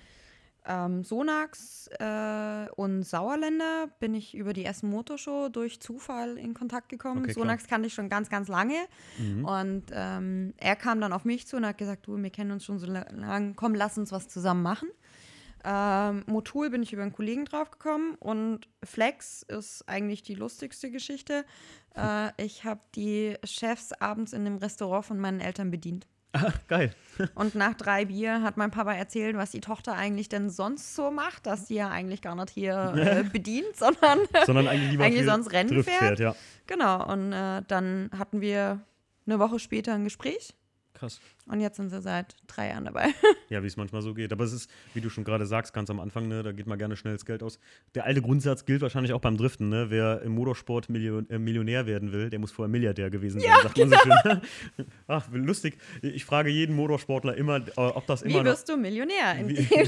ähm, 0.66 1.04
Sonax 1.04 1.88
äh, 1.98 2.68
und 2.74 3.04
Sauerländer 3.04 3.88
bin 4.00 4.14
ich 4.14 4.34
über 4.34 4.52
die 4.52 4.64
Essen 4.64 4.90
Motorshow 4.90 5.48
durch 5.48 5.80
Zufall 5.80 6.36
in 6.38 6.54
Kontakt 6.54 6.88
gekommen. 6.88 7.18
Okay, 7.22 7.32
klar. 7.32 7.44
Sonax 7.44 7.66
kannte 7.68 7.86
ich 7.86 7.94
schon 7.94 8.08
ganz, 8.08 8.28
ganz 8.28 8.48
lange. 8.48 8.74
Mhm. 9.18 9.44
Und 9.44 9.84
ähm, 9.92 10.54
er 10.56 10.76
kam 10.76 11.00
dann 11.00 11.12
auf 11.12 11.24
mich 11.24 11.46
zu 11.46 11.56
und 11.56 11.66
hat 11.66 11.78
gesagt, 11.78 12.06
du, 12.06 12.20
wir 12.20 12.30
kennen 12.30 12.50
uns 12.50 12.64
schon 12.64 12.78
so 12.78 12.86
lange, 12.86 13.54
komm, 13.54 13.74
lass 13.74 13.96
uns 13.96 14.12
was 14.12 14.28
zusammen 14.28 14.62
machen. 14.62 14.88
Ähm, 15.68 16.22
Motul 16.26 16.70
bin 16.70 16.82
ich 16.84 16.92
über 16.92 17.02
einen 17.02 17.12
Kollegen 17.12 17.44
draufgekommen 17.44 18.14
und 18.20 18.68
Flex 18.84 19.42
ist 19.42 19.88
eigentlich 19.88 20.22
die 20.22 20.36
lustigste 20.36 20.92
Geschichte. 20.92 21.44
Äh, 21.96 22.30
ich 22.36 22.64
habe 22.64 22.80
die 22.94 23.34
Chefs 23.42 23.92
abends 23.92 24.32
in 24.32 24.44
dem 24.44 24.58
Restaurant 24.58 25.04
von 25.04 25.18
meinen 25.18 25.40
Eltern 25.40 25.72
bedient. 25.72 26.06
Ah, 26.32 26.52
geil. 26.68 26.94
Und 27.34 27.54
nach 27.54 27.74
drei 27.74 28.04
Bier 28.04 28.42
hat 28.42 28.58
mein 28.58 28.70
Papa 28.70 28.92
erzählt, 28.92 29.36
was 29.36 29.52
die 29.52 29.60
Tochter 29.60 29.94
eigentlich 29.94 30.28
denn 30.28 30.50
sonst 30.50 30.94
so 30.94 31.10
macht, 31.10 31.46
dass 31.46 31.66
die 31.66 31.76
ja 31.76 31.88
eigentlich 31.88 32.20
gar 32.20 32.34
nicht 32.34 32.50
hier 32.50 32.92
äh, 32.96 33.22
bedient, 33.22 33.74
sondern 33.74 34.18
Sondern 34.44 34.68
eigentlich 34.68 34.90
lieber 34.90 35.04
Eigentlich 35.04 35.24
sonst 35.24 35.50
Rennen 35.52 35.70
Drift 35.70 35.88
fährt. 35.88 36.18
ja. 36.18 36.36
genau. 36.66 37.10
Und 37.10 37.32
äh, 37.32 37.62
dann 37.66 38.10
hatten 38.16 38.42
wir 38.42 38.82
eine 39.26 39.38
Woche 39.38 39.58
später 39.58 39.94
ein 39.94 40.04
Gespräch 40.04 40.54
Krass. 40.99 41.20
und 41.47 41.61
jetzt 41.61 41.76
sind 41.76 41.90
sie 41.90 42.01
seit 42.01 42.34
drei 42.47 42.68
Jahren 42.68 42.84
dabei. 42.86 43.07
Ja, 43.49 43.62
wie 43.62 43.68
es 43.68 43.76
manchmal 43.76 44.03
so 44.03 44.12
geht. 44.12 44.32
Aber 44.32 44.42
es 44.42 44.53
ist, 44.53 44.68
wie 44.92 45.01
du 45.01 45.09
schon 45.09 45.22
gerade 45.22 45.47
sagst, 45.47 45.72
ganz 45.72 45.88
am 45.88 46.01
Anfang, 46.01 46.26
ne, 46.26 46.42
da 46.42 46.51
geht 46.51 46.66
mal 46.66 46.74
gerne 46.74 46.97
schnell 46.97 47.12
das 47.12 47.24
Geld 47.24 47.44
aus. 47.44 47.61
Der 47.94 48.05
alte 48.05 48.20
Grundsatz 48.20 48.64
gilt 48.64 48.82
wahrscheinlich 48.82 49.12
auch 49.12 49.20
beim 49.20 49.36
Driften. 49.36 49.68
Ne? 49.68 49.86
Wer 49.88 50.20
im 50.22 50.32
Motorsport 50.32 50.88
Million, 50.88 51.30
äh, 51.30 51.38
Millionär 51.38 51.86
werden 51.86 52.11
will, 52.11 52.28
der 52.28 52.40
muss 52.40 52.51
vorher 52.51 52.68
Milliardär 52.68 53.09
gewesen 53.09 53.40
sein, 53.40 53.53
sagt 53.62 53.78
man 53.78 53.90
so 53.90 53.97
schön. 53.99 54.40
Ach, 55.07 55.28
lustig. 55.32 55.78
Ich 56.03 56.24
frage 56.24 56.51
jeden 56.51 56.74
Motorsportler 56.74 57.36
immer, 57.36 57.59
äh, 57.59 57.70
ob 57.76 58.05
das 58.09 58.24
Wie 58.24 58.30
immer 58.30 58.38
noch 58.38 58.47
wirst 58.47 58.68
du 58.68 58.76
Millionär, 58.76 59.36
Wie- 59.44 59.55
du 59.64 59.86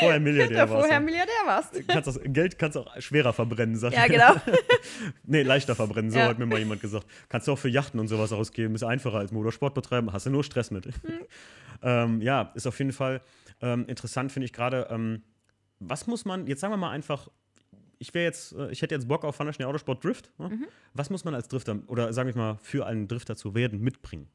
vorher 0.00 0.18
Milliardär 0.20 0.60
warst. 0.70 0.72
vorher 0.86 1.00
ne? 1.00 1.04
Milliardär 1.04 1.34
warst? 1.44 1.88
Kannst 1.88 2.06
das 2.06 2.20
Geld 2.24 2.58
kannst 2.58 2.76
du 2.76 2.80
auch 2.80 3.00
schwerer 3.02 3.34
verbrennen, 3.34 3.76
sagt 3.76 3.94
Ja, 3.94 4.06
genau. 4.06 4.34
Nee, 5.24 5.42
leichter 5.42 5.74
verbrennen, 5.74 6.10
so 6.10 6.18
Ja. 6.18 6.28
hat 6.28 6.38
mir 6.38 6.46
mal 6.46 6.58
jemand 6.58 6.80
gesagt. 6.80 7.06
Kannst 7.28 7.48
du 7.48 7.52
auch 7.52 7.58
für 7.58 7.68
Yachten 7.68 8.00
und 8.00 8.08
sowas 8.08 8.32
ausgeben, 8.32 8.74
ist 8.74 8.82
einfacher 8.82 9.18
als 9.18 9.30
Motorsport 9.30 9.74
betreiben, 9.74 10.10
hast 10.12 10.24
du 10.28 10.32
nur 10.32 10.44
Stress 10.44 10.70
mit. 10.70 10.86
Hm. 10.86 10.92
ähm, 11.82 12.22
ja, 12.22 12.52
ist 12.54 12.66
auf 12.66 12.78
jeden 12.78 12.92
Fall 12.92 13.20
ähm, 13.60 13.86
interessant, 13.86 14.32
finde 14.32 14.46
ich 14.46 14.52
gerade. 14.52 14.86
Ähm, 14.90 15.22
was 15.80 16.06
muss 16.06 16.24
man, 16.24 16.46
jetzt 16.46 16.60
sagen 16.60 16.72
wir 16.72 16.76
mal 16.78 16.90
einfach, 16.90 17.28
ich 17.98 18.14
wäre 18.14 18.24
jetzt, 18.24 18.52
äh, 18.52 18.70
ich 18.70 18.82
hätte 18.82 18.94
jetzt 18.94 19.08
Bock 19.08 19.24
auf 19.24 19.36
Fantaschnee 19.36 19.64
Autosport 19.64 20.04
Drift. 20.04 20.30
Ne? 20.38 20.48
Mhm. 20.48 20.66
Was 20.94 21.10
muss 21.10 21.24
man 21.24 21.34
als 21.34 21.48
Drifter 21.48 21.78
oder 21.86 22.12
sage 22.12 22.30
ich 22.30 22.36
mal 22.36 22.58
für 22.62 22.86
einen 22.86 23.08
Drifter 23.08 23.36
zu 23.36 23.54
werden 23.54 23.80
mitbringen? 23.80 24.28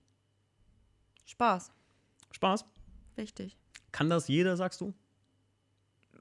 Spaß. 1.26 1.72
Spaß. 2.32 2.66
Richtig. 3.18 3.58
Kann 3.92 4.10
das 4.10 4.28
jeder, 4.28 4.58
sagst 4.58 4.82
du? 4.82 4.94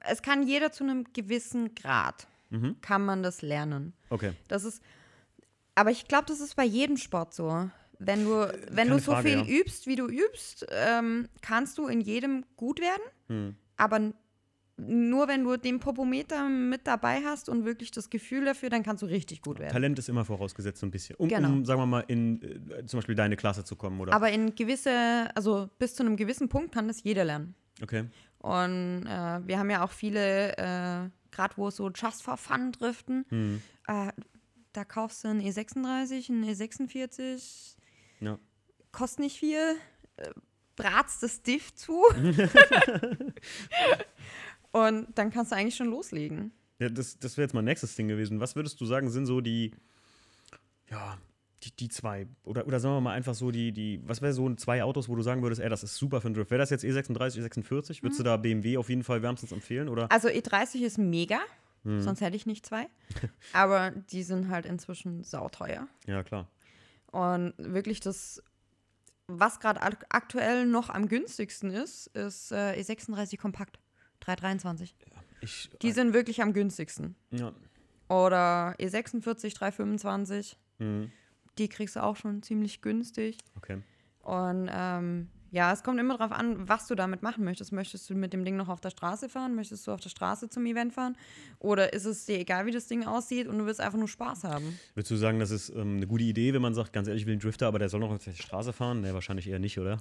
Es 0.01 0.21
kann 0.21 0.43
jeder 0.47 0.71
zu 0.71 0.83
einem 0.83 1.05
gewissen 1.13 1.75
Grad, 1.75 2.27
Mhm. 2.49 2.79
kann 2.81 3.03
man 3.03 3.23
das 3.23 3.41
lernen. 3.41 3.93
Okay. 4.09 4.33
Das 4.47 4.63
ist, 4.63 4.83
aber 5.75 5.91
ich 5.91 6.07
glaube, 6.07 6.25
das 6.27 6.39
ist 6.39 6.55
bei 6.55 6.65
jedem 6.65 6.97
Sport 6.97 7.33
so. 7.33 7.69
Wenn 7.99 8.23
du, 8.25 8.47
wenn 8.69 8.87
keine 8.87 8.89
du 8.91 8.99
so 8.99 9.11
Frage, 9.13 9.29
viel 9.29 9.37
ja. 9.39 9.59
übst, 9.61 9.87
wie 9.87 9.95
du 9.95 10.07
übst, 10.07 10.65
ähm, 10.71 11.29
kannst 11.41 11.77
du 11.77 11.87
in 11.87 12.01
jedem 12.01 12.43
gut 12.57 12.79
werden. 12.81 13.03
Hm. 13.27 13.55
Aber 13.77 14.11
nur 14.77 15.27
wenn 15.27 15.43
du 15.43 15.55
den 15.55 15.79
Popometer 15.79 16.49
mit 16.49 16.87
dabei 16.87 17.21
hast 17.23 17.47
und 17.47 17.63
wirklich 17.63 17.91
das 17.91 18.09
Gefühl 18.09 18.45
dafür, 18.45 18.69
dann 18.71 18.81
kannst 18.81 19.03
du 19.03 19.05
richtig 19.05 19.41
gut 19.41 19.59
werden. 19.59 19.71
Talent 19.71 19.99
ist 19.99 20.09
immer 20.09 20.25
vorausgesetzt 20.25 20.79
so 20.79 20.87
ein 20.87 20.91
bisschen. 20.91 21.15
Um, 21.17 21.29
Genau. 21.29 21.49
um 21.49 21.63
sagen 21.65 21.79
wir 21.79 21.85
mal, 21.85 22.03
in 22.07 22.41
äh, 22.71 22.85
zum 22.87 22.97
Beispiel 22.97 23.13
deine 23.15 23.35
Klasse 23.37 23.63
zu 23.63 23.75
kommen, 23.75 23.99
oder? 24.01 24.13
Aber 24.13 24.31
in 24.31 24.55
gewisse, 24.55 25.29
also 25.35 25.69
bis 25.77 25.93
zu 25.95 26.03
einem 26.03 26.17
gewissen 26.17 26.49
Punkt 26.49 26.73
kann 26.73 26.87
das 26.87 27.03
jeder 27.03 27.23
lernen. 27.23 27.55
okay. 27.81 28.05
Und 28.39 29.05
äh, 29.07 29.47
wir 29.47 29.57
haben 29.57 29.69
ja 29.69 29.85
auch 29.85 29.91
viele, 29.91 30.51
äh, 30.57 31.09
gerade 31.31 31.55
wo 31.55 31.69
es 31.69 31.77
so 31.77 31.89
Just 31.91 32.23
for 32.23 32.35
Fun 32.35 32.71
driften, 32.73 33.25
Hm. 33.29 33.61
äh, 33.87 34.11
da 34.73 34.83
kaufst 34.83 35.23
du 35.23 35.27
einen 35.29 35.39
E36, 35.39 36.29
einen 36.29 36.43
E46, 36.45 37.75
Ja. 38.23 38.39
kostet 38.91 39.19
nicht 39.19 39.37
viel, 39.39 39.75
äh, 40.17 40.29
bratst 40.75 41.21
das 41.23 41.41
Diff 41.43 41.73
zu 41.75 42.03
und 44.71 45.07
dann 45.15 45.31
kannst 45.31 45.51
du 45.51 45.55
eigentlich 45.55 45.75
schon 45.75 45.89
loslegen. 45.89 46.51
Ja, 46.79 46.89
das, 46.89 47.17
das 47.19 47.37
wäre 47.37 47.45
jetzt 47.45 47.53
mein 47.53 47.65
nächstes 47.65 47.95
Ding 47.95 48.07
gewesen. 48.07 48.39
Was 48.39 48.55
würdest 48.55 48.79
du 48.81 48.85
sagen, 48.85 49.09
sind 49.09 49.25
so 49.25 49.41
die, 49.41 49.71
ja, 50.89 51.17
die, 51.63 51.75
die 51.75 51.89
zwei, 51.89 52.27
oder, 52.43 52.65
oder 52.67 52.79
sagen 52.79 52.95
wir 52.95 53.01
mal 53.01 53.13
einfach 53.13 53.35
so 53.35 53.51
die, 53.51 53.71
die 53.71 54.01
was 54.05 54.21
wäre 54.21 54.33
so 54.33 54.53
zwei 54.55 54.83
Autos, 54.83 55.07
wo 55.07 55.15
du 55.15 55.21
sagen 55.21 55.41
würdest, 55.43 55.61
ey, 55.61 55.69
das 55.69 55.83
ist 55.83 55.95
super 55.95 56.19
für 56.21 56.27
einen 56.27 56.35
Drift. 56.35 56.51
Wäre 56.51 56.59
das 56.59 56.69
jetzt 56.71 56.83
E 56.83 56.91
E36, 56.91 57.39
E46? 57.41 58.03
Würdest 58.03 58.19
du 58.19 58.23
da 58.23 58.37
BMW 58.37 58.77
auf 58.77 58.89
jeden 58.89 59.03
Fall 59.03 59.21
wärmstens 59.21 59.51
empfehlen, 59.51 59.87
oder? 59.89 60.11
Also 60.11 60.27
E30 60.27 60.81
ist 60.81 60.97
mega, 60.97 61.39
Hm. 61.83 62.01
sonst 62.01 62.21
hätte 62.21 62.35
ich 62.37 62.45
nicht 62.45 62.65
zwei, 62.65 62.87
aber 63.53 63.91
die 63.91 64.23
sind 64.23 64.49
halt 64.49 64.65
inzwischen 64.65 65.23
sauteuer. 65.23 65.87
Ja, 66.07 66.23
klar. 66.23 66.47
Und 67.13 67.53
wirklich 67.57 67.99
das, 68.01 68.41
was 69.27 69.59
gerade 69.59 69.81
ak 69.81 70.05
aktuell 70.09 70.65
noch 70.65 70.89
am 70.89 71.07
günstigsten 71.07 71.69
ist, 71.71 72.07
ist 72.07 72.51
äh, 72.51 72.73
E36 72.81 73.37
Kompakt 73.39 73.79
323. 74.21 74.95
Ich, 75.41 75.69
Die 75.81 75.91
sind 75.91 76.13
wirklich 76.13 76.41
am 76.41 76.53
günstigsten. 76.53 77.15
ja. 77.31 77.53
Oder 78.09 78.75
E 78.79 78.87
E46 78.87 79.55
325, 79.55 80.57
Mhm. 80.79 81.11
die 81.57 81.69
kriegst 81.69 81.95
du 81.95 82.03
auch 82.03 82.15
schon 82.17 82.41
ziemlich 82.43 82.81
günstig. 82.81 83.37
Okay. 83.57 83.81
Und 84.21 84.69
ähm, 84.71 85.29
ja, 85.53 85.71
es 85.71 85.83
kommt 85.83 85.99
immer 85.99 86.17
darauf 86.17 86.31
an, 86.31 86.67
was 86.67 86.87
du 86.87 86.95
damit 86.95 87.21
machen 87.21 87.43
möchtest. 87.43 87.71
Möchtest 87.71 88.09
du 88.09 88.15
mit 88.15 88.33
dem 88.33 88.43
Ding 88.43 88.57
noch 88.57 88.69
auf 88.69 88.81
der 88.81 88.89
Straße 88.89 89.29
fahren? 89.29 89.53
Möchtest 89.53 89.85
du 89.85 89.91
auf 89.91 89.99
der 89.99 90.09
Straße 90.09 90.49
zum 90.49 90.65
Event 90.65 90.95
fahren? 90.95 91.15
Oder 91.59 91.93
ist 91.93 92.05
es 92.05 92.25
dir 92.25 92.39
egal, 92.39 92.65
wie 92.65 92.71
das 92.71 92.87
Ding 92.87 93.05
aussieht 93.05 93.47
und 93.47 93.59
du 93.59 93.65
willst 93.67 93.79
einfach 93.79 93.99
nur 93.99 94.07
Spaß 94.07 94.45
haben? 94.45 94.79
Würdest 94.95 95.11
du 95.11 95.15
sagen, 95.15 95.37
das 95.37 95.51
ist 95.51 95.69
ähm, 95.69 95.97
eine 95.97 96.07
gute 96.07 96.23
Idee, 96.23 96.55
wenn 96.55 96.63
man 96.63 96.73
sagt, 96.73 96.91
ganz 96.91 97.07
ehrlich, 97.07 97.21
ich 97.21 97.27
will 97.27 97.33
einen 97.33 97.41
Drifter, 97.41 97.67
aber 97.67 97.77
der 97.77 97.89
soll 97.89 97.99
noch 97.99 98.09
auf 98.09 98.23
der 98.23 98.31
Straße 98.31 98.73
fahren? 98.73 99.01
Ne, 99.01 99.13
wahrscheinlich 99.13 99.47
eher 99.47 99.59
nicht, 99.59 99.77
oder? 99.77 99.99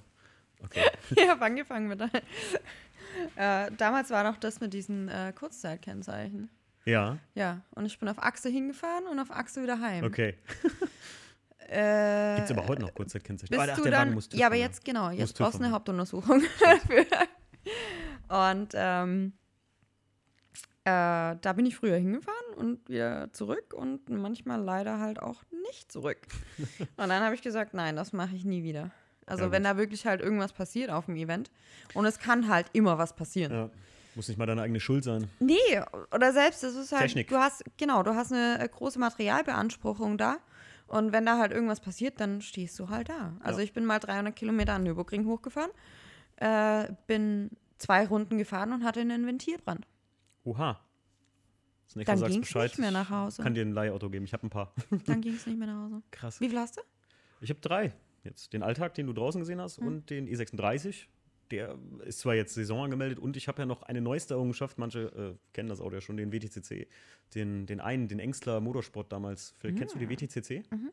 Okay. 0.64 0.80
Ich 1.16 1.28
habe 1.28 1.44
angefangen 1.44 1.86
mit. 1.86 2.00
äh, 3.36 3.70
damals 3.76 4.08
war 4.08 4.24
noch 4.24 4.38
das 4.38 4.60
mit 4.60 4.72
diesen 4.72 5.08
äh, 5.08 5.34
Kurzzeitkennzeichen. 5.36 6.48
Ja, 6.86 7.18
Ja, 7.34 7.60
und 7.72 7.84
ich 7.84 7.98
bin 7.98 8.08
auf 8.08 8.18
Achse 8.18 8.48
hingefahren 8.48 9.06
und 9.06 9.18
auf 9.18 9.30
Achse 9.30 9.62
wieder 9.62 9.80
heim. 9.80 10.02
okay. 10.04 10.34
Äh, 11.72 12.36
Gibt 12.36 12.50
es 12.50 12.56
aber 12.56 12.68
heute 12.68 12.82
noch 12.82 12.94
Kurzzeitkennzeichen? 12.94 13.56
bist 13.56 13.70
ach, 13.70 13.76
du 13.76 13.82
der 13.82 13.92
dann, 13.92 14.00
Wagen 14.00 14.14
muss 14.14 14.28
TÜV 14.28 14.38
ja, 14.40 14.46
aber 14.46 14.56
jetzt, 14.56 14.84
genau, 14.84 15.10
jetzt 15.10 15.36
brauchst 15.38 15.58
du 15.58 15.64
eine. 15.64 15.72
Hauptuntersuchung 15.72 16.42
dafür. 16.60 17.06
und 18.28 18.72
ähm, 18.74 19.32
äh, 20.84 21.36
da 21.40 21.52
bin 21.54 21.64
ich 21.66 21.76
früher 21.76 21.96
hingefahren 21.96 22.54
und 22.56 22.88
wieder 22.88 23.32
zurück 23.32 23.72
und 23.74 24.08
manchmal 24.10 24.60
leider 24.60 24.98
halt 24.98 25.22
auch 25.22 25.42
nicht 25.68 25.90
zurück. 25.90 26.18
und 26.78 27.08
dann 27.08 27.22
habe 27.22 27.34
ich 27.34 27.42
gesagt, 27.42 27.72
nein, 27.74 27.96
das 27.96 28.12
mache 28.12 28.34
ich 28.34 28.44
nie 28.44 28.62
wieder. 28.62 28.90
Also 29.26 29.44
Ja, 29.44 29.52
wenn 29.52 29.62
gut. 29.62 29.72
da 29.72 29.76
wirklich 29.76 30.04
halt 30.06 30.20
irgendwas 30.20 30.52
passiert 30.52 30.90
auf 30.90 31.06
dem 31.06 31.16
Event 31.16 31.50
und 31.94 32.04
es 32.04 32.18
kann 32.18 32.48
halt 32.48 32.66
immer 32.72 32.98
was 32.98 33.14
passieren. 33.14 33.52
Ja. 33.52 33.70
Muss 34.14 34.28
nicht 34.28 34.36
mal 34.36 34.44
deine 34.46 34.60
eigene 34.60 34.80
Schuld 34.80 35.04
sein. 35.04 35.30
Nee, 35.40 35.56
oder 36.12 36.32
selbst, 36.34 36.62
es 36.64 36.74
ist 36.74 36.92
halt, 36.92 37.02
Technik. 37.02 37.28
du 37.28 37.36
hast, 37.36 37.64
genau, 37.78 38.02
du 38.02 38.14
hast 38.14 38.30
eine 38.32 38.60
äh, 38.60 38.68
große 38.68 38.98
Materialbeanspruchung 38.98 40.18
da. 40.18 40.36
Und 40.92 41.12
wenn 41.12 41.24
da 41.24 41.38
halt 41.38 41.52
irgendwas 41.52 41.80
passiert, 41.80 42.20
dann 42.20 42.42
stehst 42.42 42.78
du 42.78 42.90
halt 42.90 43.08
da. 43.08 43.34
Also 43.40 43.60
Ja. 43.60 43.64
ich 43.64 43.72
bin 43.72 43.84
mal 43.86 43.98
300 43.98 44.36
Kilometer 44.36 44.74
an 44.74 44.82
Nürburgring 44.82 45.26
hochgefahren, 45.26 45.70
äh, 46.36 46.92
bin 47.06 47.50
zwei 47.78 48.06
Runden 48.06 48.36
gefahren 48.36 48.72
und 48.72 48.84
hatte 48.84 49.00
einen 49.00 49.26
Ventilbrand. 49.26 49.86
Oha. 50.44 50.78
Das 51.86 51.96
nächste 51.96 52.12
Dann 52.12 52.18
sagst 52.18 52.32
ging's 52.34 52.46
Bescheid. 52.48 52.70
nicht 52.72 52.78
mehr 52.78 52.90
nach 52.90 53.04
Ich 53.06 53.10
Hause. 53.10 53.42
kann 53.42 53.54
dir 53.54 53.64
ein 53.64 53.72
Leihauto 53.72 54.10
geben. 54.10 54.24
Ich 54.26 54.32
habe 54.34 54.46
ein 54.46 54.50
paar. 54.50 54.74
Dann 55.06 55.20
ging 55.22 55.34
es 55.34 55.46
nicht 55.46 55.58
mehr 55.58 55.66
nach 55.68 55.84
Hause. 55.84 56.02
Krass. 56.10 56.40
Wie 56.40 56.48
viel 56.50 56.58
hast 56.58 56.76
du? 56.76 56.82
Ich 57.40 57.48
habe 57.50 57.60
drei 57.60 57.92
jetzt. 58.24 58.52
Den 58.52 58.62
Alltag, 58.62 58.94
den 58.94 59.06
du 59.06 59.12
draußen 59.14 59.40
gesehen 59.40 59.60
hast, 59.60 59.78
Hm. 59.78 59.86
und 59.86 60.10
den 60.10 60.26
E36. 60.28 61.06
Der 61.52 61.78
ist 62.04 62.20
zwar 62.20 62.34
jetzt 62.34 62.54
Saison 62.54 62.82
angemeldet 62.84 63.18
und 63.18 63.36
ich 63.36 63.46
habe 63.46 63.60
ja 63.62 63.66
noch 63.66 63.82
eine 63.82 64.00
neueste 64.00 64.34
Errungenschaft. 64.34 64.78
Manche 64.78 65.36
äh, 65.36 65.52
kennen 65.52 65.68
das 65.68 65.80
Auto 65.80 65.94
ja 65.94 66.00
schon, 66.00 66.16
den 66.16 66.32
WTCC. 66.32 66.88
Den, 67.34 67.66
den 67.66 67.80
einen, 67.80 68.08
den 68.08 68.18
Engstler 68.18 68.60
Motorsport 68.60 69.12
damals. 69.12 69.54
Vielleicht 69.58 69.78
kennst 69.78 69.94
du 69.94 69.98
die 69.98 70.08
WTCC? 70.08 70.64
Mhm. 70.72 70.90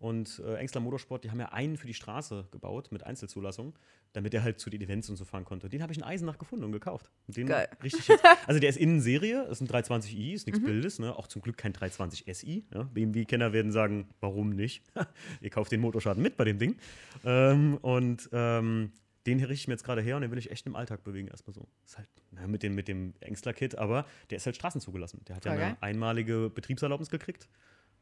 Und 0.00 0.40
äh, 0.44 0.56
Engstler 0.56 0.80
Motorsport, 0.80 1.24
die 1.24 1.30
haben 1.30 1.38
ja 1.40 1.52
einen 1.52 1.76
für 1.76 1.86
die 1.86 1.92
Straße 1.94 2.48
gebaut 2.50 2.90
mit 2.90 3.04
Einzelzulassung, 3.04 3.74
damit 4.14 4.32
er 4.32 4.42
halt 4.42 4.58
zu 4.58 4.70
den 4.70 4.80
Events 4.80 5.10
und 5.10 5.16
so 5.16 5.26
fahren 5.26 5.44
konnte. 5.44 5.68
Den 5.68 5.82
habe 5.82 5.92
ich 5.92 5.98
in 5.98 6.04
Eisenach 6.04 6.38
gefunden 6.38 6.64
und 6.64 6.72
gekauft. 6.72 7.10
Und 7.28 7.36
den 7.36 7.46
Geil. 7.46 7.68
richtig 7.82 8.08
jetzt, 8.08 8.24
also 8.46 8.58
der 8.58 8.70
ist 8.70 8.78
in 8.78 9.02
Serie, 9.02 9.42
ist 9.44 9.60
ein 9.60 9.68
320i, 9.68 10.32
ist 10.32 10.46
Mhm. 10.46 10.52
nichts 10.52 10.66
Bildes, 10.66 10.98
ne? 11.00 11.14
auch 11.14 11.26
zum 11.26 11.42
Glück 11.42 11.58
kein 11.58 11.74
320 11.74 12.24
SI. 12.34 12.64
Ja? 12.72 12.84
BMW-Kenner 12.84 13.52
werden 13.52 13.72
sagen, 13.72 14.08
warum 14.20 14.50
nicht? 14.50 14.82
Ihr 15.42 15.50
kauft 15.50 15.70
den 15.70 15.82
Motorschaden 15.82 16.22
mit 16.22 16.36
bei 16.38 16.44
dem 16.44 16.58
Ding. 16.58 16.76
Ähm, 17.24 17.76
und 17.82 18.28
ähm, 18.32 18.92
den 19.26 19.38
richte 19.38 19.52
ich 19.54 19.68
mir 19.68 19.74
jetzt 19.74 19.84
gerade 19.84 20.00
her 20.00 20.16
und 20.16 20.22
den 20.22 20.30
will 20.30 20.38
ich 20.38 20.50
echt 20.50 20.66
im 20.66 20.76
Alltag 20.76 21.04
bewegen, 21.04 21.28
erstmal 21.28 21.54
so. 21.54 21.68
Ist 21.84 21.98
halt 21.98 22.08
na, 22.30 22.46
mit 22.46 22.62
dem, 22.62 22.74
mit 22.74 22.88
dem 22.88 23.12
Engstler-Kit, 23.20 23.76
aber 23.76 24.06
der 24.30 24.36
ist 24.38 24.46
halt 24.46 24.56
straßenzugelassen. 24.56 25.24
Der 25.26 25.36
hat 25.36 25.44
ja 25.44 25.52
eine 25.52 25.82
einmalige 25.82 26.48
Betriebserlaubnis 26.48 27.10
gekriegt 27.10 27.48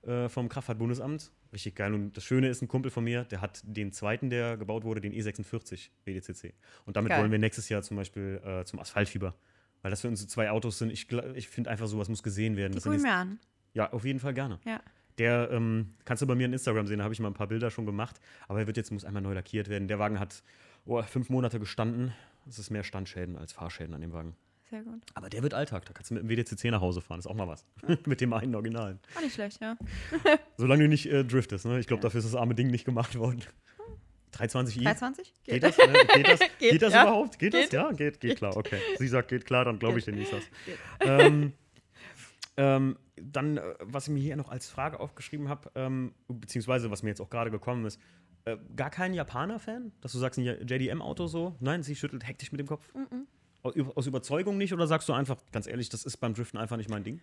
äh, 0.02 0.28
vom 0.28 0.48
Kraftfahrtbundesamt. 0.48 1.32
Richtig 1.52 1.74
geil. 1.74 1.92
Und 1.92 2.16
das 2.16 2.22
Schöne 2.24 2.48
ist, 2.48 2.62
ein 2.62 2.68
Kumpel 2.68 2.90
von 2.92 3.02
mir, 3.02 3.24
der 3.24 3.40
hat 3.40 3.60
den 3.64 3.90
zweiten, 3.92 4.30
der 4.30 4.56
gebaut 4.56 4.84
wurde, 4.84 5.00
den 5.00 5.12
E46 5.12 5.88
WDCC. 6.04 6.54
Und 6.86 6.96
damit 6.96 7.10
Geil. 7.10 7.20
wollen 7.20 7.32
wir 7.32 7.38
nächstes 7.40 7.68
Jahr 7.68 7.82
zum 7.82 7.96
Beispiel 7.96 8.40
äh, 8.44 8.64
zum 8.64 8.78
Asphaltfieber. 8.78 9.34
Weil 9.82 9.90
das 9.90 10.00
für 10.02 10.08
uns 10.08 10.20
so 10.20 10.26
zwei 10.26 10.50
Autos 10.50 10.78
sind. 10.78 10.92
Ich, 10.92 11.10
ich 11.34 11.48
finde 11.48 11.70
einfach, 11.70 11.86
sowas 11.88 12.08
muss 12.08 12.22
gesehen 12.22 12.56
werden. 12.56 12.72
Die 12.72 12.76
Das 12.76 12.84
sind 12.84 12.92
gucke 12.92 12.96
ich 12.98 13.02
die- 13.02 13.08
mir 13.08 13.14
an. 13.16 13.40
ja, 13.74 13.92
auf 13.92 14.04
jeden 14.04 14.20
Fall 14.20 14.34
gerne. 14.34 14.60
Ja. 14.64 14.80
Der 15.18 15.50
ähm, 15.50 15.94
kannst 16.04 16.22
du 16.22 16.26
bei 16.28 16.36
mir 16.36 16.46
in 16.46 16.52
Instagram 16.52 16.86
sehen, 16.86 16.98
da 16.98 17.04
habe 17.04 17.12
ich 17.12 17.18
mal 17.18 17.26
ein 17.26 17.34
paar 17.34 17.48
Bilder 17.48 17.70
schon 17.72 17.86
gemacht. 17.86 18.20
Aber 18.46 18.60
er 18.60 18.68
wird 18.68 18.76
jetzt, 18.76 18.92
muss 18.92 19.04
einmal 19.04 19.20
neu 19.22 19.32
lackiert 19.34 19.68
werden. 19.68 19.88
Der 19.88 19.98
Wagen 19.98 20.20
hat 20.20 20.44
oh, 20.88 21.02
fünf 21.02 21.28
Monate 21.30 21.60
gestanden. 21.60 22.12
Es 22.48 22.58
ist 22.58 22.70
mehr 22.70 22.82
Standschäden 22.82 23.36
als 23.36 23.52
Fahrschäden 23.52 23.94
an 23.94 24.00
dem 24.00 24.12
Wagen. 24.12 24.34
Sehr 24.70 24.82
gut. 24.82 25.00
Aber 25.14 25.30
der 25.30 25.42
wird 25.42 25.54
Alltag. 25.54 25.86
Da 25.86 25.92
kannst 25.92 26.10
du 26.10 26.14
mit 26.14 26.22
dem 26.24 26.28
WDCC 26.28 26.64
nach 26.70 26.80
Hause 26.80 27.00
fahren. 27.00 27.18
ist 27.18 27.26
auch 27.26 27.34
mal 27.34 27.48
was. 27.48 27.64
mit 28.06 28.20
dem 28.20 28.32
einen 28.32 28.54
Originalen. 28.54 28.98
War 29.14 29.22
nicht 29.22 29.34
schlecht, 29.34 29.60
ja. 29.62 29.76
Solange 30.56 30.82
du 30.84 30.88
nicht 30.88 31.06
äh, 31.06 31.24
driftest. 31.24 31.64
Ne? 31.66 31.78
Ich 31.78 31.86
glaube, 31.86 32.00
Ja. 32.00 32.08
dafür 32.08 32.18
ist 32.18 32.26
das 32.26 32.34
arme 32.34 32.54
Ding 32.54 32.68
nicht 32.68 32.84
gemacht 32.84 33.16
worden. 33.18 33.42
320i? 34.34 34.82
320? 34.82 35.32
Geht 35.44 35.62
das? 35.62 35.78
Ne? 35.78 35.84
Geht 36.14 36.28
das, 36.28 36.38
geht, 36.40 36.58
Geht, 36.58 36.82
das 36.82 36.92
ja. 36.92 37.02
überhaupt? 37.02 37.38
Geht, 37.38 37.54
das? 37.54 37.62
Geht. 37.62 37.72
Ja, 37.72 37.92
geht, 37.92 38.20
geht 38.20 38.36
klar. 38.36 38.56
Okay. 38.56 38.78
Sie 38.98 39.08
sagt, 39.08 39.28
geht 39.28 39.46
klar, 39.46 39.64
dann 39.64 39.78
glaube 39.78 39.98
ich 39.98 40.04
Geht. 40.04 40.14
dir 40.14 40.18
nicht 40.18 40.32
das. 40.32 40.42
Geht. 40.66 40.78
ähm, 41.00 41.52
ähm, 42.58 42.98
dann, 43.16 43.56
äh, 43.56 43.62
was 43.80 44.08
ich 44.08 44.12
mir 44.14 44.20
hier 44.20 44.36
noch 44.36 44.50
als 44.50 44.68
Frage 44.68 45.00
aufgeschrieben 45.00 45.48
habe, 45.48 45.70
ähm, 45.74 46.12
beziehungsweise 46.28 46.90
was 46.90 47.02
mir 47.02 47.08
jetzt 47.10 47.20
auch 47.20 47.30
gerade 47.30 47.50
gekommen 47.50 47.86
ist, 47.86 47.98
äh, 48.44 48.56
gar 48.76 48.90
kein 48.90 49.14
Japaner-Fan? 49.14 49.92
Dass 50.00 50.12
du 50.12 50.18
sagst, 50.18 50.38
ein 50.38 50.44
JDM-Auto 50.44 51.26
so? 51.28 51.56
Nein, 51.60 51.82
sie 51.82 51.96
schüttelt 51.96 52.26
hektisch 52.26 52.52
mit 52.52 52.58
dem 52.60 52.66
Kopf. 52.66 52.92
Au- 53.62 53.72
über- 53.72 53.96
Aus 53.96 54.06
Überzeugung 54.06 54.58
nicht 54.58 54.72
oder 54.72 54.86
sagst 54.86 55.08
du 55.08 55.12
einfach, 55.12 55.36
ganz 55.52 55.66
ehrlich, 55.66 55.88
das 55.88 56.04
ist 56.04 56.18
beim 56.18 56.34
Driften 56.34 56.58
einfach 56.60 56.76
nicht 56.76 56.90
mein 56.90 57.04
Ding? 57.04 57.20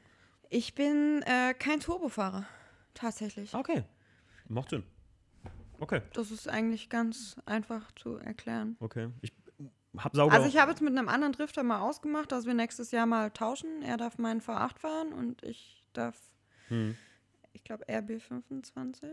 Ich 0.50 0.74
bin 0.76 1.22
äh, 1.26 1.54
kein 1.54 1.80
Turbofahrer. 1.80 2.46
Tatsächlich. 2.94 3.54
Okay. 3.54 3.84
Macht 4.48 4.70
Sinn. 4.70 4.84
Okay, 5.80 6.02
Das 6.14 6.32
ist 6.32 6.48
eigentlich 6.48 6.90
ganz 6.90 7.36
einfach 7.46 7.92
zu 7.96 8.16
erklären. 8.18 8.78
okay. 8.80 9.10
Ich 9.22 9.34
hab 10.04 10.16
sauber. 10.16 10.34
Also 10.34 10.48
ich 10.48 10.58
habe 10.58 10.72
jetzt 10.72 10.82
mit 10.82 10.98
einem 10.98 11.10
anderen 11.10 11.34
Drifter 11.34 11.64
mal 11.64 11.80
ausgemacht, 11.82 12.32
dass 12.32 12.46
wir 12.46 12.54
nächstes 12.54 12.92
Jahr 12.92 13.06
mal 13.06 13.32
tauschen. 13.32 13.82
Er 13.82 13.98
darf 13.98 14.18
meinen 14.18 14.42
V8 14.42 14.80
fahren 14.80 15.14
und 15.14 15.44
ich 15.44 15.84
darf, 15.94 16.18
Hm. 16.70 16.96
ich 17.54 17.64
glaube, 17.64 17.86
RB25. 17.88 19.08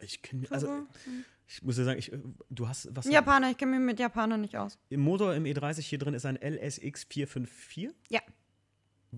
Ich 0.00 0.20
kenn, 0.22 0.42
Turbo. 0.42 0.54
also, 0.54 0.68
Hm. 0.68 1.24
ich 1.46 1.62
muss 1.62 1.76
dir 1.76 1.84
sagen, 1.84 1.98
ich, 1.98 2.12
äh, 2.12 2.18
du 2.50 2.68
hast 2.68 2.88
was. 2.94 3.06
Japaner, 3.06 3.50
ich 3.50 3.56
kenne 3.56 3.72
mich 3.78 3.86
mit 3.86 3.98
Japanern 4.00 4.40
nicht 4.40 4.56
aus. 4.56 4.78
Im 4.88 5.00
Motor 5.00 5.34
im 5.34 5.44
E30 5.44 5.80
hier 5.80 5.98
drin 5.98 6.14
ist 6.14 6.26
ein 6.26 6.36
LSX 6.36 7.04
454. 7.04 7.90
Ja. 8.08 8.20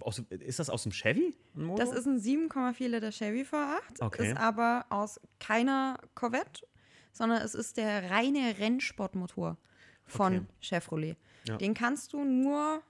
Aus, 0.01 0.19
ist 0.19 0.59
das 0.59 0.71
aus 0.71 0.83
dem 0.83 0.91
Chevy? 0.93 1.37
Das 1.77 1.93
ist 1.93 2.07
ein 2.07 2.19
7,4 2.19 2.89
Liter 2.89 3.11
Chevy 3.13 3.43
V8, 3.43 4.01
Okay. 4.01 4.31
ist 4.33 4.37
aber 4.37 4.87
aus 4.91 5.21
keiner 5.39 5.99
Corvette, 6.17 6.67
sondern 7.13 7.41
es 7.43 7.55
ist 7.55 7.77
der 7.77 8.11
reine 8.11 8.59
Rennsportmotor 8.59 9.57
von 10.07 10.35
Okay. 10.37 10.47
Chevrolet. 10.61 11.17
Ja. 11.47 11.57
Den 11.57 11.75
kannst 11.75 12.13
du 12.13 12.25
nur 12.25 12.83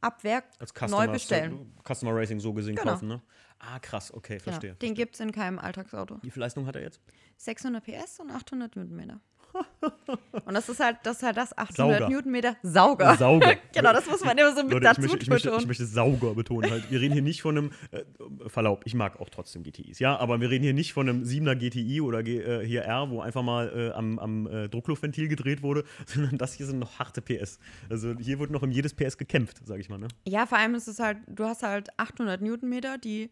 ab 0.00 0.24
Werk 0.24 0.44
neu 0.88 1.08
bestellen. 1.08 1.74
Customer 1.86 2.14
Racing 2.14 2.40
so 2.40 2.52
gesehen 2.52 2.76
Genau. 2.76 2.92
kaufen, 2.92 3.08
ne? 3.08 3.20
Ah, 3.58 3.78
krass, 3.78 4.12
okay, 4.14 4.34
Genau. 4.38 4.42
verstehe. 4.44 4.74
Den 4.76 4.94
gibt 4.94 5.14
es 5.14 5.20
in 5.20 5.32
keinem 5.32 5.58
Alltagsauto. 5.58 6.18
Wie 6.22 6.30
viel 6.30 6.40
Leistung 6.40 6.66
hat 6.66 6.76
er 6.76 6.82
jetzt? 6.82 7.00
600 7.36 7.84
PS 7.84 8.20
und 8.20 8.30
800 8.30 8.74
Newtonmeter. 8.76 9.20
und 10.44 10.54
das 10.54 10.68
ist 10.68 10.80
halt 10.80 10.98
das, 11.02 11.18
ist 11.18 11.22
halt 11.22 11.36
das 11.36 11.56
800 11.56 11.76
Sauger. 11.76 12.08
Newtonmeter 12.08 12.56
Sauger. 12.62 13.16
Sauger. 13.16 13.56
genau, 13.74 13.92
das 13.92 14.08
muss 14.08 14.24
man 14.24 14.36
immer 14.36 14.54
so 14.54 14.62
mit 14.62 14.72
Leute, 14.72 14.86
ich 14.86 14.92
dazu 14.96 15.00
möchte, 15.02 15.18
ich, 15.18 15.28
möchte, 15.28 15.56
ich 15.58 15.66
möchte 15.66 15.86
Sauger 15.86 16.34
betonen. 16.34 16.70
Halt. 16.70 16.90
Wir 16.90 17.00
reden 17.00 17.14
hier 17.14 17.22
nicht 17.22 17.42
von 17.42 17.56
einem, 17.56 17.70
äh, 17.90 18.02
Verlaub, 18.48 18.82
ich 18.84 18.94
mag 18.94 19.20
auch 19.20 19.28
trotzdem 19.28 19.62
GTIs, 19.62 19.98
ja, 19.98 20.16
aber 20.16 20.40
wir 20.40 20.50
reden 20.50 20.64
hier 20.64 20.74
nicht 20.74 20.92
von 20.92 21.08
einem 21.08 21.22
7er 21.22 21.54
GTI 21.56 22.00
oder 22.00 22.22
G, 22.22 22.38
äh, 22.38 22.66
hier 22.66 22.82
R, 22.82 23.10
wo 23.10 23.20
einfach 23.20 23.42
mal 23.42 23.72
äh, 23.74 23.92
am, 23.92 24.18
am 24.18 24.46
äh, 24.46 24.68
Druckluftventil 24.68 25.28
gedreht 25.28 25.62
wurde, 25.62 25.84
sondern 26.06 26.38
das 26.38 26.54
hier 26.54 26.66
sind 26.66 26.78
noch 26.78 26.98
harte 26.98 27.22
PS. 27.22 27.58
Also 27.88 28.14
hier 28.18 28.38
wird 28.38 28.50
noch 28.50 28.62
um 28.62 28.70
jedes 28.70 28.94
PS 28.94 29.18
gekämpft, 29.18 29.60
sag 29.64 29.78
ich 29.78 29.88
mal. 29.88 29.98
Ne? 29.98 30.08
Ja, 30.26 30.46
vor 30.46 30.58
allem 30.58 30.74
ist 30.74 30.88
es 30.88 30.98
halt, 30.98 31.18
du 31.26 31.44
hast 31.44 31.62
halt 31.62 31.88
800 31.98 32.40
Newtonmeter, 32.40 32.98
die 32.98 33.30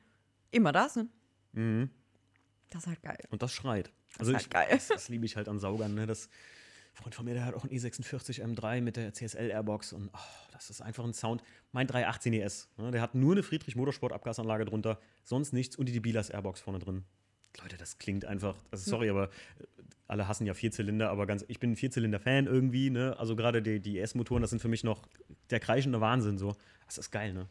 immer 0.50 0.72
da 0.72 0.88
sind. 0.88 1.10
Mhm. 1.52 1.90
Das 2.70 2.82
ist 2.82 2.88
halt 2.88 3.02
geil. 3.02 3.18
Und 3.30 3.42
das 3.42 3.52
schreit. 3.52 3.90
Also 4.18 4.34
ich, 4.34 4.50
geil. 4.50 4.66
Das, 4.70 4.88
das 4.88 5.08
liebe 5.08 5.24
ich 5.24 5.36
halt 5.36 5.48
an 5.48 5.58
Saugern. 5.58 5.94
Ne? 5.94 6.06
Das 6.06 6.28
Freund 6.98 7.14
von 7.14 7.24
mir, 7.24 7.34
der 7.34 7.44
hat 7.44 7.54
auch 7.54 7.64
einen 7.64 7.72
E46 7.72 8.42
M3 8.42 8.80
mit 8.80 8.96
der 8.96 9.14
CSL 9.14 9.50
Airbox 9.50 9.92
und 9.92 10.10
oh, 10.12 10.48
das 10.52 10.68
ist 10.68 10.80
einfach 10.80 11.04
ein 11.04 11.14
Sound. 11.14 11.42
Mein 11.70 11.86
318 11.86 12.32
ES, 12.32 12.68
ne? 12.76 12.90
der 12.90 13.00
hat 13.00 13.14
nur 13.14 13.32
eine 13.32 13.42
Friedrich 13.44 13.76
Motorsport 13.76 14.12
Abgasanlage 14.12 14.64
drunter, 14.64 14.98
sonst 15.22 15.52
nichts 15.52 15.76
und 15.76 15.88
die 15.88 16.00
Bilas 16.00 16.30
Airbox 16.30 16.60
vorne 16.60 16.80
drin. 16.80 17.04
Leute, 17.62 17.76
das 17.76 17.98
klingt 17.98 18.24
einfach, 18.24 18.56
also 18.70 18.90
sorry, 18.90 19.10
aber 19.10 19.24
äh, 19.24 19.64
alle 20.08 20.26
hassen 20.26 20.46
ja 20.46 20.54
Vierzylinder, 20.54 21.10
aber 21.10 21.26
ganz, 21.26 21.44
ich 21.48 21.60
bin 21.60 21.72
ein 21.72 21.76
Vierzylinder-Fan 21.76 22.46
irgendwie, 22.46 22.90
ne? 22.90 23.16
Also 23.18 23.36
gerade 23.36 23.62
die, 23.62 23.80
die 23.80 23.98
ES-Motoren, 23.98 24.42
das 24.42 24.50
sind 24.50 24.60
für 24.60 24.68
mich 24.68 24.82
noch 24.82 25.06
der 25.50 25.60
kreischende 25.60 26.00
Wahnsinn 26.00 26.38
so. 26.38 26.56
Das 26.86 26.98
ist 26.98 27.10
geil, 27.10 27.32
ne? 27.32 27.48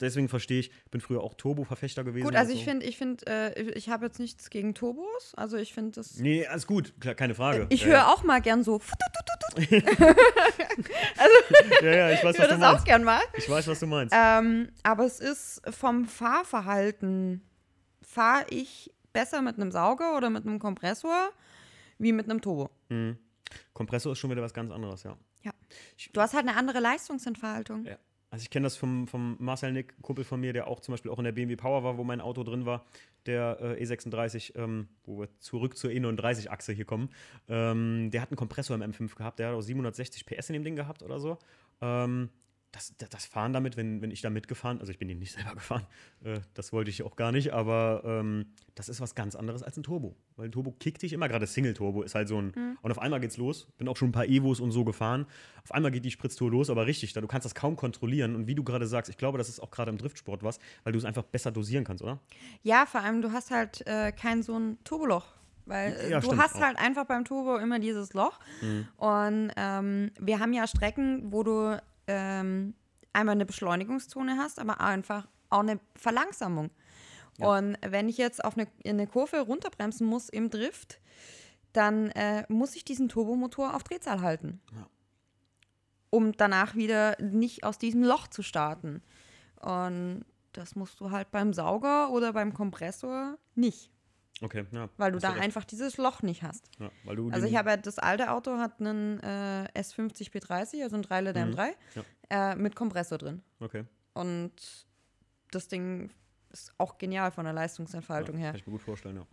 Deswegen 0.00 0.28
verstehe 0.28 0.60
ich, 0.60 0.70
bin 0.90 1.00
früher 1.00 1.22
auch 1.22 1.34
Turbo-Verfechter 1.34 2.04
gewesen. 2.04 2.24
Gut, 2.26 2.36
also 2.36 2.52
ich 2.52 2.58
so. 2.60 2.64
finde, 2.66 2.86
ich 2.86 2.98
finde, 2.98 3.26
äh, 3.26 3.62
ich- 3.72 3.88
habe 3.88 4.06
jetzt 4.06 4.18
nichts 4.18 4.50
gegen 4.50 4.74
Turbos. 4.74 5.32
Also 5.36 5.56
ich 5.56 5.72
finde 5.72 5.92
das. 5.92 6.16
Nee, 6.16 6.46
alles 6.46 6.66
gut, 6.66 6.92
klar, 7.00 7.14
keine 7.14 7.34
Frage. 7.34 7.66
Ich 7.70 7.80
Ja, 7.82 7.86
höre 7.86 7.94
ja. 7.96 8.06
auch 8.12 8.22
mal 8.22 8.40
gern 8.40 8.62
so. 8.62 8.80
Ja, 11.82 11.90
ja, 11.90 12.10
ich 12.10 12.22
weiß, 12.24 12.34
Ich 12.36 12.40
was 12.40 12.48
höre 12.48 12.54
du 12.56 12.60
das 12.60 12.80
auch 12.80 12.84
gern 12.84 13.04
mal. 13.04 13.20
Ich 13.36 13.48
weiß, 13.48 13.66
was 13.68 13.80
du 13.80 13.86
meinst. 13.86 14.14
Ähm, 14.16 14.68
aber 14.82 15.04
es 15.04 15.20
ist 15.20 15.62
vom 15.70 16.06
Fahrverhalten, 16.06 17.42
fahre 18.02 18.46
ich 18.50 18.92
besser 19.12 19.42
mit 19.42 19.56
einem 19.56 19.70
Sauger 19.72 20.16
oder 20.16 20.30
mit 20.30 20.46
einem 20.46 20.58
Kompressor 20.58 21.30
wie 21.98 22.12
mit 22.12 22.28
einem 22.30 22.40
Turbo. 22.40 22.70
Kompressor 23.72 24.12
ist 24.12 24.18
schon 24.18 24.30
wieder 24.30 24.42
was 24.42 24.54
ganz 24.54 24.70
anderes, 24.70 25.02
ja. 25.02 25.16
Ja. 25.42 25.52
Du 26.12 26.20
hast 26.20 26.34
halt 26.34 26.46
eine 26.46 26.56
andere 26.56 26.80
Leistungsentfaltung. 26.80 27.84
ja. 27.86 27.96
Also 28.30 28.42
ich 28.42 28.50
kenne 28.50 28.64
das 28.64 28.76
vom, 28.76 29.06
vom 29.06 29.36
Marcel 29.38 29.72
Nick, 29.72 30.00
Kumpel 30.02 30.24
von 30.24 30.38
mir, 30.38 30.52
der 30.52 30.66
auch 30.66 30.80
zum 30.80 30.92
Beispiel 30.92 31.10
auch 31.10 31.18
in 31.18 31.24
der 31.24 31.32
BMW 31.32 31.56
Power 31.56 31.82
war, 31.82 31.96
wo 31.96 32.04
mein 32.04 32.20
Auto 32.20 32.44
drin 32.44 32.66
war, 32.66 32.84
der 33.24 33.58
äh, 33.60 33.82
E36, 33.82 34.54
ähm, 34.56 34.88
wo 35.04 35.20
wir 35.20 35.28
zurück 35.38 35.78
zur 35.78 35.90
E39-Achse 35.90 36.72
hier 36.72 36.84
kommen. 36.84 37.08
Ähm, 37.48 38.10
der 38.10 38.20
hat 38.20 38.30
einen 38.30 38.36
Kompressor 38.36 38.76
im 38.76 38.82
M5 38.82 39.14
gehabt, 39.14 39.38
der 39.38 39.48
hat 39.48 39.54
auch 39.54 39.62
760 39.62 40.26
PS 40.26 40.50
in 40.50 40.54
dem 40.54 40.64
Ding 40.64 40.76
gehabt 40.76 41.02
oder 41.02 41.20
so. 41.20 41.38
Ähm, 41.80 42.28
das, 42.72 42.94
das, 42.96 43.26
Fahren 43.26 43.52
damit, 43.52 43.76
wenn, 43.76 44.02
wenn 44.02 44.10
ich 44.10 44.20
da 44.20 44.30
mitgefahren, 44.30 44.78
also 44.80 44.92
ich 44.92 44.98
bin 44.98 45.08
ihn 45.08 45.18
nicht 45.18 45.32
selber 45.36 45.54
gefahren, 45.54 45.86
äh, 46.22 46.40
das 46.54 46.72
wollte 46.72 46.90
ich 46.90 47.02
auch 47.02 47.16
gar 47.16 47.32
nicht, 47.32 47.52
aber 47.52 48.02
ähm, 48.04 48.46
das 48.74 48.88
ist 48.88 49.00
was 49.00 49.14
ganz 49.14 49.34
anderes 49.34 49.62
als 49.62 49.76
ein 49.76 49.82
Turbo. 49.82 50.14
Weil 50.36 50.46
ein 50.48 50.52
Turbo 50.52 50.72
kickt 50.72 51.02
dich 51.02 51.12
immer, 51.12 51.28
gerade 51.28 51.46
Single-Turbo 51.46 52.02
ist 52.02 52.14
halt 52.14 52.28
so 52.28 52.40
ein. 52.40 52.52
Und 52.80 52.90
auf 52.90 52.98
einmal 52.98 53.18
geht's 53.20 53.36
los. 53.36 53.66
Bin 53.76 53.88
auch 53.88 53.96
schon 53.96 54.10
ein 54.10 54.12
paar 54.12 54.26
Evos 54.26 54.60
und 54.60 54.70
so 54.70 54.84
gefahren. 54.84 55.26
Auf 55.64 55.72
einmal 55.72 55.90
geht 55.90 56.04
die 56.04 56.10
Spritztour 56.10 56.50
los, 56.50 56.70
aber 56.70 56.86
richtig, 56.86 57.12
da 57.12 57.20
du 57.20 57.26
kannst 57.26 57.44
das 57.44 57.54
kaum 57.54 57.74
kontrollieren. 57.74 58.36
Und 58.36 58.46
wie 58.46 58.54
du 58.54 58.62
gerade 58.62 58.86
sagst, 58.86 59.10
ich 59.10 59.16
glaube, 59.16 59.38
das 59.38 59.48
ist 59.48 59.60
auch 59.60 59.70
gerade 59.70 59.90
im 59.90 59.98
Driftsport 59.98 60.44
was, 60.44 60.60
weil 60.84 60.92
du 60.92 60.98
es 60.98 61.04
einfach 61.04 61.24
besser 61.24 61.50
dosieren 61.50 61.84
kannst, 61.84 62.04
oder? 62.04 62.20
Ja, 62.62 62.86
vor 62.86 63.00
allem, 63.00 63.20
du 63.20 63.32
hast 63.32 63.50
halt 63.50 63.84
äh, 63.86 64.12
kein 64.12 64.42
so 64.42 64.56
ein 64.56 64.78
Turboloch. 64.84 65.26
Weil 65.66 65.92
äh, 65.92 66.10
Ja, 66.10 66.20
du 66.20 66.26
stimmt 66.26 66.42
hast 66.42 66.56
auch. 66.56 66.60
halt 66.60 66.78
einfach 66.78 67.04
beim 67.04 67.24
Turbo 67.24 67.56
immer 67.56 67.78
dieses 67.78 68.14
Loch. 68.14 68.38
Und 68.96 69.50
ähm, 69.56 70.10
wir 70.18 70.38
haben 70.38 70.52
ja 70.52 70.66
Strecken, 70.66 71.32
wo 71.32 71.42
du 71.42 71.80
ähm, 72.08 72.74
einmal 73.12 73.34
eine 73.34 73.46
Beschleunigungszone 73.46 74.36
hast, 74.36 74.58
aber 74.58 74.80
einfach 74.80 75.28
auch 75.50 75.60
eine 75.60 75.78
Verlangsamung. 75.94 76.70
Und 77.38 77.78
wenn 77.86 78.08
ich 78.08 78.18
jetzt 78.18 78.44
auf 78.44 78.56
eine, 78.56 78.66
in 78.82 78.96
eine 78.96 79.06
Kurve 79.06 79.40
runterbremsen 79.40 80.06
muss 80.06 80.28
im 80.28 80.50
Drift, 80.50 81.00
dann 81.72 82.10
äh, 82.10 82.44
muss 82.48 82.74
ich 82.74 82.84
diesen 82.84 83.08
Turbomotor 83.08 83.74
auf 83.74 83.84
Drehzahl 83.84 84.20
halten. 84.22 84.60
Ja. 84.74 84.88
Um 86.10 86.32
danach 86.32 86.74
wieder 86.74 87.16
nicht 87.20 87.62
aus 87.62 87.78
diesem 87.78 88.02
Loch 88.02 88.26
zu 88.26 88.42
starten. 88.42 89.02
Und 89.60 90.24
das 90.52 90.74
musst 90.74 90.98
du 91.00 91.10
halt 91.10 91.30
beim 91.30 91.52
Sauger 91.52 92.10
oder 92.10 92.32
beim 92.32 92.54
Kompressor 92.54 93.38
nicht, 93.54 93.92
Okay, 94.40 94.64
ja. 94.70 94.88
weil 94.96 95.12
du 95.12 95.18
da 95.18 95.30
recht. 95.30 95.42
einfach 95.42 95.64
dieses 95.64 95.96
Loch 95.96 96.22
nicht 96.22 96.42
hast. 96.42 96.70
Ja, 96.78 96.90
weil 97.04 97.16
du 97.16 97.30
Also 97.30 97.46
ich 97.46 97.56
habe 97.56 97.70
ja, 97.70 97.76
das 97.76 97.98
alte 97.98 98.30
Auto 98.30 98.58
hat 98.58 98.80
einen 98.80 99.18
äh, 99.20 99.68
S50 99.74 100.30
P30, 100.32 100.82
also 100.82 100.96
ein 100.96 101.02
3 101.02 101.20
Liter 101.22 101.44
Mhm. 101.46 101.54
M3, 101.54 101.74
äh, 102.30 102.54
mit 102.56 102.76
Kompressor 102.76 103.18
drin. 103.18 103.42
Okay. 103.60 103.84
Und 104.14 104.52
das 105.50 105.68
Ding 105.68 106.10
ist 106.50 106.72
auch 106.78 106.98
genial 106.98 107.30
von 107.30 107.44
der 107.44 107.54
Ja, 107.54 107.60
Leistungsentfaltung 107.60 108.36
her. 108.36 108.50
Kann 108.52 108.60
ich 108.60 108.66
mir 108.66 108.72
gut 108.72 108.82
vorstellen, 108.82 109.16
ja. 109.16 109.26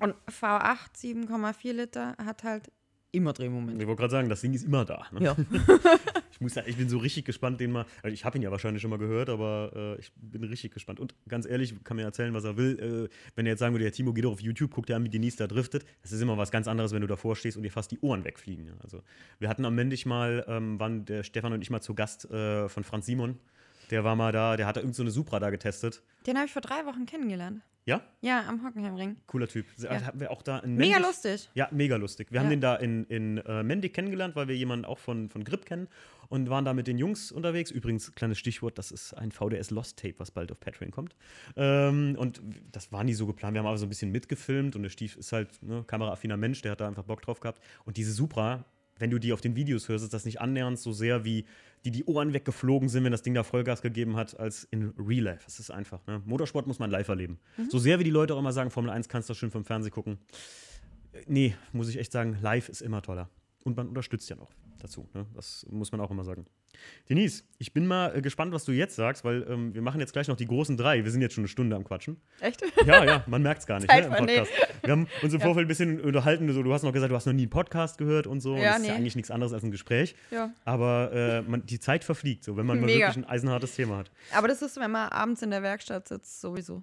Und 0.00 0.14
V8 0.30 0.94
7,4 0.96 1.72
Liter 1.72 2.16
hat 2.22 2.44
halt 2.44 2.70
immer 3.12 3.32
Drehmoment. 3.32 3.80
Ich 3.80 3.86
wollte 3.86 4.00
gerade 4.00 4.10
sagen, 4.12 4.28
das 4.28 4.40
Ding 4.42 4.52
ist 4.52 4.64
immer 4.64 4.84
da. 4.84 5.06
Ne? 5.12 5.22
Ja. 5.24 5.36
Ich, 6.38 6.40
muss 6.40 6.56
ich 6.56 6.76
bin 6.76 6.88
so 6.88 6.98
richtig 6.98 7.24
gespannt, 7.24 7.60
den 7.60 7.72
mal. 7.72 7.84
Also 8.02 8.14
ich 8.14 8.24
habe 8.24 8.38
ihn 8.38 8.42
ja 8.42 8.50
wahrscheinlich 8.52 8.80
schon 8.80 8.90
mal 8.90 8.98
gehört, 8.98 9.28
aber 9.28 9.72
äh, 9.74 10.00
ich 10.00 10.12
bin 10.14 10.44
richtig 10.44 10.72
gespannt. 10.72 11.00
Und 11.00 11.14
ganz 11.28 11.46
ehrlich, 11.46 11.74
kann 11.82 11.96
mir 11.96 12.04
erzählen, 12.04 12.32
was 12.32 12.44
er 12.44 12.56
will. 12.56 13.08
Äh, 13.10 13.14
wenn 13.34 13.46
er 13.46 13.50
jetzt 13.50 13.58
sagen 13.58 13.74
würde, 13.74 13.84
der 13.84 13.92
Timo 13.92 14.12
geht 14.12 14.24
doch 14.24 14.32
auf 14.32 14.40
YouTube, 14.40 14.70
guckt 14.70 14.88
dir 14.88 14.94
an, 14.94 15.04
wie 15.04 15.08
Denise 15.08 15.36
da 15.36 15.48
driftet. 15.48 15.84
Das 16.02 16.12
ist 16.12 16.20
immer 16.20 16.38
was 16.38 16.52
ganz 16.52 16.68
anderes, 16.68 16.92
wenn 16.92 17.00
du 17.00 17.08
davor 17.08 17.34
stehst 17.34 17.56
und 17.56 17.64
dir 17.64 17.72
fast 17.72 17.90
die 17.90 17.98
Ohren 18.00 18.24
wegfliegen. 18.24 18.66
Ja. 18.66 18.74
Also, 18.84 19.02
wir 19.40 19.48
hatten 19.48 19.64
am 19.64 19.74
Mendig 19.74 20.06
mal, 20.06 20.44
ähm, 20.46 20.78
waren 20.78 21.04
der 21.04 21.24
Stefan 21.24 21.52
und 21.52 21.62
ich 21.62 21.70
mal 21.70 21.80
zu 21.80 21.94
Gast 21.94 22.30
äh, 22.30 22.68
von 22.68 22.84
Franz 22.84 23.06
Simon. 23.06 23.38
Der 23.90 24.04
war 24.04 24.16
mal 24.16 24.32
da, 24.32 24.56
der 24.56 24.66
hatte 24.66 24.80
irgend 24.80 24.94
so 24.94 25.02
eine 25.02 25.10
Supra 25.10 25.38
da 25.40 25.50
getestet. 25.50 26.02
Den 26.26 26.36
habe 26.36 26.46
ich 26.46 26.52
vor 26.52 26.62
drei 26.62 26.84
Wochen 26.86 27.06
kennengelernt. 27.06 27.62
Ja, 27.84 28.02
Ja, 28.20 28.44
am 28.46 28.66
Hockenheimring. 28.66 29.16
cooler 29.26 29.48
Typ. 29.48 29.64
Ja. 29.78 30.04
Haben 30.04 30.20
wir 30.20 30.30
auch 30.30 30.42
da 30.42 30.58
in 30.58 30.74
Mega 30.76 30.96
Mendig- 30.98 31.06
lustig. 31.06 31.50
Ja, 31.54 31.68
mega 31.70 31.96
lustig. 31.96 32.30
Wir 32.30 32.40
haben 32.40 32.48
Ja. 32.48 32.50
den 32.50 32.60
da 32.60 32.74
in, 32.76 33.04
in 33.04 33.38
äh, 33.38 33.62
Mendig 33.62 33.94
kennengelernt, 33.94 34.36
weil 34.36 34.46
wir 34.46 34.54
jemanden 34.56 34.84
auch 34.84 34.98
von, 34.98 35.30
von 35.30 35.42
Grip 35.42 35.64
kennen 35.64 35.88
und 36.28 36.50
waren 36.50 36.66
da 36.66 36.74
mit 36.74 36.86
den 36.86 36.98
Jungs 36.98 37.32
unterwegs. 37.32 37.70
Übrigens, 37.70 38.14
kleines 38.14 38.38
Stichwort, 38.38 38.76
das 38.76 38.90
ist 38.90 39.14
ein 39.14 39.32
VDS 39.32 39.70
Lost 39.70 39.98
Tape, 39.98 40.16
was 40.18 40.30
bald 40.30 40.52
auf 40.52 40.60
Patreon 40.60 40.90
kommt. 40.90 41.16
Ähm, 41.56 42.14
und 42.18 42.42
das 42.72 42.92
war 42.92 43.04
nie 43.04 43.14
so 43.14 43.26
geplant. 43.26 43.54
Wir 43.54 43.60
haben 43.60 43.66
aber 43.66 43.78
so 43.78 43.86
ein 43.86 43.88
bisschen 43.88 44.12
mitgefilmt 44.12 44.76
und 44.76 44.82
der 44.82 44.90
Stief 44.90 45.16
ist 45.16 45.32
halt 45.32 45.62
ne, 45.62 45.82
kameraaffiner 45.86 46.36
Mensch, 46.36 46.60
der 46.60 46.72
hat 46.72 46.82
da 46.82 46.88
einfach 46.88 47.04
Bock 47.04 47.22
drauf 47.22 47.40
gehabt. 47.40 47.62
Und 47.86 47.96
diese 47.96 48.12
Supra, 48.12 48.66
wenn 48.98 49.08
du 49.10 49.18
die 49.18 49.32
auf 49.32 49.40
den 49.40 49.56
Videos 49.56 49.88
hörst, 49.88 50.04
ist 50.04 50.12
das 50.12 50.26
nicht 50.26 50.42
annähernd 50.42 50.78
so 50.78 50.92
sehr 50.92 51.24
wie 51.24 51.46
die 51.84 51.90
die 51.90 52.04
Ohren 52.04 52.32
weggeflogen 52.32 52.88
sind, 52.88 53.04
wenn 53.04 53.12
das 53.12 53.22
Ding 53.22 53.34
da 53.34 53.42
Vollgas 53.42 53.82
gegeben 53.82 54.16
hat, 54.16 54.38
als 54.38 54.64
in 54.64 54.92
Real 54.98 55.24
Life. 55.24 55.44
Das 55.44 55.58
ist 55.60 55.70
einfach. 55.70 56.06
Ne? 56.06 56.22
Motorsport 56.24 56.66
muss 56.66 56.78
man 56.78 56.90
live 56.90 57.08
erleben. 57.08 57.38
So 57.68 57.78
sehr 57.78 57.98
wie 57.98 58.04
die 58.04 58.10
Leute 58.10 58.34
auch 58.34 58.38
immer 58.38 58.52
sagen, 58.52 58.70
Formel 58.70 58.90
1 58.90 59.08
kannst 59.08 59.30
du 59.30 59.34
schön 59.34 59.50
vom 59.50 59.64
Fernsehen 59.64 59.92
gucken. 59.92 60.18
Nee, 61.26 61.54
muss 61.72 61.88
ich 61.88 61.98
echt 61.98 62.12
sagen, 62.12 62.38
live 62.40 62.68
ist 62.68 62.82
immer 62.82 63.02
toller. 63.02 63.30
Und 63.64 63.76
man 63.76 63.88
unterstützt 63.88 64.28
ja 64.30 64.36
noch 64.36 64.50
dazu. 64.78 65.08
Ne? 65.14 65.26
Das 65.34 65.66
muss 65.70 65.92
man 65.92 66.00
auch 66.00 66.10
immer 66.10 66.24
sagen. 66.24 66.46
Denise, 67.08 67.44
ich 67.58 67.72
bin 67.72 67.86
mal 67.86 68.16
äh, 68.16 68.20
gespannt, 68.22 68.52
was 68.52 68.64
du 68.64 68.72
jetzt 68.72 68.94
sagst, 68.96 69.24
weil 69.24 69.44
ähm, 69.48 69.74
wir 69.74 69.82
machen 69.82 70.00
jetzt 70.00 70.12
gleich 70.12 70.28
noch 70.28 70.36
die 70.36 70.46
großen 70.46 70.76
drei. 70.76 71.04
Wir 71.04 71.10
sind 71.10 71.22
jetzt 71.22 71.34
schon 71.34 71.42
eine 71.42 71.48
Stunde 71.48 71.74
am 71.74 71.84
Quatschen. 71.84 72.20
Echt? 72.40 72.62
Ja, 72.86 73.04
ja, 73.04 73.24
man 73.26 73.42
merkt 73.42 73.60
es 73.60 73.66
gar 73.66 73.80
nicht 73.80 73.92
ne, 73.92 74.00
im. 74.00 74.12
Podcast. 74.12 74.50
Wir 74.82 74.92
haben 74.92 75.08
uns 75.22 75.34
im 75.34 75.40
Vorfeld 75.40 75.66
ein 75.66 75.68
bisschen 75.68 76.00
unterhalten. 76.00 76.52
So, 76.52 76.62
du 76.62 76.72
hast 76.72 76.82
noch 76.82 76.92
gesagt, 76.92 77.10
du 77.10 77.16
hast 77.16 77.26
noch 77.26 77.32
nie 77.32 77.42
einen 77.42 77.50
Podcast 77.50 77.98
gehört 77.98 78.26
und 78.26 78.40
so. 78.40 78.54
und 78.54 78.60
Ja, 78.60 78.72
das 78.72 78.80
ist 78.80 78.86
ja 78.86 78.92
nee. 78.92 78.98
eigentlich 78.98 79.16
nichts 79.16 79.30
anderes 79.30 79.52
als 79.52 79.62
ein 79.64 79.70
Gespräch. 79.70 80.14
Ja. 80.30 80.50
Aber 80.64 81.10
äh, 81.12 81.42
man, 81.42 81.66
die 81.66 81.80
Zeit 81.80 82.04
verfliegt, 82.04 82.44
so, 82.44 82.56
wenn 82.56 82.66
man 82.66 82.80
mal 82.80 82.86
wirklich 82.88 83.16
ein 83.16 83.24
eisenhartes 83.24 83.74
Thema 83.74 83.96
hat. 83.98 84.10
Aber 84.34 84.46
das 84.48 84.62
ist, 84.62 84.76
wenn 84.78 84.90
man 84.90 85.08
abends 85.10 85.42
in 85.42 85.50
der 85.50 85.62
Werkstatt 85.62 86.08
sitzt, 86.08 86.40
sowieso. 86.40 86.82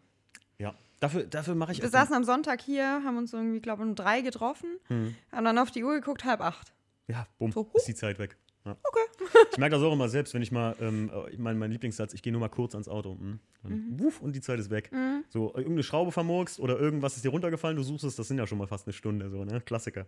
Ja, 0.57 0.73
dafür, 0.99 1.23
dafür 1.23 1.55
mache 1.55 1.71
ich 1.73 1.81
Wir 1.81 1.89
saßen 1.89 2.15
am 2.15 2.23
Sonntag 2.23 2.61
hier, 2.61 2.85
haben 2.85 3.17
uns 3.17 3.33
irgendwie, 3.33 3.59
glaube 3.59 3.83
ich, 3.83 3.89
um 3.89 3.95
drei 3.95 4.21
getroffen, 4.21 4.69
Hm. 4.87 5.15
haben 5.31 5.45
dann 5.45 5.57
auf 5.57 5.71
die 5.71 5.83
Uhr 5.83 5.95
geguckt, 5.95 6.25
halb 6.25 6.41
acht. 6.41 6.73
Ja, 7.07 7.27
bumm, 7.37 7.51
So, 7.51 7.69
ist 7.73 7.87
die 7.87 7.95
Zeit 7.95 8.19
weg. 8.19 8.37
Ja. 8.65 8.75
Okay. 8.83 8.99
Ich 9.51 9.57
merke 9.57 9.75
das 9.75 9.83
auch 9.83 9.93
immer 9.93 10.09
selbst, 10.09 10.33
wenn 10.33 10.41
ich 10.41 10.51
mal, 10.51 10.75
ähm, 10.81 11.09
äh, 11.13 11.37
mein, 11.37 11.57
mein 11.57 11.71
Lieblingssatz, 11.71 12.13
ich 12.13 12.21
gehe 12.21 12.31
nur 12.33 12.39
mal 12.41 12.49
kurz 12.49 12.73
ans 12.75 12.87
Auto. 12.87 13.11
hm, 13.17 13.39
Dann 13.63 13.71
Mhm. 13.71 13.99
wuff, 13.99 14.21
und 14.21 14.35
die 14.35 14.41
Zeit 14.41 14.59
ist 14.59 14.69
weg. 14.69 14.91
So, 15.29 15.49
äh, 15.53 15.57
irgendeine 15.59 15.83
Schraube 15.83 16.11
vermurkst 16.11 16.59
oder 16.59 16.77
irgendwas 16.79 17.15
ist 17.15 17.23
dir 17.25 17.29
runtergefallen, 17.29 17.77
du 17.77 17.83
suchst 17.83 18.03
es, 18.05 18.15
das 18.15 18.27
sind 18.27 18.37
ja 18.37 18.47
schon 18.47 18.57
mal 18.57 18.67
fast 18.67 18.85
eine 18.87 18.93
Stunde, 18.93 19.29
so, 19.29 19.43
ne? 19.45 19.61
Klassiker. 19.61 20.07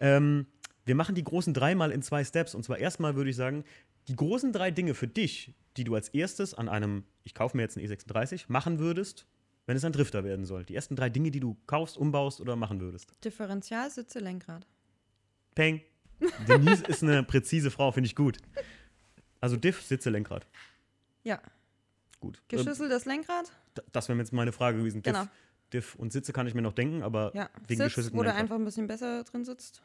Ähm, 0.00 0.46
wir 0.84 0.94
machen 0.94 1.14
die 1.14 1.24
großen 1.24 1.54
dreimal 1.54 1.90
in 1.92 2.02
zwei 2.02 2.24
Steps. 2.24 2.54
Und 2.54 2.64
zwar 2.64 2.78
erstmal 2.78 3.14
würde 3.14 3.30
ich 3.30 3.36
sagen, 3.36 3.64
die 4.08 4.16
großen 4.16 4.52
drei 4.52 4.70
Dinge 4.70 4.94
für 4.94 5.06
dich, 5.08 5.54
die 5.76 5.84
du 5.84 5.94
als 5.94 6.08
erstes 6.10 6.54
an 6.54 6.68
einem, 6.68 7.04
ich 7.24 7.34
kaufe 7.34 7.56
mir 7.56 7.62
jetzt 7.62 7.78
einen 7.78 7.86
E36, 7.86 8.44
machen 8.48 8.78
würdest, 8.78 9.26
wenn 9.66 9.76
es 9.76 9.84
ein 9.84 9.92
Drifter 9.92 10.24
werden 10.24 10.44
soll. 10.44 10.64
Die 10.64 10.74
ersten 10.74 10.96
drei 10.96 11.08
Dinge, 11.08 11.30
die 11.30 11.40
du 11.40 11.56
kaufst, 11.66 11.96
umbaust 11.96 12.40
oder 12.40 12.56
machen 12.56 12.80
würdest. 12.80 13.14
Differential, 13.24 13.90
Sitze, 13.90 14.18
Lenkrad. 14.18 14.66
Peng. 15.54 15.80
Denise 16.48 16.84
ist 16.84 17.02
eine 17.02 17.22
präzise 17.22 17.70
Frau, 17.70 17.90
finde 17.92 18.06
ich 18.06 18.16
gut. 18.16 18.38
Also 19.40 19.56
Diff, 19.56 19.82
Sitze, 19.82 20.10
Lenkrad. 20.10 20.46
Ja. 21.24 21.40
Gut. 22.20 22.38
Ähm, 22.50 22.58
Geschüsseltes 22.58 23.04
Lenkrad? 23.04 23.50
d- 23.76 23.82
das 23.92 24.08
wäre 24.08 24.18
jetzt 24.18 24.32
meine 24.32 24.52
Frage 24.52 24.78
gewesen. 24.78 25.02
Diff, 25.02 25.12
Genau. 25.12 25.26
Diff 25.72 25.94
und 25.96 26.12
Sitze 26.12 26.32
kann 26.32 26.46
ich 26.46 26.54
mir 26.54 26.62
noch 26.62 26.74
denken, 26.74 27.02
aber 27.02 27.32
Ja. 27.34 27.48
wegen 27.66 27.78
Sitz, 27.80 27.88
geschüsseltem 27.94 28.18
wo 28.18 28.22
du 28.22 28.28
Lenkrad. 28.28 28.42
einfach 28.42 28.56
ein 28.56 28.64
bisschen 28.64 28.86
besser 28.86 29.24
drin 29.24 29.44
sitzt. 29.44 29.82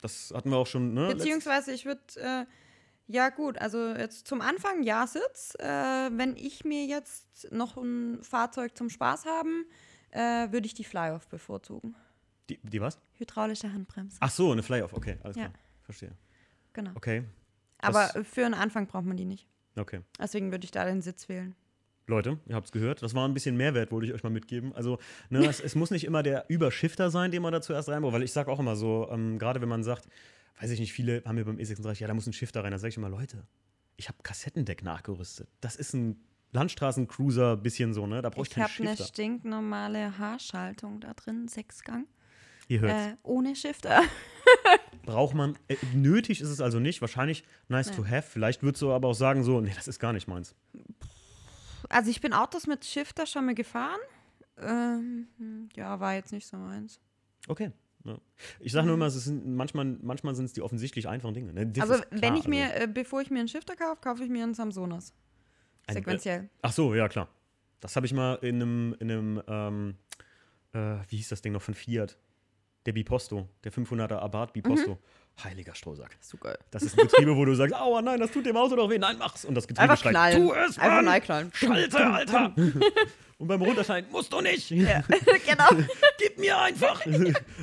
Das 0.00 0.32
hatten 0.34 0.50
wir 0.50 0.56
auch 0.56 0.66
schon, 0.66 0.94
ne? 0.94 1.08
Beziehungsweise 1.08 1.72
ich 1.72 1.84
würde, 1.84 2.00
äh, 2.16 2.46
ja 3.08 3.30
gut, 3.30 3.58
also 3.58 3.94
jetzt 3.94 4.28
zum 4.28 4.40
Anfang 4.40 4.82
ja 4.84 5.06
Sitz. 5.06 5.54
Äh, 5.58 5.64
wenn 5.66 6.36
ich 6.36 6.64
mir 6.64 6.84
jetzt 6.86 7.50
noch 7.50 7.76
ein 7.76 8.22
Fahrzeug 8.22 8.76
zum 8.76 8.90
Spaß 8.90 9.24
haben, 9.26 9.64
äh, 10.10 10.52
würde 10.52 10.66
ich 10.66 10.74
die 10.74 10.84
Fly-Off 10.84 11.26
bevorzugen. 11.28 11.96
Die, 12.48 12.58
die 12.62 12.80
was? 12.80 12.98
Hydraulische 13.14 13.72
Handbremse. 13.72 14.16
Ach 14.20 14.30
so, 14.30 14.52
eine 14.52 14.62
Fly-Off, 14.62 14.92
okay, 14.94 15.18
alles 15.22 15.36
Ja. 15.36 15.48
klar. 15.48 15.58
Verstehe. 15.82 16.12
Genau. 16.72 16.90
Okay, 16.94 17.24
Aber 17.78 18.10
das- 18.14 18.26
für 18.26 18.44
einen 18.44 18.54
Anfang 18.54 18.86
braucht 18.86 19.04
man 19.04 19.16
die 19.16 19.24
nicht. 19.24 19.46
okay. 19.76 20.00
Deswegen 20.20 20.50
würde 20.50 20.64
ich 20.64 20.70
da 20.70 20.84
den 20.84 21.02
Sitz 21.02 21.28
wählen. 21.28 21.54
Leute, 22.06 22.38
ihr 22.46 22.54
habt 22.54 22.66
es 22.66 22.72
gehört, 22.72 23.02
das 23.02 23.14
war 23.14 23.28
ein 23.28 23.34
bisschen 23.34 23.56
Mehrwert, 23.56 23.92
wollte 23.92 24.06
ich 24.06 24.14
euch 24.14 24.22
mal 24.22 24.30
mitgeben. 24.30 24.72
Also, 24.74 24.98
ne, 25.28 25.40
es, 25.46 25.60
es 25.60 25.74
muss 25.74 25.90
nicht 25.90 26.04
immer 26.04 26.22
der 26.22 26.46
Überschifter 26.48 27.10
sein, 27.10 27.30
den 27.30 27.42
man 27.42 27.52
da 27.52 27.60
zuerst 27.60 27.88
reinbaut, 27.90 28.12
weil 28.14 28.22
ich 28.22 28.32
sage 28.32 28.50
auch 28.50 28.58
immer 28.60 28.76
so, 28.76 29.08
ähm, 29.10 29.38
gerade 29.38 29.60
wenn 29.60 29.68
man 29.68 29.84
sagt, 29.84 30.08
weiß 30.60 30.70
ich 30.70 30.80
nicht, 30.80 30.92
viele 30.94 31.22
haben 31.26 31.34
mir 31.34 31.44
beim 31.44 31.58
E36, 31.58 32.00
ja, 32.00 32.06
da 32.08 32.14
muss 32.14 32.26
ein 32.26 32.32
Shifter 32.32 32.64
rein, 32.64 32.70
da 32.72 32.78
sage 32.78 32.88
ich 32.90 32.96
immer, 32.96 33.10
Leute, 33.10 33.46
ich 33.98 34.08
habe 34.08 34.18
Kassettendeck 34.22 34.82
nachgerüstet. 34.82 35.48
Das 35.60 35.76
ist 35.76 35.92
ein 35.92 36.18
Landstraßencruiser, 36.52 37.56
bisschen 37.56 37.92
so, 37.94 38.06
ne? 38.06 38.22
Da 38.22 38.30
brauche 38.30 38.42
ich, 38.42 38.48
Ich 38.48 38.54
keinen 38.54 38.64
habe 38.64 38.74
eine 38.80 38.88
Shifter. 38.90 39.04
stinknormale 39.04 40.18
Haarschaltung 40.18 41.00
da 41.00 41.12
drin, 41.14 41.48
Sechsgang. 41.48 42.06
Ihr 42.68 42.80
hört 42.80 42.92
Äh, 42.92 43.16
ohne 43.22 43.56
Shifter. 43.56 44.02
Braucht 45.04 45.34
man, 45.34 45.58
äh, 45.68 45.76
nötig 45.94 46.40
ist 46.40 46.50
es 46.50 46.60
also 46.60 46.78
nicht, 46.80 47.00
wahrscheinlich 47.00 47.44
nice 47.68 47.90
to 47.90 48.04
have. 48.06 48.22
Vielleicht 48.22 48.62
würdest 48.62 48.82
du 48.82 48.92
aber 48.92 49.08
auch 49.08 49.14
sagen, 49.14 49.42
so, 49.42 49.60
nee, 49.60 49.72
das 49.74 49.88
ist 49.88 49.98
gar 49.98 50.12
nicht 50.12 50.28
meins. 50.28 50.54
Also 51.88 52.10
ich 52.10 52.20
bin 52.20 52.32
Autos 52.34 52.66
mit 52.66 52.84
Shifter 52.84 53.24
schon 53.26 53.46
mal 53.46 53.54
gefahren. 53.54 53.98
Ähm, 54.58 55.28
ja, 55.74 55.98
war 56.00 56.14
jetzt 56.14 56.32
nicht 56.32 56.46
so 56.46 56.56
meins. 56.58 57.00
Okay. 57.46 57.72
Ja. 58.04 58.18
Ich 58.60 58.72
sage 58.72 58.86
nur 58.86 58.94
immer, 58.96 59.06
es 59.06 59.14
sind 59.24 59.54
manchmal, 59.56 59.84
manchmal 60.02 60.34
sind 60.34 60.44
es 60.46 60.52
die 60.52 60.62
offensichtlich 60.62 61.08
einfachen 61.08 61.34
Dinge. 61.34 61.52
Ne? 61.52 61.72
Also 61.80 61.94
klar, 61.94 62.06
wenn 62.10 62.34
ich 62.34 62.40
also- 62.40 62.48
mir, 62.50 62.74
äh, 62.74 62.86
bevor 62.86 63.20
ich 63.22 63.30
mir 63.30 63.38
einen 63.40 63.48
Shifter 63.48 63.76
kaufe, 63.76 64.00
kaufe 64.02 64.24
ich 64.24 64.30
mir 64.30 64.44
einen 64.44 64.54
Samsonas. 64.54 65.14
Ein- 65.86 65.94
Sequenziell. 65.94 66.50
Ach 66.62 66.72
so, 66.72 66.94
ja 66.94 67.08
klar. 67.08 67.28
Das 67.80 67.96
habe 67.96 68.06
ich 68.06 68.12
mal 68.12 68.34
in 68.42 68.56
einem, 68.56 68.96
in 68.98 69.10
einem 69.10 69.42
ähm, 69.46 69.94
äh, 70.74 70.98
wie 71.08 71.16
hieß 71.16 71.28
das 71.28 71.40
Ding 71.42 71.52
noch 71.52 71.62
von 71.62 71.74
Fiat? 71.74 72.18
Der 72.88 72.94
Biposto, 72.94 73.46
der 73.64 73.70
500er 73.70 74.16
Abarth 74.16 74.54
Biposto. 74.54 74.92
Mhm. 74.92 75.44
Heiliger 75.44 75.74
Strohsack. 75.74 76.16
So 76.22 76.38
geil. 76.38 76.56
Das 76.70 76.82
ist 76.82 76.98
ein 76.98 77.06
Getriebe, 77.06 77.36
wo 77.36 77.44
du 77.44 77.54
sagst, 77.54 77.74
aua 77.74 78.00
nein, 78.00 78.18
das 78.18 78.30
tut 78.30 78.46
dem 78.46 78.56
Auto 78.56 78.76
doch 78.76 78.88
weh, 78.88 78.96
nein, 78.96 79.16
mach's. 79.18 79.44
Und 79.44 79.54
das 79.54 79.68
Getriebe 79.68 79.90
Einfach 79.90 80.02
schreit, 80.02 80.12
knallen. 80.12 80.46
tu 80.48 80.54
es, 80.54 80.78
Einfach 80.78 80.96
Mann! 80.96 81.08
reinknallen. 81.08 81.50
Schalte, 81.52 82.06
Alter! 82.06 82.54
Und 83.36 83.46
beim 83.46 83.60
Runterschalten, 83.60 84.10
musst 84.10 84.32
du 84.32 84.40
nicht! 84.40 84.70
Ja, 84.70 85.02
genau. 85.46 85.84
Gib 86.18 86.38
mir 86.38 86.58
einfach! 86.58 87.04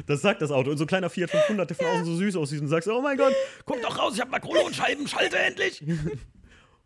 Das 0.05 0.21
sagt 0.21 0.43
das 0.43 0.51
Auto. 0.51 0.69
Und 0.69 0.78
so 0.78 0.84
ein 0.84 0.88
kleiner 0.88 1.09
Fiat 1.09 1.32
500, 1.32 1.71
der 1.71 1.76
von 1.76 1.88
außen 1.88 2.05
so 2.05 2.15
süß 2.17 2.36
aussieht 2.36 2.61
und 2.61 2.67
sagst, 2.67 2.88
oh 2.88 3.01
mein 3.01 3.17
Gott, 3.17 3.34
komm 3.65 3.82
doch 3.82 3.97
raus, 3.97 4.13
ich 4.13 4.21
hab 4.21 4.30
Makronon-Scheiben, 4.30 5.07
schalte 5.07 5.39
endlich! 5.39 5.84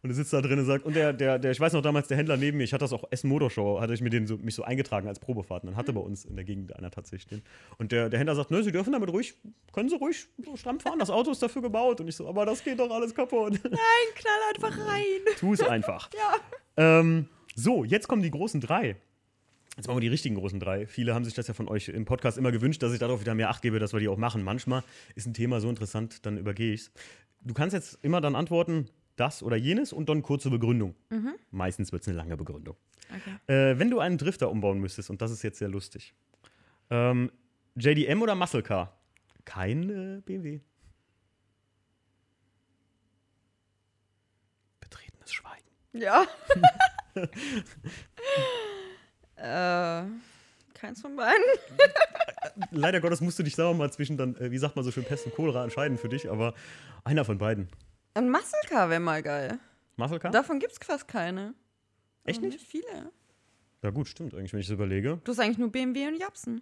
Und 0.01 0.09
er 0.11 0.15
sitzt 0.15 0.31
da 0.31 0.41
drin 0.41 0.59
und 0.59 0.65
sagt, 0.65 0.85
und 0.85 0.95
der, 0.95 1.11
der, 1.11 1.39
der, 1.39 1.51
ich 1.51 1.59
weiß 1.59 1.73
noch 1.73 1.81
damals, 1.81 2.07
der 2.07 2.17
Händler 2.17 2.37
neben 2.37 2.57
mir, 2.57 2.63
ich 2.63 2.73
hatte 2.73 2.83
das 2.83 2.93
auch 2.93 3.03
Essen 3.11 3.29
Motorshow, 3.29 3.81
hatte 3.81 3.93
ich 3.93 4.01
mir 4.01 4.09
den 4.09 4.27
so, 4.27 4.37
mich 4.37 4.55
so 4.55 4.63
eingetragen 4.63 5.07
als 5.07 5.19
Probefahrten. 5.19 5.67
Dann 5.67 5.75
hatte 5.75 5.91
bei 5.91 5.99
uns 5.99 6.25
in 6.25 6.35
der 6.35 6.45
Gegend 6.45 6.75
einer 6.75 6.89
tatsächlich 6.89 7.27
den. 7.27 7.41
Und 7.77 7.91
der, 7.91 8.09
der 8.09 8.19
Händler 8.19 8.35
sagt, 8.35 8.51
ne, 8.51 8.63
Sie 8.63 8.71
dürfen 8.71 8.93
damit 8.93 9.09
ruhig, 9.11 9.35
können 9.73 9.89
Sie 9.89 9.95
ruhig 9.95 10.27
stramm 10.55 10.79
fahren, 10.79 10.99
das 10.99 11.09
Auto 11.09 11.31
ist 11.31 11.41
dafür 11.41 11.61
gebaut. 11.61 11.99
Und 11.99 12.07
ich 12.07 12.15
so, 12.15 12.27
aber 12.27 12.45
das 12.45 12.63
geht 12.63 12.79
doch 12.79 12.89
alles 12.89 13.13
kaputt. 13.13 13.59
Nein, 13.63 14.07
knall 14.15 14.39
einfach 14.53 14.77
rein. 14.87 15.03
tu 15.37 15.53
es 15.53 15.61
einfach. 15.61 16.09
Ja. 16.13 16.99
Ähm, 16.99 17.27
so, 17.55 17.83
jetzt 17.83 18.07
kommen 18.07 18.21
die 18.21 18.31
großen 18.31 18.61
drei. 18.61 18.95
Jetzt 19.75 19.87
machen 19.87 19.97
wir 19.97 20.01
die 20.01 20.09
richtigen 20.09 20.35
großen 20.35 20.59
drei. 20.59 20.87
Viele 20.87 21.13
haben 21.13 21.23
sich 21.23 21.33
das 21.33 21.47
ja 21.47 21.53
von 21.53 21.67
euch 21.69 21.87
im 21.89 22.05
Podcast 22.05 22.37
immer 22.37 22.51
gewünscht, 22.51 22.83
dass 22.83 22.91
ich 22.91 22.99
darauf 22.99 23.21
wieder 23.21 23.33
mehr 23.33 23.49
Acht 23.49 23.61
gebe, 23.61 23.79
dass 23.79 23.93
wir 23.93 23.99
die 23.99 24.09
auch 24.09 24.17
machen. 24.17 24.43
Manchmal 24.43 24.83
ist 25.15 25.25
ein 25.25 25.33
Thema 25.33 25.61
so 25.61 25.69
interessant, 25.69 26.25
dann 26.25 26.37
übergehe 26.37 26.73
ich 26.73 26.81
es. 26.81 26.91
Du 27.41 27.53
kannst 27.53 27.73
jetzt 27.73 27.97
immer 28.01 28.19
dann 28.19 28.35
antworten, 28.35 28.89
das 29.19 29.43
oder 29.43 29.55
jenes 29.55 29.93
und 29.93 30.09
dann 30.09 30.21
kurze 30.21 30.49
Begründung. 30.49 30.95
Meistens 31.51 31.91
wird 31.91 32.03
es 32.03 32.07
eine 32.07 32.17
lange 32.17 32.37
Begründung. 32.37 32.75
Okay. 33.09 33.53
Äh, 33.53 33.79
wenn 33.79 33.89
du 33.89 33.99
einen 33.99 34.17
Drifter 34.17 34.49
umbauen 34.49 34.79
müsstest, 34.79 35.09
und 35.09 35.21
das 35.21 35.31
ist 35.31 35.43
jetzt 35.43 35.59
sehr 35.59 35.69
lustig, 35.69 36.13
ähm, 36.89 37.31
JDM 37.75 38.21
oder 38.21 38.35
Muscle 38.35 38.61
Car? 38.63 38.97
Kein 39.45 39.89
äh, 39.89 40.21
BMW. 40.21 40.59
Betretenes 44.79 45.33
Schweigen. 45.33 45.65
Ja. 45.93 46.25
äh, 50.03 50.03
keins 50.73 51.01
von 51.01 51.15
beiden. 51.15 51.43
Leider 52.71 53.01
Gottes 53.01 53.21
musst 53.21 53.39
du 53.39 53.43
dich 53.43 53.55
sauer 53.55 53.73
mal 53.73 53.91
zwischen 53.91 54.17
dann, 54.17 54.35
äh, 54.35 54.51
wie 54.51 54.57
sagt 54.57 54.75
man 54.75 54.85
so 54.85 54.91
schön, 54.91 55.03
Pest 55.03 55.25
und 55.25 55.33
Cholera 55.35 55.63
entscheiden 55.63 55.97
für 55.97 56.09
dich, 56.09 56.29
aber 56.29 56.53
einer 57.03 57.25
von 57.25 57.37
beiden. 57.37 57.69
Ein 58.13 58.29
Muscle 58.29 58.59
Car 58.67 58.89
wäre 58.89 58.99
mal 58.99 59.21
geil. 59.21 59.59
Muscle 59.95 60.19
Car? 60.19 60.31
Davon 60.31 60.59
gibt 60.59 60.73
es 60.73 60.79
fast 60.79 61.07
keine. 61.07 61.53
Echt 62.23 62.39
Aber 62.39 62.47
nicht? 62.47 62.65
viele. 62.65 63.11
Ja 63.81 63.91
gut, 63.91 64.07
stimmt 64.07 64.33
eigentlich, 64.33 64.51
wenn 64.53 64.59
ich 64.59 64.67
so 64.67 64.73
überlege. 64.73 65.19
Du 65.23 65.31
hast 65.31 65.39
eigentlich 65.39 65.57
nur 65.57 65.71
BMW 65.71 66.07
und 66.07 66.17
Japsen. 66.17 66.61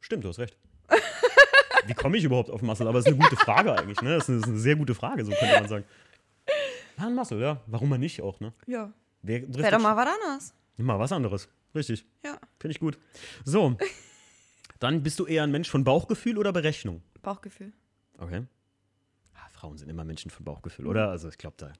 Stimmt, 0.00 0.24
du 0.24 0.28
hast 0.28 0.38
recht. 0.38 0.56
Wie 1.86 1.94
komme 1.94 2.16
ich 2.16 2.24
überhaupt 2.24 2.50
auf 2.50 2.62
Muscle? 2.62 2.86
Aber 2.86 2.98
das 2.98 3.06
ist 3.06 3.12
eine 3.12 3.22
gute 3.22 3.36
Frage 3.36 3.72
eigentlich, 3.76 4.00
ne? 4.02 4.16
Das 4.16 4.28
ist 4.28 4.44
eine, 4.44 4.58
sehr 4.58 4.76
gute 4.76 4.94
Frage, 4.94 5.24
so 5.24 5.32
könnte 5.32 5.54
man 5.54 5.68
sagen. 5.68 5.84
Ja, 6.98 7.06
ein 7.06 7.14
Muscle, 7.14 7.40
ja. 7.40 7.60
Warum 7.66 7.88
mal 7.88 7.98
nicht 7.98 8.20
auch, 8.20 8.40
ne? 8.40 8.52
Ja. 8.66 8.92
Wäre 9.22 9.46
doch 9.46 9.80
mal 9.80 9.96
was 9.96 10.08
anderes. 10.08 10.54
mal 10.76 10.98
was 10.98 11.12
anderes. 11.12 11.48
Richtig. 11.74 12.04
Ja. 12.24 12.38
Finde 12.58 12.72
ich 12.72 12.80
gut. 12.80 12.98
So. 13.44 13.76
Dann 14.80 15.02
bist 15.02 15.18
du 15.18 15.26
eher 15.26 15.44
ein 15.44 15.50
Mensch 15.50 15.70
von 15.70 15.84
Bauchgefühl 15.84 16.38
oder 16.38 16.52
Berechnung? 16.52 17.02
Bauchgefühl. 17.22 17.72
Okay. 18.18 18.44
Frauen 19.62 19.78
sind 19.78 19.88
immer 19.88 20.02
Menschen 20.04 20.28
von 20.28 20.44
Bauchgefühl, 20.44 20.88
oder? 20.88 21.08
Also 21.10 21.28
ich 21.28 21.38
glaube, 21.38 21.54
da, 21.56 21.72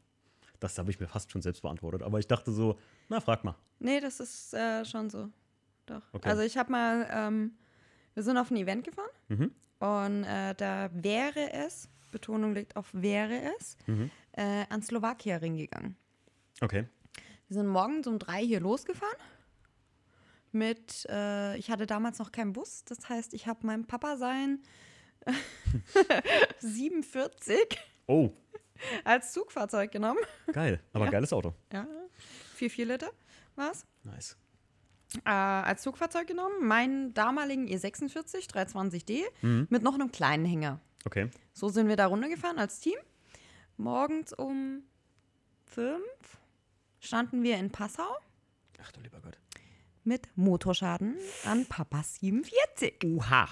das 0.61 0.79
habe 0.79 0.89
ich 0.93 1.01
mir 1.01 1.09
fast 1.09 1.33
schon 1.33 1.43
selbst 1.43 1.63
beantwortet. 1.63 2.03
Aber 2.05 2.21
ich 2.21 2.29
dachte 2.29 2.53
so, 2.53 2.79
na, 3.09 3.21
frag 3.21 3.43
mal. 3.43 3.57
Nee, 3.81 3.99
das 3.99 4.21
ist 4.21 4.55
äh, 4.55 4.85
schon 4.85 5.11
so. 5.11 5.29
Doch. 5.87 6.03
Okay. 6.13 6.29
Also 6.29 6.43
ich 6.43 6.57
habe 6.57 6.71
mal, 6.71 7.09
ähm, 7.11 7.57
wir 8.15 8.23
sind 8.23 8.39
auf 8.39 8.53
ein 8.53 8.57
Event 8.57 8.85
gefahren 8.85 9.11
Mhm. 9.29 9.51
und 9.81 10.23
äh, 10.23 10.55
da 10.55 10.91
wäre 10.93 11.53
es, 11.55 11.89
Betonung 12.13 12.55
liegt 12.55 12.77
auf 12.77 12.89
wäre 12.93 13.53
es, 13.59 13.77
Mhm. 13.89 14.11
äh, 14.33 14.65
an 14.69 14.81
Slowakia-Ring 14.81 15.57
gegangen. 15.57 15.97
Okay. 16.61 16.87
Wir 17.49 17.55
sind 17.55 17.67
morgens 17.67 18.07
um 18.07 18.21
drei 18.21 18.45
hier 18.45 18.61
losgefahren. 18.61 19.19
Mit, 20.53 21.05
äh, 21.11 21.57
ich 21.57 21.69
hatte 21.69 21.87
damals 21.87 22.21
noch 22.21 22.31
keinen 22.31 22.53
Bus, 22.53 22.85
das 22.85 23.09
heißt, 23.09 23.35
ich 23.35 23.49
habe 23.49 23.67
meinem 23.67 23.87
Papa 23.89 24.17
sein 24.19 24.61
47 26.59 27.79
Oh, 28.07 28.31
als 29.05 29.33
Zugfahrzeug 29.33 29.91
genommen. 29.93 30.21
geil. 30.53 30.81
Aber 30.93 31.05
Ja. 31.07 31.11
geiles 31.11 31.33
Auto. 31.33 31.55
Ja, 31.73 31.87
4, 32.55 32.71
4 32.71 32.87
Liter 32.87 33.11
war's. 33.55 33.87
Nice. 34.05 34.37
Äh, 35.25 35.31
als 35.31 35.83
Zugfahrzeug 35.83 36.27
genommen, 36.27 36.67
meinen 36.67 37.13
damaligen 37.15 37.67
E46 37.69 38.49
320D 38.49 39.23
Mhm. 39.43 39.67
mit 39.71 39.83
noch 39.83 39.95
einem 39.95 40.11
kleinen 40.11 40.45
Hänger. 40.47 40.81
Okay. 41.05 41.31
So 41.53 41.69
sind 41.69 41.89
wir 41.89 41.97
da 41.97 42.07
runtergefahren 42.07 42.59
als 42.59 42.81
Team. 42.81 42.97
Morgens 43.77 44.33
um 44.33 44.83
5 45.67 46.01
standen 47.01 47.43
wir 47.43 47.57
in 47.59 47.71
Passau 47.71 48.17
Ach 48.81 48.91
du 48.93 49.01
lieber 49.01 49.21
Gott. 49.21 49.39
mit 50.05 50.29
Motorschaden 50.37 51.17
an 51.45 51.67
Papa 51.67 52.03
47. 52.03 53.05
Uha. 53.05 53.49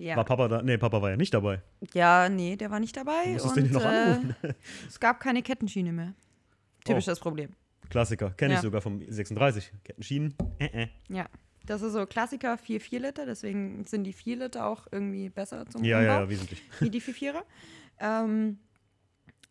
Ja. 0.00 0.16
War 0.16 0.24
Papa 0.24 0.48
da? 0.48 0.62
Nee, 0.62 0.78
Papa 0.78 1.02
war 1.02 1.10
ja 1.10 1.16
nicht 1.16 1.34
dabei. 1.34 1.60
ja, 1.92 2.28
nee, 2.30 2.56
der 2.56 2.70
war 2.70 2.80
nicht 2.80 2.96
dabei. 2.96 3.26
Musstest 3.34 3.56
und, 3.56 3.56
du 3.56 3.62
den 3.64 3.72
noch 3.72 3.84
anrufen? 3.84 4.34
Äh, 4.42 4.54
es 4.88 4.98
gab 4.98 5.20
keine 5.20 5.42
Kettenschiene 5.42 5.92
mehr. 5.92 6.14
Typisch 6.84 7.04
Oh. 7.06 7.10
das 7.10 7.20
Problem. 7.20 7.50
Klassiker. 7.90 8.30
Kenne 8.30 8.54
ich 8.54 8.58
Ja. 8.58 8.62
sogar 8.62 8.80
vom 8.80 9.02
36. 9.06 9.72
Kettenschienen. 9.84 10.34
Äh, 10.58 10.84
äh. 10.84 10.88
Ja. 11.08 11.26
Das 11.66 11.82
ist 11.82 11.92
so 11.92 12.06
Klassiker 12.06 12.56
4 12.56 12.80
4 12.80 13.00
Liter, 13.00 13.26
deswegen 13.26 13.84
sind 13.84 14.04
die 14.04 14.14
4 14.14 14.36
Liter 14.36 14.64
auch 14.66 14.86
irgendwie 14.90 15.28
besser 15.28 15.66
zum 15.66 15.84
Ja, 15.84 15.98
Umbau. 15.98 16.10
ja, 16.12 16.20
ja, 16.22 16.28
wesentlich. 16.30 16.62
wie 16.80 16.88
die 16.90 17.02
4-4er. 17.02 17.42
Ähm, 18.00 18.58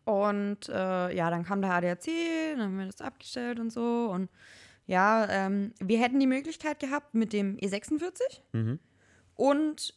und 0.04 0.68
äh, 0.68 1.14
ja, 1.14 1.30
dann 1.30 1.44
kam 1.44 1.62
der 1.62 1.72
ADAC, 1.74 2.06
dann 2.56 2.62
haben 2.64 2.78
wir 2.78 2.86
das 2.86 3.00
abgestellt 3.00 3.60
und 3.60 3.70
so. 3.70 4.10
Und 4.10 4.28
ja, 4.86 5.28
ähm, 5.30 5.72
wir 5.78 6.00
hätten 6.00 6.18
die 6.18 6.26
Möglichkeit 6.26 6.80
gehabt 6.80 7.14
mit 7.14 7.32
dem 7.32 7.56
E46 7.58 8.20
Mhm. 8.52 8.80
und 9.36 9.94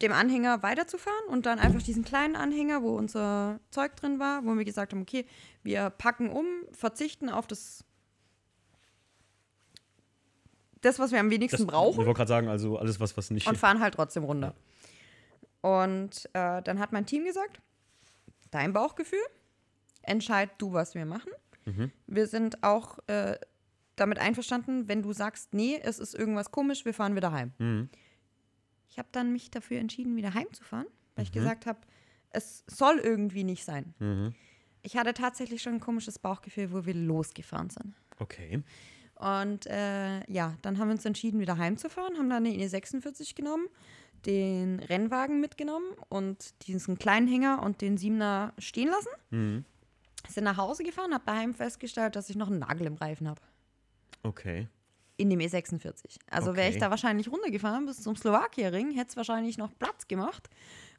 dem 0.00 0.12
Anhänger 0.12 0.62
weiterzufahren 0.62 1.26
und 1.28 1.46
dann 1.46 1.58
einfach 1.58 1.82
diesen 1.82 2.04
kleinen 2.04 2.34
Anhänger, 2.34 2.82
wo 2.82 2.96
unser 2.96 3.60
Zeug 3.70 3.94
drin 3.96 4.18
war, 4.18 4.44
wo 4.44 4.54
wir 4.56 4.64
gesagt 4.64 4.92
haben, 4.92 5.02
okay, 5.02 5.26
wir 5.62 5.90
packen 5.90 6.30
um, 6.30 6.46
verzichten 6.72 7.28
auf 7.28 7.46
das, 7.46 7.84
das 10.80 10.98
was 10.98 11.12
wir 11.12 11.20
am 11.20 11.30
wenigsten 11.30 11.58
Das, 11.58 11.66
brauchen 11.66 12.00
Ich 12.00 12.06
wollte 12.06 12.16
gerade 12.16 12.28
sagen, 12.28 12.48
also 12.48 12.78
alles, 12.78 12.98
was, 12.98 13.16
was 13.16 13.30
nicht. 13.30 13.46
und 13.46 13.58
fahren 13.58 13.80
halt 13.80 13.94
trotzdem 13.94 14.24
runter. 14.24 14.54
Und 15.60 16.28
äh, 16.32 16.62
dann 16.62 16.80
hat 16.80 16.92
mein 16.92 17.06
Team 17.06 17.24
gesagt, 17.24 17.60
dein 18.50 18.72
Bauchgefühl, 18.72 19.24
entscheid 20.02 20.50
du, 20.58 20.72
was 20.72 20.94
wir 20.94 21.06
machen. 21.06 21.30
Mhm. 21.64 21.92
Wir 22.08 22.26
sind 22.26 22.64
auch 22.64 22.98
äh, 23.06 23.38
damit 23.94 24.18
einverstanden, 24.18 24.88
wenn 24.88 25.02
du 25.02 25.12
sagst, 25.12 25.54
nee, 25.54 25.80
es 25.80 26.00
ist 26.00 26.14
irgendwas 26.14 26.50
komisch, 26.50 26.84
wir 26.84 26.94
fahren 26.94 27.14
wieder 27.14 27.30
heim. 27.30 27.52
Mhm. 27.58 27.88
Ich 28.92 28.98
habe 28.98 29.08
dann 29.10 29.32
mich 29.32 29.50
dafür 29.50 29.78
entschieden, 29.80 30.16
wieder 30.16 30.34
heimzufahren, 30.34 30.86
weil 31.14 31.22
Mhm. 31.24 31.26
ich 31.26 31.32
gesagt 31.32 31.64
habe, 31.64 31.80
es 32.28 32.62
soll 32.66 32.98
irgendwie 32.98 33.42
nicht 33.42 33.64
sein. 33.64 33.94
Mhm. 33.98 34.34
Ich 34.82 34.96
hatte 34.98 35.14
tatsächlich 35.14 35.62
schon 35.62 35.74
ein 35.74 35.80
komisches 35.80 36.18
Bauchgefühl, 36.18 36.72
wo 36.72 36.84
wir 36.84 36.92
losgefahren 36.94 37.70
sind. 37.70 37.94
Okay. 38.18 38.62
Und 39.14 39.66
äh, 39.66 40.30
ja, 40.30 40.56
dann 40.60 40.78
haben 40.78 40.88
wir 40.88 40.92
uns 40.92 41.06
entschieden, 41.06 41.40
wieder 41.40 41.56
heimzufahren, 41.56 42.18
haben 42.18 42.28
dann 42.28 42.44
eine 42.44 42.54
E46 42.54 43.34
genommen, 43.34 43.66
den 44.26 44.78
Rennwagen 44.80 45.40
mitgenommen 45.40 45.86
und 46.10 46.66
diesen 46.66 46.98
kleinen 46.98 47.28
Hänger 47.28 47.62
und 47.62 47.80
den 47.80 47.96
Siebener 47.96 48.52
stehen 48.58 48.88
lassen. 48.88 49.08
Mhm. 49.30 49.64
Sind 50.28 50.44
nach 50.44 50.58
Hause 50.58 50.84
gefahren, 50.84 51.14
habe 51.14 51.24
daheim 51.24 51.54
festgestellt, 51.54 52.14
dass 52.14 52.28
ich 52.28 52.36
noch 52.36 52.48
einen 52.48 52.58
Nagel 52.58 52.86
im 52.88 52.94
Reifen 52.96 53.26
habe. 53.28 53.40
Okay. 54.22 54.68
In 55.18 55.28
dem 55.30 55.40
E46. 55.40 56.18
Also 56.30 56.56
wäre 56.56 56.68
ich 56.68 56.76
Okay. 56.76 56.80
da 56.80 56.90
wahrscheinlich 56.90 57.30
runtergefahren 57.30 57.86
bis 57.86 58.00
zum 58.02 58.16
Slowakei-Ring, 58.16 58.92
hätte 58.92 59.10
es 59.10 59.16
wahrscheinlich 59.16 59.58
noch 59.58 59.76
Platz 59.78 60.08
gemacht. 60.08 60.48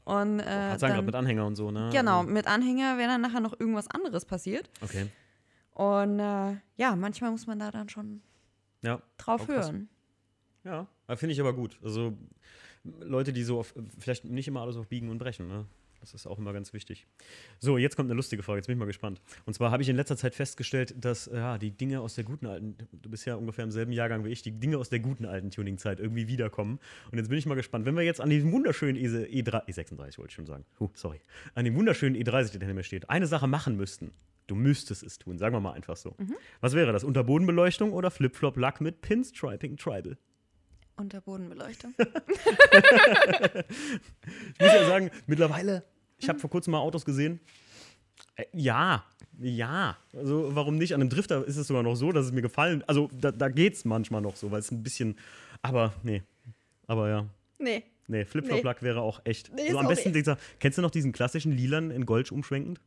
Und 0.06 0.40
äh, 0.40 0.44
Hat 0.44 0.80
sagen, 0.80 0.95
dann, 0.95 1.06
mit 1.06 1.15
Anhänger 1.15 1.45
und 1.45 1.56
so, 1.56 1.72
ne? 1.72 1.90
genau, 1.91 2.19
Also, 2.19 2.30
mit 2.31 2.45
Anhänger 2.48 2.98
wäre 2.98 3.10
dann 3.10 3.22
nachher 3.22 3.40
noch 3.40 3.60
irgendwas 3.60 3.88
anderes 3.90 4.26
passiert. 4.26 4.69
Okay. 4.81 5.07
Und 5.73 6.19
äh, 6.19 6.56
ja, 6.76 6.95
manchmal 6.95 7.31
muss 7.31 7.48
man 7.48 7.57
da 7.60 7.72
dann 7.72 7.90
schon 7.90 8.22
Ja. 8.81 9.02
drauf 9.18 9.45
krass. 9.48 9.68
hören. 9.68 9.90
Ja. 10.64 10.88
Finde 11.15 11.34
ich 11.34 11.40
aber 11.41 11.53
gut. 11.53 11.77
Also 11.84 12.15
Leute, 12.84 13.34
die 13.34 13.44
so 13.44 13.60
auf, 13.60 13.73
vielleicht 13.98 14.26
nicht 14.26 14.48
immer 14.48 14.61
alles 14.61 14.76
auf 14.77 14.88
Biegen 14.88 15.10
und 15.10 15.18
Brechen, 15.18 15.48
ne? 15.48 15.65
Das 16.04 16.14
ist 16.14 16.28
auch 16.28 16.38
immer 16.38 16.52
ganz 16.52 16.74
wichtig. 16.74 17.08
So, 17.60 17.78
jetzt 17.78 17.96
kommt 17.96 18.08
eine 18.08 18.18
lustige 18.18 18.44
Frage, 18.44 18.58
jetzt 18.58 18.68
bin 18.68 18.76
ich 18.76 18.80
mal 18.80 18.86
gespannt. 18.86 19.22
Und 19.46 19.54
zwar 19.54 19.72
habe 19.72 19.84
ich 19.84 19.88
in 19.88 19.96
letzter 19.96 20.18
Zeit 20.18 20.36
festgestellt, 20.36 20.94
dass 20.98 21.28
ja, 21.34 21.58
die 21.58 21.72
Dinge 21.72 22.02
aus 22.02 22.16
der 22.16 22.26
guten 22.26 22.46
alten, 22.46 22.76
du 22.92 23.10
bist 23.10 23.26
ja 23.26 23.36
ungefähr 23.36 23.64
im 23.64 23.72
selben 23.72 23.94
Jahrgang 23.94 24.26
wie 24.26 24.30
ich, 24.30 24.42
die 24.42 24.52
Dinge 24.52 24.78
aus 24.78 24.90
der 24.90 25.00
guten 25.00 25.26
alten 25.26 25.50
Tuning-Zeit 25.50 26.02
irgendwie 26.02 26.28
wiederkommen. 26.28 26.80
Und 27.10 27.20
jetzt 27.20 27.30
bin 27.30 27.38
ich 27.38 27.46
mal 27.46 27.56
gespannt, 27.56 27.86
wenn 27.86 27.96
wir 27.96 28.04
jetzt 28.04 28.20
an 28.20 28.30
diesem 28.30 28.52
wunderschönen 28.52 28.98
E 28.98 29.08
E3, 29.08 29.66
E36 29.70 30.18
wollte 30.18 30.28
ich 30.28 30.34
schon 30.34 30.46
sagen, 30.46 30.66
huh, 30.78 30.90
sorry, 30.94 31.22
an 31.56 31.64
dem 31.64 31.76
wunderschönen 31.76 32.18
E30, 32.18 32.52
der 32.52 32.60
hinter 32.60 32.74
mir 32.74 32.84
steht, 32.84 33.10
eine 33.10 33.26
Sache 33.26 33.48
machen 33.48 33.78
müssten. 33.78 34.12
Du 34.48 34.56
müsstest 34.56 35.04
es 35.04 35.18
tun, 35.20 35.38
sagen 35.38 35.56
wir 35.56 35.62
mal 35.62 35.72
einfach 35.72 35.96
so. 35.96 36.18
Was 36.60 36.74
wäre 36.74 36.92
das? 36.92 37.06
Unterbodenbeleuchtung 37.06 37.94
oder 37.94 38.12
Flip-Flop-Lack 38.12 38.82
mit 38.82 39.00
Pinstriping 39.00 39.78
Tribal? 39.78 40.18
Unterbodenbeleuchtung. 40.96 41.94
Ich 44.56 44.60
muss 44.60 44.74
ja 44.74 44.86
sagen, 44.86 45.12
mittlerweile, 45.28 45.84
ich 46.24 46.30
habe 46.30 46.40
vor 46.40 46.50
kurzem 46.50 46.72
mal 46.72 46.80
Autos 46.80 47.06
gesehen. 47.06 47.40
Äh, 48.36 48.45
ja, 48.54 49.04
ja. 49.40 49.98
Also 50.14 50.56
warum 50.56 50.78
nicht? 50.78 50.94
An 50.94 51.02
einem 51.02 51.10
Drifter 51.10 51.45
ist 51.45 51.58
es 51.58 51.68
sogar 51.68 51.84
noch 51.84 51.95
so, 51.95 52.12
dass 52.12 52.26
es 52.26 52.32
mir 52.32 52.41
gefallen. 52.41 52.84
Also 52.88 53.10
da, 53.14 53.32
da 53.32 53.50
geht 53.50 53.74
es 53.76 53.86
manchmal 53.86 54.22
noch 54.22 54.36
so, 54.36 54.52
weil 54.52 54.60
es 54.60 54.72
ein 54.72 54.84
bisschen. 54.84 55.18
Aber 55.62 55.94
nee. 56.04 56.24
Aber 56.88 57.10
ja. 57.10 57.26
nee. 57.58 57.84
Nee, 58.08 58.26
Flip-Flop-Lack 58.26 58.84
wäre 58.84 59.00
auch 59.02 59.22
echt. 59.24 59.54
Nee, 59.54 59.72
so 59.72 59.80
am 59.80 59.88
besten 59.88 60.12
dieser. 60.12 60.38
Kennst 60.60 60.78
du 60.78 60.82
noch 60.82 60.91
diesen 60.91 61.14
klassischen 61.14 61.54
Lilan 61.54 61.90
in 61.90 62.06
Gold 62.06 62.32
umschwenkend? 62.34 62.82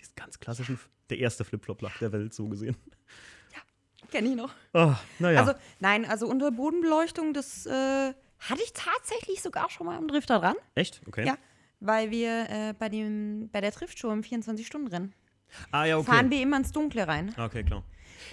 Diesen 0.00 0.14
ganz 0.16 0.40
klassischen. 0.40 0.78
Der 1.08 1.18
erste 1.18 1.44
Flip-Flop-Lack 1.44 1.98
der 2.00 2.12
Welt, 2.12 2.34
so 2.34 2.48
gesehen. 2.48 2.76
Kenne 4.10 4.30
ich 4.30 4.36
noch. 4.36 4.52
Oh, 4.74 4.92
naja. 5.20 5.40
Also, 5.40 5.52
nein, 5.78 6.04
also 6.04 6.26
Unterbodenbeleuchtung, 6.26 7.32
das 7.32 7.64
äh, 7.66 7.70
hatte 8.40 8.62
ich 8.64 8.72
tatsächlich 8.72 9.40
sogar 9.40 9.70
schon 9.70 9.86
mal 9.86 9.96
am 9.96 10.08
Drifter 10.08 10.40
dran. 10.40 10.56
echt? 10.74 11.00
Okay. 11.06 11.26
Ja. 11.26 11.38
Weil 11.80 12.10
wir 12.10 12.46
äh, 12.50 12.74
bei, 12.78 12.88
dem, 12.88 13.48
bei 13.50 13.60
der 13.60 13.70
Driftshow 13.70 14.12
im 14.12 14.20
24-Stunden-Rennen 14.22 15.14
Ah, 15.72 15.84
ja, 15.84 15.96
okay. 15.98 16.10
fahren 16.12 16.30
wir 16.30 16.40
immer 16.42 16.58
ins 16.58 16.70
Dunkle 16.72 17.08
rein. 17.08 17.34
Okay, 17.36 17.64
klar. 17.64 17.82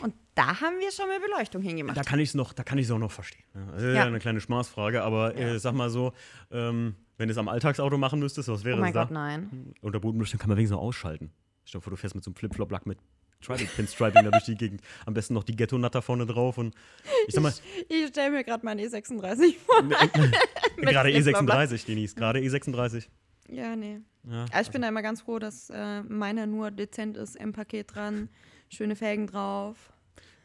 Und 0.04 0.14
da 0.36 0.60
haben 0.62 0.80
wir 0.80 0.92
schon 0.92 1.08
mal 1.08 1.20
Beleuchtung 1.20 1.62
hingemacht. 1.64 1.98
Da 1.98 2.04
kann 2.04 2.20
ich 2.20 2.30
es 2.30 2.36
noch, 2.36 2.54
da 2.54 2.64
kann 2.64 2.78
ich 2.78 2.86
es 2.86 2.92
auch 2.92 3.00
noch 3.00 3.12
verstehen. 3.12 3.44
ne? 3.56 3.66
Das 3.72 3.82
ist 3.82 3.88
ja. 3.88 3.94
Ja. 3.96 4.06
eine 4.06 4.20
kleine 4.20 4.40
Spaßfrage, 4.42 5.02
aber 5.02 5.36
äh, 5.36 5.58
sag 5.60 5.74
mal 5.74 5.90
so, 5.90 6.14
ähm, 6.52 6.96
wenn 7.18 7.28
du 7.28 7.32
es 7.32 7.38
am 7.40 7.48
Alltagsauto 7.48 7.98
machen 7.98 8.20
müsstest, 8.20 8.50
was 8.50 8.64
wäre 8.64 8.78
oh 8.78 8.82
mein 8.82 8.94
das 8.94 9.08
Gott, 9.08 9.12
da? 9.12 9.14
nein. 9.20 9.74
Unter 9.82 10.00
Bodenbeleuchtung 10.00 10.40
kann 10.40 10.50
man 10.50 10.58
wenigstens 10.58 10.76
noch 10.76 10.84
ausschalten. 10.84 11.32
Stell 11.66 11.80
dir 11.80 11.84
vor, 11.84 11.92
du 11.92 11.98
fährst 11.98 12.14
mit 12.14 12.24
so 12.24 12.30
einem 12.30 12.36
Flip-Flop-Lack 12.36 12.86
mit 12.86 13.00
Tribal 13.42 13.66
Pinstriping 13.76 14.24
da 14.26 14.32
durch 14.32 14.44
die 14.46 14.56
Gegend. 14.56 14.82
Am 15.08 15.14
besten 15.16 15.34
noch 15.34 15.44
die 15.44 15.56
Ghetto-Natter 15.56 16.02
vorne 16.04 16.26
drauf 16.28 16.58
und 16.60 16.76
ich 17.28 17.34
sag 17.34 17.42
mal, 17.42 17.54
Ich 17.90 18.08
stelle 18.10 18.32
mir 18.32 18.44
gerade 18.44 18.64
meinen 18.66 18.80
E36 18.86 19.56
vor. 19.66 19.82
gerade 19.84 21.10
Flip-Flop-Lack. 21.12 21.70
E36, 21.72 21.86
Denise, 21.88 22.14
gerade 22.16 22.40
E36. 22.40 23.08
Ja, 23.50 23.76
nee. 23.76 24.02
Ja, 24.30 24.46
Also 24.52 24.68
ich 24.68 24.72
bin 24.72 24.82
da 24.82 24.90
immer 24.90 25.02
ganz 25.02 25.22
froh, 25.22 25.40
dass 25.40 25.70
äh, 25.70 26.04
meiner 26.04 26.46
nur 26.46 26.72
dezent 26.72 27.18
ist, 27.18 27.36
im 27.36 27.54
Paket 27.54 27.96
dran, 27.96 28.30
schöne 28.70 28.96
Felgen 28.96 29.28
drauf. 29.28 29.94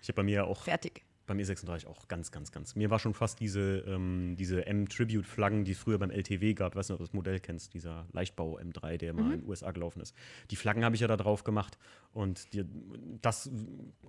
ich 0.01 0.09
habe 0.09 0.17
bei 0.17 0.23
mir 0.23 0.35
ja 0.35 0.45
auch 0.45 0.63
Fertig. 0.63 1.03
beim 1.27 1.39
E36 1.39 1.87
auch 1.87 2.07
ganz, 2.07 2.31
ganz, 2.31 2.53
ganz. 2.53 2.77
Mir 2.77 2.91
war 2.91 2.99
schon 3.01 3.15
fast 3.15 3.41
diese, 3.41 3.79
ähm, 3.89 4.37
diese 4.39 4.67
M-Tribute-Flaggen, 4.67 5.65
die 5.65 5.73
es 5.73 5.79
früher 5.79 5.99
beim 5.99 6.11
LTW 6.11 6.55
gab. 6.55 6.77
Weißt 6.77 6.91
du, 6.91 6.95
ob 6.95 6.99
du 6.99 7.05
das 7.05 7.13
Modell 7.13 7.41
kennst, 7.41 7.75
dieser 7.75 8.07
Leichtbau 8.13 8.59
M3, 8.59 8.99
der 8.99 9.15
mal 9.15 9.33
in 9.33 9.41
den 9.41 9.49
USA 9.49 9.73
gelaufen 9.73 10.01
ist. 10.01 10.15
Die 10.51 10.57
Flaggen 10.57 10.85
habe 10.85 10.95
ich 10.95 11.01
ja 11.01 11.09
da 11.09 11.17
drauf 11.17 11.43
gemacht 11.43 11.77
und 12.13 12.53
die, 12.53 12.65
das 13.21 13.51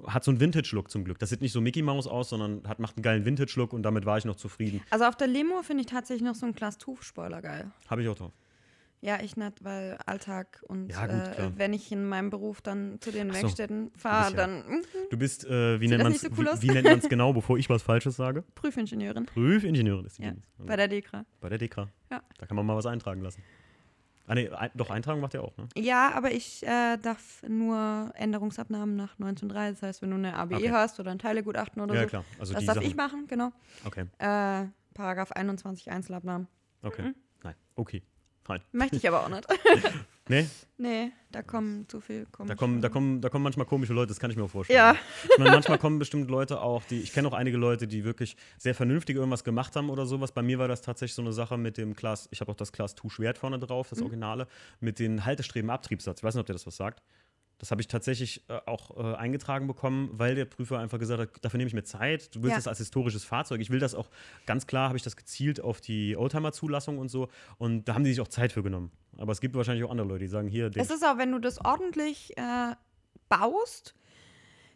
hat 0.05 0.23
so 0.23 0.29
einen 0.29 0.39
Vintage-Look 0.39 0.91
zum 0.91 1.03
Glück. 1.03 1.17
Das 1.17 1.29
sieht 1.29 1.41
nicht 1.41 1.53
so 1.53 1.61
Mickey 1.61 1.81
Mouse 1.81 2.05
aus, 2.05 2.29
sondern 2.29 2.67
hat, 2.67 2.77
macht 2.79 2.97
einen 2.97 3.03
geilen 3.03 3.25
Vintage-Look 3.25 3.73
und 3.73 3.81
damit 3.81 4.05
war 4.05 4.19
ich 4.19 4.25
noch 4.25 4.35
zufrieden. 4.35 4.81
Also 4.91 5.05
auf 5.05 5.15
der 5.15 5.27
Limo 5.27 5.63
finde 5.63 5.81
ich 5.81 5.87
tatsächlich 5.87 6.23
noch 6.23 6.35
so 6.35 6.45
einen 6.45 6.53
Class 6.53 6.77
Spoiler 6.99 7.41
geil. 7.41 7.71
Habe 7.87 8.03
ich 8.03 8.07
auch 8.09 8.15
drauf. 8.15 8.31
Ja, 9.05 9.19
ich 9.21 9.35
nicht, 9.35 9.65
weil 9.65 9.97
Alltag 10.05 10.63
und 10.69 10.89
Ja, 10.89 11.05
gut, 11.07 11.37
äh, 11.37 11.51
wenn 11.57 11.73
ich 11.73 11.91
in 11.91 12.05
meinem 12.07 12.29
Beruf 12.29 12.61
dann 12.61 13.01
zu 13.01 13.11
den 13.11 13.31
Ach 13.31 13.35
so, 13.35 13.41
Werkstätten 13.41 13.91
fahre, 13.97 14.31
ja- 14.31 14.37
dann 14.37 14.65
mhm, 14.65 14.81
Du 15.09 15.17
bist, 15.17 15.43
äh, 15.45 15.81
wie 15.81 15.89
nennt 15.89 16.03
man 16.03 16.13
es 16.13 16.21
so 16.21 16.29
cool 16.37 16.47
wie, 16.59 16.69
wie 16.69 16.71
nennt 16.73 16.87
man's 16.87 17.09
genau, 17.09 17.33
bevor 17.33 17.57
ich 17.57 17.69
was 17.69 17.83
Falsches 17.83 18.15
sage? 18.15 18.43
Prüfingenieurin. 18.55 19.25
Prüfingenieurin 19.25 20.05
ist 20.05 20.19
die 20.19 20.23
Ja. 20.23 20.29
Also 20.29 20.67
bei 20.67 20.77
der 20.77 20.87
Dekra. 20.87 21.25
bei 21.41 21.49
der 21.49 21.57
DK. 21.57 21.89
Ja. 22.11 22.21
Da 22.37 22.45
kann 22.45 22.55
man 22.55 22.65
mal 22.65 22.77
was 22.77 22.85
eintragen 22.85 23.19
lassen. 23.21 23.43
Ah, 24.25 24.35
nee, 24.35 24.47
ein, 24.49 24.71
doch, 24.73 24.89
eintragen 24.89 25.19
macht 25.19 25.33
ihr 25.33 25.43
auch, 25.43 25.57
ne? 25.57 25.67
Ja, 25.75 26.13
aber 26.13 26.31
ich 26.31 26.63
äh, 26.65 26.95
darf 26.95 27.43
nur 27.45 28.09
Änderungsabnahmen 28.15 28.95
nach 28.95 29.19
1903. 29.19 29.71
Das 29.71 29.81
heißt, 29.81 30.01
wenn 30.01 30.11
du 30.11 30.15
eine 30.15 30.33
ABE 30.37 30.55
Okay. 30.55 30.71
hast 30.71 30.97
oder 31.01 31.11
ein 31.11 31.19
Teilegutachten 31.19 31.81
oder 31.81 31.93
Ja, 31.93 32.03
so, 32.03 32.07
klar. 32.07 32.25
Also 32.39 32.53
das 32.53 32.63
darf 32.65 32.75
Sachen. 32.75 32.87
ich 32.87 32.95
machen, 32.95 33.27
genau. 33.27 33.51
Okay, 33.83 34.05
Äh, 34.19 34.67
Paragraph 34.93 35.33
21 35.33 35.91
Einzelabnahmen. 35.91 36.47
okay. 36.83 37.11
Nein, 37.43 37.55
okay. 37.75 38.01
Fein. 38.43 38.61
Möchte 38.71 38.97
ich 38.97 39.07
aber 39.07 39.23
auch 39.23 39.29
nicht. 39.29 39.47
Nee, 40.29 40.47
nee, 40.77 41.11
da 41.33 41.41
kommen 41.41 41.85
zu 41.89 41.99
viel. 41.99 42.25
da 42.47 42.55
kommen, 42.55 42.81
da, 42.81 42.87
kommen, 42.87 43.19
da 43.19 43.27
kommen 43.27 43.43
manchmal 43.43 43.65
komische 43.65 43.91
Leute, 43.91 44.07
das 44.07 44.21
kann 44.21 44.31
ich 44.31 44.37
mir 44.37 44.43
auch 44.45 44.49
vorstellen. 44.49 44.77
Ja. 44.77 44.95
Ich 45.29 45.37
meine, 45.37 45.51
manchmal 45.51 45.77
kommen 45.77 45.99
bestimmt 45.99 46.31
Leute 46.31 46.61
auch, 46.61 46.81
die, 46.85 47.01
ich 47.01 47.11
kenne 47.11 47.27
auch 47.27 47.33
einige 47.33 47.57
Leute, 47.57 47.89
die 47.89 48.05
wirklich 48.05 48.37
sehr 48.57 48.73
vernünftig 48.73 49.17
irgendwas 49.17 49.43
gemacht 49.43 49.75
haben 49.75 49.89
oder 49.89 50.05
sowas. 50.05 50.31
Bei 50.31 50.41
mir 50.41 50.59
war 50.59 50.69
das 50.69 50.81
tatsächlich 50.81 51.13
so 51.15 51.21
eine 51.21 51.33
Sache 51.33 51.57
mit 51.57 51.77
dem 51.77 51.93
Class, 51.93 52.29
ich 52.31 52.39
habe 52.39 52.49
auch 52.53 52.55
das 52.55 52.71
Class 52.71 52.95
2 52.95 53.09
Schwert 53.09 53.37
vorne 53.37 53.59
drauf, 53.59 53.87
Mhm. 53.87 53.95
das 53.95 54.01
Originale, 54.01 54.47
mit 54.79 54.97
den 54.99 55.25
Haltestreben-Abtriebssatz. 55.25 56.19
Ich 56.19 56.23
weiß 56.23 56.35
nicht, 56.35 56.39
ob 56.41 56.47
dir 56.47 56.53
das 56.53 56.65
was 56.67 56.77
sagt. 56.77 57.03
Das 57.63 57.71
habe 57.71 57.79
ich 57.79 57.87
tatsächlich 57.87 58.43
äh, 58.49 58.59
auch 58.65 58.97
äh, 58.97 59.15
eingetragen 59.15 59.67
bekommen, 59.67 60.09
weil 60.11 60.35
der 60.35 60.43
Prüfer 60.43 60.79
einfach 60.79 60.99
gesagt 60.99 61.21
hat, 61.21 61.29
dafür 61.45 61.59
nehme 61.59 61.69
ich 61.69 61.73
mir 61.73 61.85
Zeit. 61.85 62.35
Du 62.35 62.41
willst 62.43 62.51
Ja. 62.51 62.57
das 62.57 62.67
als 62.67 62.79
historisches 62.79 63.23
Fahrzeug. 63.23 63.61
Ich 63.61 63.69
will 63.69 63.79
das 63.79 63.95
auch, 63.95 64.09
ganz 64.45 64.67
klar 64.67 64.89
habe 64.89 64.97
ich 64.97 65.03
das 65.03 65.15
gezielt 65.15 65.61
auf 65.61 65.79
die 65.79 66.17
Oldtimer-Zulassung 66.17 66.97
und 66.97 67.07
so. 67.07 67.29
Und 67.57 67.85
da 67.87 67.93
haben 67.93 68.03
die 68.03 68.09
sich 68.09 68.19
auch 68.19 68.27
Zeit 68.27 68.51
für 68.51 68.63
genommen. 68.63 68.91
Aber 69.17 69.31
es 69.31 69.39
gibt 69.39 69.55
wahrscheinlich 69.55 69.85
auch 69.85 69.91
andere 69.91 70.05
Leute, 70.09 70.19
die 70.19 70.27
sagen, 70.27 70.49
hier, 70.49 70.71
Es 70.75 70.89
ist 70.91 71.05
auch, 71.05 71.17
wenn 71.17 71.31
du 71.31 71.39
das 71.39 71.63
ordentlich 71.63 72.35
äh, 72.37 72.75
baust, 73.29 73.95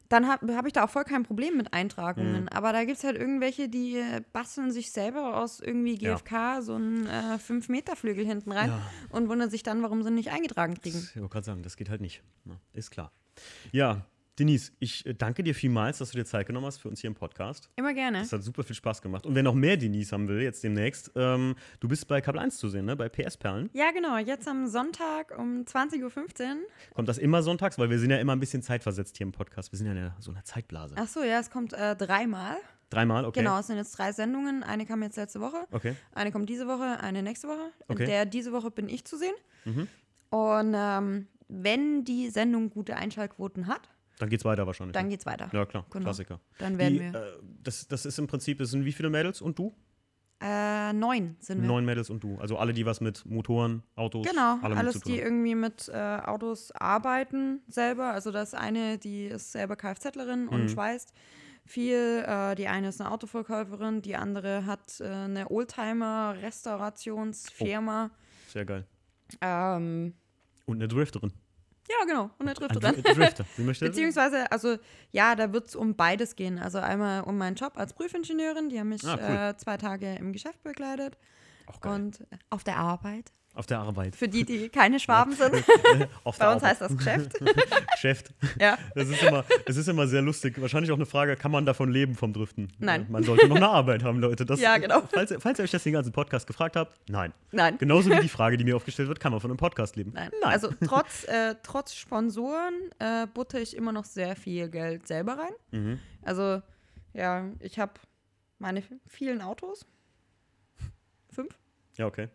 dann 0.09 0.27
habe 0.27 0.55
hab 0.55 0.65
ich 0.65 0.73
da 0.73 0.83
auch 0.85 0.89
voll 0.89 1.03
kein 1.03 1.23
Problem 1.23 1.57
mit 1.57 1.73
Eintragungen. 1.73 2.43
Mhm. 2.43 2.49
Aber 2.49 2.71
da 2.73 2.83
gibt 2.85 2.97
es 2.97 3.03
halt 3.03 3.17
irgendwelche, 3.17 3.69
die 3.69 4.01
basteln 4.33 4.71
sich 4.71 4.91
selber 4.91 5.37
aus 5.37 5.59
irgendwie 5.59 5.95
Ja. 5.95 6.15
GFK 6.15 6.61
so 6.61 6.75
einen 6.75 7.07
äh, 7.07 7.37
5-Meter-Flügel 7.37 8.25
hinten 8.25 8.51
rein 8.51 8.69
Ja. 8.69 8.81
und 9.09 9.29
wundern 9.29 9.49
sich 9.49 9.63
dann, 9.63 9.83
warum 9.83 10.03
sie 10.03 10.11
nicht 10.11 10.31
eingetragen 10.31 10.75
kriegen. 10.75 10.97
Ich 10.97 11.15
wollte 11.19 11.29
gerade 11.33 11.45
sagen, 11.45 11.63
das 11.63 11.75
geht 11.77 11.89
halt 11.89 12.01
nicht. 12.01 12.23
Na, 12.45 12.59
ist 12.73 12.91
klar. 12.91 13.11
Ja, 13.71 14.05
Denise, 14.39 14.71
ich 14.77 15.03
äh, 15.05 15.15
danke 15.15 15.41
dir 15.43 15.55
vielmals, 15.55 15.97
dass 15.97 16.11
du 16.11 16.17
dir 16.17 16.25
Zeit 16.25 16.45
genommen 16.45 16.67
hast 16.67 16.77
für 16.77 16.89
uns 16.89 17.01
hier 17.01 17.07
im 17.07 17.15
Podcast. 17.15 17.69
Immer 17.75 17.93
gerne. 17.95 18.19
Das 18.19 18.31
hat 18.31 18.43
super 18.43 18.63
viel 18.63 18.75
Spaß 18.75 19.01
gemacht. 19.01 19.25
Und 19.25 19.33
wer 19.33 19.41
noch 19.41 19.55
mehr 19.55 19.77
Denise 19.77 20.11
haben 20.11 20.27
will, 20.27 20.41
jetzt 20.41 20.63
demnächst, 20.63 21.11
ähm, 21.15 21.55
du 21.79 21.87
bist 21.87 22.07
bei 22.07 22.21
Kabel 22.21 22.39
1 22.39 22.57
zu 22.57 22.69
sehen, 22.69 22.85
ne? 22.85 22.95
bei 22.95 23.09
PS 23.09 23.35
Perlen. 23.37 23.69
Ja, 23.73 23.89
genau. 23.91 24.17
Jetzt 24.17 24.47
am 24.47 24.67
Sonntag 24.67 25.37
um 25.37 25.63
20.15 25.63 26.03
Uhr. 26.03 26.57
Kommt 26.93 27.09
das 27.09 27.17
immer 27.17 27.41
sonntags? 27.41 27.79
Weil 27.79 27.89
wir 27.89 27.97
sind 27.97 28.11
ja 28.11 28.17
immer 28.17 28.35
ein 28.35 28.39
bisschen 28.39 28.61
zeitversetzt 28.61 29.17
hier 29.17 29.25
im 29.25 29.31
Podcast. 29.31 29.71
Wir 29.71 29.77
sind 29.77 29.87
ja 29.87 29.93
in 29.93 30.11
so 30.19 30.29
einer 30.31 30.43
Zeitblase. 30.43 30.93
Ach 30.97 31.07
so, 31.07 31.23
ja, 31.23 31.39
es 31.39 31.49
kommt 31.49 31.73
äh, 31.73 31.95
dreimal. 31.95 32.57
Dreimal, 32.91 33.25
okay. 33.25 33.39
Genau, 33.39 33.59
es 33.59 33.67
sind 33.67 33.77
jetzt 33.77 33.97
drei 33.97 34.11
Sendungen. 34.11 34.61
Eine 34.63 34.85
kam 34.85 35.01
jetzt 35.01 35.17
letzte 35.17 35.41
Woche, 35.41 35.65
Okay. 35.71 35.95
eine 36.13 36.31
kommt 36.31 36.47
diese 36.47 36.67
Woche, 36.67 36.99
eine 37.01 37.23
nächste 37.23 37.47
Woche. 37.47 37.71
Okay. 37.87 38.03
In 38.03 38.09
der 38.09 38.25
diese 38.25 38.53
Woche 38.53 38.69
bin 38.71 38.87
ich 38.87 39.03
zu 39.03 39.17
sehen. 39.17 39.33
Mhm. 39.65 39.87
Und 40.29 40.73
ähm, 40.75 41.27
wenn 41.49 42.03
die 42.05 42.29
Sendung 42.29 42.69
gute 42.69 42.95
Einschaltquoten 42.95 43.67
hat, 43.67 43.89
Dann 44.19 44.29
geht's 44.29 44.45
weiter 44.45 44.65
wahrscheinlich. 44.67 44.93
dann 44.93 45.09
geht's 45.09 45.25
weiter. 45.25 45.49
ja, 45.53 45.65
klar, 45.65 45.85
Genau. 45.91 46.03
Klassiker. 46.05 46.39
Dann 46.57 46.77
werden 46.77 46.93
Die, 46.93 46.99
wir. 47.01 47.13
äh, 47.15 47.33
das, 47.63 47.87
das 47.87 48.05
ist 48.05 48.17
im 48.19 48.27
Prinzip, 48.27 48.57
das 48.57 48.71
sind 48.71 48.83
wie 48.85 48.91
viele 48.91 49.09
Mädels 49.09 49.41
und 49.41 49.57
du? 49.59 49.73
Äh, 50.39 50.93
neun 50.93 51.35
sind 51.39 51.61
wir. 51.61 51.67
Neun 51.67 51.83
Mädels 51.85 52.09
und 52.11 52.23
du. 52.23 52.37
Also 52.37 52.57
alle, 52.57 52.71
die 52.73 52.85
was 52.85 53.01
mit 53.01 53.25
Motoren, 53.25 53.81
Autos, 53.95 54.27
Genau, 54.27 54.59
alles, 54.61 54.99
die 55.01 55.19
irgendwie 55.19 55.55
mit 55.55 55.89
äh, 55.89 55.95
Autos 55.97 56.71
arbeiten 56.73 57.61
selber. 57.67 58.13
Also 58.13 58.31
das 58.31 58.53
eine, 58.53 58.97
die 58.99 59.25
ist 59.25 59.51
selber 59.51 59.75
Kfzlerin 59.75 60.47
und 60.47 60.63
Mhm. 60.65 60.69
schweißt 60.69 61.11
viel. 61.65 62.23
Äh, 62.27 62.53
die 62.55 62.67
eine 62.67 62.89
ist 62.89 63.01
eine 63.01 63.09
Autoverkäuferin, 63.11 64.03
die 64.03 64.15
andere 64.15 64.65
hat 64.67 64.99
äh, 65.01 65.05
eine 65.05 65.49
Oldtimer-Restaurationsfirma. 65.49 68.11
Sehr 68.47 68.65
geil. 68.65 68.85
Ähm, 69.41 70.13
Und 70.65 70.77
eine 70.77 70.87
Drifterin. 70.87 71.33
Ja, 71.89 72.05
genau, 72.05 72.23
und 72.37 72.41
eine 72.41 72.51
Ein 72.51 72.55
Drifterin. 72.55 73.01
Dr- 73.03 73.13
Drifter. 73.15 73.45
Sie 73.55 73.63
möchte 73.63 73.85
Beziehungsweise, 73.89 74.51
also 74.51 74.77
ja, 75.11 75.35
da 75.35 75.53
wird 75.53 75.67
es 75.67 75.75
um 75.75 75.95
beides 75.95 76.35
gehen. 76.35 76.59
Also 76.59 76.79
einmal 76.79 77.21
um 77.23 77.37
meinen 77.37 77.55
Job 77.55 77.73
als 77.77 77.93
Prüfingenieurin, 77.93 78.69
die 78.69 78.79
haben 78.79 78.89
mich 78.89 79.05
Ah, 79.05 79.17
cool. 79.21 79.35
äh, 79.53 79.57
zwei 79.57 79.77
Tage 79.77 80.15
im 80.15 80.33
Geschäft 80.33 80.61
begleitet 80.63 81.17
auch 81.67 81.79
geil. 81.81 81.93
und 81.93 82.25
auf 82.49 82.63
der 82.63 82.77
Arbeit. 82.77 83.31
Auf 83.57 83.65
der 83.65 83.79
Arbeit. 83.79 84.15
Für 84.15 84.27
die, 84.27 84.45
die 84.45 84.69
keine 84.69 84.99
Schwaben 84.99 85.33
sind, 85.33 85.51
bei 85.91 86.07
uns 86.23 86.39
Arbeit. 86.39 86.61
heißt 86.61 86.81
das 86.81 86.95
Geschäft. 86.95 87.31
Geschäft. 87.91 88.31
ja. 88.59 88.77
Das 88.93 89.09
ist, 89.09 89.23
immer, 89.23 89.43
das 89.65 89.77
ist 89.77 89.87
immer 89.87 90.07
sehr 90.07 90.21
lustig. 90.21 90.61
Wahrscheinlich 90.61 90.91
auch 90.91 90.95
eine 90.95 91.07
Frage, 91.07 91.35
kann 91.35 91.51
man 91.51 91.65
davon 91.65 91.89
leben 91.91 92.13
vom 92.13 92.33
Driften? 92.33 92.71
Nein. 92.77 93.07
Man 93.09 93.23
sollte 93.23 93.47
noch 93.47 93.55
eine 93.55 93.67
Arbeit 93.67 94.03
haben, 94.03 94.19
Leute. 94.19 94.45
Das, 94.45 94.59
Ja, 94.61 94.77
genau. 94.77 95.01
Falls, 95.11 95.33
falls 95.39 95.57
ihr 95.59 95.63
euch 95.63 95.71
das 95.71 95.81
den 95.81 95.93
ganzen 95.93 96.11
Podcast 96.11 96.45
gefragt 96.45 96.75
habt, 96.75 96.99
nein. 97.09 97.33
Nein. 97.51 97.79
Genauso 97.79 98.11
wie 98.11 98.19
die 98.19 98.29
Frage, 98.37 98.57
die 98.57 98.63
mir 98.63 98.75
aufgestellt 98.75 99.07
wird, 99.07 99.19
kann 99.19 99.31
man 99.31 99.41
von 99.41 99.49
einem 99.49 99.57
Podcast 99.57 99.95
leben? 99.95 100.11
Nein. 100.13 100.29
Also 100.43 100.69
trotz, 100.85 101.23
äh, 101.23 101.55
trotz 101.63 101.95
Sponsoren 101.95 102.75
äh, 102.99 103.25
butter 103.33 103.59
ich 103.59 103.75
immer 103.75 103.91
noch 103.91 104.05
sehr 104.05 104.35
viel 104.35 104.69
Geld 104.69 105.07
selber 105.07 105.39
rein. 105.39 105.53
Mhm. 105.71 105.99
Also 106.21 106.61
ja, 107.13 107.45
ich 107.59 107.79
habe 107.79 107.93
meine 108.59 108.83
vielen 109.07 109.41
Autos. 109.41 109.87
Fünf, 111.31 111.57
Ja, 111.97 112.05
okay. 112.05 112.29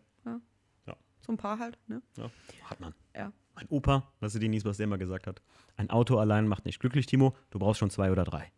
So 1.25 1.31
ein 1.31 1.37
paar 1.37 1.59
halt. 1.59 1.77
Ne? 1.87 2.01
Ja. 2.17 2.29
Hat 2.65 2.79
man. 2.79 2.93
Ja. 3.15 3.31
Mein 3.55 3.67
Opa, 3.69 4.11
was 4.19 4.33
Denise, 4.33 4.65
was 4.65 4.77
der 4.77 4.85
immer 4.85 4.97
gesagt 4.97 5.27
hat. 5.27 5.41
Ein 5.77 5.89
Auto 5.89 6.17
allein 6.17 6.47
macht 6.47 6.65
nicht 6.65 6.79
glücklich, 6.79 7.05
Timo. 7.05 7.35
Du 7.51 7.59
brauchst 7.59 7.79
schon 7.79 7.89
zwei 7.89 8.11
oder 8.11 8.23
drei. 8.23 8.51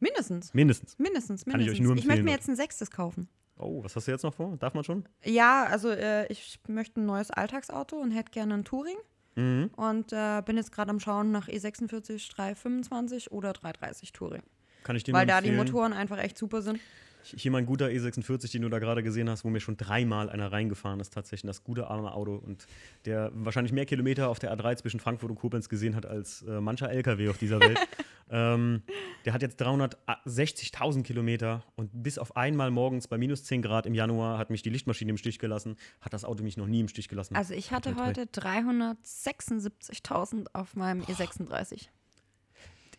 Mindestens. 0.00 0.52
Mindestens. 0.52 0.98
Mindestens, 0.98 1.46
mindestens. 1.46 1.52
Kann 1.52 1.60
ich 1.60 1.70
euch 1.70 1.80
nur 1.80 1.92
ich 1.92 2.04
möchte 2.04 2.10
empfehlen, 2.10 2.24
mir 2.24 2.32
jetzt 2.32 2.48
ein 2.48 2.56
sechstes 2.56 2.90
kaufen. 2.90 3.28
Oh, 3.56 3.84
was 3.84 3.94
hast 3.94 4.06
du 4.06 4.10
jetzt 4.10 4.22
noch 4.22 4.34
vor? 4.34 4.56
Darf 4.58 4.74
man 4.74 4.84
schon? 4.84 5.04
Ja, 5.22 5.64
also 5.64 5.90
äh, 5.90 6.26
ich 6.32 6.58
möchte 6.66 7.00
ein 7.00 7.06
neues 7.06 7.30
Alltagsauto 7.30 7.96
und 7.96 8.10
hätte 8.10 8.30
gerne 8.30 8.54
ein 8.54 8.64
Touring. 8.64 8.96
Mhm. 9.36 9.70
Und 9.76 10.12
äh, 10.12 10.42
bin 10.44 10.56
jetzt 10.56 10.72
gerade 10.72 10.90
am 10.90 11.00
Schauen 11.00 11.30
nach 11.30 11.48
E 11.48 11.56
E46 11.56 12.34
325 12.34 13.32
oder 13.32 13.52
330 13.52 14.12
Touring. 14.12 14.42
Kann 14.82 14.96
ich 14.96 15.04
dir 15.04 15.12
Weil 15.12 15.26
da 15.26 15.40
die 15.40 15.48
empfehlen. 15.48 15.66
Motoren 15.66 15.92
einfach 15.92 16.18
echt 16.18 16.38
super 16.38 16.62
sind. 16.62 16.80
Hier 17.22 17.50
mein 17.50 17.66
guter 17.66 17.86
E46, 17.86 18.52
den 18.52 18.62
du 18.62 18.68
da 18.68 18.78
gerade 18.78 19.02
gesehen 19.02 19.28
hast, 19.28 19.44
wo 19.44 19.50
mir 19.50 19.58
schon 19.60 19.76
dreimal 19.76 20.30
einer 20.30 20.52
reingefahren 20.52 21.00
ist, 21.00 21.12
tatsächlich 21.12 21.48
das 21.48 21.64
gute 21.64 21.88
arme 21.88 22.12
Auto 22.12 22.36
und 22.36 22.66
der 23.04 23.32
wahrscheinlich 23.34 23.72
mehr 23.72 23.86
Kilometer 23.86 24.28
auf 24.28 24.38
der 24.38 24.56
A3 24.56 24.76
zwischen 24.76 25.00
Frankfurt 25.00 25.30
und 25.30 25.36
Koblenz 25.36 25.68
gesehen 25.68 25.96
hat 25.96 26.06
als 26.06 26.42
äh, 26.42 26.60
mancher 26.60 26.90
LKW 26.90 27.28
auf 27.28 27.38
dieser 27.38 27.58
Welt. 27.60 27.78
ähm, 28.30 28.82
der 29.24 29.32
hat 29.32 29.42
jetzt 29.42 29.60
360.000 29.62 31.02
Kilometer 31.02 31.64
und 31.76 31.90
bis 31.92 32.18
auf 32.18 32.36
einmal 32.36 32.70
morgens 32.70 33.08
bei 33.08 33.18
minus 33.18 33.44
10 33.44 33.62
Grad 33.62 33.86
im 33.86 33.94
Januar 33.94 34.38
hat 34.38 34.50
mich 34.50 34.62
die 34.62 34.70
Lichtmaschine 34.70 35.10
im 35.10 35.16
Stich 35.16 35.38
gelassen, 35.38 35.76
hat 36.00 36.12
das 36.12 36.24
Auto 36.24 36.42
mich 36.42 36.56
noch 36.56 36.66
nie 36.66 36.80
im 36.80 36.88
Stich 36.88 37.06
gelassen. 37.08 37.36
Also 37.36 37.54
ich 37.54 37.70
hatte 37.70 37.94
heute 37.96 38.24
376.000 38.24 40.46
auf 40.52 40.74
meinem 40.76 41.02
E36. 41.02 41.88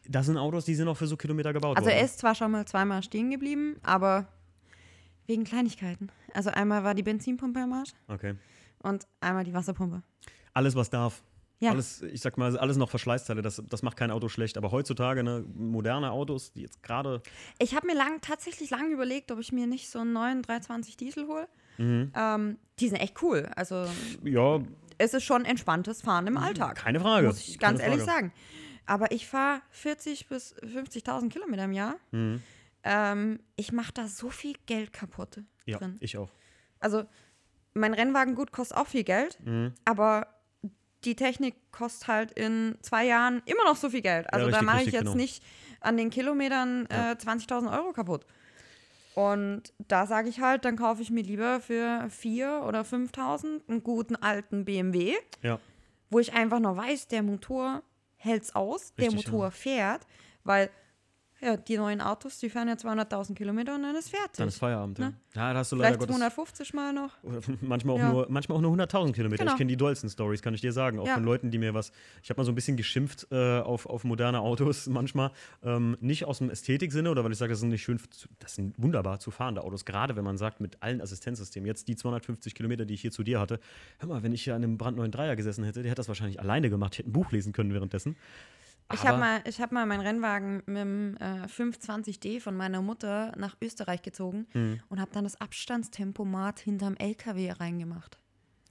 Das 0.07 0.25
sind 0.25 0.37
Autos, 0.37 0.65
die 0.65 0.75
sind 0.75 0.87
auch 0.87 0.97
für 0.97 1.07
so 1.07 1.17
Kilometer 1.17 1.53
gebaut 1.53 1.77
Also 1.77 1.87
worden. 1.89 1.97
er 1.99 2.05
ist 2.05 2.19
zwar 2.19 2.35
schon 2.35 2.51
mal 2.51 2.65
zweimal 2.65 3.03
stehen 3.03 3.29
geblieben, 3.31 3.75
aber 3.83 4.27
wegen 5.27 5.43
Kleinigkeiten. 5.43 6.09
Also 6.33 6.49
einmal 6.49 6.83
war 6.83 6.93
die 6.95 7.03
Benzinpumpe 7.03 7.59
am 7.59 7.73
Arsch 7.73 7.91
Okay. 8.07 8.35
und 8.79 9.07
einmal 9.19 9.43
die 9.43 9.53
Wasserpumpe. 9.53 10.01
Alles, 10.53 10.75
was 10.75 10.89
darf. 10.89 11.23
Ja. 11.59 11.69
Alles, 11.71 12.01
ich 12.01 12.21
sag 12.21 12.37
mal, 12.39 12.57
alles 12.57 12.75
noch 12.77 12.89
Verschleißteile, 12.89 13.43
das, 13.43 13.61
das 13.69 13.83
macht 13.83 13.95
kein 13.95 14.09
Auto 14.09 14.27
schlecht. 14.29 14.57
Aber 14.57 14.71
heutzutage, 14.71 15.23
ne, 15.23 15.45
moderne 15.53 16.11
Autos, 16.11 16.51
die 16.53 16.61
jetzt 16.63 16.81
gerade. 16.81 17.21
Ich 17.59 17.75
habe 17.75 17.85
mir 17.85 17.93
lang, 17.95 18.19
tatsächlich 18.21 18.71
lange 18.71 18.89
überlegt, 18.91 19.31
ob 19.31 19.39
ich 19.39 19.51
mir 19.51 19.67
nicht 19.67 19.87
so 19.89 19.99
einen 19.99 20.11
neuen 20.11 20.41
320 20.41 20.97
Diesel 20.97 21.27
hole. 21.27 21.47
Mhm. 21.77 22.11
Ähm, 22.15 22.57
die 22.79 22.87
sind 22.89 22.97
echt 22.97 23.21
cool. 23.21 23.47
Also 23.55 23.85
Ja, 24.23 24.59
es 24.97 25.13
ist 25.13 25.23
schon 25.23 25.45
entspanntes 25.45 26.01
Fahren 26.01 26.25
im 26.25 26.37
Alltag. 26.37 26.77
keine 26.77 26.99
Frage. 26.99 27.27
Muss 27.27 27.47
ich 27.47 27.59
ganz 27.59 27.79
keine 27.79 27.91
ehrlich 27.91 28.05
Frage. 28.05 28.17
sagen. 28.21 28.33
Aber 28.85 29.11
ich 29.11 29.27
fahre 29.27 29.61
40 29.71 30.27
bis 30.27 30.55
50.000 30.55 31.29
Kilometer 31.29 31.65
im 31.65 31.71
Jahr. 31.73 31.95
Mhm. 32.11 32.41
Ähm, 32.83 33.39
ich 33.55 33.71
mache 33.71 33.93
da 33.93 34.07
so 34.07 34.29
viel 34.29 34.55
Geld 34.65 34.91
kaputt 34.91 35.39
Ja, 35.65 35.77
drin. 35.77 35.97
ich 35.99 36.17
auch. 36.17 36.29
Also 36.79 37.03
mein 37.73 37.93
Rennwagen 37.93 38.35
gut 38.35 38.51
kostet 38.51 38.77
auch 38.77 38.87
viel 38.87 39.03
Geld, 39.03 39.39
Mhm. 39.45 39.73
aber 39.85 40.27
die 41.05 41.15
Technik 41.15 41.55
kostet 41.71 42.07
halt 42.07 42.31
in 42.33 42.75
zwei 42.81 43.05
Jahren 43.05 43.41
immer 43.45 43.63
noch 43.65 43.75
so 43.75 43.89
viel 43.89 44.01
Geld. 44.01 44.31
Also 44.33 44.47
da 44.47 44.57
richtig, 44.57 44.65
mache 44.65 44.83
ich 44.83 44.91
jetzt 44.91 45.03
genau. 45.05 45.15
nicht 45.15 45.43
an 45.79 45.97
den 45.97 46.09
Kilometern 46.09 46.87
Ja. 46.91 47.11
äh, 47.11 47.15
20.000 47.15 47.71
Euro 47.71 47.91
kaputt. 47.93 48.25
Und 49.13 49.73
da 49.87 50.05
sage 50.07 50.29
ich 50.29 50.39
halt, 50.39 50.63
dann 50.63 50.77
kaufe 50.77 51.01
ich 51.01 51.09
mir 51.11 51.23
lieber 51.23 51.59
für 51.59 52.07
4.000 52.09 52.61
oder 52.65 52.83
5.000 52.83 53.61
einen 53.67 53.83
guten 53.83 54.15
alten 54.15 54.63
BMW, 54.65 55.15
Ja, 55.41 55.59
wo 56.09 56.19
ich 56.19 56.33
einfach 56.33 56.59
noch 56.59 56.77
weiß, 56.77 57.07
der 57.09 57.21
Motor 57.23 57.83
hält's 58.23 58.55
aus, 58.55 58.93
der 58.95 59.07
Richtig, 59.07 59.27
Motor 59.31 59.51
fährt, 59.51 60.01
weil 60.43 60.69
ja, 61.41 61.57
die 61.57 61.77
neuen 61.77 62.01
Autos, 62.01 62.37
die 62.37 62.49
fahren 62.49 62.67
ja 62.67 62.75
200.000 62.75 63.33
Kilometer 63.35 63.73
und 63.75 63.83
dann 63.83 63.95
ist 63.95 64.09
fertig. 64.09 64.37
dann 64.37 64.47
ist 64.47 64.57
Feierabend. 64.57 64.99
Ja, 64.99 65.05
Ne? 65.09 65.13
ja 65.35 65.53
da 65.53 65.59
hast 65.59 65.71
du 65.71 65.75
leider 65.75 65.87
Vielleicht 65.97 65.99
Gottes. 66.01 66.15
250 66.17 66.73
mal 66.73 66.93
noch. 66.93 67.11
Manchmal, 67.61 67.95
auch 67.95 67.99
Ja. 67.99 68.11
nur, 68.11 68.27
manchmal 68.29 68.57
auch 68.57 68.61
nur 68.61 68.71
100.000 68.71 69.13
Kilometer. 69.13 69.43
Genau. 69.43 69.53
Ich 69.53 69.57
kenne 69.57 69.69
die 69.69 69.77
dollsten 69.77 70.09
Stories, 70.09 70.41
kann 70.41 70.53
ich 70.53 70.61
dir 70.61 70.71
sagen. 70.71 70.99
Auch 70.99 71.07
Ja. 71.07 71.15
von 71.15 71.23
Leuten, 71.23 71.49
die 71.51 71.57
mir 71.57 71.73
was. 71.73 71.91
Ich 72.21 72.29
habe 72.29 72.39
mal 72.39 72.45
so 72.45 72.51
ein 72.51 72.55
bisschen 72.55 72.77
geschimpft 72.77 73.27
äh, 73.31 73.59
auf, 73.59 73.85
auf 73.87 74.03
moderne 74.03 74.39
Autos 74.41 74.85
manchmal. 74.87 75.31
Ähm, 75.63 75.97
nicht 75.99 76.25
aus 76.25 76.37
dem 76.37 76.49
Ästhetiksinne 76.49 77.09
oder 77.09 77.23
weil 77.23 77.31
ich 77.31 77.37
sage, 77.39 77.51
das 77.53 77.59
sind 77.59 77.69
nicht 77.69 77.81
schön, 77.83 77.99
das 78.39 78.55
sind 78.55 78.75
wunderbar 78.77 79.19
zu 79.19 79.31
fahrende 79.31 79.63
Autos. 79.63 79.85
Gerade 79.85 80.15
wenn 80.15 80.23
man 80.23 80.37
sagt, 80.37 80.61
mit 80.61 80.77
allen 80.83 81.01
Assistenzsystemen. 81.01 81.65
Jetzt 81.65 81.87
die 81.87 81.95
250 81.95 82.53
Kilometer, 82.53 82.85
die 82.85 82.93
ich 82.93 83.01
hier 83.01 83.11
zu 83.11 83.23
dir 83.23 83.39
hatte. 83.39 83.59
Hör 83.99 84.09
mal, 84.09 84.21
wenn 84.23 84.31
ich 84.33 84.43
hier 84.43 84.55
an 84.55 84.63
einem 84.63 84.77
brandneuen 84.77 85.11
Dreier 85.11 85.35
gesessen 85.35 85.63
hätte, 85.63 85.81
der 85.81 85.89
hätte 85.91 85.99
das 85.99 86.07
wahrscheinlich 86.07 86.39
alleine 86.39 86.69
gemacht. 86.69 86.93
Ich 86.93 86.99
hätte 86.99 87.09
ein 87.09 87.13
Buch 87.13 87.31
lesen 87.31 87.51
können 87.51 87.73
währenddessen. 87.73 88.15
Ich 88.93 89.05
habe 89.05 89.17
mal, 89.17 89.41
ich 89.45 89.61
hab 89.61 89.71
mal 89.71 89.85
meinen 89.85 90.01
Rennwagen 90.01 90.63
mit 90.65 90.77
dem 90.77 91.17
äh, 91.17 91.45
520D 91.47 92.39
von 92.41 92.55
meiner 92.55 92.81
Mutter 92.81 93.31
nach 93.37 93.55
Österreich 93.61 94.01
gezogen 94.01 94.47
Mhm. 94.53 94.79
und 94.89 94.99
habe 94.99 95.11
dann 95.11 95.23
das 95.23 95.39
Abstandstempomat 95.39 96.59
hinterm 96.59 96.95
LKW 96.97 97.51
reingemacht. 97.51 98.17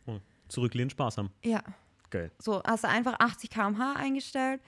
Oh, 0.06 0.18
zurücklehnen, 0.48 0.90
Spaß 0.90 1.18
haben. 1.18 1.30
Ja, 1.42 1.62
Geil. 2.10 2.30
so 2.38 2.62
hast 2.64 2.84
du 2.84 2.88
einfach 2.88 3.16
80 3.18 3.50
km/h 3.50 3.94
eingestellt 3.94 4.60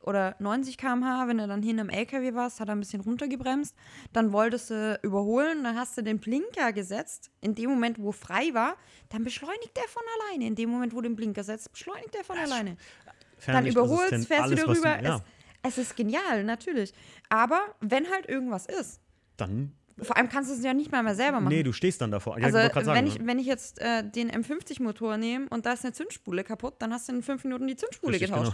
oder 0.00 0.36
90 0.38 0.78
km/h, 0.78 1.26
wenn 1.28 1.38
du 1.38 1.46
dann 1.48 1.62
hinterm 1.62 1.88
LKW 1.90 2.32
warst, 2.34 2.60
hat 2.60 2.68
er 2.68 2.76
ein 2.76 2.80
bisschen 2.80 3.00
runtergebremst. 3.00 3.74
Dann 4.12 4.32
wolltest 4.32 4.70
du 4.70 4.98
überholen, 5.02 5.64
dann 5.64 5.76
hast 5.76 5.98
du 5.98 6.02
den 6.02 6.18
Blinker 6.20 6.72
gesetzt. 6.72 7.30
In 7.40 7.54
dem 7.54 7.70
Moment, 7.70 7.98
wo 7.98 8.12
frei 8.12 8.54
war, 8.54 8.76
dann 9.08 9.24
beschleunigt 9.24 9.76
der 9.76 9.84
von 9.88 10.02
alleine. 10.20 10.46
In 10.46 10.54
dem 10.54 10.70
Moment, 10.70 10.92
wo 10.94 11.00
du 11.00 11.08
den 11.08 11.16
Blinker 11.16 11.42
setzt, 11.42 11.72
beschleunigt 11.72 12.14
der 12.14 12.24
von 12.24 12.38
alleine. 12.38 12.76
Dann 13.46 13.66
überholst, 13.66 14.26
fährst 14.26 14.30
du 14.30 14.42
alles, 14.42 14.66
was 14.66 14.80
darüber. 14.80 15.02
ja, 15.02 15.22
es, 15.62 15.76
es 15.76 15.78
ist 15.78 15.96
genial, 15.96 16.44
natürlich. 16.44 16.92
Aber 17.28 17.60
wenn 17.80 18.10
halt 18.10 18.28
irgendwas 18.28 18.66
ist, 18.66 19.00
dann. 19.36 19.72
Vor 20.02 20.16
allem 20.16 20.28
kannst 20.28 20.50
du 20.50 20.54
es 20.54 20.62
ja 20.62 20.74
nicht 20.74 20.92
mal 20.92 21.02
mehr 21.02 21.14
selber 21.14 21.40
machen. 21.40 21.54
Nee, 21.54 21.62
du 21.62 21.72
stehst 21.72 22.00
dann 22.00 22.10
davor. 22.10 22.38
Ja, 22.38 22.46
also, 22.46 22.58
ich 22.58 22.62
wollte 22.64 22.74
grad 22.74 22.84
sagen, 22.86 22.98
wenn, 22.98 23.06
ich, 23.06 23.18
ne? 23.18 23.26
wenn 23.26 23.38
ich 23.38 23.46
jetzt 23.46 23.80
äh, 23.80 24.02
den 24.08 24.30
M50-Motor 24.30 25.16
nehme 25.16 25.46
und 25.50 25.66
da 25.66 25.72
ist 25.72 25.84
eine 25.84 25.92
Zündspule 25.92 26.44
kaputt, 26.44 26.74
dann 26.78 26.92
hast 26.92 27.08
du 27.08 27.12
in 27.14 27.22
fünf 27.22 27.44
Minuten 27.44 27.66
die 27.66 27.76
Zündspule 27.76 28.14
Richtig, 28.14 28.30
getauscht. 28.30 28.52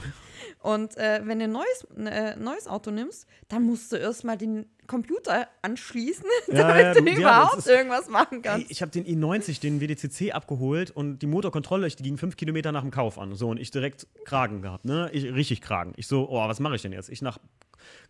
Und 0.61 0.97
äh, 0.97 1.21
wenn 1.25 1.39
du 1.39 1.45
ein 1.45 1.53
neues, 1.53 1.87
äh, 1.97 2.37
neues 2.37 2.67
Auto 2.67 2.91
nimmst, 2.91 3.27
dann 3.49 3.63
musst 3.65 3.93
du 3.93 3.97
erstmal 3.97 4.37
den 4.39 4.67
Computer 4.87 5.49
anschließen, 5.63 6.25
Ja, 6.49 6.69
damit 6.69 6.83
ja, 6.83 6.95
du 6.95 7.05
ja, 7.11 7.17
überhaupt 7.19 7.59
ist- 7.59 7.69
irgendwas 7.69 8.09
machen 8.09 8.37
Ey, 8.37 8.43
kannst. 8.43 8.71
ich 8.71 8.83
habe 8.83 8.91
den 8.91 9.05
i90, 9.05 9.61
den 9.61 9.81
WDCC 9.81 10.33
abgeholt 10.35 10.91
und 10.91 11.21
die 11.21 11.27
Motorkontrolle, 11.27 11.89
die 11.89 12.03
ging 12.03 12.19
fünf 12.19 12.37
Kilometer 12.37 12.73
nach 12.73 12.83
dem 12.83 12.91
Kauf 12.91 13.19
an. 13.19 13.35
So, 13.35 13.49
und 13.49 13.59
ich 13.59 13.71
direkt 13.71 14.07
Kragen 14.25 14.63
gehabt, 14.63 14.85
ne? 14.85 15.09
Ich, 15.13 15.25
richtig 15.25 15.61
Kragen. 15.61 15.93
Ich 15.97 16.07
so, 16.07 16.29
oh, 16.29 16.49
was 16.49 16.61
mache 16.61 16.77
ich 16.77 16.83
denn 16.83 16.93
jetzt? 16.93 17.09
Ich 17.09 17.23
nach 17.23 17.39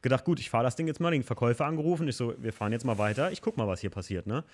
gedacht, 0.02 0.24
gut, 0.24 0.40
ich 0.40 0.50
fahre 0.50 0.64
das 0.64 0.76
Ding 0.76 0.86
jetzt 0.86 1.00
mal, 1.00 1.10
den 1.10 1.22
Verkäufer 1.22 1.66
angerufen. 1.66 2.08
Ich 2.08 2.16
so, 2.16 2.34
wir 2.38 2.52
fahren 2.52 2.72
jetzt 2.72 2.84
mal 2.84 2.98
weiter, 2.98 3.32
ich 3.32 3.42
guck 3.42 3.56
mal, 3.56 3.66
was 3.66 3.80
hier 3.80 3.90
passiert, 3.90 4.26
ne? 4.26 4.44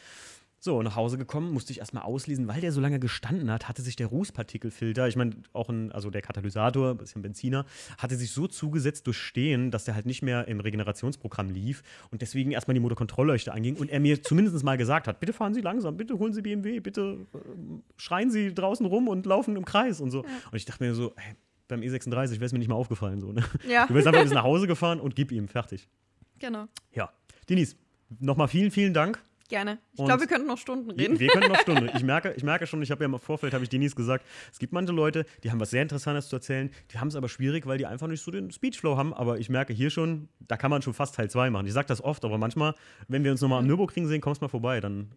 So, 0.63 0.83
nach 0.83 0.95
Hause 0.95 1.17
gekommen, 1.17 1.55
musste 1.55 1.73
ich 1.73 1.79
erstmal 1.79 2.03
auslesen, 2.03 2.47
weil 2.47 2.61
der 2.61 2.71
so 2.71 2.83
lange 2.83 3.01
gestanden 3.01 3.51
hat, 3.51 3.67
hatte 3.67 3.81
sich 3.81 3.97
der 3.97 4.09
Rußpartikelfilter, 4.09 5.09
ich 5.09 5.17
meine, 5.17 5.37
auch 5.55 5.71
ein, 5.71 5.91
also 5.91 6.11
der 6.11 6.21
Katalysator, 6.21 6.97
bisschen 6.97 7.23
Benziner, 7.23 7.65
hatte 7.97 8.15
sich 8.15 8.31
so 8.33 8.47
zugesetzt 8.47 9.07
durch 9.07 9.17
Stehen, 9.17 9.71
dass 9.71 9.87
der 9.87 9.95
halt 9.95 10.05
nicht 10.05 10.21
mehr 10.21 10.49
im 10.49 10.61
Regenerationsprogramm 10.61 11.49
lief 11.49 11.83
und 12.11 12.21
deswegen 12.21 12.53
erstmal 12.53 12.75
die 12.75 12.81
Motorkontrollleuchte 12.81 13.53
anging 13.53 13.77
und 13.77 13.89
er 13.89 14.01
mir 14.01 14.23
zumindest 14.23 14.63
mal 14.63 14.77
gesagt 14.77 15.09
hat: 15.09 15.19
bitte 15.19 15.33
fahren 15.33 15.55
Sie 15.55 15.63
langsam, 15.63 15.97
bitte 15.97 16.19
holen 16.19 16.35
Sie 16.35 16.43
BMW, 16.43 16.81
bitte 16.81 17.27
äh, 17.33 17.39
schreien 17.97 18.31
Sie 18.31 18.53
draußen 18.53 18.85
rum 18.85 19.09
und 19.09 19.25
laufen 19.25 19.57
im 19.57 19.65
Kreis 19.65 19.99
und 19.99 20.11
so. 20.11 20.21
Und 20.21 20.57
ich 20.57 20.67
dachte 20.67 20.85
mir 20.85 20.95
so, 20.95 21.15
hey, 21.17 21.37
beim 21.71 21.81
E36 21.81 22.33
wäre 22.33 22.45
es 22.45 22.53
mir 22.53 22.59
nicht 22.59 22.69
mal 22.69 22.75
aufgefallen. 22.75 23.21
So, 23.21 23.33
ne? 23.33 23.43
ja. 23.69 23.87
Du 23.87 23.95
wirst 23.95 24.07
einfach 24.07 24.23
bis 24.23 24.33
nach 24.33 24.45
Hause 24.45 24.67
gefahren 24.67 25.01
und 25.01 25.17
gib 25.17 25.33
ihm, 25.33 25.49
fertig. 25.49 25.89
Genau. 26.39 26.67
Ja. 26.93 27.11
Denise, 27.49 27.77
nochmal 28.19 28.49
vielen, 28.49 28.71
vielen 28.71 28.95
Dank 28.95 29.23
Gerne. 29.51 29.79
Ich 29.95 30.05
glaube, 30.05 30.21
wir 30.21 30.29
könnten 30.29 30.47
noch 30.47 30.59
Stunden 30.59 30.93
reden. 30.93 31.19
Wir, 31.19 31.27
wir 31.27 31.29
können 31.29 31.53
noch 31.53 31.61
Stunden. 31.61 31.91
Ich 31.97 32.05
merke, 32.05 32.33
ich 32.37 32.45
merke 32.45 32.69
schon, 32.69 32.81
ich 32.83 32.93
habe 32.93 33.03
ja 33.03 33.11
im 33.11 33.19
Vorfeld, 33.19 33.53
habe 33.53 33.65
ich 33.65 33.69
Denise 33.69 33.97
gesagt, 33.97 34.25
es 34.53 34.61
gibt 34.61 34.73
manche 34.73 34.93
Leute, 34.93 35.27
die 35.43 35.51
haben 35.51 35.59
was 35.59 35.71
sehr 35.71 35.83
Interessantes 35.83 36.29
zu 36.29 36.37
erzählen, 36.37 36.71
die 36.93 36.99
haben 36.99 37.09
es 37.09 37.17
aber 37.17 37.29
schwierig, 37.29 37.67
weil 37.67 37.77
die 37.77 37.85
einfach 37.85 38.07
nicht 38.07 38.23
so 38.23 38.31
den 38.31 38.53
Speechflow 38.53 38.97
haben. 38.97 39.13
Aber 39.13 39.41
ich 39.41 39.49
merke 39.49 39.73
hier 39.73 39.91
schon, 39.91 40.29
da 40.39 40.57
kann 40.57 40.71
man 40.71 40.83
schon 40.83 40.95
fast 40.95 41.17
Teil 41.17 41.29
2 41.29 41.51
machen. 41.51 41.67
Ich 41.67 41.73
sage 41.73 41.89
das 41.89 42.03
oft, 42.03 42.25
aber 42.25 42.39
manchmal, 42.39 42.75
wenn 43.09 43.25
wir 43.25 43.33
uns 43.33 43.41
nochmal 43.41 43.59
am 43.59 43.67
Nürburgring 43.67 44.07
sehen, 44.07 44.21
kommst 44.21 44.41
mal 44.41 44.47
vorbei, 44.47 44.81
dann 44.81 45.11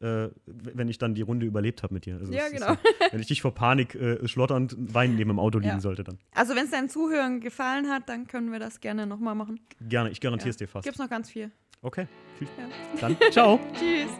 äh, 0.00 0.28
wenn 0.46 0.88
ich 0.88 0.98
dann 0.98 1.14
die 1.14 1.22
Runde 1.22 1.46
überlebt 1.46 1.82
habe 1.82 1.94
mit 1.94 2.06
dir. 2.06 2.16
Also 2.18 2.32
ja, 2.32 2.48
genau. 2.48 2.72
Ist, 2.72 3.12
wenn 3.12 3.20
ich 3.20 3.26
dich 3.26 3.42
vor 3.42 3.54
Panik 3.54 3.94
äh, 3.94 4.26
schlotternd 4.26 4.74
weinend 4.78 5.16
neben 5.16 5.30
dem 5.30 5.38
Auto 5.38 5.58
liegen 5.58 5.74
ja. 5.74 5.80
sollte 5.80 6.04
dann. 6.04 6.18
Also 6.34 6.54
wenn 6.54 6.64
es 6.64 6.70
deinen 6.70 6.88
Zuhörern 6.88 7.40
gefallen 7.40 7.88
hat, 7.88 8.08
dann 8.08 8.26
können 8.26 8.52
wir 8.52 8.58
das 8.58 8.80
gerne 8.80 9.06
nochmal 9.06 9.34
machen. 9.34 9.60
Gerne, 9.80 10.10
ich 10.10 10.20
garantiere 10.20 10.50
es 10.50 10.56
ja. 10.56 10.66
dir 10.66 10.70
fast. 10.70 10.84
Gibt's 10.84 10.98
noch 10.98 11.10
ganz 11.10 11.30
viel. 11.30 11.50
Okay, 11.82 12.06
ja. 12.40 12.46
dann 13.00 13.16
ciao. 13.30 13.60
Tschüss. 13.74 14.10